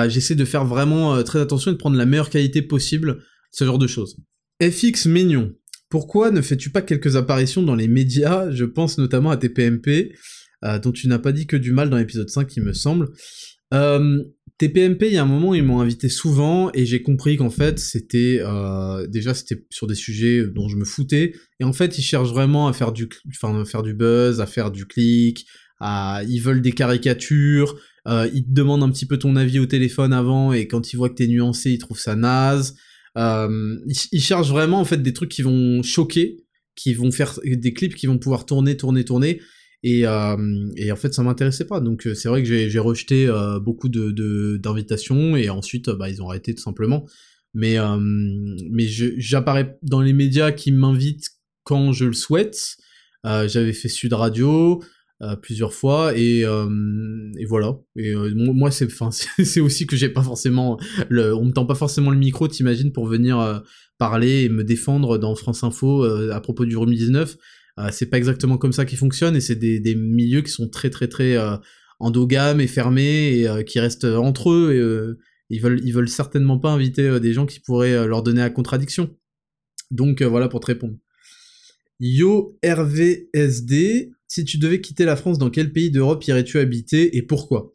j'essaie 0.09 0.34
de 0.34 0.45
faire 0.45 0.64
vraiment 0.64 1.22
très 1.24 1.41
attention 1.41 1.70
et 1.70 1.74
de 1.74 1.78
prendre 1.78 1.97
la 1.97 2.07
meilleure 2.07 2.30
qualité 2.30 2.62
possible, 2.62 3.22
ce 3.51 3.64
genre 3.64 3.78
de 3.78 3.87
choses. 3.87 4.16
FX 4.62 5.07
Mignon, 5.07 5.53
pourquoi 5.89 6.30
ne 6.30 6.41
fais-tu 6.41 6.70
pas 6.70 6.82
quelques 6.82 7.16
apparitions 7.16 7.62
dans 7.62 7.74
les 7.74 7.89
médias? 7.89 8.51
Je 8.51 8.64
pense 8.64 8.99
notamment 8.99 9.30
à 9.30 9.37
tes 9.37 9.49
PMP, 9.49 10.14
euh, 10.64 10.78
dont 10.78 10.93
tu 10.93 11.09
n'as 11.09 11.18
pas 11.18 11.32
dit 11.32 11.47
que 11.47 11.57
du 11.57 11.72
mal 11.72 11.91
dans 11.91 11.97
l'épisode 11.97 12.28
5, 12.28 12.57
il 12.57 12.62
me 12.64 12.72
semble. 12.72 13.11
Euh, 13.72 14.22
tes 14.59 14.68
PMP, 14.68 15.07
il 15.09 15.12
y 15.12 15.16
a 15.18 15.22
un 15.22 15.26
moment, 15.26 15.54
ils 15.54 15.62
m'ont 15.62 15.80
invité 15.80 16.09
souvent, 16.09 16.70
et 16.72 16.86
j'ai 16.86 17.02
compris 17.02 17.36
qu'en 17.36 17.50
fait, 17.50 17.78
c'était... 17.78 18.40
Euh, 18.40 19.07
déjà, 19.07 19.34
c'était 19.34 19.66
sur 19.70 19.86
des 19.86 19.94
sujets 19.94 20.44
dont 20.46 20.68
je 20.68 20.76
me 20.76 20.84
foutais, 20.84 21.34
et 21.61 21.64
en 21.64 21.72
fait, 21.72 21.98
ils 21.98 22.02
cherchent 22.02 22.30
vraiment 22.30 22.68
à 22.68 22.72
faire 22.72 22.92
du, 22.92 23.09
enfin, 23.28 23.64
faire 23.64 23.82
du 23.82 23.94
buzz, 23.94 24.40
à 24.40 24.46
faire 24.46 24.70
du 24.70 24.86
clic, 24.86 25.46
à... 25.80 26.22
ils 26.28 26.40
veulent 26.40 26.62
des 26.62 26.72
caricatures, 26.72 27.78
ils 28.07 28.44
te 28.44 28.52
demandent 28.52 28.84
un 28.84 28.90
petit 28.90 29.07
peu 29.07 29.18
ton 29.18 29.36
avis 29.36 29.59
au 29.59 29.66
téléphone 29.66 30.12
avant, 30.12 30.52
et 30.52 30.66
quand 30.66 30.92
ils 30.92 30.96
voient 30.96 31.11
que 31.11 31.16
t'es 31.16 31.26
nuancé, 31.26 31.72
ils 31.72 31.78
trouvent 31.78 31.98
ça 31.98 32.14
naze. 32.14 32.76
Euh, 33.16 33.78
ils, 34.12 34.20
cherchent 34.20 34.50
vraiment 34.50 34.78
en 34.78 34.84
fait 34.84 35.02
des 35.02 35.12
trucs 35.12 35.30
qui 35.30 35.42
vont 35.42 35.82
choquer, 35.82 36.44
qui 36.74 36.92
vont 36.92 37.11
faire 37.11 37.38
des 37.44 37.72
clips 37.72 37.94
qui 37.94 38.07
vont 38.07 38.18
pouvoir 38.18 38.44
tourner, 38.44 38.76
tourner, 38.76 39.04
tourner. 39.04 39.40
Et, 39.89 40.05
euh, 40.05 40.37
et 40.74 40.91
en 40.91 40.97
fait, 40.97 41.14
ça 41.14 41.22
m'intéressait 41.22 41.64
pas. 41.64 41.78
Donc 41.78 42.09
euh, 42.09 42.14
c'est 42.14 42.28
vrai 42.28 42.43
que 42.43 42.49
j'ai 42.49 42.78
rejeté 42.80 43.28
euh, 43.28 43.61
beaucoup 43.61 43.89
de 43.89 44.57
d'invitations 44.57 45.37
et 45.37 45.49
ensuite, 45.49 45.91
bah, 45.91 46.11
ils 46.11 46.20
ont 46.20 46.28
arrêté 46.28 46.57
tout 46.57 46.62
simplement. 46.62 47.07
Mais 47.55 47.76
mais 48.68 48.87
j'apparais 48.89 49.78
dans 49.82 50.03
les 50.03 50.12
médias 50.12 50.51
qui 50.51 50.72
m'invitent 50.72 51.30
quand 51.62 51.93
je 51.93 52.05
le 52.05 52.12
souhaite. 52.14 52.76
J'avais 53.24 53.72
fait 53.72 53.89
Sud 53.89 54.12
Radio. 54.12 54.82
Plusieurs 55.41 55.72
fois 55.72 56.12
et, 56.14 56.45
voilà 57.49 57.78
et 57.97 58.14
moi 58.34 58.70
c'est 58.70 58.91
c'est 59.43 59.61
aussi 59.61 59.87
que 59.87 59.97
j'ai 59.97 60.11
pas 60.11 60.22
forcément 60.22 60.78
le 61.09 61.34
on 61.34 61.47
me 61.47 61.53
tend 61.53 61.64
pas 61.64 61.74
forcément 61.74 62.11
le 62.11 62.18
micro 62.18 62.49
t'imagines 62.49 62.93
pour 62.93 63.07
venir 63.07 63.62
parler 63.97 64.43
et 64.43 64.51
me 64.51 64.62
défendre 64.62 65.16
dans 65.16 65.34
France 65.34 65.64
Info 65.64 66.05
à 66.05 66.39
propos 66.43 66.66
du 66.66 66.76
Rumi 66.76 66.97
19 66.97 67.39
c'est 67.90 68.06
pas 68.06 68.18
exactement 68.18 68.58
comme 68.58 68.72
ça 68.72 68.84
qui 68.84 68.96
fonctionne 68.96 69.36
et 69.36 69.40
c'est 69.40 69.56
des, 69.56 69.80
des 69.80 69.94
milieux 69.94 70.42
qui 70.42 70.50
sont 70.50 70.68
très 70.68 70.90
très 70.90 71.08
très 71.08 71.36
endogames 71.98 72.60
et 72.60 72.66
fermés 72.66 73.40
et 73.40 73.64
qui 73.64 73.80
restent 73.80 74.04
entre 74.04 74.50
eux 74.50 75.16
et 75.50 75.54
ils 75.54 75.60
veulent 75.60 75.80
ils 75.84 75.92
veulent 75.92 76.08
certainement 76.08 76.58
pas 76.58 76.70
inviter 76.70 77.20
des 77.20 77.32
gens 77.32 77.46
qui 77.46 77.60
pourraient 77.60 78.06
leur 78.06 78.22
donner 78.22 78.40
la 78.40 78.50
contradiction. 78.50 79.14
Donc 79.90 80.22
voilà 80.22 80.48
pour 80.48 80.60
te 80.60 80.66
répondre. 80.66 80.96
Yo 81.98 82.58
RVSD, 82.64 84.10
si 84.28 84.44
tu 84.44 84.58
devais 84.58 84.80
quitter 84.80 85.04
la 85.04 85.16
France, 85.16 85.38
dans 85.38 85.50
quel 85.50 85.72
pays 85.72 85.90
d'Europe 85.90 86.24
irais-tu 86.26 86.58
habiter 86.58 87.16
et 87.16 87.22
pourquoi? 87.22 87.72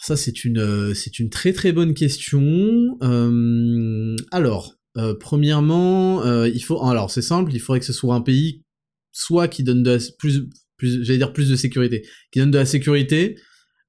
Ça, 0.00 0.16
c'est 0.16 0.44
une, 0.44 0.58
euh, 0.58 0.94
c'est 0.94 1.18
une 1.18 1.28
très 1.28 1.52
très 1.52 1.72
bonne 1.72 1.92
question. 1.92 2.96
Euh, 3.02 4.16
alors, 4.30 4.77
euh, 4.98 5.14
premièrement, 5.14 6.24
il 6.44 6.60
faut, 6.60 6.84
alors 6.84 7.10
c'est 7.10 7.22
simple, 7.22 7.52
il 7.54 7.60
faudrait 7.60 7.80
que 7.80 7.86
ce 7.86 7.92
soit 7.92 8.14
un 8.14 8.20
pays 8.20 8.64
soit 9.12 9.48
qui 9.48 9.64
donne 9.64 9.82
de 9.82 9.98
plus, 10.18 10.48
plus 10.76 11.04
j'allais 11.04 11.18
dire 11.18 11.32
plus 11.32 11.48
de 11.48 11.56
sécurité, 11.56 12.06
qui 12.30 12.38
donne 12.38 12.50
de 12.50 12.58
la 12.58 12.66
sécurité, 12.66 13.38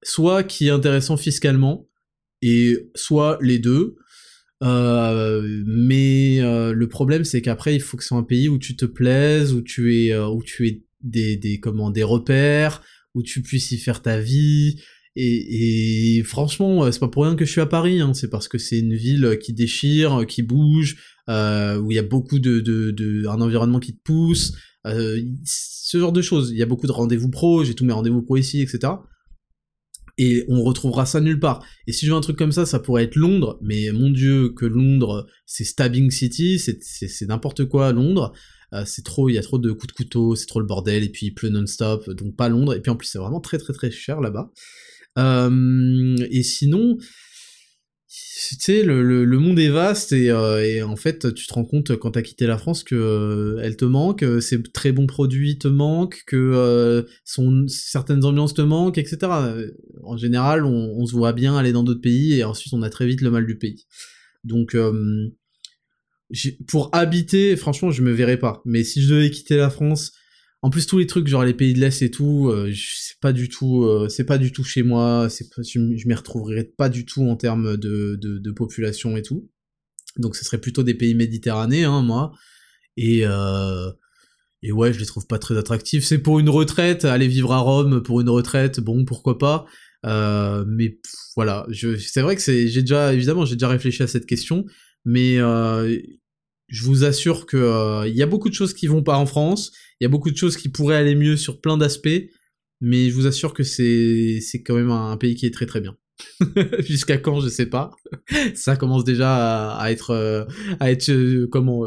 soit 0.02 0.44
qui 0.44 0.68
est 0.68 0.72
intéressant 0.72 1.18
fiscalement, 1.18 1.88
et 2.42 2.90
soit 2.96 3.38
les 3.42 3.60
deux. 3.60 3.96
mais 4.62 6.40
le 6.42 6.88
problème 6.88 7.26
c'est 7.26 7.42
qu'après 7.42 7.76
il 7.76 7.82
faut 7.82 7.98
que 7.98 8.04
ce 8.04 8.10
soit 8.10 8.18
un 8.18 8.24
pays 8.24 8.50
où 8.50 8.58
tu 8.58 8.76
te 8.76 8.86
plaises, 8.86 9.54
où 9.54 9.62
tu 9.62 9.96
es, 9.98 10.18
où 10.18 10.42
tu 10.44 10.68
es 10.68 10.84
des, 11.02 11.38
des, 11.38 11.60
comment, 11.60 11.92
des 11.92 12.04
repères, 12.04 12.82
où 13.14 13.24
tu 13.24 13.42
puisses 13.42 13.72
y 13.72 13.78
faire 13.78 14.02
ta 14.02 14.20
vie. 14.20 14.82
Et, 15.22 16.24
franchement, 16.24 16.86
euh, 16.86 16.92
c'est 16.92 17.00
pas 17.00 17.10
pour 17.10 17.24
rien 17.24 17.36
que 17.36 17.44
je 17.44 17.52
suis 17.52 17.60
à 17.60 17.66
Paris, 17.66 18.00
hein, 18.00 18.14
c'est 18.14 18.30
parce 18.30 18.48
que 18.48 18.58
c'est 18.58 18.80
une 18.80 18.96
ville 18.96 19.38
qui 19.42 19.52
déchire, 19.52 20.26
qui 20.26 20.44
bouge, 20.44 20.96
euh, 21.28 21.78
où 21.78 21.92
il 21.92 21.96
y 21.96 22.00
a 22.00 22.04
beaucoup 22.04 22.40
de, 22.40 22.62
de, 22.62 22.92
de, 22.92 23.28
un 23.28 23.42
environnement 23.42 23.80
qui 23.80 23.94
te 23.94 24.02
pousse, 24.02 24.54
euh, 24.88 25.22
ce 25.44 25.98
genre 25.98 26.14
de 26.14 26.22
choses. 26.22 26.52
Il 26.52 26.58
y 26.58 26.64
a 26.64 26.66
beaucoup 26.66 26.88
de 26.88 26.94
rendez-vous 26.94 27.30
pro, 27.30 27.66
j'ai 27.66 27.74
tous 27.74 27.84
mes 27.84 27.92
rendez-vous 27.92 28.22
pro 28.22 28.38
ici, 28.38 28.62
etc. 28.62 28.94
Et 30.18 30.46
on 30.48 30.64
retrouvera 30.64 31.06
ça 31.06 31.20
nulle 31.20 31.40
part. 31.40 31.66
Et 31.86 31.92
si 31.92 32.06
je 32.06 32.12
veux 32.12 32.18
un 32.18 32.22
truc 32.22 32.38
comme 32.38 32.54
ça, 32.54 32.66
ça 32.66 32.80
pourrait 32.80 33.04
être 33.04 33.16
Londres, 33.16 33.60
mais 33.62 33.92
mon 33.92 34.10
dieu, 34.10 34.50
que 34.50 34.66
Londres, 34.66 35.28
c'est 35.46 35.66
Stabbing 35.66 36.12
City, 36.12 36.60
c'est 36.60 37.28
n'importe 37.28 37.66
quoi 37.66 37.92
Londres. 37.92 38.32
Euh, 38.74 38.84
c'est 38.86 39.04
trop, 39.04 39.28
il 39.28 39.34
y 39.34 39.38
a 39.38 39.42
trop 39.42 39.58
de 39.58 39.72
coups 39.72 39.88
de 39.88 39.94
couteau, 39.94 40.36
c'est 40.36 40.46
trop 40.46 40.60
le 40.60 40.66
bordel, 40.66 41.04
et 41.04 41.10
puis 41.10 41.28
il 41.28 41.34
pleut 41.34 41.50
non-stop, 41.50 42.10
donc 42.12 42.36
pas 42.36 42.48
Londres, 42.48 42.74
et 42.74 42.82
puis 42.82 42.92
en 42.92 42.96
plus 42.96 43.08
c'est 43.08 43.18
vraiment 43.18 43.42
très 43.42 43.58
très 43.58 43.74
très 43.74 43.92
cher 43.92 44.22
là-bas. 44.22 44.52
Euh, 45.20 46.16
et 46.32 46.44
sinon, 46.44 46.98
tu 48.08 48.56
sais, 48.60 48.84
le, 48.84 49.26
monde 49.38 49.60
est 49.60 49.70
vaste 49.70 50.12
et, 50.14 50.32
euh, 50.32 50.66
et, 50.66 50.82
en 50.82 50.96
fait, 50.96 51.34
tu 51.34 51.46
te 51.46 51.54
rends 51.54 51.66
compte 51.66 51.96
quand 51.98 52.12
t'as 52.12 52.22
quitté 52.22 52.48
la 52.48 52.58
France 52.58 52.84
que 52.84 53.58
elle 53.62 53.76
te 53.76 53.86
manque, 53.86 54.26
ces 54.42 54.64
très 54.64 54.92
bons 54.92 55.08
produits 55.08 55.60
te 55.60 55.68
manquent, 55.68 56.24
que 56.26 57.06
son, 57.26 57.68
certaines 57.68 58.26
ambiances 58.26 58.54
te 58.54 58.62
manquent, 58.62 58.98
etc. 58.98 59.18
En 60.04 60.18
général, 60.18 60.66
on, 60.66 60.96
on 60.98 61.06
se 61.06 61.14
voit 61.14 61.34
bien 61.34 61.56
aller 61.58 61.72
dans 61.72 61.84
d'autres 61.84 62.02
pays 62.02 62.34
et 62.34 62.44
ensuite 62.44 62.74
on 62.74 62.82
a 62.82 62.90
très 62.90 63.06
vite 63.06 63.22
le 63.22 63.32
mal 63.32 63.46
du 63.46 63.58
pays. 63.58 63.86
Donc, 64.44 64.76
pour 66.68 66.90
habiter, 66.94 67.56
franchement, 67.56 67.92
je 67.92 68.02
me 68.02 68.12
verrais 68.12 68.38
pas. 68.38 68.62
Mais 68.66 68.84
si 68.84 69.02
je 69.02 69.14
devais 69.14 69.32
quitter 69.32 69.58
la 69.58 69.70
France, 69.70 70.14
en 70.62 70.70
plus 70.70 70.88
tous 70.88 70.98
les 70.98 71.08
trucs 71.08 71.28
genre 71.28 71.44
les 71.44 71.54
pays 71.54 71.74
de 71.74 71.80
l'Est 71.80 72.02
et 72.02 72.12
tout, 72.12 72.50
euh, 72.50 72.74
c'est 72.76 73.20
pas 73.20 73.32
du 73.34 73.50
tout, 73.50 73.84
euh, 73.84 74.10
c'est 74.10 74.26
pas 74.26 74.38
du 74.38 74.52
tout 74.52 74.64
chez 74.64 74.84
moi. 74.84 75.28
Je, 75.30 75.80
m'y 75.80 76.14
retrouverais 76.14 76.64
pas 76.64 76.90
du 76.90 77.06
tout 77.06 77.24
en 77.30 77.36
termes 77.36 77.78
de, 77.78 78.52
population 78.52 79.16
et 79.18 79.22
tout. 79.22 79.50
Donc 80.18 80.36
ce 80.36 80.44
serait 80.44 80.60
plutôt 80.60 80.84
des 80.84 80.96
pays 80.96 81.16
méditerranéens, 81.16 81.92
hein, 81.92 82.02
moi. 82.02 82.34
Et 82.98 83.22
euh, 83.26 83.90
et 84.62 84.74
ouais, 84.74 84.92
je 84.92 85.00
les 85.00 85.06
trouve 85.06 85.26
pas 85.28 85.40
très 85.40 85.58
attractifs. 85.58 86.04
C'est 86.04 86.18
pour 86.18 86.40
une 86.40 86.50
retraite, 86.50 87.06
aller 87.06 87.28
vivre 87.28 87.54
à 87.54 87.60
Rome 87.60 88.04
pour 88.04 88.20
une 88.20 88.30
retraite, 88.30 88.82
bon 88.82 89.06
pourquoi 89.06 89.38
pas. 89.38 89.66
Euh, 90.06 90.66
mais 90.68 91.00
voilà, 91.36 91.66
c'est 92.00 92.22
vrai 92.22 92.36
que 92.36 92.42
j'ai 92.42 92.82
déjà 92.82 93.14
évidemment 93.14 93.44
j'ai 93.44 93.56
déjà 93.56 93.68
réfléchi 93.68 94.02
à 94.02 94.08
cette 94.08 94.26
question 94.26 94.66
mais 95.06 95.38
euh, 95.40 95.98
je 96.68 96.84
vous 96.84 97.04
assure 97.04 97.46
que 97.46 97.58
euh, 97.58 98.08
il 98.08 98.16
y 98.16 98.24
a 98.24 98.28
beaucoup 98.28 98.50
de 98.50 98.54
choses 98.54 98.74
qui 98.74 98.88
vont 98.88 99.04
pas 99.04 99.18
en 99.18 99.26
France, 99.26 99.72
y 100.04 100.06
a 100.06 100.10
beaucoup 100.10 100.32
de 100.32 100.38
choses 100.38 100.58
qui 100.58 100.70
pourraient 100.70 100.96
aller 100.96 101.16
mieux 101.16 101.38
sur 101.38 101.62
plein 101.62 101.78
d'aspects, 101.78 102.30
mais 102.82 103.10
je 103.10 103.16
vous 103.16 103.28
assure 103.28 103.54
que 103.54 103.64
c'est 103.64 104.40
quand 104.66 104.76
même 104.76 104.92
un, 104.92 105.18
pays 105.18 105.36
qui 105.36 105.46
est 105.46 105.54
très 105.54 105.66
très 105.66 105.82
bien. 105.82 105.98
Jusqu'à 106.80 107.18
quand, 107.18 107.40
je 107.40 107.50
sais 107.50 107.66
pas. 107.66 107.92
ça 108.56 108.76
commence 108.76 109.04
déjà 109.04 109.72
à, 109.78 109.92
être 109.92 110.12
euh, 110.12 110.46
à 110.80 110.92
être 110.92 111.46
comment 111.46 111.86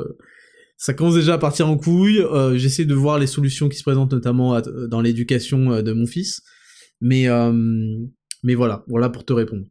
ça 0.77 0.95
commence 0.95 1.15
déjà 1.15 1.35
à 1.35 1.39
partir 1.39 1.69
en 1.69 1.77
couille. 1.77 2.25
J'essaie 2.55 2.85
de 2.85 2.95
voir 2.95 3.19
les 3.19 3.27
solutions 3.27 3.69
qui 3.69 3.79
se 3.79 3.83
présentent 3.83 4.13
notamment 4.13 4.61
dans 4.89 5.01
l'éducation 5.01 5.83
de 5.83 5.93
mon 5.93 6.07
fils, 6.07 6.43
mais 7.01 7.29
mais 8.43 8.55
voilà, 8.55 8.85
voilà 8.89 9.09
pour 9.09 9.25
te 9.25 9.33
répondre. 9.33 9.65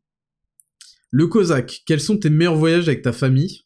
Le 1.09 1.27
Cosaque, 1.27 1.81
quels 1.85 1.99
sont 1.99 2.17
tes 2.17 2.29
meilleurs 2.29 2.55
voyages 2.55 2.87
avec 2.87 3.01
ta 3.01 3.11
famille? 3.11 3.63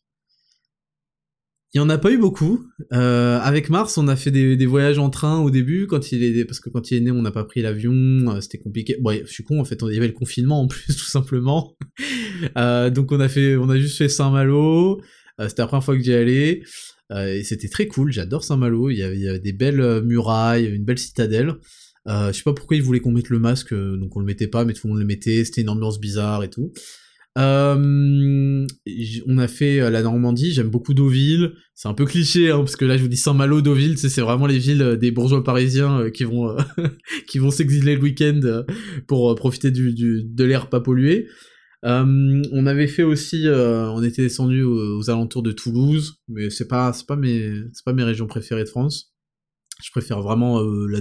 Il 1.76 1.80
y 1.80 1.81
en 1.81 1.89
a 1.89 1.97
pas 1.97 2.10
eu 2.10 2.18
beaucoup. 2.18 2.65
Euh, 2.93 3.38
avec 3.41 3.69
Mars, 3.69 3.97
on 3.97 4.07
a 4.07 4.15
fait 4.15 4.31
des, 4.31 4.65
voyages 4.65 4.97
en 4.97 5.10
train 5.10 5.41
au 5.41 5.52
début, 5.52 5.88
quand 5.88 6.14
il 6.14 6.23
est 6.23 6.45
parce 6.45 6.61
que 6.61 6.69
quand 6.69 6.89
il 6.89 6.97
est 6.97 7.02
né, 7.02 7.11
on 7.11 7.22
n'a 7.22 7.31
pas 7.31 7.43
pris 7.43 7.61
l'avion, 7.61 7.91
euh, 7.91 8.39
c'était 8.39 8.60
compliqué. 8.60 8.95
Bon, 9.02 9.11
je 9.11 9.30
suis 9.30 9.43
con, 9.43 9.60
en 9.60 9.65
fait, 9.65 9.77
il 9.81 9.93
y 9.93 9.97
avait 9.97 10.07
le 10.07 10.14
confinement 10.14 10.61
en 10.61 10.68
plus, 10.68 10.85
tout 10.88 11.06
simplement. 11.06 11.76
Euh, 12.57 12.89
donc 12.89 13.11
on 13.11 13.19
a 13.19 13.27
fait, 13.27 13.57
on 13.57 13.69
a 13.69 13.77
juste 13.77 13.97
fait 13.97 14.07
Saint-Malo. 14.07 15.02
c'était 15.38 15.64
la 15.64 15.68
première 15.68 15.84
fois 15.84 15.97
que 15.97 16.02
j'y 16.02 16.14
allais. 16.14 16.64
c'était 17.43 17.68
très 17.68 17.88
cool. 17.88 18.10
J'adore 18.10 18.45
Saint-Malo. 18.45 18.89
Il, 18.89 18.97
y 18.97 19.03
avait 19.03 19.39
des 19.39 19.53
belles 19.53 20.02
murailles, 20.02 20.68
une 20.68 20.85
belle 20.85 20.97
citadelle. 20.97 21.56
je 22.07 22.31
sais 22.31 22.43
pas 22.43 22.53
pourquoi 22.53 22.77
ils 22.77 22.84
voulaient 22.84 23.02
qu'on 23.02 23.11
mette 23.11 23.30
le 23.30 23.39
masque, 23.39 23.73
donc 23.73 24.15
on 24.15 24.22
le 24.22 24.26
mettait 24.26 24.47
pas, 24.47 24.64
mais 24.64 24.72
tout 24.72 24.88
le 24.88 24.93
monde 24.93 25.02
le 25.02 25.06
mettait. 25.06 25.43
C'était 25.43 25.61
une 25.61 25.69
ambiance 25.69 25.99
bizarre 25.99 26.41
et 26.45 26.49
tout. 26.49 26.72
Euh, 27.38 28.66
on 29.28 29.38
a 29.38 29.48
fait 29.49 29.82
euh, 29.82 29.90
la 29.90 30.02
Normandie, 30.02 30.53
j'aime 30.53 30.70
beaucoup 30.70 30.94
Deauville. 30.94 31.53
C'est 31.74 31.90
un 31.90 31.94
peu 31.94 32.06
cliché, 32.06 32.52
hein, 32.52 32.60
parce 32.60 32.78
que 32.78 32.86
là 32.86 32.95
je 32.95 33.02
vous 33.02 33.10
dis 33.10 33.18
Saint-Malo, 33.18 33.62
Deauville, 33.62 33.98
c'est 33.98 34.22
vraiment 34.22 34.48
les 34.48 34.57
villes 34.57 34.82
euh, 34.82 34.95
des 34.95 35.12
bourgeois 35.12 35.44
parisiens 35.44 36.10
qui 36.12 36.24
vont 36.24 36.56
qui 37.28 37.40
vont 37.40 37.52
s'exiler 37.52 37.95
le 37.95 38.02
week-end 38.02 38.64
pour 39.07 39.36
profiter 39.36 39.72
du, 39.72 39.94
du, 39.94 40.24
de 40.24 40.44
l'air 40.45 40.70
pas 40.70 40.80
pollué. 40.80 41.28
on 41.84 42.66
avait 42.66 42.88
fait 42.88 43.03
aussi, 43.03 43.48
on 43.49 44.02
était 44.03 44.24
descendu 44.24 44.64
aux, 44.64 45.10
alentours 45.10 45.44
de 45.44 45.52
Toulouse, 45.52 46.22
mais 46.30 46.49
c'est 46.49 46.68
pas, 46.68 46.94
c'est 46.94 47.06
pas 47.06 47.18
mes, 47.18 47.52
c'est 47.74 47.86
pas 47.86 47.94
mes 47.94 48.03
régions 48.03 48.28
préférées 48.28 48.64
de 48.64 48.70
France. 48.70 49.14
Je 49.84 49.91
préfère 49.91 50.22
vraiment 50.22 50.62
la, 50.62 50.99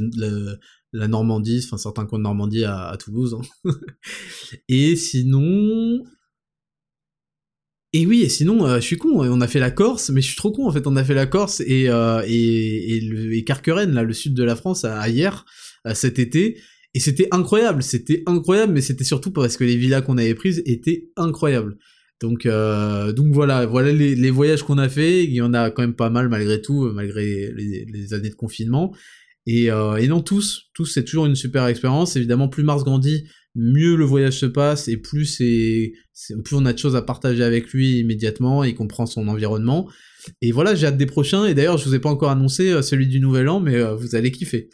la, 0.92 1.08
Normandie, 1.08 1.62
enfin 1.64 1.78
certains 1.78 2.06
coins 2.06 2.18
de 2.18 2.24
Normandie 2.24 2.64
à, 2.64 2.96
Toulouse. 2.98 3.36
Hein. 3.40 3.70
et 4.68 4.96
sinon, 4.96 6.02
et 7.94 8.06
oui, 8.06 8.22
et 8.22 8.28
sinon, 8.28 8.66
euh, 8.66 8.76
je 8.76 8.84
suis 8.84 8.98
con, 8.98 9.24
on 9.24 9.40
a 9.40 9.48
fait 9.48 9.60
la 9.60 9.70
Corse, 9.70 10.10
mais 10.10 10.20
je 10.20 10.26
suis 10.26 10.36
trop 10.36 10.52
con 10.52 10.68
en 10.68 10.72
fait, 10.72 10.86
on 10.86 10.96
a 10.96 11.04
fait 11.04 11.14
la 11.14 11.26
Corse 11.26 11.62
et, 11.66 11.88
euh, 11.88 12.22
et, 12.26 12.96
et, 12.96 13.00
le, 13.00 13.40
Carqueren, 13.40 13.90
là, 13.92 14.02
le 14.02 14.12
sud 14.12 14.34
de 14.34 14.44
la 14.44 14.56
France, 14.56 14.84
à, 14.84 15.08
hier, 15.08 15.46
cet 15.94 16.18
été, 16.18 16.58
et 16.94 17.00
c'était 17.00 17.28
incroyable, 17.30 17.82
c'était 17.82 18.22
incroyable, 18.26 18.72
mais 18.72 18.82
c'était 18.82 19.04
surtout 19.04 19.32
parce 19.32 19.56
que 19.56 19.64
les 19.64 19.76
villas 19.76 20.02
qu'on 20.02 20.18
avait 20.18 20.34
prises 20.34 20.62
étaient 20.66 21.08
incroyables. 21.16 21.76
Donc, 22.20 22.46
euh, 22.46 23.12
donc 23.12 23.32
voilà, 23.32 23.66
voilà 23.66 23.92
les, 23.92 24.14
les 24.14 24.30
voyages 24.30 24.62
qu'on 24.62 24.78
a 24.78 24.88
fait, 24.88 25.24
il 25.24 25.32
y 25.32 25.42
en 25.42 25.52
a 25.54 25.70
quand 25.70 25.82
même 25.82 25.96
pas 25.96 26.10
mal 26.10 26.28
malgré 26.28 26.60
tout, 26.60 26.90
malgré 26.92 27.52
les, 27.52 27.84
les 27.84 28.14
années 28.14 28.30
de 28.30 28.34
confinement. 28.34 28.94
Et, 29.46 29.70
euh, 29.70 29.96
et 29.96 30.08
non, 30.08 30.20
tous, 30.22 30.70
tous, 30.74 30.86
c'est 30.86 31.04
toujours 31.04 31.26
une 31.26 31.34
super 31.34 31.66
expérience. 31.66 32.16
Évidemment, 32.16 32.48
plus 32.48 32.62
Mars 32.62 32.84
grandit, 32.84 33.24
mieux 33.54 33.96
le 33.96 34.04
voyage 34.04 34.38
se 34.38 34.46
passe 34.46 34.88
et 34.88 34.96
plus 34.96 35.26
c'est, 35.26 35.92
plus 36.44 36.56
on 36.56 36.66
a 36.66 36.72
de 36.72 36.78
choses 36.78 36.96
à 36.96 37.02
partager 37.02 37.42
avec 37.42 37.72
lui 37.72 37.98
immédiatement 37.98 38.64
et 38.64 38.74
comprend 38.74 39.06
son 39.06 39.28
environnement. 39.28 39.88
Et 40.40 40.52
voilà, 40.52 40.74
j'ai 40.74 40.86
hâte 40.86 40.96
des 40.96 41.06
prochains. 41.06 41.46
Et 41.46 41.54
d'ailleurs, 41.54 41.78
je 41.78 41.84
vous 41.84 41.94
ai 41.94 41.98
pas 41.98 42.08
encore 42.08 42.30
annoncé 42.30 42.70
euh, 42.70 42.82
celui 42.82 43.06
du 43.06 43.20
Nouvel 43.20 43.48
An, 43.48 43.60
mais 43.60 43.76
euh, 43.76 43.94
vous 43.94 44.14
allez 44.14 44.32
kiffer. 44.32 44.70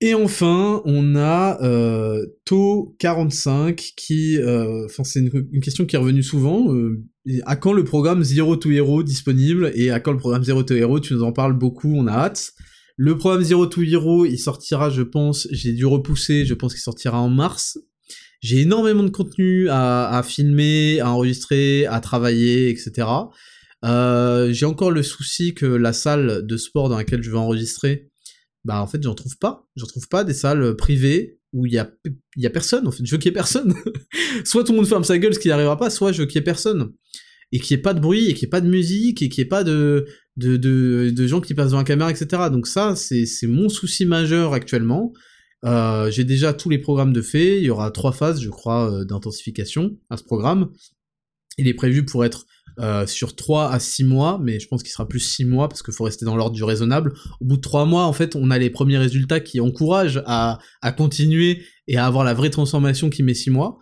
Et 0.00 0.14
enfin, 0.14 0.82
on 0.84 1.14
a 1.14 1.62
euh, 1.62 2.26
To45 2.46 3.94
qui, 3.96 4.36
euh, 4.38 4.86
enfin 4.86 5.04
c'est 5.04 5.20
une, 5.20 5.60
question 5.60 5.86
qui 5.86 5.96
est 5.96 5.98
revenue 5.98 6.22
souvent. 6.22 6.74
à 7.46 7.56
quand 7.56 7.72
le 7.72 7.84
programme 7.84 8.22
Zero 8.22 8.56
to 8.56 8.70
Hero 8.70 9.02
disponible 9.02 9.72
Et 9.74 9.90
à 9.90 10.00
quand 10.00 10.12
le 10.12 10.18
programme 10.18 10.42
Zero 10.42 10.62
to 10.62 10.74
Hero 10.74 11.00
Tu 11.00 11.14
nous 11.14 11.22
en 11.22 11.32
parles 11.32 11.56
beaucoup, 11.56 11.94
on 11.94 12.06
a 12.06 12.12
hâte. 12.12 12.52
Le 12.96 13.16
programme 13.16 13.42
Zero 13.42 13.66
to 13.66 13.82
Hero, 13.82 14.24
il 14.24 14.38
sortira, 14.38 14.90
je 14.90 15.02
pense, 15.02 15.48
j'ai 15.50 15.72
dû 15.72 15.86
repousser, 15.86 16.44
je 16.44 16.54
pense 16.54 16.74
qu'il 16.74 16.82
sortira 16.82 17.20
en 17.20 17.28
mars. 17.28 17.78
J'ai 18.44 18.60
énormément 18.60 19.04
de 19.04 19.08
contenu 19.08 19.70
à, 19.70 20.22
filmer, 20.22 21.00
à 21.00 21.10
enregistrer, 21.10 21.86
à 21.86 22.00
travailler, 22.00 22.68
etc. 22.68 23.08
Euh, 23.86 24.52
j'ai 24.52 24.66
encore 24.66 24.90
le 24.90 25.02
souci 25.02 25.54
que 25.54 25.64
la 25.64 25.94
salle 25.94 26.46
de 26.46 26.56
sport 26.58 26.90
dans 26.90 26.98
laquelle 26.98 27.22
je 27.22 27.30
vais 27.30 27.38
enregistrer, 27.38 28.10
bah 28.64 28.82
en 28.82 28.86
fait 28.86 29.02
j'en 29.02 29.14
trouve 29.14 29.38
pas. 29.38 29.66
J'en 29.76 29.86
trouve 29.86 30.08
pas 30.08 30.24
des 30.24 30.34
salles 30.34 30.76
privées 30.76 31.38
où 31.54 31.64
il 31.64 31.72
y 31.72 31.78
a, 31.78 31.90
y 32.36 32.44
a 32.44 32.50
personne, 32.50 32.86
en 32.86 32.90
fait. 32.90 33.06
Je 33.06 33.12
veux 33.12 33.16
qu'il 33.16 33.30
y 33.30 33.32
ait 33.32 33.32
personne. 33.32 33.72
soit 34.44 34.62
tout 34.62 34.72
le 34.72 34.76
monde 34.76 34.88
ferme 34.88 35.04
sa 35.04 35.16
gueule, 35.16 35.32
ce 35.32 35.38
qui 35.38 35.48
n'arrivera 35.48 35.78
pas, 35.78 35.88
soit 35.88 36.12
je 36.12 36.20
veux 36.20 36.26
qu'il 36.26 36.36
y 36.36 36.40
ait 36.40 36.44
personne. 36.44 36.92
Et 37.50 37.58
qu'il 37.58 37.74
n'y 37.74 37.80
ait 37.80 37.82
pas 37.82 37.94
de 37.94 38.00
bruit, 38.00 38.26
et 38.28 38.34
qu'il 38.34 38.42
n'y 38.42 38.48
ait 38.48 38.50
pas 38.50 38.60
de 38.60 38.68
musique, 38.68 39.22
et 39.22 39.30
qu'il 39.30 39.40
n'y 39.40 39.46
ait 39.46 39.48
pas 39.48 39.64
de, 39.64 40.04
de, 40.36 40.58
de, 40.58 41.10
de, 41.16 41.26
gens 41.26 41.40
qui 41.40 41.54
passent 41.54 41.68
devant 41.68 41.78
la 41.78 41.84
caméra, 41.84 42.10
etc. 42.10 42.26
Donc 42.52 42.66
ça, 42.66 42.94
c'est 42.94 43.46
mon 43.46 43.70
souci 43.70 44.04
majeur 44.04 44.52
actuellement. 44.52 45.14
Euh, 45.64 46.10
j'ai 46.10 46.24
déjà 46.24 46.52
tous 46.52 46.68
les 46.68 46.78
programmes 46.78 47.12
de 47.12 47.22
fait, 47.22 47.58
il 47.58 47.64
y 47.64 47.70
aura 47.70 47.90
trois 47.90 48.12
phases, 48.12 48.40
je 48.40 48.50
crois, 48.50 48.92
euh, 48.92 49.04
d'intensification 49.04 49.96
à 50.10 50.16
ce 50.16 50.24
programme. 50.24 50.70
Il 51.56 51.68
est 51.68 51.74
prévu 51.74 52.04
pour 52.04 52.24
être 52.24 52.46
euh, 52.80 53.06
sur 53.06 53.36
3 53.36 53.70
à 53.70 53.78
6 53.78 54.04
mois, 54.04 54.40
mais 54.42 54.58
je 54.58 54.66
pense 54.66 54.82
qu'il 54.82 54.90
sera 54.90 55.06
plus 55.06 55.20
6 55.20 55.44
mois 55.44 55.68
parce 55.68 55.82
qu'il 55.82 55.94
faut 55.94 56.04
rester 56.04 56.24
dans 56.24 56.36
l'ordre 56.36 56.56
du 56.56 56.64
raisonnable. 56.64 57.14
Au 57.40 57.44
bout 57.44 57.56
de 57.56 57.62
3 57.62 57.86
mois, 57.86 58.04
en 58.04 58.12
fait, 58.12 58.34
on 58.34 58.50
a 58.50 58.58
les 58.58 58.70
premiers 58.70 58.98
résultats 58.98 59.40
qui 59.40 59.60
encouragent 59.60 60.22
à, 60.26 60.58
continuer 60.96 61.62
et 61.86 61.96
à 61.96 62.06
avoir 62.06 62.24
la 62.24 62.34
vraie 62.34 62.50
transformation 62.50 63.08
qui 63.10 63.22
met 63.22 63.34
6 63.34 63.50
mois. 63.50 63.78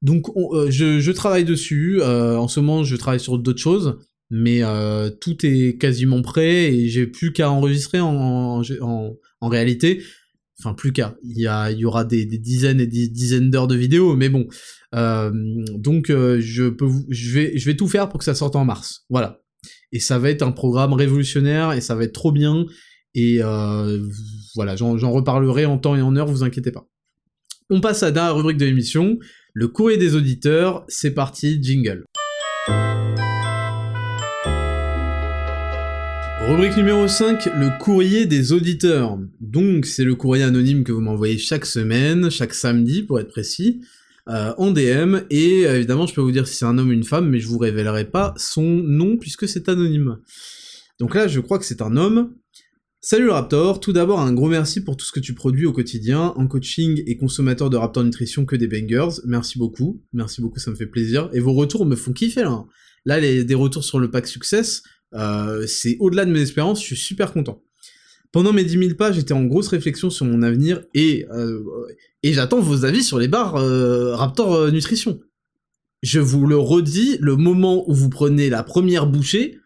Donc 0.00 0.28
je, 0.68 1.10
travaille 1.10 1.44
dessus, 1.44 2.00
en 2.00 2.46
ce 2.46 2.60
moment 2.60 2.84
je 2.84 2.94
travaille 2.94 3.18
sur 3.18 3.36
d'autres 3.36 3.60
choses, 3.60 3.98
mais 4.30 4.62
tout 5.20 5.44
est 5.44 5.76
quasiment 5.76 6.22
prêt 6.22 6.72
et 6.72 6.88
j'ai 6.88 7.08
plus 7.08 7.32
qu'à 7.32 7.50
enregistrer 7.50 7.98
en, 7.98 8.62
en, 8.80 9.16
en 9.40 9.48
réalité 9.48 10.04
enfin 10.60 10.74
plus 10.74 10.92
qu'à, 10.92 11.16
il 11.22 11.38
y, 11.38 11.84
aura 11.84 12.04
des, 12.04 12.26
dizaines 12.26 12.80
et 12.80 12.86
des 12.86 13.08
dizaines 13.08 13.50
d'heures 13.50 13.68
de 13.68 13.76
vidéos, 13.76 14.16
mais 14.16 14.28
bon, 14.28 14.46
euh, 14.94 15.30
donc 15.76 16.10
euh, 16.10 16.40
je 16.40 16.64
vais, 17.64 17.76
tout 17.76 17.88
faire 17.88 18.08
pour 18.08 18.18
que 18.18 18.24
ça 18.24 18.34
sorte 18.34 18.56
en 18.56 18.64
mars, 18.64 19.04
voilà. 19.08 19.40
Et 19.92 20.00
ça 20.00 20.18
va 20.18 20.30
être 20.30 20.42
un 20.42 20.52
programme 20.52 20.92
révolutionnaire 20.92 21.72
et 21.72 21.80
ça 21.80 21.94
va 21.94 22.04
être 22.04 22.12
trop 22.12 22.32
bien. 22.32 22.66
Et 23.14 23.38
euh, 23.40 23.98
voilà, 24.54 24.76
j'en 24.76 25.10
reparlerai 25.10 25.64
en 25.64 25.78
temps 25.78 25.96
et 25.96 26.02
en 26.02 26.14
heure, 26.14 26.26
vous 26.26 26.42
inquiétez 26.42 26.72
pas. 26.72 26.86
On 27.70 27.80
passe 27.80 28.02
à 28.02 28.10
la 28.10 28.32
rubrique 28.32 28.58
de 28.58 28.66
l'émission, 28.66 29.18
le 29.54 29.68
courrier 29.68 29.98
des 29.98 30.14
auditeurs. 30.14 30.84
C'est 30.88 31.12
parti, 31.12 31.58
jingle. 31.62 32.04
Rubrique 36.48 36.78
numéro 36.78 37.06
5, 37.06 37.44
le 37.44 37.78
courrier 37.78 38.24
des 38.24 38.52
auditeurs. 38.52 39.18
Donc 39.38 39.84
c'est 39.84 40.02
le 40.02 40.14
courrier 40.14 40.44
anonyme 40.44 40.82
que 40.82 40.92
vous 40.92 41.02
m'envoyez 41.02 41.36
chaque 41.36 41.66
semaine, 41.66 42.30
chaque 42.30 42.54
samedi 42.54 43.02
pour 43.02 43.20
être 43.20 43.28
précis, 43.28 43.82
euh, 44.30 44.54
en 44.56 44.70
DM, 44.70 45.18
et 45.28 45.66
euh, 45.66 45.76
évidemment 45.76 46.06
je 46.06 46.14
peux 46.14 46.22
vous 46.22 46.32
dire 46.32 46.48
si 46.48 46.56
c'est 46.56 46.64
un 46.64 46.78
homme 46.78 46.88
ou 46.88 46.92
une 46.92 47.04
femme, 47.04 47.28
mais 47.28 47.38
je 47.38 47.46
vous 47.46 47.58
révélerai 47.58 48.06
pas 48.06 48.32
son 48.38 48.62
nom 48.62 49.18
puisque 49.18 49.46
c'est 49.46 49.68
anonyme. 49.68 50.20
Donc 50.98 51.14
là 51.14 51.28
je 51.28 51.40
crois 51.40 51.58
que 51.58 51.66
c'est 51.66 51.82
un 51.82 51.98
homme. 51.98 52.32
Salut 53.02 53.28
Raptor, 53.28 53.78
tout 53.78 53.92
d'abord 53.92 54.20
un 54.20 54.32
gros 54.32 54.48
merci 54.48 54.82
pour 54.82 54.96
tout 54.96 55.04
ce 55.04 55.12
que 55.12 55.20
tu 55.20 55.34
produis 55.34 55.66
au 55.66 55.74
quotidien, 55.74 56.32
en 56.34 56.46
coaching 56.46 57.02
et 57.06 57.18
consommateur 57.18 57.68
de 57.68 57.76
Raptor 57.76 58.04
Nutrition 58.04 58.46
que 58.46 58.56
des 58.56 58.68
bangers, 58.68 59.20
merci 59.26 59.58
beaucoup, 59.58 60.02
merci 60.14 60.40
beaucoup, 60.40 60.60
ça 60.60 60.70
me 60.70 60.76
fait 60.76 60.86
plaisir, 60.86 61.28
et 61.34 61.40
vos 61.40 61.52
retours 61.52 61.84
me 61.84 61.94
font 61.94 62.14
kiffer 62.14 62.44
là. 62.44 62.64
Là, 63.04 63.20
les, 63.20 63.44
des 63.44 63.54
retours 63.54 63.84
sur 63.84 63.98
le 64.00 64.10
pack 64.10 64.26
Success, 64.26 64.82
euh, 65.14 65.66
c'est 65.66 65.96
au-delà 66.00 66.24
de 66.24 66.32
mes 66.32 66.42
espérances, 66.42 66.80
je 66.80 66.86
suis 66.86 66.96
super 66.96 67.32
content. 67.32 67.62
Pendant 68.30 68.52
mes 68.52 68.64
10 68.64 68.78
000 68.78 68.94
pas, 68.94 69.10
j'étais 69.10 69.32
en 69.32 69.44
grosse 69.44 69.68
réflexion 69.68 70.10
sur 70.10 70.26
mon 70.26 70.42
avenir 70.42 70.82
et, 70.92 71.26
euh, 71.32 71.62
et 72.22 72.34
j'attends 72.34 72.60
vos 72.60 72.84
avis 72.84 73.02
sur 73.02 73.18
les 73.18 73.28
barres 73.28 73.56
euh, 73.56 74.14
Raptor 74.14 74.70
Nutrition. 74.70 75.18
Je 76.02 76.20
vous 76.20 76.46
le 76.46 76.56
redis, 76.56 77.16
le 77.20 77.36
moment 77.36 77.88
où 77.90 77.94
vous 77.94 78.10
prenez 78.10 78.50
la 78.50 78.62
première 78.62 79.06
bouchée, 79.06 79.58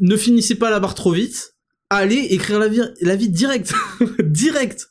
ne 0.00 0.16
finissez 0.16 0.54
pas 0.54 0.70
la 0.70 0.80
barre 0.80 0.94
trop 0.94 1.12
vite, 1.12 1.56
allez 1.90 2.28
écrire 2.30 2.58
la 2.58 2.68
vie, 2.68 2.82
la 3.00 3.16
vie 3.16 3.28
direct, 3.28 3.74
direct. 4.20 4.88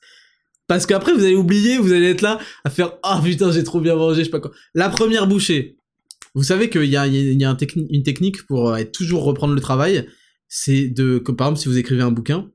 Parce 0.68 0.86
qu'après 0.86 1.14
vous 1.14 1.24
allez 1.24 1.36
oublier, 1.36 1.78
vous 1.78 1.94
allez 1.94 2.12
être 2.12 2.22
là 2.22 2.38
à 2.64 2.70
faire 2.70 3.00
ah 3.02 3.20
putain 3.24 3.52
j'ai 3.52 3.64
trop 3.64 3.82
bien 3.82 3.96
mangé, 3.96 4.20
je 4.20 4.26
sais 4.26 4.30
pas 4.30 4.40
quoi. 4.40 4.52
La 4.76 4.90
première 4.90 5.26
bouchée, 5.26 5.79
vous 6.40 6.46
savez 6.46 6.70
qu'il 6.70 6.86
y 6.86 6.96
a, 6.96 7.06
une 7.06 8.04
technique 8.04 8.46
pour 8.46 8.70
euh, 8.70 8.86
toujours 8.86 9.26
reprendre 9.26 9.54
le 9.54 9.60
travail, 9.60 10.08
c'est 10.48 10.88
de, 10.88 11.18
que, 11.18 11.34
par 11.34 11.48
exemple, 11.48 11.60
si 11.60 11.68
vous 11.68 11.78
écrivez 11.78 12.02
un 12.02 12.12
bouquin, 12.12 12.50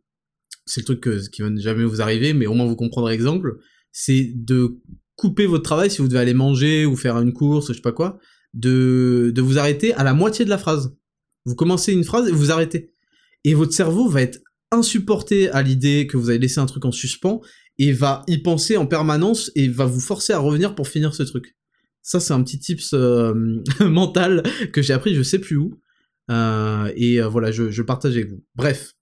c'est 0.65 0.81
le 0.81 0.97
truc 0.97 1.31
qui 1.31 1.43
va 1.43 1.55
jamais 1.57 1.85
vous 1.85 2.01
arriver, 2.01 2.33
mais 2.33 2.47
au 2.47 2.55
moins 2.55 2.65
vous 2.65 2.77
comprendrez 2.77 3.13
l'exemple, 3.13 3.59
c'est 3.93 4.33
de 4.35 4.81
couper 5.17 5.45
votre 5.45 5.65
travail 5.65 5.91
si 5.91 5.99
vous 6.01 6.09
devez 6.09 6.19
aller 6.19 6.33
manger 6.33 6.87
ou 6.87 6.97
faire 6.97 7.19
une 7.19 7.35
course, 7.35 7.69
je 7.69 7.75
sais 7.75 7.83
pas 7.83 7.93
quoi, 7.93 8.19
de, 8.55 9.31
de 9.35 9.43
vous 9.43 9.59
arrêter 9.59 9.93
à 9.93 10.03
la 10.03 10.15
moitié 10.15 10.47
de 10.47 10.51
la 10.51 10.57
phrase. 10.57 10.97
Vous 11.45 11.55
commencez 11.55 11.93
une 11.93 12.05
phrase 12.05 12.27
et 12.27 12.33
vous 12.33 12.51
arrêtez. 12.51 12.95
Et 13.45 13.53
votre 13.53 13.75
cerveau 13.75 14.09
va 14.09 14.23
être 14.23 14.41
insupporté 14.71 15.51
à 15.51 15.61
l'idée 15.61 16.07
que 16.07 16.17
vous 16.17 16.31
avez 16.31 16.39
laissé 16.39 16.59
un 16.59 16.65
truc 16.65 16.87
en 16.87 16.91
suspens 16.91 17.43
et 17.79 17.93
va 17.93 18.23
y 18.29 18.39
penser 18.39 18.79
en 18.79 18.87
permanence 18.87 19.53
et 19.55 19.69
va 19.69 19.85
vous 19.85 20.01
forcer 20.01 20.33
à 20.33 20.39
revenir 20.39 20.75
pour 20.75 20.89
finir 20.89 21.15
ce 21.15 21.23
truc. 21.23 21.55
Ça, 22.05 22.21
c'est 22.21 22.35
un 22.35 22.43
petit 22.43 22.59
tips 22.59 22.91
euh, 22.93 23.33
mental 23.81 24.43
que 24.73 24.83
j'ai 24.83 24.93
appris 24.93 25.15
je 25.15 25.23
sais 25.23 25.39
plus 25.39 25.57
où. 25.57 25.81
Euh, 26.31 26.93
et 26.97 27.21
euh, 27.21 27.29
voilà, 27.29 27.51
je, 27.51 27.83
partage 27.83 28.13
avec 28.13 28.31
vous. 28.31 28.45
Bref. 28.55 28.93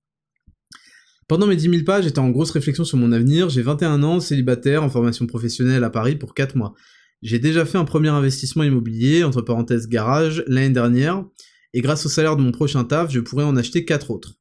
Pendant 1.27 1.49
mes 1.49 1.57
10 1.57 1.69
000 1.69 1.85
pages, 1.85 2.05
j'étais 2.05 2.21
en 2.21 2.31
grosse 2.31 2.53
réflexion 2.53 2.85
sur 2.85 2.99
mon 2.99 3.11
avenir. 3.11 3.49
J'ai 3.49 3.63
21 3.63 4.05
ans, 4.05 4.21
célibataire, 4.21 4.85
en 4.85 4.89
formation 4.89 5.27
professionnelle 5.27 5.83
à 5.83 5.91
Paris 5.91 6.15
pour 6.15 6.33
4 6.33 6.57
mois. 6.57 6.75
J'ai 7.23 7.41
déjà 7.41 7.65
fait 7.65 7.79
un 7.79 7.85
premier 7.85 8.09
investissement 8.09 8.63
immobilier, 8.63 9.25
entre 9.25 9.43
parenthèses 9.43 9.89
garage, 9.89 10.45
l'année 10.47 10.71
dernière, 10.71 11.25
et 11.73 11.81
grâce 11.81 12.07
au 12.07 12.09
salaire 12.09 12.37
de 12.37 12.43
mon 12.43 12.53
prochain 12.53 12.85
taf, 12.85 13.11
je 13.11 13.21
pourrais 13.21 13.45
en 13.45 13.57
acheter 13.57 13.85
4 13.85 14.11
autres. 14.13 14.35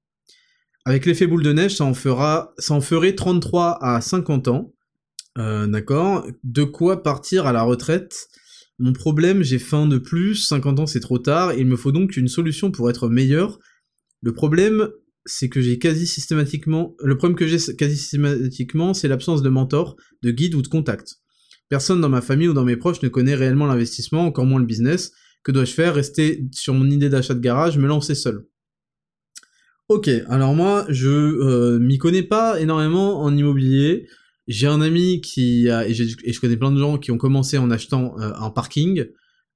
Avec 0.86 1.06
l'effet 1.08 1.26
boule 1.26 1.44
de 1.44 1.54
neige, 1.54 1.78
ça 1.78 1.86
en, 1.86 1.94
fera, 1.94 2.54
ça 2.58 2.76
en 2.76 2.82
ferait 2.82 3.16
33 3.16 3.84
à 3.84 4.02
50 4.02 4.48
ans. 4.50 4.74
D'accord 5.36 6.28
De 6.44 6.64
quoi 6.64 7.02
partir 7.02 7.48
à 7.48 7.54
la 7.54 7.64
retraite 7.64 8.28
mon 8.82 8.94
problème, 8.94 9.44
j'ai 9.44 9.60
faim 9.60 9.88
de 9.88 9.98
plus, 9.98 10.36
50 10.48 10.80
ans 10.80 10.86
c'est 10.88 11.00
trop 11.00 11.20
tard, 11.20 11.54
il 11.54 11.68
me 11.68 11.76
faut 11.76 11.92
donc 11.92 12.18
une 12.18 12.28
solution 12.28 12.72
pour 12.72 12.90
être 12.90 13.10
meilleur. 13.10 13.60
Le 14.22 14.34
problème, 14.34 14.90
c'est 15.26 15.50
que 15.50 15.62
j'ai 15.62 15.80
quasi 15.80 16.08
systématiquement... 16.08 16.96
Le 17.04 17.16
problème 17.18 17.38
que 17.38 17.48
j'ai 17.48 17.76
quasi 17.76 17.98
systématiquement, 17.98 18.94
c'est 18.94 19.08
l'absence 19.08 19.42
de 19.42 19.50
mentor, 19.50 19.96
de 20.24 20.32
guide 20.32 20.56
ou 20.56 20.62
de 20.62 20.68
contact. 20.68 21.18
Personne 21.70 22.02
dans 22.02 22.10
ma 22.10 22.22
famille 22.22 22.48
ou 22.48 22.54
dans 22.54 22.66
mes 22.66 22.76
proches 22.76 23.02
ne 23.02 23.08
connaît 23.08 23.36
réellement 23.36 23.66
l'investissement, 23.66 24.26
encore 24.26 24.46
moins 24.46 24.60
le 24.60 24.66
business. 24.66 25.12
Que 25.44 25.52
dois-je 25.52 25.74
faire? 25.74 25.96
Rester 25.96 26.44
sur 26.52 26.74
mon 26.74 26.90
idée 26.90 27.10
d'achat 27.10 27.34
de 27.34 27.40
garage, 27.40 27.78
me 27.78 27.88
lancer 27.88 28.16
seul. 28.16 28.46
Ok, 29.88 30.10
alors 30.28 30.56
moi, 30.56 30.86
je 30.90 31.10
euh, 31.10 31.80
m'y 31.80 31.98
connais 31.98 32.24
pas 32.24 32.60
énormément 32.60 33.22
en 33.22 33.36
immobilier. 33.36 34.08
J'ai 34.52 34.68
un 34.68 34.82
ami 34.82 35.22
qui 35.22 35.70
a, 35.70 35.88
et, 35.88 35.94
je 35.94 36.40
connais 36.40 36.58
plein 36.58 36.72
de 36.72 36.80
gens 36.80 36.98
qui 36.98 37.12
ont 37.12 37.18
commencé 37.18 37.58
en 37.58 37.72
achetant 37.72 38.16
euh, 38.20 38.32
un 38.36 38.50
parking. 38.50 39.06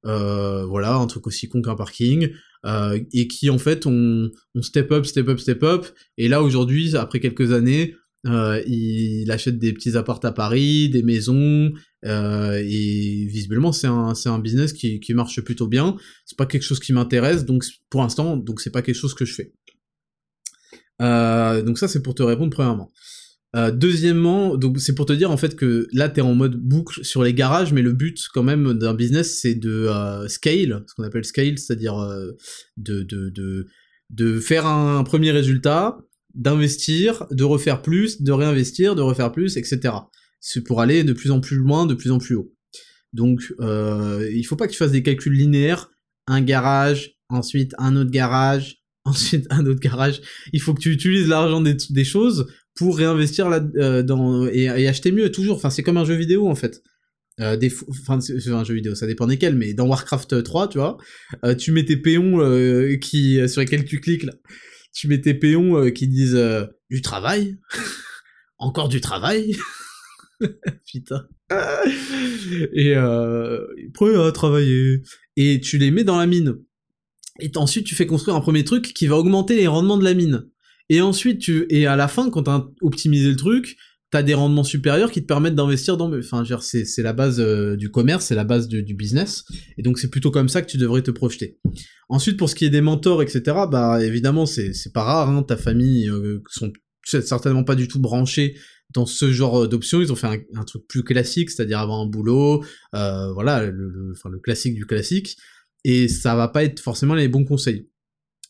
voilà, 0.04 0.96
un 0.96 1.08
truc 1.08 1.28
aussi 1.28 1.48
con 1.48 1.62
qu'un 1.62 1.76
parking, 1.76 2.30
et 3.14 3.28
qui 3.28 3.50
en 3.50 3.58
fait 3.58 3.86
on, 3.86 4.30
on 4.56 4.62
step 4.62 4.92
up, 4.92 5.06
step 5.06 5.28
up, 5.30 5.40
step 5.40 5.64
up, 5.64 5.86
et 6.18 6.28
là 6.28 6.42
aujourd'hui, 6.42 6.96
après 6.96 7.20
quelques 7.20 7.52
années, 7.52 7.96
euh, 8.28 8.64
il 8.66 9.30
achète 9.30 9.60
des 9.60 9.72
petits 9.74 9.96
apparts 9.98 10.22
à 10.24 10.32
Paris, 10.32 10.90
des 10.90 11.04
maisons, 11.04 11.72
euh, 12.06 12.58
et 12.58 13.26
visiblement 13.28 13.72
c'est 13.72 13.88
un, 13.88 14.14
un 14.26 14.40
business 14.40 14.74
qui, 14.74 15.00
qui 15.00 15.14
marche 15.14 15.42
plutôt 15.42 15.68
bien. 15.68 15.96
C'est 16.26 16.38
pas 16.38 16.48
quelque 16.48 16.64
chose 16.64 16.80
qui 16.80 16.92
m'intéresse, 16.92 17.46
donc 17.46 17.64
pour 17.90 18.02
l'instant, 18.02 18.36
donc 18.36 18.62
c'est 18.62 18.72
pas 18.72 18.82
quelque 18.82 18.96
chose 18.96 19.14
que 19.14 19.26
je 19.26 19.34
fais. 19.34 19.54
Euh, 21.02 21.62
donc 21.62 21.78
ça 21.78 21.88
c'est 21.88 22.02
pour 22.02 22.16
te 22.16 22.24
répondre 22.24 22.52
premièrement. 22.52 22.92
Euh, 23.56 23.72
deuxièmement, 23.72 24.58
donc 24.58 24.80
c'est 24.82 24.96
pour 24.96 25.06
te 25.06 25.14
dire 25.14 25.32
en 25.32 25.38
fait 25.38 25.56
que 25.56 25.88
là 25.94 26.10
t'es 26.10 26.22
en 26.22 26.36
mode 26.36 26.58
boucle 26.58 27.06
sur 27.06 27.24
les 27.24 27.34
garages, 27.34 27.72
mais 27.72 27.82
le 27.82 27.94
but 27.94 28.28
quand 28.34 28.44
même 28.44 28.74
d'un 28.74 28.94
business 28.94 29.40
c'est 29.40 29.56
de 29.56 29.88
euh, 29.88 30.28
scale, 30.28 30.84
ce 30.88 30.94
qu'on 30.96 31.04
appelle 31.04 31.24
scale, 31.24 31.58
c'est-à-dire 31.58 31.98
euh, 31.98 32.32
de, 32.76 33.04
de, 33.04 33.30
de, 33.30 33.68
de 34.10 34.40
faire 34.40 34.66
un 34.68 35.04
premier 35.04 35.32
résultat, 35.32 35.98
d'investir, 36.34 37.26
de 37.32 37.46
refaire 37.46 37.82
plus, 37.82 38.22
de 38.22 38.32
réinvestir, 38.34 38.94
de 38.94 39.02
refaire 39.02 39.32
plus, 39.32 39.56
etc. 39.56 39.94
C'est 40.42 40.62
pour 40.62 40.82
aller 40.82 41.06
de 41.06 41.14
plus 41.14 41.32
en 41.32 41.40
plus 41.40 41.56
loin, 41.56 41.86
de 41.86 41.94
plus 41.94 42.12
en 42.12 42.18
plus 42.18 42.36
haut. 42.36 42.54
Donc, 43.14 43.42
il 43.62 44.44
faut 44.44 44.58
pas 44.58 44.68
que 44.68 44.74
tu 44.74 44.78
fasses 44.78 44.92
des 44.92 45.02
calculs 45.02 45.34
linéaires. 45.34 45.90
Un 46.28 46.42
garage, 46.42 47.16
ensuite 47.30 47.74
un 47.78 47.96
autre 47.96 48.12
garage, 48.12 48.84
ensuite 49.06 49.48
un 49.50 49.66
autre 49.66 49.80
garage. 49.80 50.22
Il 50.52 50.62
faut 50.62 50.74
que 50.74 50.82
tu 50.82 50.92
utilises 50.92 51.28
l'argent 51.28 51.62
des, 51.62 52.04
choses 52.04 52.48
pour 52.76 52.98
réinvestir 52.98 53.50
là 53.50 53.62
euh, 53.78 54.04
dans 54.04 54.48
et, 54.48 54.68
acheter 54.88 55.12
mieux 55.12 55.32
toujours. 55.32 55.58
Enfin, 55.58 55.70
c'est 55.70 55.84
comme 55.84 55.98
un 55.98 56.06
jeu 56.06 56.16
vidéo 56.16 56.48
en 56.48 56.56
fait. 56.56 56.82
Euh, 57.42 57.58
des 57.58 57.70
enfin 57.90 58.22
c'est 58.22 58.48
un 58.48 58.64
jeu 58.64 58.76
vidéo 58.76 58.96
ça 58.96 59.08
dépend 59.08 59.28
desquels 59.28 59.58
mais 59.58 59.74
dans 59.74 59.86
Warcraft 59.88 60.42
3 60.42 60.70
tu 60.70 60.78
vois 60.78 60.96
euh, 61.44 61.54
tu 61.54 61.74
mets 61.74 61.84
tes 61.84 61.98
péons 61.98 62.40
euh, 62.40 62.96
qui 62.96 63.42
sur 63.50 63.60
lesquels 63.60 63.84
tu 63.84 64.00
cliques 64.00 64.24
là 64.24 64.32
tu 64.96 65.10
mets 65.10 65.22
tes 65.22 65.34
péons 65.34 65.78
euh, 65.78 65.90
qui 65.92 66.08
disent 66.08 66.36
euh, 66.36 66.66
du 66.90 67.02
travail, 67.02 67.60
encore 68.58 68.88
du 68.90 69.02
travail. 69.02 69.56
Putain. 70.92 71.28
et 72.74 72.96
euh, 72.96 73.68
prêt 73.94 74.16
à 74.16 74.32
travailler. 74.32 75.02
Et 75.36 75.60
tu 75.60 75.78
les 75.78 75.92
mets 75.92 76.06
dans 76.06 76.18
la 76.18 76.26
mine. 76.26 76.56
Et 77.40 77.52
ensuite, 77.56 77.86
tu 77.86 77.94
fais 77.94 78.08
construire 78.08 78.38
un 78.38 78.42
premier 78.42 78.64
truc 78.64 78.94
qui 78.94 79.08
va 79.08 79.18
augmenter 79.18 79.58
les 79.58 79.68
rendements 79.68 79.98
de 79.98 80.06
la 80.06 80.14
mine. 80.14 80.48
Et 80.90 81.02
ensuite, 81.02 81.40
tu 81.40 81.66
et 81.70 81.88
à 81.88 81.96
la 81.96 82.08
fin, 82.08 82.30
quand 82.30 82.44
t'as 82.44 82.66
optimisé 82.82 83.30
le 83.30 83.36
truc, 83.36 83.78
t'as 84.12 84.24
des 84.24 84.34
rendements 84.34 84.64
supérieurs 84.64 85.12
qui 85.12 85.22
te 85.22 85.28
permettent 85.28 85.56
d'investir 85.56 85.98
dans... 85.98 86.14
Enfin, 86.18 86.44
c'est, 86.62 86.86
c'est 86.86 87.02
la 87.02 87.14
base 87.14 87.40
euh, 87.40 87.76
du 87.76 87.90
commerce, 87.90 88.26
c'est 88.26 88.36
la 88.36 88.44
base 88.44 88.68
du 88.68 88.94
business, 88.94 89.44
et 89.78 89.82
donc 89.82 89.98
c'est 89.98 90.10
plutôt 90.10 90.32
comme 90.32 90.48
ça 90.48 90.62
que 90.62 90.70
tu 90.70 90.78
devrais 90.78 91.02
te 91.02 91.12
projeter. 91.12 91.60
Ensuite, 92.08 92.38
pour 92.38 92.50
ce 92.50 92.56
qui 92.56 92.66
est 92.66 92.70
des 92.70 92.82
mentors, 92.82 93.24
etc., 93.24 93.42
bah 93.70 94.04
évidemment, 94.04 94.46
c'est, 94.46 94.74
c'est 94.74 94.94
pas 94.94 95.04
rare, 95.04 95.30
hein, 95.30 95.44
ta 95.44 95.58
famille 95.58 96.08
euh, 96.10 96.44
sont 96.48 96.72
certainement 97.04 97.64
pas 97.64 97.76
du 97.76 97.88
tout 97.88 98.00
branchés 98.00 98.56
dans 98.94 99.06
ce 99.06 99.32
genre 99.32 99.68
d'options, 99.68 100.02
ils 100.02 100.12
ont 100.12 100.16
fait 100.16 100.46
un, 100.54 100.64
truc 100.64 100.88
plus 100.88 101.04
classique, 101.04 101.50
c'est-à-dire 101.50 101.80
avoir 101.80 102.00
un 102.00 102.06
boulot, 102.06 102.64
euh, 102.94 103.34
voilà, 103.34 103.66
le, 103.66 104.14
enfin, 104.16 104.30
le 104.30 104.40
classique 104.40 104.76
du 104.76 104.86
classique, 104.86 105.38
et 105.84 106.08
ça 106.08 106.36
va 106.36 106.48
pas 106.48 106.64
être 106.64 106.80
forcément 106.80 107.16
les 107.16 107.28
bons 107.28 107.44
conseils. 107.44 107.90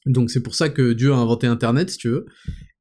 Donc 0.05 0.29
c'est 0.29 0.41
pour 0.41 0.55
ça 0.55 0.69
que 0.69 0.93
Dieu 0.93 1.13
a 1.13 1.17
inventé 1.17 1.47
Internet, 1.47 1.89
si 1.89 1.97
tu 1.97 2.09
veux. 2.09 2.25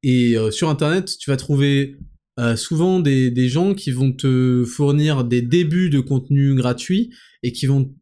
Et 0.03 0.37
euh, 0.37 0.51
sur 0.51 0.69
Internet, 0.69 1.17
tu 1.17 1.29
vas 1.29 1.37
trouver 1.37 1.97
euh, 2.37 2.57
souvent 2.57 2.99
des, 2.99 3.47
gens 3.47 3.73
qui 3.73 3.91
vont 3.91 4.11
te 4.11 4.65
fournir 4.65 5.23
des 5.23 5.41
débuts 5.41 5.89
de 5.89 6.01
contenu 6.01 6.53
gratuit 6.55 7.11
et 7.43 7.53
qui 7.53 7.65
vont 7.65 7.93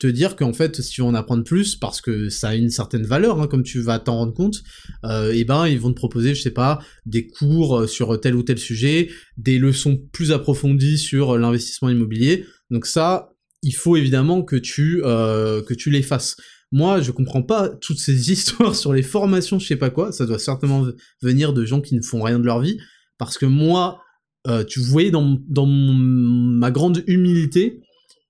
te 0.00 0.08
dire 0.08 0.36
qu'en 0.36 0.52
fait, 0.52 0.80
si 0.80 0.90
tu 0.90 1.00
veux 1.00 1.06
en 1.06 1.14
apprendre 1.14 1.44
plus, 1.44 1.76
parce 1.76 2.00
que 2.00 2.28
ça 2.28 2.50
a 2.50 2.54
une 2.54 2.70
certaine 2.70 3.04
valeur, 3.04 3.40
hein, 3.40 3.46
comme 3.46 3.62
tu 3.62 3.80
vas 3.80 3.98
t'en 3.98 4.16
rendre 4.16 4.34
compte, 4.34 4.62
euh, 5.04 5.32
et 5.32 5.44
ben 5.44 5.66
ils 5.66 5.78
vont 5.78 5.90
te 5.90 5.96
proposer, 5.96 6.34
je 6.34 6.42
sais 6.42 6.52
pas, 6.52 6.80
des 7.06 7.28
cours 7.28 7.80
euh, 7.80 7.86
sur 7.86 8.20
tel 8.20 8.34
ou 8.34 8.42
tel 8.42 8.58
sujet, 8.58 9.10
des 9.36 9.58
leçons 9.58 9.96
plus 10.12 10.32
approfondies 10.32 10.98
sur 10.98 11.38
l'investissement 11.38 11.88
immobilier. 11.88 12.46
Donc 12.70 12.86
ça, 12.86 13.30
il 13.62 13.74
faut 13.74 13.96
évidemment 13.96 14.42
que 14.42 14.56
tu 14.56 15.00
que 15.02 15.74
tu 15.74 15.90
les 15.90 16.02
fasses. 16.02 16.36
Moi, 16.70 17.00
je 17.00 17.10
comprends 17.10 17.42
pas 17.42 17.68
toutes 17.68 17.98
ces 17.98 18.30
histoires 18.32 18.74
sur 18.74 18.92
les 18.92 19.02
formations, 19.02 19.58
je 19.58 19.66
sais 19.66 19.76
pas 19.76 19.90
quoi. 19.90 20.12
Ça 20.12 20.26
doit 20.26 20.38
certainement 20.38 20.86
venir 21.22 21.52
de 21.52 21.64
gens 21.64 21.80
qui 21.80 21.94
ne 21.94 22.02
font 22.02 22.22
rien 22.22 22.38
de 22.38 22.44
leur 22.44 22.60
vie 22.60 22.78
parce 23.18 23.38
que 23.38 23.46
moi, 23.46 24.00
euh, 24.46 24.64
tu 24.64 24.80
voyais 24.80 25.10
dans, 25.10 25.38
dans 25.48 25.66
ma 25.66 26.70
grande 26.70 27.02
humilité, 27.06 27.80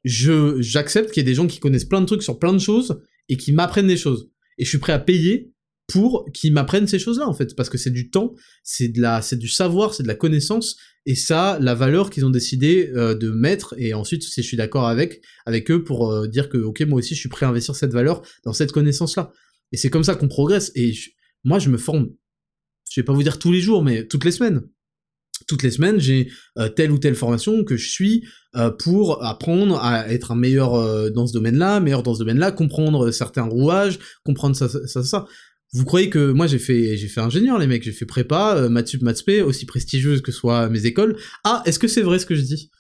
je 0.05 0.60
j'accepte 0.60 1.10
qu'il 1.10 1.23
y 1.23 1.27
ait 1.27 1.31
des 1.31 1.35
gens 1.35 1.47
qui 1.47 1.60
connaissent 1.60 1.85
plein 1.85 2.01
de 2.01 2.06
trucs 2.06 2.23
sur 2.23 2.39
plein 2.39 2.52
de 2.52 2.59
choses 2.59 3.01
et 3.28 3.36
qui 3.36 3.52
m'apprennent 3.52 3.86
des 3.86 3.97
choses. 3.97 4.31
Et 4.56 4.65
je 4.65 4.69
suis 4.69 4.78
prêt 4.78 4.93
à 4.93 4.98
payer 4.98 5.52
pour 5.89 6.27
qu'ils 6.32 6.52
m'apprennent 6.52 6.86
ces 6.86 6.98
choses-là 6.98 7.27
en 7.27 7.32
fait, 7.32 7.56
parce 7.56 7.70
que 7.70 7.78
c'est 7.78 7.90
du 7.90 8.10
temps, 8.10 8.35
c'est 8.62 8.89
de 8.89 9.01
la, 9.01 9.23
c'est 9.23 9.39
du 9.39 9.48
savoir, 9.48 9.94
c'est 9.94 10.02
de 10.02 10.09
la 10.09 10.15
connaissance, 10.15 10.77
et 11.06 11.15
ça, 11.15 11.59
la 11.62 11.74
valeur 11.74 12.10
qu'ils 12.10 12.27
ont 12.27 12.31
décidé 12.31 12.90
euh, 12.94 13.15
de 13.15 13.31
mettre. 13.31 13.74
Et 13.78 13.94
ensuite, 13.94 14.23
si 14.23 14.43
je 14.43 14.47
suis 14.47 14.59
d'accord 14.59 14.86
avec 14.86 15.23
avec 15.47 15.70
eux 15.70 15.82
pour 15.82 16.12
euh, 16.12 16.28
dire 16.28 16.51
que 16.51 16.59
ok, 16.59 16.82
moi 16.82 16.98
aussi, 16.98 17.15
je 17.15 17.20
suis 17.20 17.31
prêt 17.31 17.47
à 17.47 17.48
investir 17.48 17.74
cette 17.74 17.94
valeur 17.94 18.20
dans 18.44 18.52
cette 18.52 18.73
connaissance-là. 18.73 19.32
Et 19.73 19.78
c'est 19.78 19.89
comme 19.89 20.05
ça 20.05 20.15
qu'on 20.15 20.28
progresse. 20.28 20.70
Et 20.74 20.93
moi, 21.44 21.59
je 21.59 21.70
me 21.70 21.78
forme. 21.78 22.10
Je 22.90 23.01
vais 23.01 23.06
pas 23.06 23.15
vous 23.15 23.23
dire 23.23 23.39
tous 23.39 23.51
les 23.51 23.62
jours, 23.62 23.82
mais 23.82 24.06
toutes 24.06 24.24
les 24.24 24.32
semaines 24.32 24.62
toutes 25.47 25.62
les 25.62 25.70
semaines, 25.70 25.98
j'ai 25.98 26.31
euh, 26.59 26.69
telle 26.69 26.90
ou 26.90 26.98
telle 26.98 27.15
formation 27.15 27.65
que 27.65 27.77
je 27.77 27.89
suis 27.89 28.27
pour 28.81 29.24
apprendre 29.24 29.78
à 29.78 30.09
être 30.09 30.32
un 30.32 30.35
meilleur 30.35 31.12
dans 31.12 31.28
ce 31.28 31.32
domaine-là, 31.32 31.78
meilleur 31.78 32.02
dans 32.02 32.12
ce 32.12 32.19
domaine-là, 32.19 32.51
comprendre 32.51 33.12
certains 33.12 33.44
rouages, 33.44 34.01
comprendre 34.24 34.56
ça, 34.56 34.69
ça, 34.69 35.05
ça. 35.05 35.27
Vous 35.73 35.85
croyez 35.85 36.09
que 36.09 36.32
moi 36.32 36.47
j'ai 36.47 36.59
fait 36.59 36.97
j'ai 36.97 37.09
fait 37.09 37.20
ingénieur 37.20 37.59
les 37.59 37.66
mecs, 37.66 37.82
j'ai 37.82 37.93
fait 37.93 38.07
prépa, 38.07 38.57
euh, 38.57 38.69
maths 38.69 38.89
sup, 38.89 39.03
maths 39.03 39.23
aussi 39.45 39.66
prestigieuse 39.66 40.23
que 40.23 40.32
soient 40.32 40.69
mes 40.69 40.86
écoles. 40.86 41.16
Ah, 41.45 41.62
est-ce 41.66 41.78
que 41.78 41.89
c'est 41.89 42.03
vrai 42.03 42.19
ce 42.19 42.27
que 42.27 42.35
je 42.35 42.43
dis? 42.43 42.70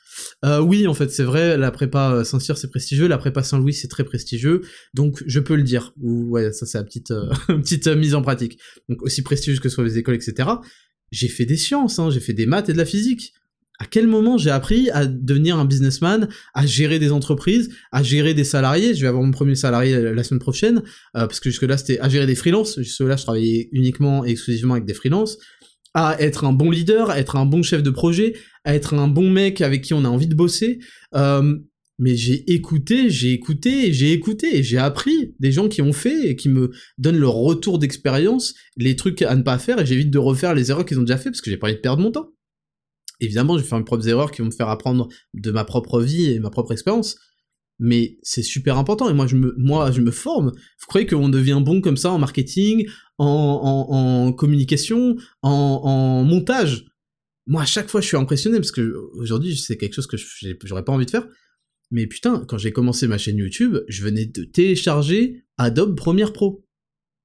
Oui, 0.42 0.86
en 0.86 0.94
fait 0.94 1.10
c'est 1.10 1.22
vrai, 1.22 1.56
la 1.56 1.70
prépa 1.70 2.24
Saint-Cyr 2.24 2.58
c'est 2.58 2.70
prestigieux, 2.70 3.06
la 3.06 3.18
prépa 3.18 3.42
Saint-Louis 3.42 3.74
c'est 3.74 3.88
très 3.88 4.04
prestigieux, 4.04 4.62
donc 4.94 5.22
je 5.26 5.38
peux 5.38 5.54
le 5.54 5.62
dire. 5.62 5.92
Ou 6.00 6.30
ouais, 6.30 6.52
ça 6.52 6.66
c'est 6.66 6.78
la 6.78 6.84
petite 6.84 7.12
petite 7.46 7.86
mise 7.88 8.14
en 8.14 8.22
pratique. 8.22 8.58
Donc 8.88 9.02
aussi 9.02 9.22
prestigieuse 9.22 9.60
que 9.60 9.68
soient 9.68 9.84
les 9.84 9.98
écoles, 9.98 10.16
etc 10.16 10.48
j'ai 11.10 11.28
fait 11.28 11.46
des 11.46 11.56
sciences, 11.56 11.98
hein, 11.98 12.10
j'ai 12.10 12.20
fait 12.20 12.32
des 12.32 12.46
maths 12.46 12.68
et 12.68 12.72
de 12.72 12.78
la 12.78 12.84
physique. 12.84 13.32
À 13.80 13.86
quel 13.86 14.08
moment 14.08 14.38
j'ai 14.38 14.50
appris 14.50 14.90
à 14.90 15.06
devenir 15.06 15.56
un 15.56 15.64
businessman, 15.64 16.28
à 16.52 16.66
gérer 16.66 16.98
des 16.98 17.12
entreprises, 17.12 17.70
à 17.92 18.02
gérer 18.02 18.34
des 18.34 18.44
salariés? 18.44 18.94
Je 18.94 19.02
vais 19.02 19.06
avoir 19.06 19.22
mon 19.22 19.30
premier 19.30 19.54
salarié 19.54 20.12
la 20.12 20.24
semaine 20.24 20.40
prochaine, 20.40 20.78
euh, 21.16 21.26
parce 21.26 21.38
que 21.38 21.48
jusque-là 21.48 21.78
c'était 21.78 22.00
à 22.00 22.08
gérer 22.08 22.26
des 22.26 22.34
freelances. 22.34 22.80
Jusque-là 22.80 23.16
je 23.16 23.22
travaillais 23.22 23.68
uniquement 23.72 24.24
et 24.24 24.30
exclusivement 24.30 24.74
avec 24.74 24.84
des 24.84 24.94
freelances. 24.94 25.38
À 25.94 26.20
être 26.20 26.44
un 26.44 26.52
bon 26.52 26.70
leader, 26.70 27.10
à 27.10 27.18
être 27.18 27.36
un 27.36 27.46
bon 27.46 27.62
chef 27.62 27.82
de 27.82 27.90
projet, 27.90 28.34
à 28.64 28.74
être 28.74 28.94
un 28.94 29.08
bon 29.08 29.30
mec 29.30 29.60
avec 29.60 29.82
qui 29.82 29.94
on 29.94 30.04
a 30.04 30.08
envie 30.08 30.28
de 30.28 30.34
bosser. 30.34 30.80
Euh, 31.14 31.56
mais 32.00 32.14
j'ai 32.14 32.52
écouté, 32.52 33.10
j'ai 33.10 33.32
écouté, 33.32 33.92
j'ai 33.92 34.12
écouté, 34.12 34.62
j'ai 34.62 34.78
appris 34.78 35.34
des 35.40 35.50
gens 35.50 35.68
qui 35.68 35.82
ont 35.82 35.92
fait 35.92 36.28
et 36.28 36.36
qui 36.36 36.48
me 36.48 36.70
donnent 36.96 37.18
leur 37.18 37.34
retour 37.34 37.78
d'expérience, 37.78 38.54
les 38.76 38.94
trucs 38.94 39.22
à 39.22 39.34
ne 39.34 39.42
pas 39.42 39.58
faire, 39.58 39.80
et 39.80 39.86
j'évite 39.86 40.10
de 40.10 40.18
refaire 40.18 40.54
les 40.54 40.70
erreurs 40.70 40.86
qu'ils 40.86 41.00
ont 41.00 41.02
déjà 41.02 41.18
fait 41.18 41.30
parce 41.30 41.40
que 41.40 41.50
j'ai 41.50 41.56
pas 41.56 41.66
envie 41.66 41.76
de 41.76 41.80
perdre 41.80 42.02
mon 42.02 42.12
temps. 42.12 42.30
Évidemment, 43.20 43.56
je 43.56 43.62
vais 43.62 43.68
faire 43.68 43.78
mes 43.78 43.84
propres 43.84 44.08
erreurs 44.08 44.30
qui 44.30 44.42
vont 44.42 44.46
me 44.46 44.52
faire 44.52 44.68
apprendre 44.68 45.08
de 45.34 45.50
ma 45.50 45.64
propre 45.64 46.00
vie 46.00 46.26
et 46.26 46.38
ma 46.38 46.50
propre 46.50 46.72
expérience, 46.72 47.18
mais 47.78 48.18
c'est 48.22 48.42
super 48.42 48.78
important, 48.78 49.08
et 49.08 49.14
moi 49.14 49.26
je 49.26 49.36
me, 49.36 49.54
moi, 49.58 49.90
je 49.90 50.00
me 50.00 50.10
forme. 50.10 50.50
Vous 50.50 50.86
croyez 50.86 51.06
qu'on 51.06 51.28
devient 51.28 51.60
bon 51.64 51.80
comme 51.80 51.96
ça 51.96 52.10
en 52.10 52.18
marketing, 52.18 52.88
en, 53.18 54.32
communication, 54.36 55.16
en, 55.42 55.50
en 55.50 56.24
montage? 56.24 56.86
Moi, 57.46 57.62
à 57.62 57.66
chaque 57.66 57.88
fois, 57.88 58.00
je 58.00 58.06
suis 58.06 58.16
impressionné 58.16 58.58
parce 58.58 58.72
que 58.72 58.94
aujourd'hui, 59.14 59.56
c'est 59.56 59.76
quelque 59.76 59.94
chose 59.94 60.06
que 60.06 60.16
j'aurais 60.64 60.84
pas 60.84 60.92
envie 60.92 61.06
de 61.06 61.10
faire 61.10 61.26
mais 61.90 62.06
putain, 62.06 62.44
quand 62.46 62.58
j'ai 62.58 62.72
commencé 62.72 63.06
ma 63.06 63.18
chaîne 63.18 63.38
YouTube, 63.38 63.78
je 63.88 64.02
venais 64.02 64.26
de 64.26 64.44
télécharger 64.44 65.44
Adobe 65.56 65.96
Premiere 65.96 66.32
Pro. 66.32 66.66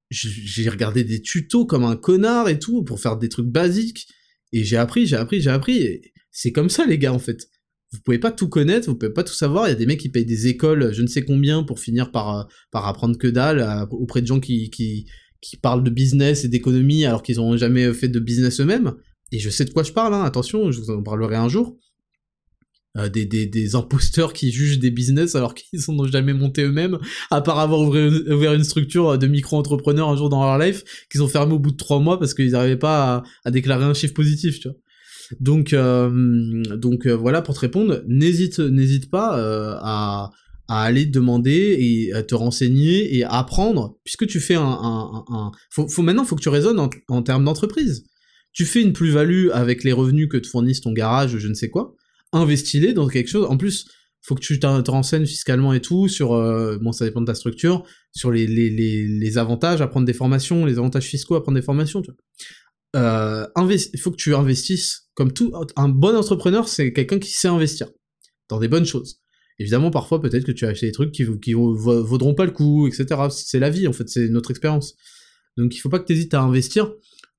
J'ai 0.09 0.69
regardé 0.69 1.03
des 1.03 1.21
tutos 1.21 1.65
comme 1.65 1.83
un 1.83 1.95
connard 1.95 2.47
et 2.47 2.59
tout 2.59 2.83
pour 2.83 2.99
faire 2.99 3.17
des 3.17 3.29
trucs 3.29 3.47
basiques. 3.47 4.07
Et 4.53 4.63
j'ai 4.63 4.77
appris, 4.77 5.07
j'ai 5.07 5.17
appris, 5.17 5.41
j'ai 5.41 5.49
appris. 5.49 6.01
C'est 6.31 6.51
comme 6.51 6.69
ça, 6.69 6.85
les 6.85 6.97
gars, 6.97 7.11
en 7.11 7.19
fait. 7.19 7.49
Vous 7.91 7.99
pouvez 8.03 8.19
pas 8.19 8.31
tout 8.31 8.47
connaître, 8.47 8.87
vous 8.87 8.95
pouvez 8.95 9.11
pas 9.11 9.23
tout 9.23 9.33
savoir. 9.33 9.67
Il 9.67 9.69
y 9.69 9.73
a 9.73 9.75
des 9.75 9.85
mecs 9.85 9.99
qui 9.99 10.09
payent 10.09 10.25
des 10.25 10.47
écoles, 10.47 10.93
je 10.93 11.01
ne 11.01 11.07
sais 11.07 11.23
combien, 11.23 11.63
pour 11.63 11.79
finir 11.79 12.11
par, 12.11 12.39
euh, 12.39 12.43
par 12.71 12.87
apprendre 12.87 13.17
que 13.17 13.27
dalle 13.27 13.59
euh, 13.59 13.85
auprès 13.91 14.21
de 14.21 14.27
gens 14.27 14.39
qui, 14.39 14.69
qui, 14.69 15.05
parlent 15.61 15.83
de 15.83 15.89
business 15.89 16.45
et 16.45 16.47
d'économie 16.47 17.05
alors 17.05 17.21
qu'ils 17.21 17.39
ont 17.39 17.57
jamais 17.57 17.93
fait 17.93 18.07
de 18.07 18.19
business 18.19 18.59
eux-mêmes. 18.61 18.93
Et 19.31 19.39
je 19.39 19.49
sais 19.49 19.65
de 19.65 19.71
quoi 19.71 19.83
je 19.83 19.91
parle, 19.91 20.13
hein. 20.13 20.23
attention, 20.23 20.71
je 20.71 20.79
vous 20.79 20.89
en 20.89 21.03
parlerai 21.03 21.35
un 21.35 21.49
jour. 21.49 21.77
Euh, 22.95 23.09
des, 23.09 23.25
des, 23.25 23.47
des, 23.47 23.73
imposteurs 23.73 24.33
qui 24.33 24.51
jugent 24.51 24.77
des 24.77 24.91
business 24.91 25.33
alors 25.33 25.55
qu'ils 25.55 25.79
n'ont 25.87 26.05
jamais 26.05 26.33
monté 26.33 26.61
eux-mêmes, 26.61 26.99
à 27.31 27.41
part 27.41 27.57
avoir 27.57 27.79
ouvert, 27.79 28.53
une 28.53 28.63
structure 28.63 29.17
de 29.17 29.25
micro-entrepreneurs 29.25 30.09
un 30.09 30.15
jour 30.15 30.29
dans 30.29 30.43
leur 30.43 30.59
life, 30.59 30.83
qu'ils 31.11 31.23
ont 31.23 31.27
fermé 31.27 31.53
au 31.53 31.59
bout 31.59 31.71
de 31.71 31.77
trois 31.77 31.99
mois 31.99 32.19
parce 32.19 32.35
qu'ils 32.35 32.51
n'arrivaient 32.51 32.77
pas 32.77 33.23
à, 33.45 33.49
déclarer 33.49 33.85
un 33.85 33.95
chiffre 33.95 34.13
positif, 34.13 34.59
tu 34.59 34.67
vois. 34.67 34.77
Donc, 35.39 35.73
euh, 35.73 36.61
donc 36.77 37.07
euh, 37.07 37.15
voilà 37.15 37.41
pour 37.41 37.55
te 37.55 37.61
répondre. 37.61 38.03
N'hésite, 38.07 38.59
n'hésite 38.59 39.09
pas 39.09 39.39
à, 39.81 40.29
à 40.67 40.83
aller 40.83 41.07
demander 41.07 41.75
et 41.79 42.13
à 42.13 42.21
te 42.21 42.35
renseigner 42.35 43.17
et 43.17 43.23
à 43.23 43.39
apprendre, 43.39 43.97
puisque 44.03 44.27
tu 44.27 44.39
fais 44.39 44.53
un... 44.53 44.61
un, 44.61 45.25
un, 45.29 45.51
Faut, 45.71 45.87
faut, 45.87 46.03
maintenant, 46.03 46.25
faut 46.25 46.35
que 46.35 46.43
tu 46.43 46.49
raisonnes 46.49 46.79
en, 46.79 46.91
en 47.07 47.23
termes 47.23 47.45
d'entreprise. 47.45 48.05
Tu 48.51 48.65
fais 48.65 48.83
une 48.83 48.93
plus-value 48.93 49.47
avec 49.51 49.83
les 49.83 49.93
revenus 49.93 50.27
que 50.29 50.37
te 50.37 50.45
fournissent 50.45 50.81
ton 50.81 50.91
garage 50.91 51.33
ou 51.33 51.39
je 51.39 51.47
ne 51.47 51.55
sais 51.55 51.71
quoi, 51.71 51.95
investis-les 52.33 52.93
dans 52.93 53.07
quelque 53.07 53.29
chose. 53.29 53.45
En 53.49 53.57
plus, 53.57 53.87
faut 54.21 54.35
que 54.35 54.41
tu 54.41 54.59
te 54.59 54.91
renseignes 54.91 55.25
fiscalement 55.25 55.73
et 55.73 55.81
tout 55.81 56.07
sur, 56.07 56.33
euh, 56.33 56.77
bon, 56.81 56.91
ça 56.91 57.05
dépend 57.05 57.21
de 57.21 57.25
ta 57.25 57.35
structure, 57.35 57.85
sur 58.13 58.31
les, 58.31 58.47
les, 58.47 58.69
les, 58.69 59.05
les, 59.05 59.37
avantages 59.37 59.81
à 59.81 59.87
prendre 59.87 60.05
des 60.05 60.13
formations, 60.13 60.65
les 60.65 60.77
avantages 60.77 61.05
fiscaux 61.05 61.35
à 61.35 61.43
prendre 61.43 61.57
des 61.57 61.65
formations, 61.65 62.01
tu. 62.01 62.11
Euh, 62.95 63.45
il 63.57 63.99
faut 63.99 64.11
que 64.11 64.17
tu 64.17 64.33
investisses, 64.33 65.09
comme 65.15 65.33
tout, 65.33 65.51
un 65.75 65.89
bon 65.89 66.15
entrepreneur, 66.15 66.67
c'est 66.67 66.93
quelqu'un 66.93 67.19
qui 67.19 67.31
sait 67.31 67.47
investir 67.47 67.89
dans 68.49 68.59
des 68.59 68.67
bonnes 68.67 68.85
choses. 68.85 69.19
Évidemment, 69.59 69.91
parfois, 69.91 70.21
peut-être 70.21 70.45
que 70.45 70.51
tu 70.51 70.65
as 70.65 70.69
acheté 70.69 70.87
des 70.87 70.91
trucs 70.91 71.11
qui, 71.11 71.25
qui 71.41 71.53
vaudront 71.53 72.33
pas 72.33 72.45
le 72.45 72.51
coup, 72.51 72.87
etc. 72.87 73.21
C'est 73.29 73.59
la 73.59 73.69
vie, 73.69 73.87
en 73.87 73.93
fait, 73.93 74.07
c'est 74.09 74.29
notre 74.29 74.51
expérience. 74.51 74.95
Donc, 75.57 75.75
il 75.75 75.79
faut 75.79 75.89
pas 75.89 75.99
que 75.99 76.05
tu 76.05 76.13
hésites 76.13 76.33
à 76.33 76.41
investir 76.41 76.91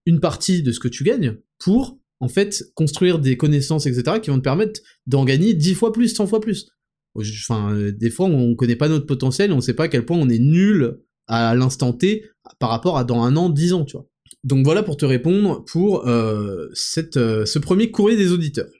une 0.06 0.20
partie 0.20 0.62
de 0.62 0.70
ce 0.70 0.80
que 0.80 0.88
tu 0.88 1.02
gagnes 1.02 1.38
pour, 1.58 1.98
en 2.24 2.28
fait, 2.28 2.64
construire 2.74 3.18
des 3.18 3.36
connaissances, 3.36 3.84
etc., 3.84 4.18
qui 4.22 4.30
vont 4.30 4.38
te 4.38 4.42
permettre 4.42 4.80
d'en 5.06 5.26
gagner 5.26 5.52
10 5.52 5.74
fois 5.74 5.92
plus, 5.92 6.08
100 6.08 6.26
fois 6.26 6.40
plus. 6.40 6.70
Enfin, 7.14 7.74
euh, 7.74 7.92
des 7.92 8.08
fois, 8.08 8.26
on 8.26 8.54
connaît 8.54 8.76
pas 8.76 8.88
notre 8.88 9.04
potentiel, 9.04 9.52
on 9.52 9.60
sait 9.60 9.74
pas 9.74 9.84
à 9.84 9.88
quel 9.88 10.06
point 10.06 10.16
on 10.16 10.30
est 10.30 10.38
nul 10.38 11.00
à 11.26 11.54
l'instant 11.54 11.92
T 11.92 12.24
par 12.58 12.70
rapport 12.70 12.96
à 12.96 13.04
dans 13.04 13.22
un 13.22 13.36
an, 13.36 13.50
10 13.50 13.74
ans, 13.74 13.84
tu 13.84 13.98
vois. 13.98 14.08
Donc 14.42 14.64
voilà 14.64 14.82
pour 14.82 14.96
te 14.96 15.04
répondre 15.04 15.66
pour 15.66 16.08
euh, 16.08 16.70
euh, 17.16 17.44
ce 17.44 17.58
premier 17.58 17.90
courrier 17.90 18.16
des 18.16 18.32
auditeurs. 18.32 18.70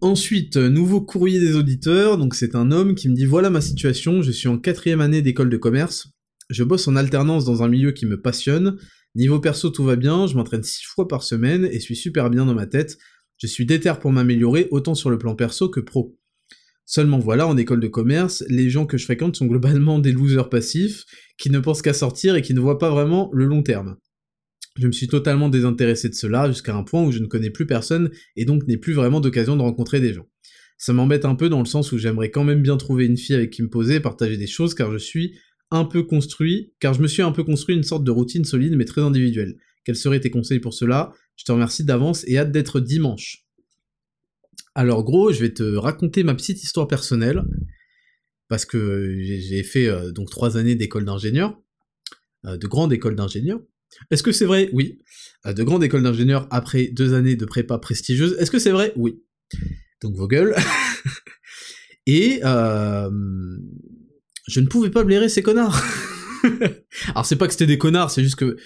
Ensuite, 0.00 0.56
nouveau 0.56 1.00
courrier 1.00 1.40
des 1.40 1.56
auditeurs, 1.56 2.18
donc 2.18 2.36
c'est 2.36 2.54
un 2.54 2.70
homme 2.70 2.94
qui 2.94 3.08
me 3.08 3.14
dit 3.14 3.26
voilà 3.26 3.50
ma 3.50 3.60
situation, 3.60 4.22
je 4.22 4.30
suis 4.30 4.48
en 4.48 4.58
quatrième 4.58 5.00
année 5.00 5.22
d'école 5.22 5.50
de 5.50 5.56
commerce, 5.56 6.08
je 6.50 6.62
bosse 6.62 6.86
en 6.86 6.94
alternance 6.94 7.44
dans 7.44 7.64
un 7.64 7.68
milieu 7.68 7.90
qui 7.90 8.06
me 8.06 8.20
passionne, 8.20 8.78
niveau 9.14 9.40
perso 9.40 9.70
tout 9.70 9.84
va 9.84 9.96
bien, 9.96 10.26
je 10.26 10.36
m'entraîne 10.36 10.62
six 10.62 10.84
fois 10.84 11.08
par 11.08 11.22
semaine 11.22 11.68
et 11.70 11.80
suis 11.80 11.96
super 11.96 12.30
bien 12.30 12.46
dans 12.46 12.54
ma 12.54 12.66
tête, 12.66 12.98
je 13.38 13.46
suis 13.46 13.66
déter 13.66 13.92
pour 14.00 14.12
m'améliorer 14.12 14.68
autant 14.70 14.94
sur 14.94 15.10
le 15.10 15.18
plan 15.18 15.34
perso 15.34 15.68
que 15.68 15.80
pro. 15.80 16.16
Seulement 16.84 17.18
voilà, 17.18 17.46
en 17.46 17.56
école 17.56 17.80
de 17.80 17.88
commerce, 17.88 18.44
les 18.48 18.68
gens 18.68 18.86
que 18.86 18.98
je 18.98 19.04
fréquente 19.04 19.36
sont 19.36 19.46
globalement 19.46 19.98
des 19.98 20.12
losers 20.12 20.48
passifs, 20.48 21.04
qui 21.38 21.50
ne 21.50 21.60
pensent 21.60 21.82
qu'à 21.82 21.94
sortir 21.94 22.36
et 22.36 22.42
qui 22.42 22.54
ne 22.54 22.60
voient 22.60 22.78
pas 22.78 22.90
vraiment 22.90 23.30
le 23.32 23.46
long 23.46 23.62
terme. 23.62 23.96
Je 24.78 24.86
me 24.86 24.92
suis 24.92 25.08
totalement 25.08 25.48
désintéressé 25.48 26.08
de 26.08 26.14
cela 26.14 26.48
jusqu'à 26.48 26.74
un 26.74 26.82
point 26.82 27.04
où 27.04 27.12
je 27.12 27.18
ne 27.18 27.26
connais 27.26 27.50
plus 27.50 27.66
personne 27.66 28.10
et 28.36 28.44
donc 28.44 28.66
n'ai 28.66 28.78
plus 28.78 28.94
vraiment 28.94 29.20
d'occasion 29.20 29.56
de 29.56 29.62
rencontrer 29.62 30.00
des 30.00 30.14
gens. 30.14 30.26
Ça 30.78 30.92
m'embête 30.92 31.24
un 31.24 31.34
peu 31.34 31.48
dans 31.48 31.60
le 31.60 31.66
sens 31.66 31.92
où 31.92 31.98
j'aimerais 31.98 32.30
quand 32.30 32.44
même 32.44 32.62
bien 32.62 32.76
trouver 32.76 33.06
une 33.06 33.16
fille 33.16 33.36
avec 33.36 33.50
qui 33.50 33.62
me 33.62 33.68
poser, 33.68 34.00
partager 34.00 34.36
des 34.36 34.46
choses 34.46 34.74
car 34.74 34.90
je 34.90 34.98
suis 34.98 35.38
un 35.72 35.84
peu 35.84 36.02
construit, 36.02 36.72
car 36.80 36.94
je 36.94 37.02
me 37.02 37.08
suis 37.08 37.22
un 37.22 37.32
peu 37.32 37.44
construit 37.44 37.74
une 37.74 37.82
sorte 37.82 38.04
de 38.04 38.10
routine 38.10 38.44
solide 38.44 38.76
mais 38.76 38.84
très 38.84 39.00
individuelle. 39.00 39.56
Quels 39.84 39.96
seraient 39.96 40.20
tes 40.20 40.30
conseils 40.30 40.60
pour 40.60 40.74
cela? 40.74 41.12
Je 41.36 41.44
te 41.44 41.52
remercie 41.52 41.84
d'avance 41.84 42.24
et 42.28 42.38
hâte 42.38 42.52
d'être 42.52 42.78
dimanche. 42.78 43.46
Alors 44.74 45.02
gros, 45.04 45.32
je 45.32 45.40
vais 45.40 45.52
te 45.52 45.62
raconter 45.62 46.22
ma 46.22 46.34
petite 46.34 46.62
histoire 46.62 46.86
personnelle 46.86 47.42
parce 48.48 48.64
que 48.64 49.16
j'ai 49.18 49.62
fait 49.62 49.88
euh, 49.88 50.12
donc 50.12 50.30
trois 50.30 50.56
années 50.56 50.74
d'école 50.74 51.04
d'ingénieur, 51.04 51.60
euh, 52.44 52.56
de 52.56 52.66
grande 52.66 52.92
école 52.92 53.16
d'ingénieur, 53.16 53.60
est-ce 54.10 54.22
que 54.22 54.32
c'est 54.32 54.44
vrai? 54.44 54.70
Oui. 54.72 54.98
Euh, 55.46 55.52
de 55.52 55.62
grande 55.62 55.84
école 55.84 56.02
d'ingénieur 56.02 56.46
après 56.50 56.86
deux 56.86 57.14
années 57.14 57.36
de 57.36 57.44
prépa 57.44 57.78
prestigieuse. 57.78 58.36
Est-ce 58.38 58.50
que 58.50 58.58
c'est 58.58 58.70
vrai? 58.70 58.92
Oui. 58.96 59.22
Donc 60.00 60.14
vos 60.16 60.28
gueules. 60.28 60.54
Et 62.06 62.40
je 64.48 64.60
ne 64.60 64.66
pouvais 64.66 64.90
pas 64.90 65.04
blairer 65.04 65.28
ces 65.28 65.42
connards. 65.42 65.82
Alors 67.08 67.26
c'est 67.26 67.36
pas 67.36 67.46
que 67.46 67.52
c'était 67.52 67.66
des 67.66 67.78
connards, 67.78 68.10
c'est 68.10 68.22
juste 68.22 68.36
que 68.36 68.56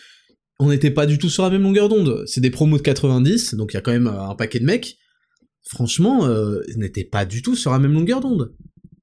on 0.59 0.70
n'était 0.70 0.90
pas 0.90 1.05
du 1.05 1.19
tout 1.19 1.28
sur 1.28 1.43
la 1.43 1.51
même 1.51 1.62
longueur 1.62 1.89
d'onde. 1.89 2.24
C'est 2.27 2.40
des 2.40 2.51
promos 2.51 2.78
de 2.78 2.82
90, 2.82 3.55
donc 3.55 3.73
il 3.73 3.77
y 3.77 3.78
a 3.78 3.82
quand 3.82 3.93
même 3.93 4.07
un 4.07 4.35
paquet 4.35 4.59
de 4.59 4.65
mecs. 4.65 4.97
Franchement, 5.69 6.27
euh, 6.27 6.61
ils 6.69 6.78
n'étaient 6.78 7.05
pas 7.05 7.27
du 7.27 7.43
tout 7.43 7.57
sur 7.57 7.73
la 7.73 7.78
même 7.78 7.93
longueur 7.93 8.20
d'onde. 8.20 8.55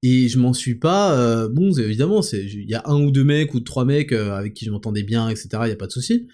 Et 0.06 0.28
je 0.28 0.38
m'en 0.38 0.52
suis 0.52 0.74
pas. 0.74 1.18
Euh, 1.18 1.48
bon, 1.48 1.72
évidemment, 1.78 2.20
il 2.20 2.68
y 2.68 2.74
a 2.74 2.82
un 2.84 3.00
ou 3.00 3.10
deux 3.10 3.24
mecs 3.24 3.54
ou 3.54 3.60
trois 3.60 3.86
mecs 3.86 4.12
euh, 4.12 4.36
avec 4.36 4.52
qui 4.52 4.66
je 4.66 4.70
m'entendais 4.70 5.02
bien, 5.02 5.30
etc. 5.30 5.48
Il 5.62 5.70
y 5.70 5.72
a 5.72 5.76
pas 5.76 5.86
de 5.86 5.92
souci. 5.92 6.28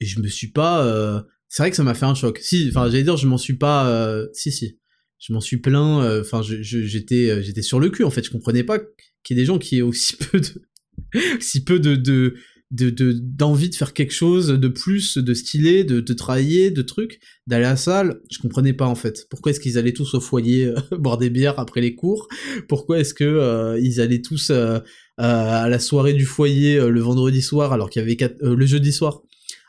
Et 0.00 0.04
je 0.04 0.20
me 0.20 0.28
suis 0.28 0.50
pas. 0.52 0.84
Euh, 0.84 1.22
c'est 1.48 1.62
vrai 1.62 1.70
que 1.70 1.76
ça 1.76 1.82
m'a 1.82 1.94
fait 1.94 2.04
un 2.04 2.14
choc. 2.14 2.38
Si, 2.42 2.66
enfin, 2.68 2.90
j'allais 2.90 3.04
dire, 3.04 3.16
je 3.16 3.26
m'en 3.26 3.38
suis 3.38 3.56
pas. 3.56 4.22
Si, 4.34 4.52
si. 4.52 4.78
Je 5.18 5.32
m'en 5.32 5.40
suis 5.40 5.56
plein. 5.56 6.20
Enfin, 6.20 6.42
j'étais, 6.42 7.42
j'étais 7.42 7.62
sur 7.62 7.80
le 7.80 7.88
cul. 7.88 8.04
En 8.04 8.10
fait, 8.10 8.22
je 8.22 8.30
comprenais 8.30 8.64
pas 8.64 8.78
qu'il 9.26 9.36
y 9.36 9.40
des 9.40 9.46
gens 9.46 9.58
qui 9.58 9.78
aient 9.78 9.82
aussi 9.82 10.16
peu 10.30 10.40
de, 10.40 11.40
si 11.40 11.64
peu 11.64 11.80
de, 11.80 11.96
de 11.96 12.36
de 12.72 13.12
d'envie 13.12 13.70
de, 13.70 13.76
faire 13.76 13.92
quelque 13.92 14.12
chose 14.12 14.48
de 14.48 14.68
plus, 14.68 15.18
de 15.18 15.34
stylé, 15.34 15.84
de, 15.84 16.00
de 16.00 16.12
travailler, 16.14 16.72
de 16.72 16.82
trucs, 16.82 17.20
d'aller 17.46 17.64
à 17.64 17.70
la 17.70 17.76
salle, 17.76 18.20
je 18.28 18.38
comprenais 18.40 18.72
pas 18.72 18.86
en 18.86 18.96
fait. 18.96 19.28
Pourquoi 19.30 19.52
est-ce 19.52 19.60
qu'ils 19.60 19.78
allaient 19.78 19.92
tous 19.92 20.14
au 20.14 20.20
foyer 20.20 20.66
euh, 20.66 20.74
boire 20.98 21.16
des 21.16 21.30
bières 21.30 21.60
après 21.60 21.80
les 21.80 21.94
cours? 21.94 22.26
Pourquoi 22.68 22.98
est-ce 22.98 23.14
que 23.14 23.24
euh, 23.24 23.78
ils 23.80 24.00
allaient 24.00 24.22
tous 24.22 24.50
euh, 24.50 24.80
à 25.16 25.68
la 25.68 25.78
soirée 25.78 26.12
du 26.12 26.24
foyer 26.24 26.80
le 26.80 27.00
vendredi 27.00 27.40
soir 27.40 27.72
alors 27.72 27.88
qu'il 27.88 28.02
y 28.02 28.04
avait 28.04 28.36
le 28.40 28.66
jeudi 28.66 28.92
soir? 28.92 29.22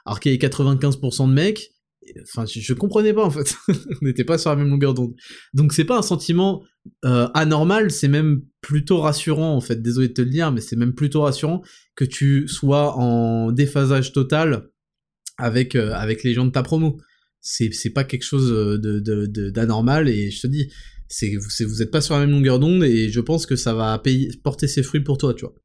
Alors 0.06 0.20
qu'il 0.20 0.32
y 0.32 0.36
avait 0.36 0.48
95% 0.48 1.28
de 1.30 1.34
mecs 1.34 1.72
Enfin, 2.22 2.46
je, 2.46 2.74
comprenais 2.74 3.14
pas 3.14 3.26
en 3.26 3.30
fait. 3.30 3.56
on 3.68 4.06
n'était 4.06 4.24
pas 4.24 4.38
sur 4.38 4.50
la 4.50 4.56
même 4.56 4.70
longueur 4.70 4.94
d'onde. 4.94 5.14
Donc 5.54 5.74
c'est 5.74 5.86
pas 5.86 5.98
un 5.98 6.02
sentiment 6.02 6.64
euh, 7.06 7.28
anormal, 7.34 7.92
c'est 7.92 8.08
même 8.08 8.42
plutôt 8.62 9.00
rassurant 9.00 9.56
en 9.56 9.62
fait. 9.62 9.82
Désolé 9.82 10.10
de 10.10 10.14
te 10.14 10.22
le 10.22 10.30
dire, 10.30 10.52
mais 10.52 10.62
c'est 10.62 10.76
même 10.76 10.94
plutôt 10.94 11.22
rassurant 11.22 11.62
que 11.96 12.06
tu 12.06 12.48
sois 12.48 12.98
en 12.98 13.52
déphasage 13.52 14.14
total 14.14 14.70
avec 15.38 15.76
euh, 15.76 15.94
avec 15.94 16.24
les 16.24 16.34
gens 16.34 16.46
de 16.46 16.52
ta 16.52 16.64
promo. 16.64 17.00
C'est 17.42 17.92
pas 17.92 18.04
quelque 18.04 18.24
chose 18.24 18.50
de 18.50 19.50
d'anormal 19.50 20.10
et 20.10 20.32
je 20.32 20.42
te 20.42 20.48
dis, 20.48 20.70
c'est 21.08 21.34
vous 21.66 21.82
êtes 21.82 21.92
pas 21.92 22.02
sur 22.02 22.16
la 22.16 22.22
même 22.22 22.32
longueur 22.32 22.60
d'onde 22.60 22.84
et 22.84 23.10
je 23.10 23.22
pense 23.22 23.46
que 23.46 23.56
ça 23.56 23.74
va 23.74 23.98
payer, 24.00 24.30
porter 24.44 24.68
ses 24.68 24.84
fruits 24.84 25.04
pour 25.04 25.18
toi, 25.18 25.34
tu 25.34 25.46
vois. 25.46 25.56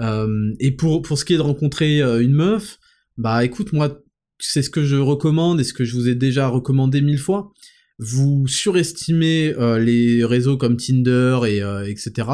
Euh, 0.00 0.54
et 0.60 0.72
pour 0.72 1.02
pour 1.02 1.18
ce 1.18 1.24
qui 1.24 1.34
est 1.34 1.38
de 1.38 1.42
rencontrer 1.42 2.00
une 2.00 2.32
meuf, 2.32 2.78
bah 3.16 3.44
écoute 3.44 3.72
moi 3.72 4.02
c'est 4.38 4.62
ce 4.62 4.70
que 4.70 4.84
je 4.84 4.96
recommande 4.96 5.60
et 5.60 5.64
ce 5.64 5.72
que 5.72 5.84
je 5.84 5.94
vous 5.94 6.08
ai 6.08 6.14
déjà 6.14 6.48
recommandé 6.48 7.00
mille 7.00 7.18
fois. 7.18 7.52
Vous 8.02 8.46
surestimez 8.48 9.54
euh, 9.58 9.78
les 9.78 10.24
réseaux 10.24 10.56
comme 10.56 10.78
Tinder 10.78 11.40
et 11.46 11.62
euh, 11.62 11.86
etc. 11.86 12.28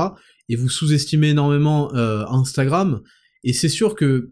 et 0.48 0.55
vous 0.55 0.68
sous-estimez 0.68 1.30
énormément 1.30 1.93
euh, 1.97 2.24
Instagram. 2.26 3.02
Et 3.43 3.52
c'est 3.52 3.68
sûr 3.68 3.97
que 3.97 4.30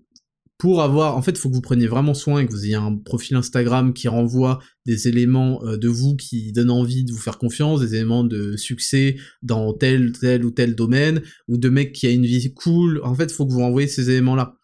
pour 0.59 0.81
avoir, 0.81 1.17
en 1.17 1.23
fait, 1.23 1.33
il 1.33 1.39
faut 1.39 1.49
que 1.49 1.55
vous 1.55 1.61
preniez 1.61 1.89
vraiment 1.89 2.15
soin 2.15 2.39
et 2.39 2.47
que 2.47 2.53
vous 2.53 2.65
ayez 2.65 2.77
un 2.77 2.97
profil 2.97 3.37
Instagram 3.37 3.93
qui 3.93 4.07
renvoie 4.07 4.61
des 4.87 5.09
éléments 5.09 5.61
de 5.65 5.89
vous 5.89 6.15
qui 6.15 6.53
donnent 6.53 6.71
envie 6.71 7.05
de 7.05 7.11
vous 7.11 7.19
faire 7.19 7.39
confiance, 7.39 7.81
des 7.81 7.97
éléments 7.97 8.23
de 8.23 8.57
succès 8.57 9.17
dans 9.43 9.73
tel, 9.73 10.13
tel 10.13 10.45
ou 10.45 10.53
tel 10.53 10.77
domaine, 10.77 11.21
ou 11.49 11.59
de 11.59 11.69
mec 11.69 11.93
qui 11.93 12.07
a 12.07 12.11
une 12.11 12.25
vie 12.25 12.55
cool. 12.55 13.01
En 13.03 13.17
fait, 13.17 13.25
il 13.25 13.33
faut 13.33 13.45
que 13.45 13.53
vous 13.53 13.59
renvoyez 13.59 13.89
ces 13.89 14.11
éléments-là. 14.11 14.57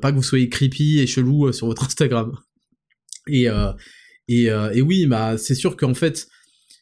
pas 0.00 0.12
que 0.12 0.16
vous 0.16 0.22
soyez 0.22 0.48
creepy 0.48 1.00
et 1.00 1.08
chelou 1.08 1.50
sur 1.50 1.66
votre 1.66 1.84
Instagram. 1.86 2.32
Et, 3.26 3.48
et, 4.32 4.50
euh, 4.50 4.72
et 4.72 4.80
oui, 4.80 5.04
bah, 5.04 5.36
c'est 5.36 5.54
sûr 5.54 5.76
qu'en 5.76 5.92
fait, 5.92 6.26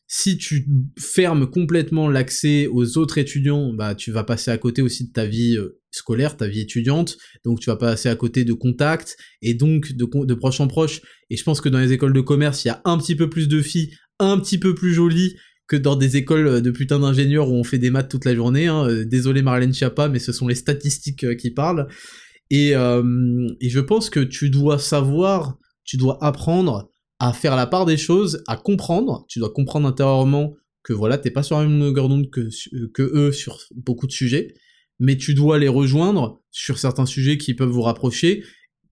si 0.07 0.39
tu 0.39 0.69
fermes 0.97 1.51
complètement 1.51 2.09
l'accès 2.09 2.69
aux 2.69 2.97
autres 2.97 3.19
étudiants, 3.19 3.73
bah, 3.73 3.97
tu 3.97 4.13
vas 4.13 4.23
passer 4.23 4.53
à 4.53 4.59
côté 4.59 4.83
aussi 4.83 5.09
de 5.09 5.13
ta 5.13 5.27
vie 5.27 5.57
euh, 5.57 5.81
scolaire, 5.91 6.37
ta 6.37 6.47
vie 6.47 6.61
étudiante, 6.61 7.19
donc 7.45 7.59
tu 7.59 7.69
vas 7.69 7.75
passer 7.75 8.09
à 8.09 8.15
côté 8.15 8.45
de 8.45 8.53
contacts, 8.53 9.17
et 9.43 9.55
donc 9.55 9.93
de, 9.93 10.35
proche 10.35 10.61
en 10.61 10.69
proche. 10.69 11.01
Et 11.29 11.37
je 11.37 11.43
pense 11.43 11.61
que 11.61 11.69
dans 11.69 11.81
les 11.81 11.93
écoles 11.93 12.13
de 12.13 12.21
commerce, 12.21 12.65
il 12.65 12.69
y 12.69 12.71
a 12.71 12.81
un 12.85 12.97
petit 12.99 13.17
peu 13.17 13.29
plus 13.29 13.49
de 13.49 13.61
filles, 13.61 13.97
un 14.21 14.39
petit 14.39 14.59
peu 14.59 14.77
plus 14.77 14.95
jolies, 14.95 15.35
que 15.67 15.75
dans 15.77 15.97
des 15.97 16.17
écoles 16.17 16.63
de 16.63 16.71
putain 16.71 17.01
d'ingénieurs 17.01 17.49
où 17.49 17.55
on 17.55 17.65
fait 17.65 17.79
des 17.79 17.91
maths 17.91 18.11
toute 18.11 18.25
la 18.27 18.35
journée. 18.37 18.67
Hein. 18.67 19.05
Désolé 19.05 19.43
Marlène 19.43 19.73
Schiappa, 19.73 20.09
mais 20.09 20.19
ce 20.19 20.33
sont 20.33 20.49
les 20.49 20.57
statistiques 20.57 21.37
qui 21.37 21.51
parlent. 21.53 21.87
Euh, 22.53 23.49
et 23.61 23.71
je 23.71 23.79
pense 23.79 24.11
que 24.11 24.21
tu 24.21 24.51
dois 24.51 24.81
savoir 24.81 25.57
tu 25.91 25.97
dois 25.97 26.19
apprendre 26.23 26.91
à 27.21 27.35
faire 27.35 27.55
la 27.55 27.67
part 27.67 27.85
des 27.85 27.99
choses, 27.99 28.43
à 28.49 28.57
comprendre, 28.57 29.27
tu 29.29 29.39
dois 29.39 29.53
comprendre 29.53 29.87
intérieurement 29.87 30.57
que 30.83 30.95
voilà, 30.95 31.19
t'es 31.19 31.31
pas 31.31 31.43
sur 31.43 31.59
la 31.59 31.67
même 31.67 31.79
longueur 31.79 32.09
d'onde 32.09 32.31
que, 32.31 32.49
eux 32.99 33.31
sur 33.31 33.59
beaucoup 33.77 34.07
de 34.07 34.13
sujets, 34.13 34.55
mais 34.99 35.19
tu 35.19 35.35
dois 35.35 35.59
les 35.59 35.69
rejoindre 35.69 36.43
sur 36.51 36.79
certains 36.79 37.05
sujets 37.05 37.37
qui 37.37 37.53
peuvent 37.53 37.69
vous 37.69 37.83
rapprocher 37.83 38.43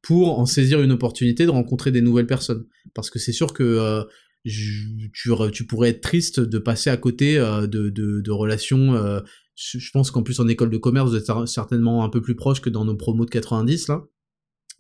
pour 0.03 0.39
en 0.39 0.45
saisir 0.47 0.83
une 0.83 0.93
opportunité 0.93 1.47
de 1.47 1.51
rencontrer 1.51 1.91
des 1.91 2.03
nouvelles 2.03 2.27
personnes. 2.27 2.67
Parce 2.95 3.09
que 3.09 3.19
c'est 3.19 3.33
sûr 3.33 3.55
que 3.55 3.63
euh, 3.63 4.05
tu, 4.45 5.11
tu, 5.53 5.67
pourrais 5.67 5.89
être 5.89 6.03
triste 6.03 6.39
de 6.39 6.59
passer 6.59 6.91
à 6.91 6.99
côté 6.99 7.39
euh, 7.39 7.67
de, 7.67 7.89
de, 7.89 8.31
relations. 8.31 8.95
Euh, 8.95 9.21
je 9.57 9.91
pense 9.91 10.11
qu'en 10.11 10.23
plus 10.23 10.39
en 10.39 10.49
école 10.49 10.71
de 10.71 10.77
commerce, 10.77 11.11
vous 11.11 11.17
êtes 11.17 11.31
certainement 11.47 12.05
un 12.05 12.11
peu 12.11 12.21
plus 12.21 12.37
proche 12.37 12.61
que 12.61 12.71
dans 12.71 12.85
nos 12.85 12.95
promos 12.95 13.25
de 13.25 13.31
90 13.31 13.89
là. 13.89 14.05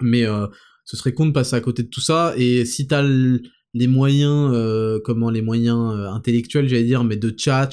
Mais 0.00 0.24
ce 0.88 0.96
serait 0.96 1.12
con 1.12 1.26
de 1.26 1.32
passer 1.32 1.54
à 1.54 1.60
côté 1.60 1.82
de 1.82 1.88
tout 1.88 2.00
ça. 2.00 2.32
Et 2.38 2.64
si 2.64 2.86
t'as 2.86 3.02
les 3.02 3.86
moyens, 3.86 4.50
euh, 4.54 4.98
comment 5.04 5.28
les 5.28 5.42
moyens 5.42 5.94
euh, 5.94 6.08
intellectuels, 6.08 6.66
j'allais 6.66 6.84
dire, 6.84 7.04
mais 7.04 7.18
de 7.18 7.32
chat, 7.36 7.68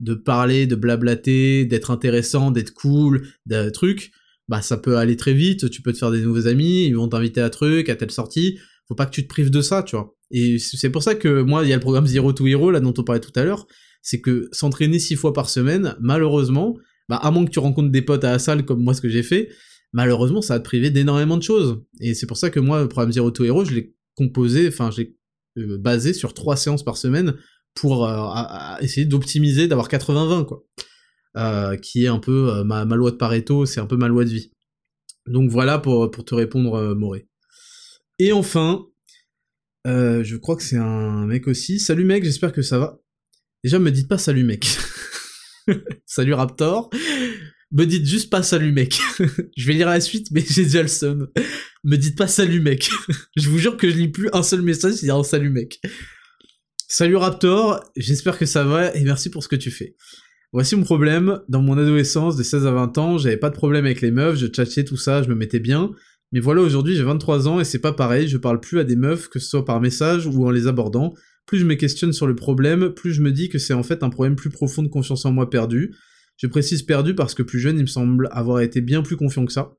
de 0.00 0.14
parler, 0.14 0.66
de 0.66 0.74
blablater, 0.74 1.64
d'être 1.64 1.92
intéressant, 1.92 2.50
d'être 2.50 2.74
cool, 2.74 3.28
de 3.46 3.70
trucs, 3.70 4.10
bah 4.48 4.62
ça 4.62 4.76
peut 4.76 4.96
aller 4.96 5.16
très 5.16 5.32
vite, 5.32 5.70
tu 5.70 5.80
peux 5.80 5.92
te 5.92 5.98
faire 5.98 6.10
des 6.10 6.20
nouveaux 6.22 6.48
amis, 6.48 6.86
ils 6.86 6.96
vont 6.96 7.06
t'inviter 7.06 7.40
à 7.40 7.50
truc, 7.50 7.88
à 7.88 7.94
telle 7.94 8.10
sortie, 8.10 8.58
faut 8.88 8.96
pas 8.96 9.06
que 9.06 9.12
tu 9.12 9.22
te 9.22 9.28
prives 9.28 9.50
de 9.50 9.60
ça, 9.60 9.84
tu 9.84 9.94
vois. 9.94 10.16
Et 10.32 10.58
c'est 10.58 10.90
pour 10.90 11.04
ça 11.04 11.14
que 11.14 11.42
moi, 11.42 11.62
il 11.62 11.68
y 11.68 11.72
a 11.72 11.76
le 11.76 11.80
programme 11.80 12.06
Zero 12.08 12.32
to 12.32 12.48
Hero, 12.48 12.72
là, 12.72 12.80
dont 12.80 12.94
on 12.98 13.04
parlait 13.04 13.20
tout 13.20 13.32
à 13.36 13.44
l'heure, 13.44 13.68
c'est 14.02 14.20
que 14.20 14.48
s'entraîner 14.50 14.98
six 14.98 15.14
fois 15.14 15.32
par 15.32 15.48
semaine, 15.50 15.94
malheureusement, 16.00 16.76
bah, 17.08 17.16
à 17.16 17.30
moins 17.30 17.44
que 17.44 17.50
tu 17.50 17.60
rencontres 17.60 17.90
des 17.90 18.02
potes 18.02 18.24
à 18.24 18.32
la 18.32 18.38
salle 18.40 18.64
comme 18.64 18.82
moi 18.82 18.92
ce 18.92 19.00
que 19.00 19.08
j'ai 19.08 19.22
fait, 19.22 19.50
malheureusement, 19.92 20.42
ça 20.42 20.54
va 20.54 20.60
te 20.60 20.64
priver 20.64 20.90
d'énormément 20.90 21.36
de 21.36 21.42
choses. 21.42 21.82
Et 22.00 22.14
c'est 22.14 22.26
pour 22.26 22.36
ça 22.36 22.50
que 22.50 22.60
moi, 22.60 22.82
le 22.82 22.88
programme 22.88 23.12
Zero 23.12 23.30
to 23.30 23.44
Hero, 23.44 23.64
je 23.64 23.74
l'ai 23.74 23.94
composé, 24.14 24.68
enfin, 24.68 24.90
je 24.90 25.02
l'ai 25.02 25.16
euh, 25.58 25.78
basé 25.78 26.12
sur 26.12 26.34
trois 26.34 26.56
séances 26.56 26.84
par 26.84 26.96
semaine 26.96 27.36
pour 27.74 28.06
euh, 28.06 28.76
essayer 28.80 29.06
d'optimiser, 29.06 29.68
d'avoir 29.68 29.88
80-20, 29.88 30.46
quoi. 30.46 30.64
Euh, 31.36 31.76
qui 31.76 32.04
est 32.04 32.08
un 32.08 32.18
peu 32.18 32.62
ma, 32.64 32.84
loi 32.84 33.10
de 33.10 33.16
Pareto, 33.16 33.66
c'est 33.66 33.80
un 33.80 33.86
peu 33.86 33.96
ma 33.96 34.08
loi 34.08 34.24
de 34.24 34.30
vie. 34.30 34.52
Donc 35.26 35.50
voilà 35.50 35.78
pour, 35.78 36.10
te 36.10 36.34
répondre, 36.34 36.94
Moré. 36.94 37.28
Et 38.18 38.32
enfin, 38.32 38.86
je 39.84 40.36
crois 40.36 40.56
que 40.56 40.62
c'est 40.62 40.78
un 40.78 41.26
mec 41.26 41.46
aussi. 41.46 41.78
Salut 41.78 42.06
mec, 42.06 42.24
j'espère 42.24 42.52
que 42.52 42.62
ça 42.62 42.78
va. 42.78 42.98
Déjà, 43.62 43.78
me 43.78 43.90
dites 43.90 44.08
pas 44.08 44.16
salut 44.16 44.44
mec. 44.44 44.66
salut 46.06 46.32
Raptor. 46.32 46.88
Me 47.72 47.84
dites 47.84 48.06
juste 48.06 48.30
pas 48.30 48.42
salut 48.42 48.72
mec. 48.72 49.00
je 49.56 49.66
vais 49.66 49.72
lire 49.74 49.88
la 49.88 50.00
suite, 50.00 50.28
mais 50.30 50.44
j'ai 50.48 50.64
déjà 50.64 50.82
le 50.82 50.88
seum. 50.88 51.28
Me 51.84 51.96
dites 51.96 52.16
pas 52.16 52.28
salut 52.28 52.60
mec. 52.60 52.88
je 53.36 53.48
vous 53.48 53.58
jure 53.58 53.76
que 53.76 53.90
je 53.90 53.96
lis 53.96 54.08
plus 54.08 54.28
un 54.32 54.42
seul 54.42 54.62
message, 54.62 54.94
c'est 54.94 55.06
dire 55.06 55.24
salut 55.24 55.50
mec. 55.50 55.80
Salut 56.88 57.16
Raptor, 57.16 57.82
j'espère 57.96 58.38
que 58.38 58.46
ça 58.46 58.62
va 58.62 58.94
et 58.94 59.02
merci 59.02 59.30
pour 59.30 59.42
ce 59.42 59.48
que 59.48 59.56
tu 59.56 59.72
fais. 59.72 59.96
Voici 60.52 60.76
mon 60.76 60.84
problème. 60.84 61.40
Dans 61.48 61.60
mon 61.60 61.76
adolescence, 61.76 62.36
de 62.36 62.44
16 62.44 62.66
à 62.66 62.70
20 62.70 62.98
ans, 62.98 63.18
j'avais 63.18 63.36
pas 63.36 63.50
de 63.50 63.56
problème 63.56 63.84
avec 63.84 64.00
les 64.00 64.12
meufs, 64.12 64.38
je 64.38 64.46
tchatchais 64.46 64.84
tout 64.84 64.96
ça, 64.96 65.22
je 65.24 65.28
me 65.28 65.34
mettais 65.34 65.58
bien. 65.58 65.90
Mais 66.30 66.38
voilà, 66.38 66.62
aujourd'hui 66.62 66.94
j'ai 66.94 67.02
23 67.02 67.48
ans 67.48 67.58
et 67.58 67.64
c'est 67.64 67.80
pas 67.80 67.92
pareil, 67.92 68.28
je 68.28 68.36
parle 68.36 68.60
plus 68.60 68.78
à 68.78 68.84
des 68.84 68.96
meufs, 68.96 69.28
que 69.28 69.40
ce 69.40 69.48
soit 69.48 69.64
par 69.64 69.80
message 69.80 70.26
ou 70.26 70.46
en 70.46 70.50
les 70.50 70.68
abordant. 70.68 71.14
Plus 71.46 71.58
je 71.58 71.64
me 71.64 71.74
questionne 71.74 72.12
sur 72.12 72.26
le 72.26 72.36
problème, 72.36 72.90
plus 72.90 73.12
je 73.12 73.22
me 73.22 73.32
dis 73.32 73.48
que 73.48 73.58
c'est 73.58 73.74
en 73.74 73.82
fait 73.82 74.04
un 74.04 74.10
problème 74.10 74.36
plus 74.36 74.50
profond 74.50 74.82
de 74.82 74.88
confiance 74.88 75.24
en 75.24 75.32
moi 75.32 75.50
perdu. 75.50 75.94
Je 76.36 76.46
précise 76.46 76.82
perdu 76.82 77.14
parce 77.14 77.34
que 77.34 77.42
plus 77.42 77.58
jeune, 77.58 77.78
il 77.78 77.82
me 77.82 77.86
semble 77.86 78.28
avoir 78.32 78.60
été 78.60 78.80
bien 78.80 79.02
plus 79.02 79.16
confiant 79.16 79.46
que 79.46 79.52
ça. 79.52 79.76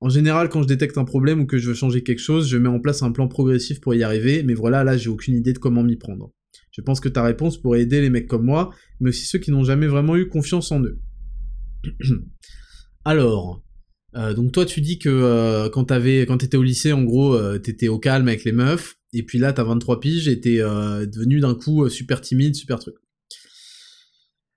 En 0.00 0.10
général, 0.10 0.48
quand 0.48 0.62
je 0.62 0.68
détecte 0.68 0.98
un 0.98 1.04
problème 1.04 1.40
ou 1.40 1.46
que 1.46 1.56
je 1.56 1.68
veux 1.68 1.74
changer 1.74 2.02
quelque 2.02 2.18
chose, 2.18 2.48
je 2.48 2.58
mets 2.58 2.68
en 2.68 2.80
place 2.80 3.02
un 3.02 3.10
plan 3.10 3.26
progressif 3.26 3.80
pour 3.80 3.94
y 3.94 4.02
arriver, 4.02 4.42
mais 4.42 4.54
voilà, 4.54 4.84
là, 4.84 4.96
j'ai 4.96 5.08
aucune 5.08 5.34
idée 5.34 5.52
de 5.52 5.58
comment 5.58 5.82
m'y 5.82 5.96
prendre. 5.96 6.30
Je 6.72 6.82
pense 6.82 7.00
que 7.00 7.08
ta 7.08 7.22
réponse 7.22 7.56
pourrait 7.56 7.82
aider 7.82 8.00
les 8.00 8.10
mecs 8.10 8.26
comme 8.26 8.44
moi, 8.44 8.70
mais 9.00 9.10
aussi 9.10 9.26
ceux 9.26 9.38
qui 9.38 9.50
n'ont 9.50 9.64
jamais 9.64 9.86
vraiment 9.86 10.16
eu 10.16 10.28
confiance 10.28 10.72
en 10.72 10.82
eux. 10.82 11.00
Alors, 13.04 13.62
euh, 14.16 14.34
donc 14.34 14.52
toi 14.52 14.64
tu 14.64 14.80
dis 14.80 14.98
que 14.98 15.08
euh, 15.08 15.68
quand 15.70 15.84
t'avais, 15.84 16.26
quand 16.26 16.38
t'étais 16.38 16.56
au 16.56 16.62
lycée, 16.62 16.92
en 16.92 17.02
gros, 17.02 17.34
euh, 17.34 17.58
t'étais 17.58 17.88
au 17.88 17.98
calme 17.98 18.28
avec 18.28 18.44
les 18.44 18.52
meufs, 18.52 18.96
et 19.12 19.22
puis 19.22 19.38
là 19.38 19.52
t'as 19.52 19.64
23 19.64 20.00
piges 20.00 20.28
et 20.28 20.40
t'es 20.40 20.58
devenu 20.58 21.40
d'un 21.40 21.54
coup 21.54 21.88
super 21.88 22.20
timide, 22.20 22.54
super 22.54 22.78
truc. 22.78 22.96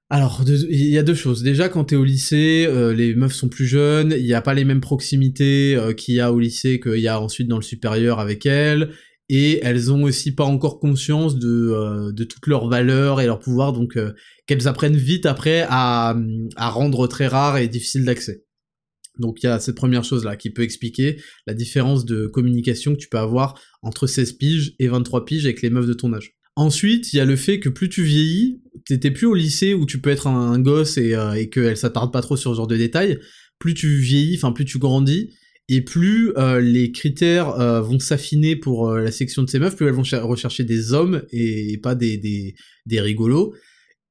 Alors, 0.09 0.41
il 0.47 0.87
y 0.87 0.97
a 0.97 1.03
deux 1.03 1.15
choses. 1.15 1.43
Déjà, 1.43 1.67
quand 1.67 1.83
t'es 1.85 1.97
au 1.97 2.05
lycée, 2.05 2.65
euh, 2.65 2.93
les 2.93 3.13
meufs 3.13 3.33
sont 3.33 3.49
plus 3.49 3.65
jeunes, 3.65 4.15
il 4.17 4.23
n'y 4.23 4.33
a 4.33 4.41
pas 4.41 4.53
les 4.53 4.63
mêmes 4.63 4.79
proximités 4.79 5.75
euh, 5.75 5.91
qu'il 5.91 6.15
y 6.15 6.21
a 6.21 6.31
au 6.31 6.39
lycée 6.39 6.79
qu'il 6.79 6.99
y 6.99 7.09
a 7.09 7.19
ensuite 7.19 7.49
dans 7.49 7.57
le 7.57 7.61
supérieur 7.61 8.19
avec 8.19 8.45
elles, 8.45 8.91
et 9.27 9.59
elles 9.63 9.91
ont 9.91 10.03
aussi 10.03 10.33
pas 10.33 10.45
encore 10.45 10.79
conscience 10.79 11.37
de, 11.37 11.49
euh, 11.49 12.13
de 12.13 12.23
toutes 12.23 12.47
leurs 12.47 12.69
valeurs 12.69 13.19
et 13.19 13.25
leurs 13.25 13.39
pouvoirs, 13.39 13.73
donc 13.73 13.97
qu'elles 14.45 14.67
apprennent 14.69 14.95
vite 14.95 15.25
après 15.25 15.65
à, 15.67 16.15
à 16.55 16.69
rendre 16.69 17.07
très 17.07 17.27
rare 17.27 17.57
et 17.57 17.67
difficile 17.67 18.05
d'accès. 18.05 18.45
Donc 19.19 19.43
il 19.43 19.47
y 19.47 19.49
a 19.49 19.59
cette 19.59 19.75
première 19.75 20.05
chose-là 20.05 20.37
qui 20.37 20.51
peut 20.51 20.61
expliquer 20.61 21.21
la 21.47 21.53
différence 21.53 22.05
de 22.05 22.27
communication 22.27 22.93
que 22.93 22.99
tu 22.99 23.09
peux 23.09 23.17
avoir 23.17 23.59
entre 23.81 24.07
16 24.07 24.33
piges 24.33 24.75
et 24.79 24.87
23 24.87 25.25
piges 25.25 25.45
avec 25.45 25.61
les 25.61 25.69
meufs 25.69 25.87
de 25.87 25.93
ton 25.93 26.13
âge. 26.13 26.36
Ensuite, 26.57 27.13
il 27.13 27.17
y 27.17 27.19
a 27.19 27.25
le 27.25 27.35
fait 27.35 27.59
que 27.59 27.69
plus 27.69 27.87
tu 27.87 28.01
vieillis, 28.01 28.63
t'étais 28.83 29.11
plus 29.11 29.27
au 29.27 29.35
lycée 29.35 29.75
où 29.75 29.85
tu 29.85 30.01
peux 30.01 30.09
être 30.09 30.25
un, 30.25 30.57
gosse 30.57 30.97
et, 30.97 31.13
euh, 31.13 31.33
et 31.33 31.49
qu'elle 31.49 31.77
s'attarde 31.77 32.11
pas 32.11 32.23
trop 32.23 32.35
sur 32.35 32.49
ce 32.49 32.57
genre 32.57 32.65
de 32.65 32.75
détails. 32.75 33.19
Plus 33.59 33.75
tu 33.75 33.99
vieillis, 33.99 34.37
enfin 34.37 34.51
plus 34.51 34.65
tu 34.65 34.79
grandis, 34.79 35.35
et 35.69 35.81
plus 35.81 36.31
euh, 36.35 36.59
les 36.59 36.91
critères 36.91 37.49
euh, 37.59 37.79
vont 37.81 37.99
s'affiner 37.99 38.55
pour 38.55 38.91
la 38.91 39.11
section 39.11 39.43
de 39.43 39.49
ces 39.51 39.59
meufs, 39.59 39.75
plus 39.75 39.85
elles 39.85 39.93
vont 39.93 40.27
rechercher 40.27 40.63
des 40.63 40.93
hommes 40.93 41.21
et, 41.31 41.77
pas 41.77 41.93
des, 41.93 42.17
des, 42.17 42.55
des 42.87 43.01
rigolos. 43.01 43.53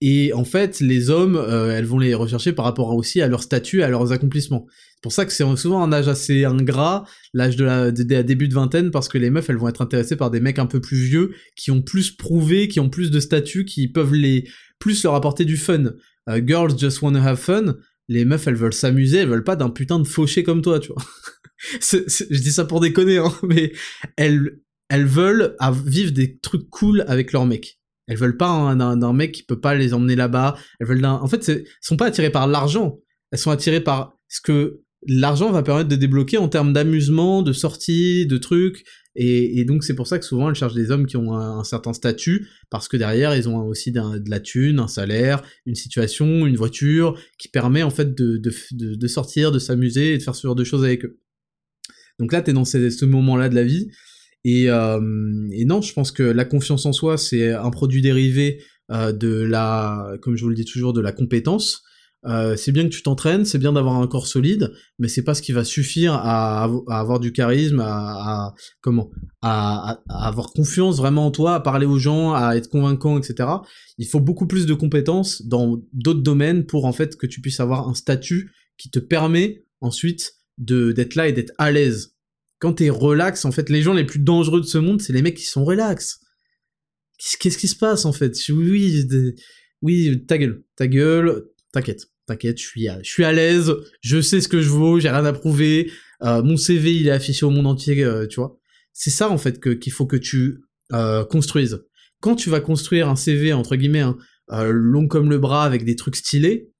Et 0.02 0.32
en 0.35 0.44
fait, 0.44 0.81
les 0.81 1.09
hommes, 1.09 1.36
euh, 1.36 1.77
elles 1.77 1.86
vont 1.86 1.98
les 1.98 2.14
rechercher 2.14 2.52
par 2.52 2.66
rapport 2.66 2.94
aussi 2.94 3.23
à 3.23 3.28
leur 3.28 3.43
statut, 3.43 3.82
à 3.82 3.89
leurs 3.89 4.12
accomplissements. 4.12 4.66
C'est 4.68 5.02
pour 5.02 5.12
ça 5.12 5.24
que 5.24 5.32
c'est 5.32 5.44
souvent 5.56 5.82
un 5.82 5.93
âge 5.93 6.09
assez 6.09 6.44
ingrat, 6.44 7.06
l'âge 7.32 7.56
de 7.56 7.64
la 7.64 8.23
début 8.23 8.48
de 8.48 8.55
vingtaine, 8.55 8.90
parce 8.90 9.09
que 9.09 9.16
les 9.16 9.31
meufs, 9.31 9.48
elles 9.48 9.56
vont 9.56 9.68
être 9.68 9.81
intéressées 9.81 10.16
par 10.16 10.31
des 10.31 10.40
mecs 10.40 10.59
un 10.59 10.66
peu 10.66 10.81
plus 10.81 10.98
vieux, 10.98 11.32
qui 11.56 11.70
ont 11.70 11.81
plus 11.81 12.10
prouvé, 12.10 12.68
qui 12.68 12.78
ont 12.81 12.90
plus 12.90 13.10
de 13.10 13.20
statut, 13.20 13.64
qui 13.64 13.89
peuvent 13.89 14.14
les 14.14 14.48
plus 14.78 15.02
leur 15.02 15.14
apporter 15.14 15.47
du 15.47 15.56
fun. 15.56 15.93
Euh, 16.28 16.43
girls 16.44 16.78
just 16.78 17.01
wanna 17.01 17.23
have 17.23 17.39
fun. 17.39 17.77
Les 18.09 18.24
meufs, 18.24 18.47
elles 18.47 18.55
veulent 18.55 18.74
s'amuser, 18.74 19.18
elles 19.18 19.28
veulent 19.28 19.44
pas 19.44 19.56
d'un 19.56 19.70
putain 19.70 19.98
de 19.98 20.06
fauché 20.06 20.43
comme 20.43 20.60
toi, 20.60 20.78
tu 20.78 20.93
vois. 20.93 21.02
je 21.81 22.40
dis 22.40 22.52
ça 22.52 22.66
pour 22.66 22.81
déconner, 22.81 23.16
hein, 23.16 23.32
mais 23.43 23.73
elles, 24.16 24.60
elles 24.90 25.06
veulent 25.06 25.56
vivre 25.86 26.12
des 26.12 26.39
trucs 26.39 26.68
cool 26.68 27.05
avec 27.09 27.32
leurs 27.32 27.47
mecs. 27.47 27.78
Elles 28.07 28.19
veulent 28.19 28.37
pas 28.37 28.74
d'un 28.74 29.12
mec 29.12 29.33
qui 29.33 29.43
peut 29.43 29.61
pas 29.61 29.74
les 29.74 29.95
emmener 29.95 30.16
là-bas. 30.16 30.57
Elles 30.81 30.87
veulent. 30.87 31.05
En 31.05 31.27
fait, 31.27 31.49
elles 31.49 31.65
sont 31.81 31.97
pas 31.97 32.07
attirées 32.07 32.31
par 32.31 32.47
l'argent. 32.47 32.99
Elles 33.33 33.39
sont 33.39 33.51
attirées 33.51 33.81
par 33.81 34.16
ce 34.28 34.41
que 34.41 34.81
l'argent 35.07 35.51
va 35.53 35.62
permettre 35.62 35.89
de 35.89 35.97
débloquer 35.97 36.39
en 36.39 36.49
termes 36.49 36.73
d'amusement, 36.73 37.43
de 37.43 37.53
sortie, 37.53 38.27
de 38.27 38.39
trucs. 38.39 38.85
Et, 39.19 39.65
donc 39.65 39.83
c'est 39.83 39.95
pour 39.95 40.07
ça 40.07 40.19
que 40.19 40.27
souvent 40.27 40.51
elles 40.51 40.55
cherchent 40.55 40.74
des 40.74 40.91
hommes 40.91 41.07
qui 41.07 41.16
ont 41.16 41.33
un, 41.35 41.65
certain 41.65 41.95
statut, 41.95 42.49
parce 42.69 42.87
que 42.87 42.99
derrière 42.99 43.35
ils 43.35 43.49
ont 43.49 43.65
aussi 43.66 43.91
de 43.91 44.31
la 44.31 44.41
thune, 44.41 44.78
un 44.78 44.89
salaire, 44.89 45.43
une 45.65 45.74
situation, 45.74 46.47
une 46.47 46.57
voiture, 46.57 47.19
qui 47.39 47.49
permet 47.49 47.83
en 47.83 47.91
fait 47.91 48.15
de, 48.15 48.39
de, 48.39 49.07
sortir, 49.07 49.53
de 49.53 49.59
s'amuser 49.59 50.12
et 50.12 50.19
de 50.19 50.23
faire 50.23 50.35
ce 50.35 50.47
genre 50.47 50.55
de 50.55 50.65
choses 50.65 50.85
avec 50.85 51.07
eux. 51.07 51.19
Donc 52.19 52.33
là 52.33 52.43
t'es 52.43 52.53
dans 52.53 52.66
ce 52.66 53.05
moment-là 53.07 53.49
de 53.49 53.55
la 53.55 53.65
vie, 53.65 53.89
euh, 54.47 55.48
et, 55.52 55.64
non, 55.64 55.81
je 55.81 55.93
pense 55.93 56.12
que 56.12 56.23
la 56.23 56.44
confiance 56.44 56.86
en 56.86 56.93
soi, 56.93 57.18
c'est 57.18 57.52
un 57.52 57.70
produit 57.70 58.02
dérivé 58.02 58.62
euh, 58.90 59.12
de 59.12 59.43
la, 59.43 60.12
comme 60.23 60.36
je 60.36 60.43
vous 60.43 60.51
le 60.51 60.55
dis 60.55 60.64
toujours, 60.64 60.93
de 60.93 61.01
la 61.01 61.12
compétence. 61.12 61.82
Euh, 62.24 62.56
c'est 62.56 62.73
bien 62.73 62.85
que 62.85 62.89
tu 62.89 63.02
t'entraînes, 63.02 63.44
c'est 63.44 63.59
bien 63.59 63.73
d'avoir 63.73 64.01
un 64.01 64.06
corps 64.09 64.27
solide, 64.27 64.73
mais 64.98 65.06
c'est 65.06 65.23
pas 65.23 65.35
ce 65.35 65.43
qui 65.43 65.52
va 65.52 65.62
suffire 65.62 66.14
à, 66.14 66.64
avoir 66.89 67.20
du 67.20 67.32
charisme, 67.32 67.81
à, 67.81 68.52
comment, 68.81 69.10
à, 69.43 70.01
avoir 70.09 70.52
confiance 70.52 70.97
vraiment 70.97 71.27
en 71.27 71.31
toi, 71.31 71.55
à 71.55 71.60
parler 71.60 71.86
aux 71.86 71.98
gens, 71.98 72.35
à 72.35 72.56
être 72.56 72.68
convaincant, 72.68 73.18
etc. 73.18 73.48
Il 73.98 74.09
faut 74.09 74.18
beaucoup 74.18 74.48
plus 74.48 74.66
de 74.66 74.74
compétences 74.74 75.43
dans 75.47 75.81
d'autres 75.93 76.23
domaines 76.23 76.66
pour 76.66 76.86
en 76.86 76.93
fait 76.93 77.16
que 77.16 77.27
tu 77.27 77.40
puisses 77.40 77.60
avoir 77.60 77.89
un 77.89 77.94
statut 77.94 78.51
qui 78.77 78.90
te 78.90 78.98
permet 78.98 79.64
ensuite 79.81 80.35
de 80.59 80.90
d'être 80.90 81.14
là 81.14 81.28
et 81.28 81.32
d'être 81.32 81.52
à 81.59 81.70
l'aise 81.70 82.15
quand 82.59 82.74
t'es 82.74 82.91
relax, 82.91 83.45
en 83.45 83.53
fait, 83.53 83.69
les 83.69 83.83
gens 83.83 83.93
les 83.93 84.05
plus 84.05 84.19
dangereux 84.19 84.61
de 84.61 84.66
ce 84.66 84.78
monde, 84.78 85.01
c'est 85.01 85.12
les 85.12 85.23
mecs 85.23 85.37
qui 85.37 85.45
sont 85.45 85.65
relax. 85.65 86.20
Qu'est-ce 87.41 87.59
qui 87.59 87.69
se 87.69 87.77
passe, 87.77 88.05
en 88.05 88.12
fait? 88.12 88.37
Oui, 88.49 89.07
oui, 89.83 90.24
ta 90.27 90.39
gueule, 90.39 90.62
ta 90.77 90.87
gueule, 90.87 91.47
t'inquiète, 91.73 92.07
t'inquiète, 92.27 92.59
je 92.59 92.65
suis, 92.65 92.89
à, 92.89 93.01
à 93.28 93.33
l'aise, 93.33 93.73
je 94.01 94.20
sais 94.20 94.41
ce 94.41 94.49
que 94.49 94.61
je 94.61 94.69
vaux, 94.69 95.01
j'ai 95.01 95.11
rien 95.11 95.24
à 95.24 95.33
prouver, 95.33 95.91
euh, 96.23 96.43
mon 96.43 96.57
CV, 96.57 96.95
il 96.95 97.09
est 97.09 97.12
affiché 97.12 97.45
au 97.45 97.51
monde 97.51 97.66
entier, 97.66 98.03
euh, 98.05 98.27
tu 98.27 98.37
vois. 98.37 98.59
C'est 98.93 99.11
ça, 99.11 99.31
en 99.31 99.39
fait, 99.39 99.61
qu'il 99.78 99.93
faut 99.93 100.07
que 100.07 100.16
tu 100.16 100.62
euh, 100.93 101.24
construises. 101.24 101.85
Quand 102.20 102.37
tu 102.37 102.49
vas 102.49 102.61
construire 102.61 103.09
un 103.09 103.16
CV, 103.16 103.53
entre 103.53 103.77
guillemets, 103.77 104.01
hein, 104.01 104.16
long 104.49 105.07
comme 105.07 105.28
le 105.28 105.39
bras, 105.39 105.65
avec 105.65 105.85
des 105.85 105.97
trucs 105.97 106.16
stylés, 106.16 106.70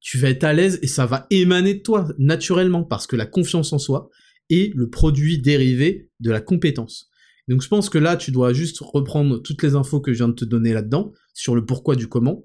tu 0.00 0.18
vas 0.18 0.30
être 0.30 0.44
à 0.44 0.52
l'aise 0.52 0.78
et 0.82 0.86
ça 0.86 1.04
va 1.04 1.26
émaner 1.30 1.74
de 1.74 1.80
toi, 1.80 2.08
naturellement, 2.18 2.84
parce 2.84 3.06
que 3.06 3.16
la 3.16 3.26
confiance 3.26 3.72
en 3.72 3.78
soi, 3.78 4.08
et 4.50 4.72
le 4.74 4.88
produit 4.88 5.38
dérivé 5.38 6.10
de 6.20 6.30
la 6.30 6.40
compétence. 6.40 7.10
Donc 7.48 7.62
je 7.62 7.68
pense 7.68 7.88
que 7.88 7.98
là, 7.98 8.16
tu 8.16 8.32
dois 8.32 8.52
juste 8.52 8.78
reprendre 8.80 9.38
toutes 9.38 9.62
les 9.62 9.74
infos 9.74 10.00
que 10.00 10.12
je 10.12 10.18
viens 10.18 10.28
de 10.28 10.34
te 10.34 10.44
donner 10.44 10.72
là-dedans, 10.72 11.12
sur 11.32 11.54
le 11.54 11.64
pourquoi 11.64 11.94
du 11.94 12.08
comment, 12.08 12.44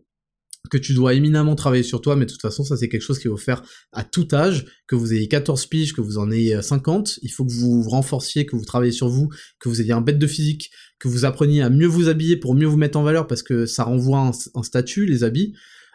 que 0.69 0.77
tu 0.77 0.93
dois 0.93 1.15
éminemment 1.15 1.55
travailler 1.55 1.83
sur 1.83 2.01
toi, 2.01 2.15
mais 2.15 2.25
de 2.25 2.31
toute 2.31 2.41
façon, 2.41 2.63
ça 2.63 2.77
c'est 2.77 2.87
quelque 2.87 3.01
chose 3.01 3.17
qui 3.17 3.27
vous 3.27 3.37
faire 3.37 3.63
à 3.91 4.03
tout 4.03 4.27
âge, 4.31 4.65
que 4.87 4.95
vous 4.95 5.13
ayez 5.13 5.27
14 5.27 5.65
piges, 5.65 5.93
que 5.93 6.01
vous 6.01 6.17
en 6.17 6.31
ayez 6.31 6.61
50, 6.61 7.19
il 7.23 7.31
faut 7.31 7.45
que 7.45 7.51
vous 7.51 7.81
vous 7.81 7.89
renforciez, 7.89 8.45
que 8.45 8.55
vous 8.55 8.65
travaillez 8.65 8.91
sur 8.91 9.09
vous, 9.09 9.29
que 9.59 9.69
vous 9.69 9.81
ayez 9.81 9.91
un 9.91 10.01
bête 10.01 10.19
de 10.19 10.27
physique, 10.27 10.69
que 10.99 11.07
vous 11.07 11.25
appreniez 11.25 11.61
à 11.61 11.69
mieux 11.69 11.87
vous 11.87 12.09
habiller 12.09 12.37
pour 12.37 12.53
mieux 12.53 12.67
vous 12.67 12.77
mettre 12.77 12.99
en 12.99 13.03
valeur, 13.03 13.27
parce 13.27 13.41
que 13.41 13.65
ça 13.65 13.83
renvoie 13.83 14.31
un, 14.53 14.63
statut, 14.63 15.05
les 15.05 15.23
habits, 15.23 15.53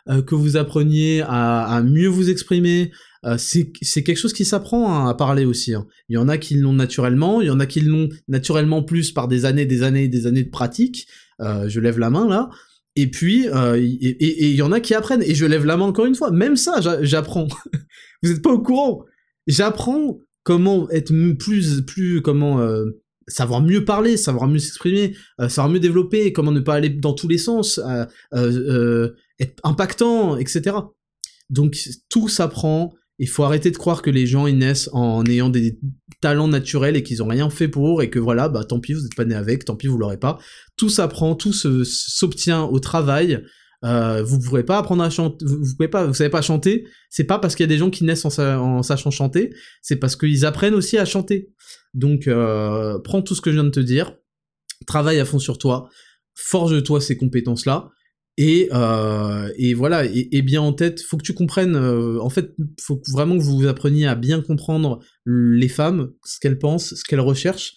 euh, 0.09 0.23
que 0.23 0.35
vous 0.35 0.57
appreniez 0.57 1.23
à, 1.23 1.65
à 1.65 1.83
mieux 1.83 2.09
vous 2.09 2.31
exprimer, 2.31 2.91
euh, 3.25 3.37
c'est 3.39 3.73
quelque 4.05 4.17
chose 4.17 4.33
qui 4.33 4.45
s'apprend 4.45 5.07
à 5.07 5.15
parler 5.15 5.45
aussi. 5.45 5.75
Hein. 5.75 5.87
Il 6.09 6.15
y 6.15 6.19
en 6.19 6.29
a 6.29 6.39
qui 6.39 6.55
l'ont 6.55 6.73
naturellement, 6.73 7.41
il 7.41 7.49
y 7.49 7.51
en 7.51 7.61
a 7.61 7.67
qui 7.67 7.81
l'ont 7.81 8.09
naturellement 8.29 8.83
plus 8.83 9.11
par 9.11 9.27
des 9.27 9.45
années, 9.45 9.67
des 9.67 9.83
années, 9.83 10.09
des 10.09 10.27
années 10.27 10.45
de 10.45 10.51
pratique. 10.51 11.07
Euh, 11.41 11.69
je 11.69 11.81
lève 11.81 11.99
la 11.99 12.11
main 12.11 12.29
là. 12.29 12.51
Et 12.95 13.11
puis, 13.11 13.47
euh, 13.49 13.77
et 13.77 14.51
il 14.51 14.57
y 14.57 14.63
en 14.63 14.73
a 14.73 14.81
qui 14.81 14.95
apprennent. 14.95 15.23
Et 15.23 15.35
je 15.35 15.45
lève 15.45 15.67
la 15.67 15.77
main 15.77 15.85
encore 15.85 16.07
une 16.07 16.15
fois. 16.15 16.31
Même 16.31 16.57
ça, 16.57 16.81
j'apprends. 17.03 17.47
Vous 18.23 18.31
n'êtes 18.31 18.43
pas 18.43 18.53
au 18.53 18.63
courant. 18.63 19.05
J'apprends 19.47 20.19
comment 20.45 20.89
être 20.91 21.13
plus, 21.37 21.83
plus, 21.83 22.23
comment 22.23 22.61
euh, 22.61 22.87
savoir 23.29 23.61
mieux 23.61 23.85
parler, 23.85 24.17
savoir 24.17 24.49
mieux 24.49 24.61
s'exprimer, 24.61 25.17
euh, 25.41 25.49
savoir 25.49 25.73
mieux 25.73 25.81
développer, 25.81 26.33
comment 26.33 26.53
ne 26.53 26.61
pas 26.61 26.75
aller 26.75 26.89
dans 26.89 27.13
tous 27.13 27.29
les 27.29 27.39
sens, 27.39 27.81
euh, 28.33 29.09
être 29.39 29.61
impactant, 29.65 30.37
etc. 30.37 30.77
Donc 31.51 31.77
tout 32.09 32.29
s'apprend. 32.29 32.95
Il 33.19 33.29
faut 33.29 33.45
arrêter 33.45 33.71
de 33.71 33.77
croire 33.77 34.03
que 34.03 34.11
les 34.11 34.27
gens 34.27 34.47
ils 34.47 34.59
naissent 34.59 34.91
en 34.93 35.25
ayant 35.25 35.49
des 35.49 35.79
talents 36.21 36.49
naturels 36.49 36.97
et 36.97 37.03
qu'ils 37.03 37.23
ont 37.23 37.29
rien 37.29 37.49
fait 37.49 37.69
pour 37.69 38.03
et 38.03 38.11
que 38.11 38.19
voilà, 38.19 38.49
bah 38.49 38.65
tant 38.65 38.79
pis, 38.79 38.93
vous 38.93 39.01
n'êtes 39.01 39.15
pas 39.15 39.25
né 39.25 39.35
avec, 39.35 39.65
tant 39.65 39.77
pis, 39.77 39.87
vous 39.87 39.97
l'aurez 39.97 40.19
pas. 40.19 40.39
Tout 40.77 40.91
s'apprend, 40.91 41.35
tout 41.35 41.53
s'obtient 41.53 42.65
au 42.65 42.79
travail. 42.79 43.43
Euh, 43.85 44.23
vous 44.23 44.41
pourrez 44.41 44.65
pas 44.65 44.79
apprendre 44.79 45.03
à 45.03 45.11
chanter, 45.11 45.45
vous, 45.45 45.77
pouvez 45.77 45.89
pas, 45.89 46.07
vous 46.07 46.15
savez 46.15 46.31
pas 46.31 46.43
chanter. 46.43 46.87
C'est 47.09 47.25
pas 47.25 47.39
parce 47.39 47.55
qu'il 47.55 47.65
y 47.65 47.69
a 47.69 47.73
des 47.73 47.79
gens 47.79 47.91
qui 47.91 48.05
naissent 48.05 48.25
en, 48.25 48.83
sachant 48.83 49.11
chanter, 49.11 49.55
c'est 49.83 49.97
parce 49.97 50.17
qu'ils 50.17 50.45
apprennent 50.45 50.75
aussi 50.75 50.99
à 50.99 51.05
chanter. 51.05 51.51
Donc, 51.95 52.27
euh, 52.27 52.99
prends 52.99 53.23
tout 53.23 53.35
ce 53.35 53.41
que 53.41 53.51
je 53.51 53.57
viens 53.57 53.65
de 53.65 53.71
te 53.71 53.81
dire, 53.81 54.17
travaille 54.87 55.21
à 55.21 55.25
fond 55.25 55.39
sur 55.39 55.59
toi, 55.59 55.89
forge-toi 56.35 57.01
ces 57.01 57.17
compétences-là, 57.17 57.91
et, 58.39 58.69
euh, 58.73 59.51
et 59.57 59.73
voilà, 59.73 60.05
et, 60.05 60.43
bien 60.43 60.61
en 60.61 60.75
tête, 60.75 61.01
faut 61.01 61.17
que 61.17 61.23
tu 61.23 61.33
comprennes, 61.33 61.75
euh, 61.75 62.21
en 62.21 62.29
fait, 62.29 62.55
faut 62.81 63.01
vraiment 63.11 63.39
que 63.39 63.43
vous 63.43 63.67
appreniez 63.67 64.07
à 64.07 64.15
bien 64.15 64.43
comprendre 64.43 65.01
les 65.25 65.69
femmes, 65.69 66.13
ce 66.25 66.39
qu'elles 66.39 66.59
pensent, 66.59 66.95
ce 66.95 67.05
qu'elles 67.05 67.21
recherchent, 67.21 67.75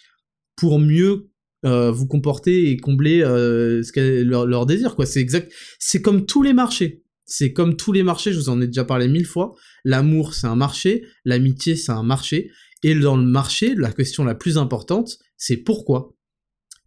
pour 0.57 0.79
mieux 0.79 1.29
euh, 1.65 1.91
vous 1.91 2.07
comporter 2.07 2.69
et 2.69 2.77
combler 2.77 3.21
ce 3.21 4.23
leur, 4.23 4.45
leur 4.45 4.65
désir, 4.65 4.95
quoi. 4.95 5.05
C'est 5.05 5.21
exact, 5.21 5.51
c'est 5.79 6.01
comme 6.01 6.25
tous 6.25 6.43
les 6.43 6.53
marchés. 6.53 7.03
C'est 7.25 7.53
comme 7.53 7.77
tous 7.77 7.93
les 7.93 8.03
marchés, 8.03 8.33
je 8.33 8.39
vous 8.39 8.49
en 8.49 8.59
ai 8.59 8.65
déjà 8.67 8.83
parlé 8.83 9.07
mille 9.07 9.27
fois. 9.27 9.53
L'amour, 9.85 10.33
c'est 10.33 10.47
un 10.47 10.55
marché, 10.55 11.05
l'amitié, 11.23 11.75
c'est 11.75 11.91
un 11.91 12.03
marché. 12.03 12.49
Et 12.83 12.95
dans 12.95 13.15
le 13.15 13.23
marché, 13.23 13.75
la 13.75 13.91
question 13.91 14.23
la 14.23 14.35
plus 14.35 14.57
importante, 14.57 15.19
c'est 15.37 15.57
pourquoi? 15.57 16.15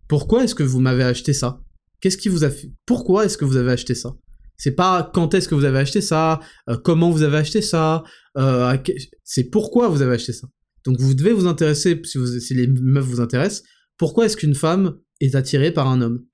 Pourquoi 0.08 0.44
est-ce 0.44 0.54
que 0.54 0.64
vous 0.64 0.80
m'avez 0.80 1.04
acheté 1.04 1.32
ça? 1.32 1.62
Qu'est-ce 2.02 2.18
qui 2.18 2.28
vous 2.28 2.42
a 2.42 2.50
fait 2.50 2.70
Pourquoi 2.84 3.24
est-ce 3.24 3.38
que 3.38 3.44
vous 3.44 3.56
avez 3.56 3.70
acheté 3.70 3.94
ça? 3.94 4.12
C'est 4.56 4.72
pas 4.72 5.08
quand 5.14 5.34
est-ce 5.34 5.48
que 5.48 5.54
vous 5.54 5.64
avez 5.64 5.78
acheté 5.78 6.00
ça, 6.00 6.40
euh, 6.68 6.76
comment 6.76 7.10
vous 7.10 7.22
avez 7.22 7.38
acheté 7.38 7.62
ça, 7.62 8.02
euh, 8.36 8.76
c'est 9.24 9.44
pourquoi 9.44 9.88
vous 9.88 10.02
avez 10.02 10.14
acheté 10.14 10.32
ça. 10.32 10.48
Donc 10.84 10.98
vous 10.98 11.14
devez 11.14 11.32
vous 11.32 11.46
intéresser, 11.46 12.00
si, 12.04 12.54
les 12.54 12.66
meufs 12.66 13.04
vous 13.04 13.20
intéressent, 13.20 13.62
pourquoi 13.98 14.26
est-ce 14.26 14.36
qu'une 14.36 14.56
femme 14.56 14.98
est 15.20 15.36
attirée 15.36 15.70
par 15.70 15.86
un 15.86 16.02
homme? 16.02 16.24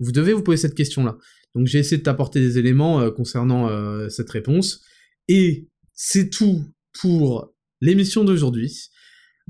Vous 0.00 0.12
devez 0.12 0.32
vous 0.32 0.42
poser 0.42 0.56
cette 0.56 0.74
question-là. 0.74 1.18
Donc 1.54 1.66
j'ai 1.66 1.78
essayé 1.78 1.98
de 1.98 2.02
t'apporter 2.02 2.40
des 2.40 2.56
éléments 2.58 3.00
euh, 3.02 3.10
concernant 3.10 3.68
cette 4.08 4.30
réponse. 4.30 4.82
Et 5.28 5.68
c'est 5.92 6.30
tout 6.30 6.64
pour 7.02 7.54
l'émission 7.82 8.24
d'aujourd'hui. 8.24 8.90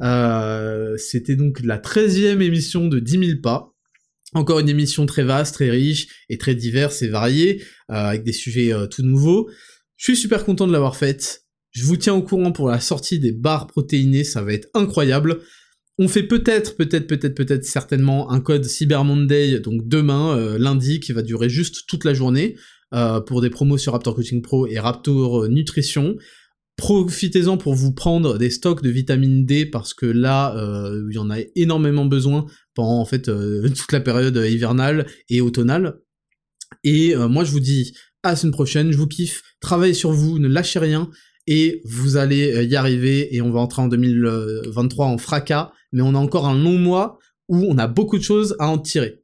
C'était 0.00 1.36
donc 1.36 1.60
la 1.60 1.78
13e 1.78 2.40
émission 2.40 2.88
de 2.88 2.98
10 2.98 3.26
000 3.26 3.40
pas. 3.40 3.72
Encore 4.34 4.58
une 4.58 4.68
émission 4.68 5.06
très 5.06 5.22
vaste, 5.22 5.54
très 5.54 5.70
riche 5.70 6.08
et 6.28 6.36
très 6.36 6.54
diverse 6.54 7.02
et 7.02 7.08
variée, 7.08 7.62
euh, 7.90 7.94
avec 7.94 8.24
des 8.24 8.32
sujets 8.32 8.72
euh, 8.72 8.86
tout 8.86 9.02
nouveaux. 9.02 9.48
Je 9.96 10.04
suis 10.04 10.16
super 10.16 10.44
content 10.44 10.66
de 10.66 10.72
l'avoir 10.72 10.96
faite. 10.96 11.44
Je 11.70 11.84
vous 11.84 11.96
tiens 11.96 12.14
au 12.14 12.22
courant 12.22 12.52
pour 12.52 12.68
la 12.68 12.80
sortie 12.80 13.18
des 13.18 13.32
barres 13.32 13.66
protéinées, 13.66 14.24
ça 14.24 14.42
va 14.42 14.52
être 14.52 14.68
incroyable. 14.74 15.40
On 15.98 16.08
fait 16.08 16.22
peut-être, 16.22 16.76
peut-être, 16.76 17.06
peut-être, 17.06 17.34
peut-être, 17.34 17.64
certainement 17.64 18.30
un 18.30 18.40
code 18.40 18.64
Cyber 18.64 19.04
Monday, 19.04 19.60
donc 19.60 19.88
demain, 19.88 20.36
euh, 20.36 20.58
lundi, 20.58 21.00
qui 21.00 21.12
va 21.12 21.22
durer 21.22 21.48
juste 21.48 21.86
toute 21.88 22.04
la 22.04 22.14
journée, 22.14 22.56
pour 23.26 23.42
des 23.42 23.50
promos 23.50 23.76
sur 23.76 23.92
Raptor 23.92 24.14
Coaching 24.14 24.40
Pro 24.40 24.66
et 24.66 24.78
Raptor 24.78 25.46
Nutrition. 25.50 26.16
Profitez-en 26.78 27.56
pour 27.56 27.74
vous 27.74 27.92
prendre 27.92 28.38
des 28.38 28.50
stocks 28.50 28.84
de 28.84 28.88
vitamine 28.88 29.44
D 29.44 29.66
parce 29.66 29.94
que 29.94 30.06
là, 30.06 30.56
euh, 30.56 31.08
il 31.10 31.16
y 31.16 31.18
en 31.18 31.28
a 31.28 31.38
énormément 31.56 32.06
besoin 32.06 32.46
pendant 32.74 33.00
en 33.00 33.04
fait 33.04 33.28
euh, 33.28 33.68
toute 33.68 33.90
la 33.90 34.00
période 34.00 34.36
hivernale 34.36 35.06
et 35.28 35.40
automnale. 35.40 35.98
Et 36.84 37.16
euh, 37.16 37.26
moi, 37.26 37.42
je 37.42 37.50
vous 37.50 37.58
dis 37.58 37.94
à 38.22 38.30
la 38.30 38.36
semaine 38.36 38.52
prochaine. 38.52 38.92
Je 38.92 38.96
vous 38.96 39.08
kiffe. 39.08 39.42
Travaillez 39.60 39.92
sur 39.92 40.12
vous, 40.12 40.38
ne 40.38 40.46
lâchez 40.46 40.78
rien 40.78 41.10
et 41.48 41.82
vous 41.84 42.16
allez 42.16 42.64
y 42.64 42.76
arriver. 42.76 43.34
Et 43.34 43.42
on 43.42 43.50
va 43.50 43.58
entrer 43.58 43.82
en 43.82 43.88
2023 43.88 45.06
en 45.06 45.18
fracas, 45.18 45.72
mais 45.90 46.02
on 46.02 46.14
a 46.14 46.18
encore 46.18 46.46
un 46.46 46.56
long 46.56 46.78
mois 46.78 47.18
où 47.48 47.66
on 47.68 47.76
a 47.76 47.88
beaucoup 47.88 48.18
de 48.18 48.22
choses 48.22 48.54
à 48.60 48.68
en 48.68 48.78
tirer. 48.78 49.20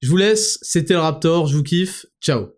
Je 0.00 0.08
vous 0.08 0.16
laisse. 0.16 0.60
C'était 0.62 0.94
le 0.94 1.00
Raptor. 1.00 1.48
Je 1.48 1.56
vous 1.56 1.64
kiffe. 1.64 2.06
Ciao. 2.22 2.54